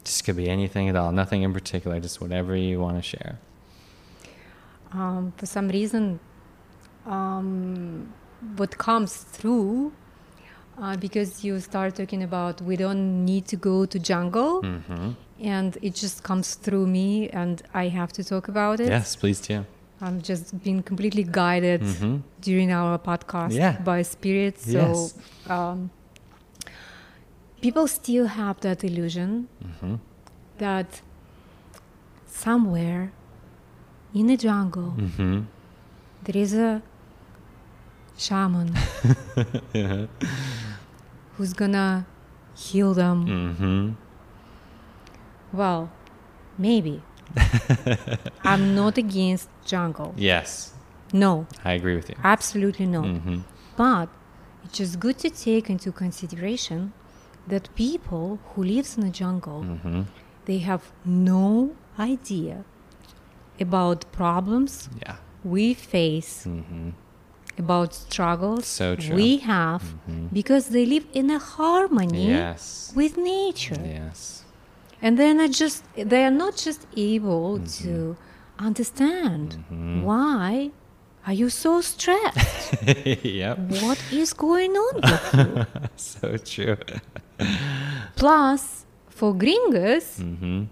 Just 0.03 0.23
could 0.23 0.37
be 0.37 0.49
anything 0.49 0.87
at 0.87 0.95
all, 0.95 1.11
nothing 1.11 1.43
in 1.43 1.53
particular, 1.53 1.99
just 1.99 2.21
whatever 2.21 2.55
you 2.55 2.79
want 2.79 2.95
to 2.95 3.01
share. 3.01 3.39
Um, 4.93 5.33
for 5.35 5.45
some 5.45 5.67
reason, 5.67 6.21
um, 7.05 8.13
what 8.55 8.77
comes 8.77 9.17
through 9.17 9.91
uh, 10.81 10.95
because 10.97 11.43
you 11.43 11.59
start 11.59 11.95
talking 11.95 12.23
about 12.23 12.61
we 12.61 12.75
don't 12.75 13.25
need 13.25 13.45
to 13.47 13.55
go 13.55 13.85
to 13.85 13.97
jungle 13.99 14.61
Mm-hmm. 14.61 15.11
and 15.41 15.77
it 15.81 15.93
just 15.95 16.23
comes 16.23 16.55
through 16.55 16.87
me 16.87 17.29
and 17.29 17.61
i 17.73 17.87
have 17.87 18.11
to 18.13 18.23
talk 18.23 18.47
about 18.47 18.79
it 18.79 18.89
Yes, 18.89 19.15
please 19.15 19.39
do. 19.47 19.65
i'm 20.01 20.21
just 20.21 20.45
being 20.63 20.81
completely 20.83 21.23
guided 21.23 21.81
Mhm. 21.81 22.21
during 22.41 22.71
our 22.71 22.97
podcast 22.99 23.53
Yeah. 23.53 23.75
by 23.83 24.01
spirit 24.03 24.59
so 24.59 24.79
Yes. 24.79 25.13
um, 25.49 25.89
people 27.61 27.87
still 27.87 28.25
have 28.27 28.55
that 28.61 28.83
illusion 28.83 29.47
Mm-hmm. 29.63 29.95
that 30.57 31.01
somewhere 32.27 33.11
in 34.13 34.27
the 34.27 34.37
jungle 34.37 34.93
Mm-hmm. 34.97 35.41
there 36.23 36.37
is 36.43 36.53
a 36.53 36.81
shaman 38.17 38.69
who's 41.37 41.53
gonna 41.53 42.05
heal 42.55 42.93
them. 42.93 43.25
Mm-hmm. 43.27 43.91
Well, 45.57 45.91
maybe. 46.57 47.01
I'm 48.43 48.75
not 48.75 48.97
against 48.97 49.49
jungle. 49.65 50.13
Yes, 50.17 50.73
No, 51.13 51.47
I 51.63 51.73
agree 51.73 51.95
with 51.95 52.09
you. 52.09 52.15
absolutely 52.23 52.85
no. 52.85 53.01
Mm-hmm. 53.01 53.39
But 53.75 54.09
it's 54.63 54.77
just 54.77 54.99
good 54.99 55.17
to 55.19 55.29
take 55.29 55.69
into 55.69 55.91
consideration 55.91 56.93
that 57.47 57.73
people 57.75 58.39
who 58.49 58.63
lives 58.63 58.97
in 58.97 59.03
the 59.03 59.09
jungle, 59.11 59.63
Mm-hmm. 59.63 60.01
they 60.45 60.59
have 60.59 60.91
no 61.05 61.75
idea 61.99 62.63
about 63.59 64.05
problems 64.11 64.89
Yeah. 65.05 65.17
we 65.43 65.73
face, 65.73 66.45
Mm-hmm. 66.45 66.89
About 67.59 67.93
struggles 67.93 68.65
So 68.65 68.95
we 69.13 69.37
have, 69.37 69.83
Mhm. 70.07 70.29
because 70.33 70.65
they 70.75 70.85
live 70.85 71.05
in 71.13 71.29
a 71.31 71.39
harmony 71.39 72.27
Yes. 72.29 72.91
with 72.95 73.17
nature. 73.17 73.81
Yes. 73.99 74.43
and 75.01 75.11
they're 75.19 75.35
not 75.43 75.51
just 75.51 75.83
they 75.95 76.23
are 76.25 76.37
not 76.45 76.53
just 76.67 76.81
able 76.95 77.59
Mm-hmm. 77.59 77.83
to 77.83 78.15
understand 78.69 79.47
why 80.09 80.71
are 81.27 81.33
you 81.41 81.49
so 81.49 81.81
stressed 81.81 82.73
yep. 83.41 83.55
what 83.83 83.99
is 84.11 84.33
going 84.33 84.73
on 84.85 84.93
with 85.07 85.25
you 85.37 85.65
so 86.13 86.27
true. 86.53 86.77
plus 88.15 88.85
for 89.09 89.33
gringos 89.33 90.07
Mm-hmm. 90.19 90.63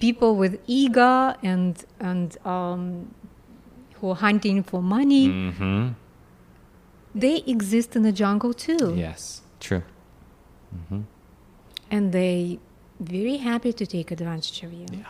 people 0.00 0.34
with 0.36 0.58
ego 0.66 1.34
and 1.42 1.84
and 2.00 2.28
um, 2.44 2.82
are 4.10 4.16
hunting 4.16 4.62
for 4.62 4.82
money 4.82 5.28
Mm-hmm. 5.28 5.88
they 7.14 7.36
exist 7.46 7.94
in 7.96 8.02
the 8.02 8.12
jungle 8.12 8.52
too 8.54 8.94
Yes. 8.96 9.40
True. 9.60 9.82
Mm-hmm. 10.76 11.00
and 11.90 12.12
they 12.12 12.58
very 13.00 13.36
happy 13.38 13.72
to 13.72 13.84
take 13.86 14.10
advantage 14.10 14.62
of 14.62 14.72
you 14.72 14.86
Yeah. 14.92 15.04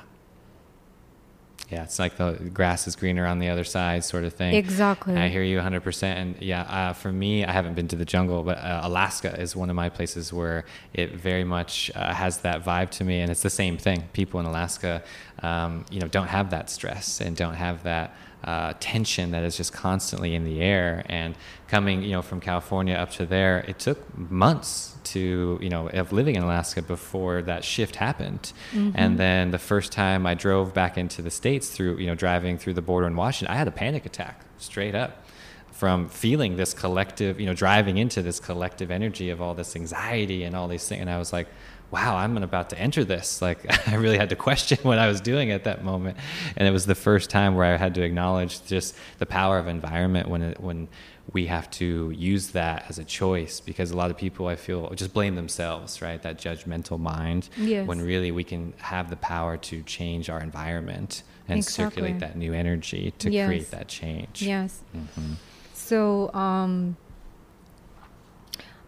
Yeah, 1.71 1.85
it's 1.85 1.99
like 1.99 2.17
the 2.19 2.33
grass 2.53 2.87
is 2.87 2.97
greener 2.97 3.25
on 3.25 3.39
the 3.39 3.49
other 3.49 3.65
side, 3.65 4.05
sort 4.05 4.25
of 4.25 4.35
thing. 4.35 4.53
exactly 4.55 5.17
I 5.17 5.29
hear 5.31 5.43
you 5.43 5.59
100%. 5.59 6.03
And 6.03 6.37
yeah, 6.43 6.63
uh, 6.65 6.93
for 6.93 7.11
me, 7.11 7.47
I 7.47 7.53
haven't 7.53 7.73
been 7.75 7.89
to 7.89 7.97
the 7.97 8.05
jungle, 8.05 8.43
but 8.43 8.59
uh, 8.59 8.81
Alaska 8.83 9.41
is 9.41 9.57
one 9.57 9.71
of 9.71 9.77
my 9.77 9.89
places 9.89 10.35
where 10.35 10.67
it 10.93 11.15
very 11.15 11.45
much 11.45 11.91
uh, 11.95 12.13
has 12.13 12.39
that 12.39 12.63
vibe 12.63 12.91
to 12.99 13.05
me. 13.05 13.21
And 13.21 13.31
it's 13.31 13.41
the 13.41 13.49
same 13.49 13.79
thing. 13.79 14.05
People 14.13 14.39
in 14.41 14.45
Alaska, 14.45 15.03
um, 15.43 15.87
you 15.91 15.99
know, 16.01 16.09
don't 16.09 16.27
have 16.27 16.51
that 16.51 16.69
stress 16.69 17.23
and 17.23 17.35
don't 17.35 17.55
have 17.55 17.85
that 17.85 18.15
uh, 18.45 18.75
tension 18.81 19.31
that 19.31 19.43
is 19.43 19.57
just 19.57 19.73
constantly 19.73 20.35
in 20.35 20.45
the 20.45 20.61
air. 20.61 21.05
And 21.07 21.37
coming, 21.69 22.03
you 22.03 22.11
know, 22.11 22.23
from 22.23 22.41
California 22.41 22.95
up 22.95 23.11
to 23.13 23.27
there, 23.27 23.65
it 23.69 23.79
took 23.79 24.19
months 24.19 24.97
to, 25.05 25.59
you 25.61 25.69
know, 25.69 25.89
of 25.89 26.13
living 26.13 26.37
in 26.37 26.43
Alaska 26.43 26.83
before 26.83 27.43
that 27.43 27.65
shift 27.65 27.97
happened. 27.97 28.53
And 28.95 29.19
then 29.19 29.51
the 29.51 29.59
first 29.59 29.93
time 29.93 30.27
I 30.27 30.35
drove 30.35 30.75
back 30.75 30.99
into 30.99 31.23
the 31.23 31.31
States 31.31 31.71
through, 31.71 31.99
you 31.99 32.07
know, 32.07 32.15
driving 32.15 32.59
through 32.59 32.75
the 32.75 32.83
border 32.83 33.07
in 33.07 33.17
Washington, 33.17 33.55
I 33.55 33.59
had 33.59 33.69
a 33.69 33.73
panic 33.73 34.07
attack 34.07 34.45
straight 34.59 34.95
up 34.95 35.25
from 35.71 36.09
feeling 36.09 36.57
this 36.57 36.75
collective, 36.75 37.41
you 37.41 37.47
know, 37.47 37.55
driving 37.55 37.99
into 37.99 38.23
this 38.23 38.39
collective 38.39 38.91
energy 38.91 39.31
of 39.31 39.41
all 39.41 39.55
this 39.55 39.75
anxiety 39.75 40.45
and 40.45 40.55
all 40.55 40.69
these 40.69 40.87
things. 40.87 41.01
And 41.01 41.11
I 41.11 41.19
was 41.19 41.33
like, 41.33 41.49
wow, 41.93 42.17
I'm 42.17 42.37
about 42.39 42.71
to 42.71 42.79
enter 42.79 43.05
this. 43.05 43.41
Like, 43.49 43.61
I 43.89 43.95
really 43.97 44.17
had 44.19 44.31
to 44.31 44.37
question 44.37 44.79
what 44.83 44.99
I 44.99 45.07
was 45.09 45.21
doing 45.21 45.51
at 45.53 45.65
that 45.65 45.85
moment. 45.85 46.17
And 46.57 46.67
it 46.67 46.71
was 46.71 46.87
the 46.87 46.95
first 46.95 47.29
time 47.31 47.55
where 47.55 47.73
I 47.73 47.77
had 47.77 47.95
to 47.97 48.03
acknowledge 48.03 48.65
just 48.67 48.97
the 49.19 49.27
power 49.27 49.59
of 49.59 49.67
environment 49.69 50.29
when 50.29 50.43
it, 50.43 50.61
when 50.61 50.89
we 51.33 51.47
have 51.47 51.71
to 51.73 52.11
use 52.11 52.49
that 52.53 52.87
as 52.89 52.99
a 52.99 53.05
choice 53.05 53.61
because 53.61 53.91
a 53.93 53.97
lot 53.97 54.11
of 54.11 54.17
people 54.17 54.49
I 54.49 54.57
feel 54.57 54.91
just 54.95 55.13
blame 55.13 55.35
themselves, 55.37 56.01
right? 56.03 56.21
That 56.23 56.39
judgmental 56.39 56.99
mind. 56.99 57.49
Yes. 57.59 57.87
When 57.87 58.01
really 58.01 58.31
we 58.33 58.43
can 58.45 58.73
have 58.79 59.11
the 59.11 59.17
power 59.17 59.57
to 59.59 59.83
change 59.83 60.31
our 60.31 60.41
environment 60.41 61.23
and 61.49 61.59
Exactly. 61.59 61.85
circulate 62.03 62.21
that 62.21 62.37
new 62.37 62.53
energy 62.55 63.13
to 63.19 63.31
Yes. 63.31 63.47
create 63.49 63.71
that 63.71 63.87
change. 63.89 64.43
yes 64.43 64.81
Mhm. 64.97 65.35
So 65.75 66.33
um, 66.35 66.97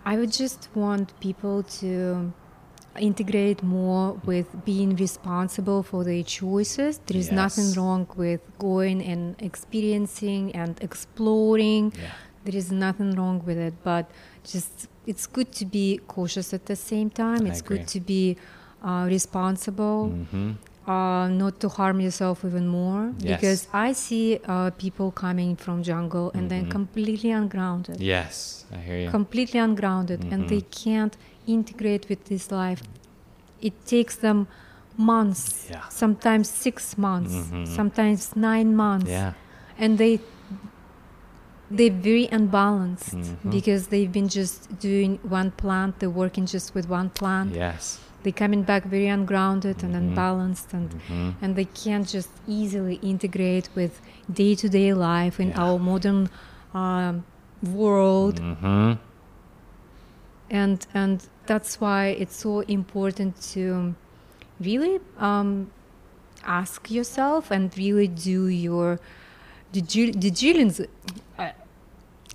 I 0.07 0.17
would 0.17 0.33
just 0.33 0.69
want 0.75 1.19
people 1.21 1.63
to 1.81 2.33
integrate 3.01 3.63
more 3.63 4.21
with 4.25 4.47
being 4.65 4.97
responsible 4.97 5.83
for 5.83 6.05
their 6.05 6.23
choices. 6.23 6.99
There 7.07 7.19
is 7.19 7.31
nothing 7.33 7.73
wrong 7.75 8.07
with 8.17 8.41
going 8.59 9.03
and 9.03 9.35
experiencing 9.43 10.55
and 10.55 10.81
exploring. 10.83 11.93
Yeah. 11.97 12.11
There 12.45 12.57
is 12.57 12.71
nothing 12.71 13.13
wrong 13.15 13.43
with 13.45 13.59
it, 13.59 13.75
but 13.83 14.11
just 14.45 14.89
it's 15.07 15.27
good 15.27 15.51
to 15.53 15.65
be 15.65 16.01
cautious 16.07 16.53
at 16.55 16.67
the 16.67 16.77
same 16.77 17.11
time. 17.11 17.47
It's 17.47 17.63
good 17.63 17.87
to 17.89 18.01
be 18.01 18.37
uh, 18.83 19.07
responsible 19.09 20.13
Mhm. 20.13 20.57
uh, 20.87 21.29
not 21.29 21.59
to 21.61 21.69
harm 21.71 21.99
yourself 22.07 22.45
even 22.45 22.67
more 22.69 23.03
Yes. 23.19 23.41
because 23.41 23.61
I 23.73 23.95
see 23.95 24.39
uh, 24.47 24.71
people 24.77 25.11
coming 25.11 25.57
from 25.57 25.83
jungle 25.83 26.31
and 26.35 26.51
then 26.51 26.65
Mhm. 26.67 26.71
completely 26.79 27.31
ungrounded, 27.31 27.99
Yes, 28.01 28.67
I 28.71 28.77
hear 28.87 28.99
you. 29.05 29.11
completely 29.11 29.59
ungrounded, 29.61 30.21
and 30.33 30.41
they 30.51 30.61
Mhm. 30.61 30.71
can't 30.85 31.15
integrate 31.47 32.09
with 32.09 32.25
this 32.27 32.51
life. 32.51 32.83
It 33.61 33.73
takes 33.87 34.17
them 34.17 34.47
months, 34.97 35.67
Yeah. 35.71 35.89
sometimes 35.89 36.49
six 36.49 36.97
months, 36.99 37.35
Mhm. 37.35 37.67
sometimes 37.67 38.37
nine 38.37 38.77
months, 38.77 39.11
yeah. 39.11 39.33
and 39.79 39.99
they 39.99 40.21
they're 41.71 41.91
very 41.91 42.29
unbalanced 42.31 43.17
Mhm. 43.17 43.51
because 43.51 43.89
they've 43.89 44.13
been 44.13 44.29
just 44.29 44.79
doing 44.79 45.19
one 45.23 45.51
plant, 45.51 45.99
they're 45.99 46.11
working 46.25 46.47
just 46.47 46.75
with 46.75 46.89
one 46.89 47.09
plant 47.11 47.55
Yes. 47.55 47.99
they're 48.23 48.33
coming 48.33 48.63
back 48.63 48.85
very 48.85 49.09
ungrounded 49.09 49.83
and 49.83 49.93
Mhm. 49.95 49.99
unbalanced 50.03 50.73
and 50.73 50.91
Mhm. 51.09 51.35
and 51.43 51.57
they 51.57 51.65
can't 51.85 52.07
just 52.07 52.31
easily 52.47 52.97
integrate 53.03 53.69
with 53.75 54.01
day-to-day 54.33 54.93
life 54.95 55.41
in 55.41 55.49
Yeah. 55.49 55.63
our 55.63 55.79
modern 55.79 56.29
um, 56.75 57.25
world 57.63 58.41
Mhm. 58.41 58.99
And 60.51 60.87
and 60.95 61.27
that's 61.47 61.81
why 61.81 62.09
it's 62.09 62.37
so 62.37 62.61
important 62.61 63.41
to 63.53 63.95
really 64.61 64.99
um, 65.19 65.71
ask 66.45 66.91
yourself 66.91 67.51
and 67.51 67.77
really 67.77 68.09
do 68.09 68.47
your 68.49 68.99
the 69.73 69.81
diligence 69.81 70.81
uh, 71.39 71.51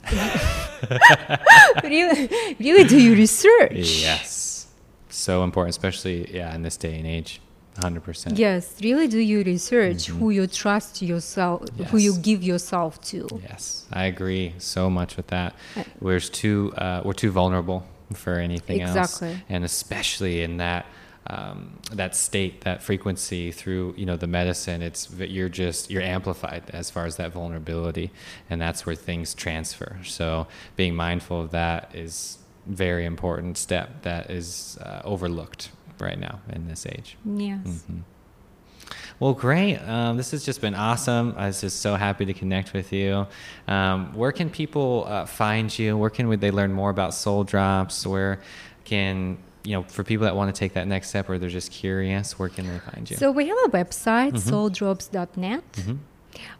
really 1.84 2.30
really 2.60 2.84
do 2.84 2.98
your 3.02 3.16
research 3.16 4.02
Yes. 4.02 4.68
So 5.10 5.44
important, 5.44 5.72
especially 5.76 6.34
yeah 6.34 6.54
in 6.56 6.62
this 6.64 6.78
day 6.78 6.98
and 6.98 7.08
age. 7.08 7.42
100%. 7.80 8.38
Yes, 8.38 8.76
really 8.84 9.08
do 9.08 9.20
your 9.20 9.44
research 9.44 10.08
Mhm. 10.08 10.20
who 10.20 10.30
you 10.32 10.48
trust 10.48 11.02
yourself, 11.02 11.62
who 11.92 11.98
you 11.98 12.18
give 12.18 12.44
yourself 12.44 13.00
to. 13.12 13.26
Yes, 13.42 13.86
I 13.94 14.04
agree 14.04 14.54
so 14.58 14.90
much 14.90 15.16
with 15.16 15.28
that. 15.28 15.54
Uh, 15.78 15.84
We're 16.02 16.20
too 16.20 16.74
uh, 16.78 17.02
we're 17.06 17.14
too 17.14 17.32
vulnerable 17.32 17.86
for 18.14 18.36
anything 18.40 18.82
Exactly. 18.82 19.30
else, 19.30 19.40
and 19.50 19.64
especially 19.64 20.42
in 20.44 20.58
that 20.58 20.86
um, 21.28 21.78
that 21.92 22.16
state, 22.16 22.62
that 22.62 22.82
frequency 22.82 23.52
through 23.52 23.94
you 23.98 24.06
know 24.06 24.16
the 24.18 24.28
medicine. 24.28 24.82
It's 24.82 25.06
that 25.08 25.30
you're 25.30 25.50
just 25.50 25.92
you're 25.92 26.02
amplified 26.02 26.64
as 26.74 26.90
far 26.90 27.06
as 27.06 27.18
that 27.18 27.32
vulnerability, 27.32 28.12
and 28.50 28.60
that's 28.60 28.86
where 28.86 28.96
things 28.96 29.34
transfer. 29.36 29.98
So 30.04 30.48
being 30.76 30.96
mindful 30.96 31.42
of 31.42 31.52
that 31.52 31.92
is 31.94 32.40
very 32.66 33.06
important 33.06 33.58
step 33.58 34.02
that 34.04 34.30
is 34.32 34.78
uh, 34.82 35.02
overlooked 35.04 35.70
right 36.00 36.20
now 36.20 36.40
in 36.52 36.68
this 36.68 36.86
age. 36.86 37.18
Yes. 37.26 37.60
Mhm. 37.90 38.02
Well, 39.20 39.34
great. 39.34 39.78
Um, 39.80 40.16
this 40.18 40.32
has 40.32 40.46
just 40.46 40.62
been 40.62 40.76
awesome. 40.76 41.34
I 41.38 41.48
was 41.48 41.60
just 41.62 41.82
so 41.82 41.96
happy 41.96 42.26
to 42.26 42.34
connect 42.34 42.74
with 42.74 42.94
you. 42.94 43.28
Um, 43.68 44.16
where 44.16 44.32
can 44.32 44.50
people 44.50 45.06
uh, 45.08 45.26
find 45.26 45.78
you? 45.78 45.98
Where 45.98 46.10
can 46.10 46.30
they 46.40 46.52
learn 46.52 46.72
more 46.72 46.90
about 46.90 47.14
Soul 47.14 47.44
Drops? 47.44 48.08
Where 48.08 48.40
can 48.86 49.38
you 49.66 49.74
know 49.76 49.84
for 49.84 50.04
people 50.06 50.24
that 50.24 50.36
want 50.38 50.54
to 50.56 50.58
take 50.58 50.74
that 50.74 50.88
next 50.88 51.10
step 51.10 51.30
or 51.30 51.38
they're 51.38 51.50
just 51.50 51.72
curious? 51.72 52.40
Where 52.40 52.48
can 52.50 52.68
they 52.68 52.80
find 52.80 53.10
you? 53.12 53.18
So 53.18 53.30
we 53.32 53.48
have 53.50 53.58
a 53.66 53.70
website, 53.70 54.32
Mhm. 54.34 54.50
souldrops.net. 54.52 55.64
Mhm. 55.74 55.98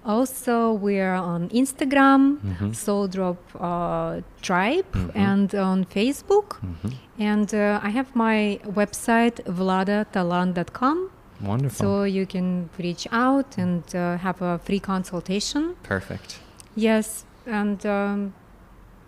Also, 0.06 0.74
we're 0.74 1.14
on 1.14 1.48
Instagram, 1.50 2.40
Mhm. 2.40 2.76
Soul 2.76 3.08
Drop 3.08 3.38
uh, 3.58 4.20
Tribe, 4.42 4.86
Mhm. 4.92 5.12
and 5.16 5.56
on 5.56 5.86
Facebook. 5.86 6.58
Mhm. 6.60 6.94
And 7.20 7.54
uh, 7.54 7.80
I 7.82 7.90
have 7.92 8.14
my 8.16 8.60
website, 8.66 9.38
vladatalan.com. 9.46 11.10
Wonderful. 11.42 11.86
So 11.86 12.04
you 12.04 12.26
can 12.26 12.70
reach 12.78 13.08
out 13.12 13.58
and 13.58 13.84
uh, 13.96 14.18
have 14.18 14.42
a 14.42 14.60
free 14.60 14.80
consultation. 14.80 15.76
Perfect. 15.84 16.40
Yes, 16.76 17.26
and 17.46 17.86
um, 17.86 18.34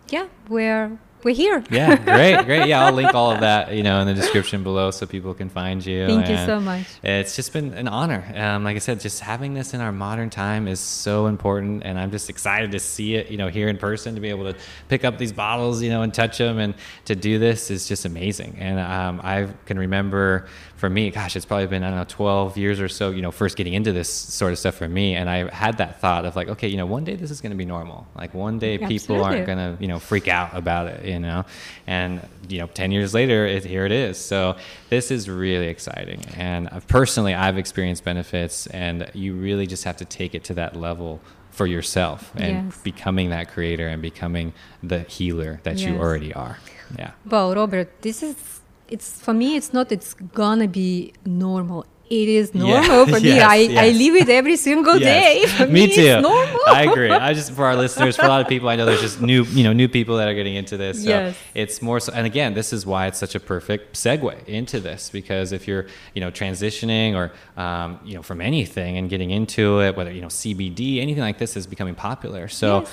yeah, 0.09 0.27
we're 0.49 0.97
we're 1.23 1.35
here. 1.35 1.63
Yeah, 1.71 1.95
great, 1.95 2.45
great. 2.45 2.67
Yeah, 2.67 2.85
I'll 2.85 2.93
link 2.93 3.13
all 3.13 3.31
of 3.31 3.39
that, 3.41 3.73
you 3.73 3.83
know, 3.83 4.01
in 4.01 4.07
the 4.07 4.13
description 4.13 4.61
below 4.63 4.91
so 4.91 5.05
people 5.05 5.33
can 5.33 5.49
find 5.49 5.85
you. 5.85 6.05
Thank 6.07 6.29
you 6.29 6.37
so 6.37 6.59
much. 6.59 6.85
It's 7.03 7.35
just 7.35 7.53
been 7.53 7.73
an 7.73 7.87
honor. 7.87 8.23
Um, 8.35 8.63
like 8.63 8.75
I 8.75 8.79
said, 8.79 8.99
just 8.99 9.21
having 9.21 9.53
this 9.53 9.73
in 9.73 9.81
our 9.81 9.91
modern 9.91 10.29
time 10.29 10.67
is 10.67 10.79
so 10.79 11.27
important, 11.27 11.83
and 11.85 11.99
I'm 11.99 12.11
just 12.11 12.29
excited 12.29 12.71
to 12.71 12.79
see 12.79 13.15
it, 13.15 13.29
you 13.31 13.37
know, 13.37 13.47
here 13.47 13.67
in 13.69 13.77
person, 13.77 14.15
to 14.15 14.21
be 14.21 14.29
able 14.29 14.51
to 14.51 14.57
pick 14.89 15.05
up 15.05 15.17
these 15.17 15.31
bottles, 15.31 15.81
you 15.81 15.89
know, 15.89 16.01
and 16.01 16.13
touch 16.13 16.37
them, 16.37 16.57
and 16.59 16.73
to 17.05 17.15
do 17.15 17.39
this 17.39 17.71
is 17.71 17.87
just 17.87 18.05
amazing. 18.05 18.57
And 18.59 18.79
um, 18.79 19.21
I 19.23 19.47
can 19.65 19.79
remember, 19.79 20.47
for 20.81 20.89
me, 20.89 21.11
gosh, 21.11 21.35
it's 21.35 21.45
probably 21.45 21.67
been 21.67 21.83
I 21.83 21.89
don't 21.89 21.99
know, 21.99 22.05
12 22.07 22.57
years 22.57 22.79
or 22.79 22.89
so, 22.89 23.11
you 23.11 23.21
know, 23.21 23.29
first 23.29 23.55
getting 23.55 23.75
into 23.75 23.91
this 23.93 24.11
sort 24.11 24.51
of 24.51 24.57
stuff 24.57 24.73
for 24.73 24.89
me, 24.89 25.13
and 25.13 25.29
I 25.29 25.47
had 25.53 25.77
that 25.77 26.01
thought 26.01 26.25
of 26.25 26.35
like, 26.35 26.47
okay, 26.47 26.67
you 26.67 26.75
know, 26.75 26.87
one 26.87 27.03
day 27.03 27.15
this 27.15 27.29
is 27.29 27.39
going 27.39 27.51
to 27.51 27.55
be 27.55 27.65
normal. 27.65 28.07
Like 28.15 28.33
one 28.33 28.57
day 28.57 28.79
people 28.79 29.23
aren't 29.23 29.45
going 29.45 29.59
to, 29.59 29.77
you 29.79 29.87
know, 29.87 29.99
freak 29.99 30.27
out 30.27 30.57
about 30.57 30.87
it, 30.87 31.05
you 31.05 31.19
know, 31.19 31.45
and 31.85 32.27
you 32.49 32.57
know, 32.57 32.65
10 32.65 32.91
years 32.91 33.13
later, 33.13 33.45
it, 33.45 33.63
here 33.63 33.85
it 33.85 33.91
is. 33.91 34.17
So 34.17 34.55
this 34.89 35.11
is 35.11 35.29
really 35.29 35.67
exciting, 35.67 36.25
and 36.35 36.67
personally, 36.87 37.35
I've 37.35 37.59
experienced 37.59 38.03
benefits, 38.03 38.65
and 38.65 39.07
you 39.13 39.35
really 39.35 39.67
just 39.67 39.83
have 39.83 39.97
to 39.97 40.05
take 40.05 40.33
it 40.33 40.43
to 40.45 40.55
that 40.55 40.75
level 40.75 41.21
for 41.51 41.67
yourself 41.67 42.31
and 42.37 42.71
Yes. 42.71 42.81
becoming 42.81 43.29
that 43.29 43.51
creator 43.51 43.87
and 43.87 44.01
becoming 44.01 44.53
the 44.81 45.01
healer 45.01 45.59
that 45.61 45.77
you 45.77 45.97
already 45.97 46.33
are. 46.33 46.57
Yeah. 46.97 47.11
Well, 47.25 47.53
Robert, 47.53 48.01
this 48.01 48.23
is 48.23 48.60
it's 48.91 49.19
for 49.21 49.33
me. 49.33 49.55
It's 49.55 49.71
not. 49.73 49.91
It's 49.91 50.13
gonna 50.13 50.67
be 50.67 51.13
normal. 51.25 51.85
It 52.09 52.27
is 52.27 52.51
Yeah, 52.53 52.81
normal 52.81 53.05
for 53.05 53.21
me. 53.21 53.29
yes, 53.35 53.43
I, 53.49 53.55
I 53.55 53.85
yes. 53.85 53.97
live 53.97 54.15
it 54.23 54.29
every 54.29 54.57
single 54.57 54.99
day. 54.99 55.45
For 55.57 55.65
me, 55.65 55.87
me, 55.87 55.95
too. 55.95 56.01
It's 56.01 56.21
normal. 56.21 56.59
I 56.67 56.83
agree. 56.83 57.09
I 57.09 57.33
just 57.33 57.53
for 57.53 57.63
our 57.63 57.77
listeners, 57.77 58.17
for 58.17 58.25
a 58.25 58.27
lot 58.27 58.41
of 58.41 58.49
people, 58.49 58.67
I 58.67 58.75
know 58.75 58.85
there's 58.85 58.99
just 58.99 59.21
new, 59.21 59.43
you 59.45 59.63
know, 59.63 59.71
new 59.71 59.87
people 59.87 60.17
that 60.17 60.27
are 60.27 60.33
getting 60.33 60.55
into 60.55 60.75
this. 60.75 61.03
So 61.05 61.09
Yes. 61.09 61.37
it's 61.55 61.81
more 61.81 62.01
so. 62.01 62.11
And 62.11 62.25
again, 62.27 62.53
this 62.53 62.73
is 62.73 62.85
why 62.85 63.07
it's 63.07 63.17
such 63.17 63.33
a 63.33 63.39
perfect 63.39 63.95
segue 63.95 64.45
into 64.45 64.81
this 64.81 65.09
because 65.09 65.53
if 65.53 65.69
you're, 65.69 65.85
you 66.13 66.19
know, 66.19 66.29
transitioning 66.31 67.15
or, 67.15 67.31
um, 67.55 67.97
you 68.03 68.15
know, 68.15 68.21
from 68.23 68.41
anything 68.41 68.97
and 68.97 69.09
getting 69.09 69.31
into 69.31 69.79
it, 69.79 69.95
whether 69.95 70.11
you 70.11 70.19
know 70.19 70.27
CBD, 70.27 70.99
anything 70.99 71.23
like 71.23 71.37
this 71.37 71.55
is 71.55 71.65
becoming 71.65 71.95
popular. 71.95 72.49
So. 72.49 72.85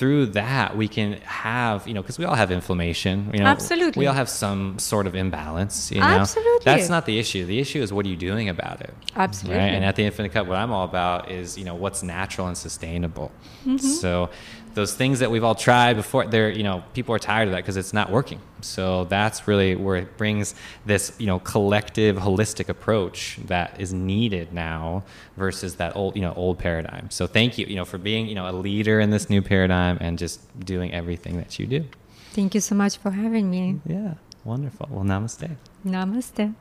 Through 0.00 0.26
that, 0.28 0.78
we 0.78 0.88
can 0.88 1.20
have, 1.24 1.86
you 1.86 1.92
know, 1.92 2.00
because 2.00 2.18
we 2.18 2.24
all 2.24 2.34
have 2.34 2.50
inflammation. 2.50 3.30
You 3.34 3.40
know, 3.40 3.44
Absolutely. 3.44 4.00
We 4.00 4.06
all 4.06 4.14
have 4.14 4.30
some 4.30 4.78
sort 4.78 5.06
of 5.06 5.14
imbalance. 5.14 5.92
You 5.92 6.00
know, 6.00 6.06
Absolutely. 6.06 6.64
That's 6.64 6.88
not 6.88 7.04
the 7.04 7.18
issue. 7.18 7.44
The 7.44 7.58
issue 7.58 7.82
is 7.82 7.92
what 7.92 8.06
are 8.06 8.08
you 8.08 8.16
doing 8.16 8.48
about 8.48 8.80
it? 8.80 8.94
Absolutely. 9.14 9.60
Right? 9.60 9.74
And 9.74 9.84
at 9.84 9.96
the 9.96 10.04
Infinite 10.06 10.32
Cup, 10.32 10.46
what 10.46 10.56
I'm 10.56 10.72
all 10.72 10.86
about 10.86 11.30
is, 11.30 11.58
you 11.58 11.66
know, 11.66 11.74
what's 11.74 12.02
natural 12.02 12.46
and 12.46 12.56
sustainable. 12.56 13.30
Mm-hmm. 13.66 13.76
So 13.76 14.30
those 14.74 14.94
things 14.94 15.18
that 15.18 15.30
we've 15.30 15.44
all 15.44 15.54
tried 15.54 15.96
before, 15.96 16.26
they're, 16.26 16.50
you 16.50 16.62
know, 16.62 16.84
people 16.94 17.14
are 17.14 17.18
tired 17.18 17.48
of 17.48 17.52
that 17.52 17.58
because 17.58 17.76
it's 17.76 17.92
not 17.92 18.10
working. 18.10 18.40
So 18.60 19.04
that's 19.04 19.48
really 19.48 19.74
where 19.74 19.96
it 19.96 20.16
brings 20.16 20.54
this, 20.86 21.12
you 21.18 21.26
know, 21.26 21.38
collective, 21.38 22.16
holistic 22.16 22.68
approach 22.68 23.38
that 23.46 23.80
is 23.80 23.92
needed 23.92 24.52
now 24.52 25.04
versus 25.36 25.76
that 25.76 25.96
old, 25.96 26.16
you 26.16 26.22
know, 26.22 26.32
old 26.34 26.58
paradigm. 26.58 27.10
So 27.10 27.26
thank 27.26 27.58
you, 27.58 27.66
you 27.66 27.76
know, 27.76 27.84
for 27.84 27.98
being, 27.98 28.26
you 28.26 28.34
know, 28.34 28.48
a 28.48 28.52
leader 28.52 29.00
in 29.00 29.10
this 29.10 29.28
new 29.30 29.42
paradigm 29.42 29.98
and 30.00 30.18
just 30.18 30.40
doing 30.60 30.92
everything 30.92 31.36
that 31.38 31.58
you 31.58 31.66
do. 31.66 31.84
Thank 32.32 32.54
you 32.54 32.60
so 32.60 32.74
much 32.74 32.96
for 32.96 33.10
having 33.10 33.50
me. 33.50 33.80
Yeah. 33.86 34.14
Wonderful. 34.44 34.88
Well, 34.90 35.04
namaste. 35.04 35.56
Namaste. 35.84 36.54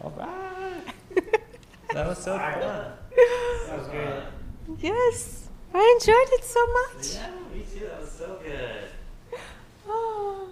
All 0.00 0.10
right. 0.16 0.82
that 1.92 2.06
was 2.06 2.18
so 2.18 2.38
fun. 2.38 2.60
That 2.60 3.78
was 3.78 3.88
great. 3.88 4.22
Yes, 4.80 5.47
I 5.74 5.96
enjoyed 6.00 6.38
it 6.38 6.44
so 6.44 6.66
much. 6.66 7.14
Yeah, 7.14 7.56
me 7.56 7.64
too. 7.72 7.86
That 7.86 8.00
was 8.00 8.10
so 8.10 8.38
good. 8.42 9.38
Oh. 9.90 10.47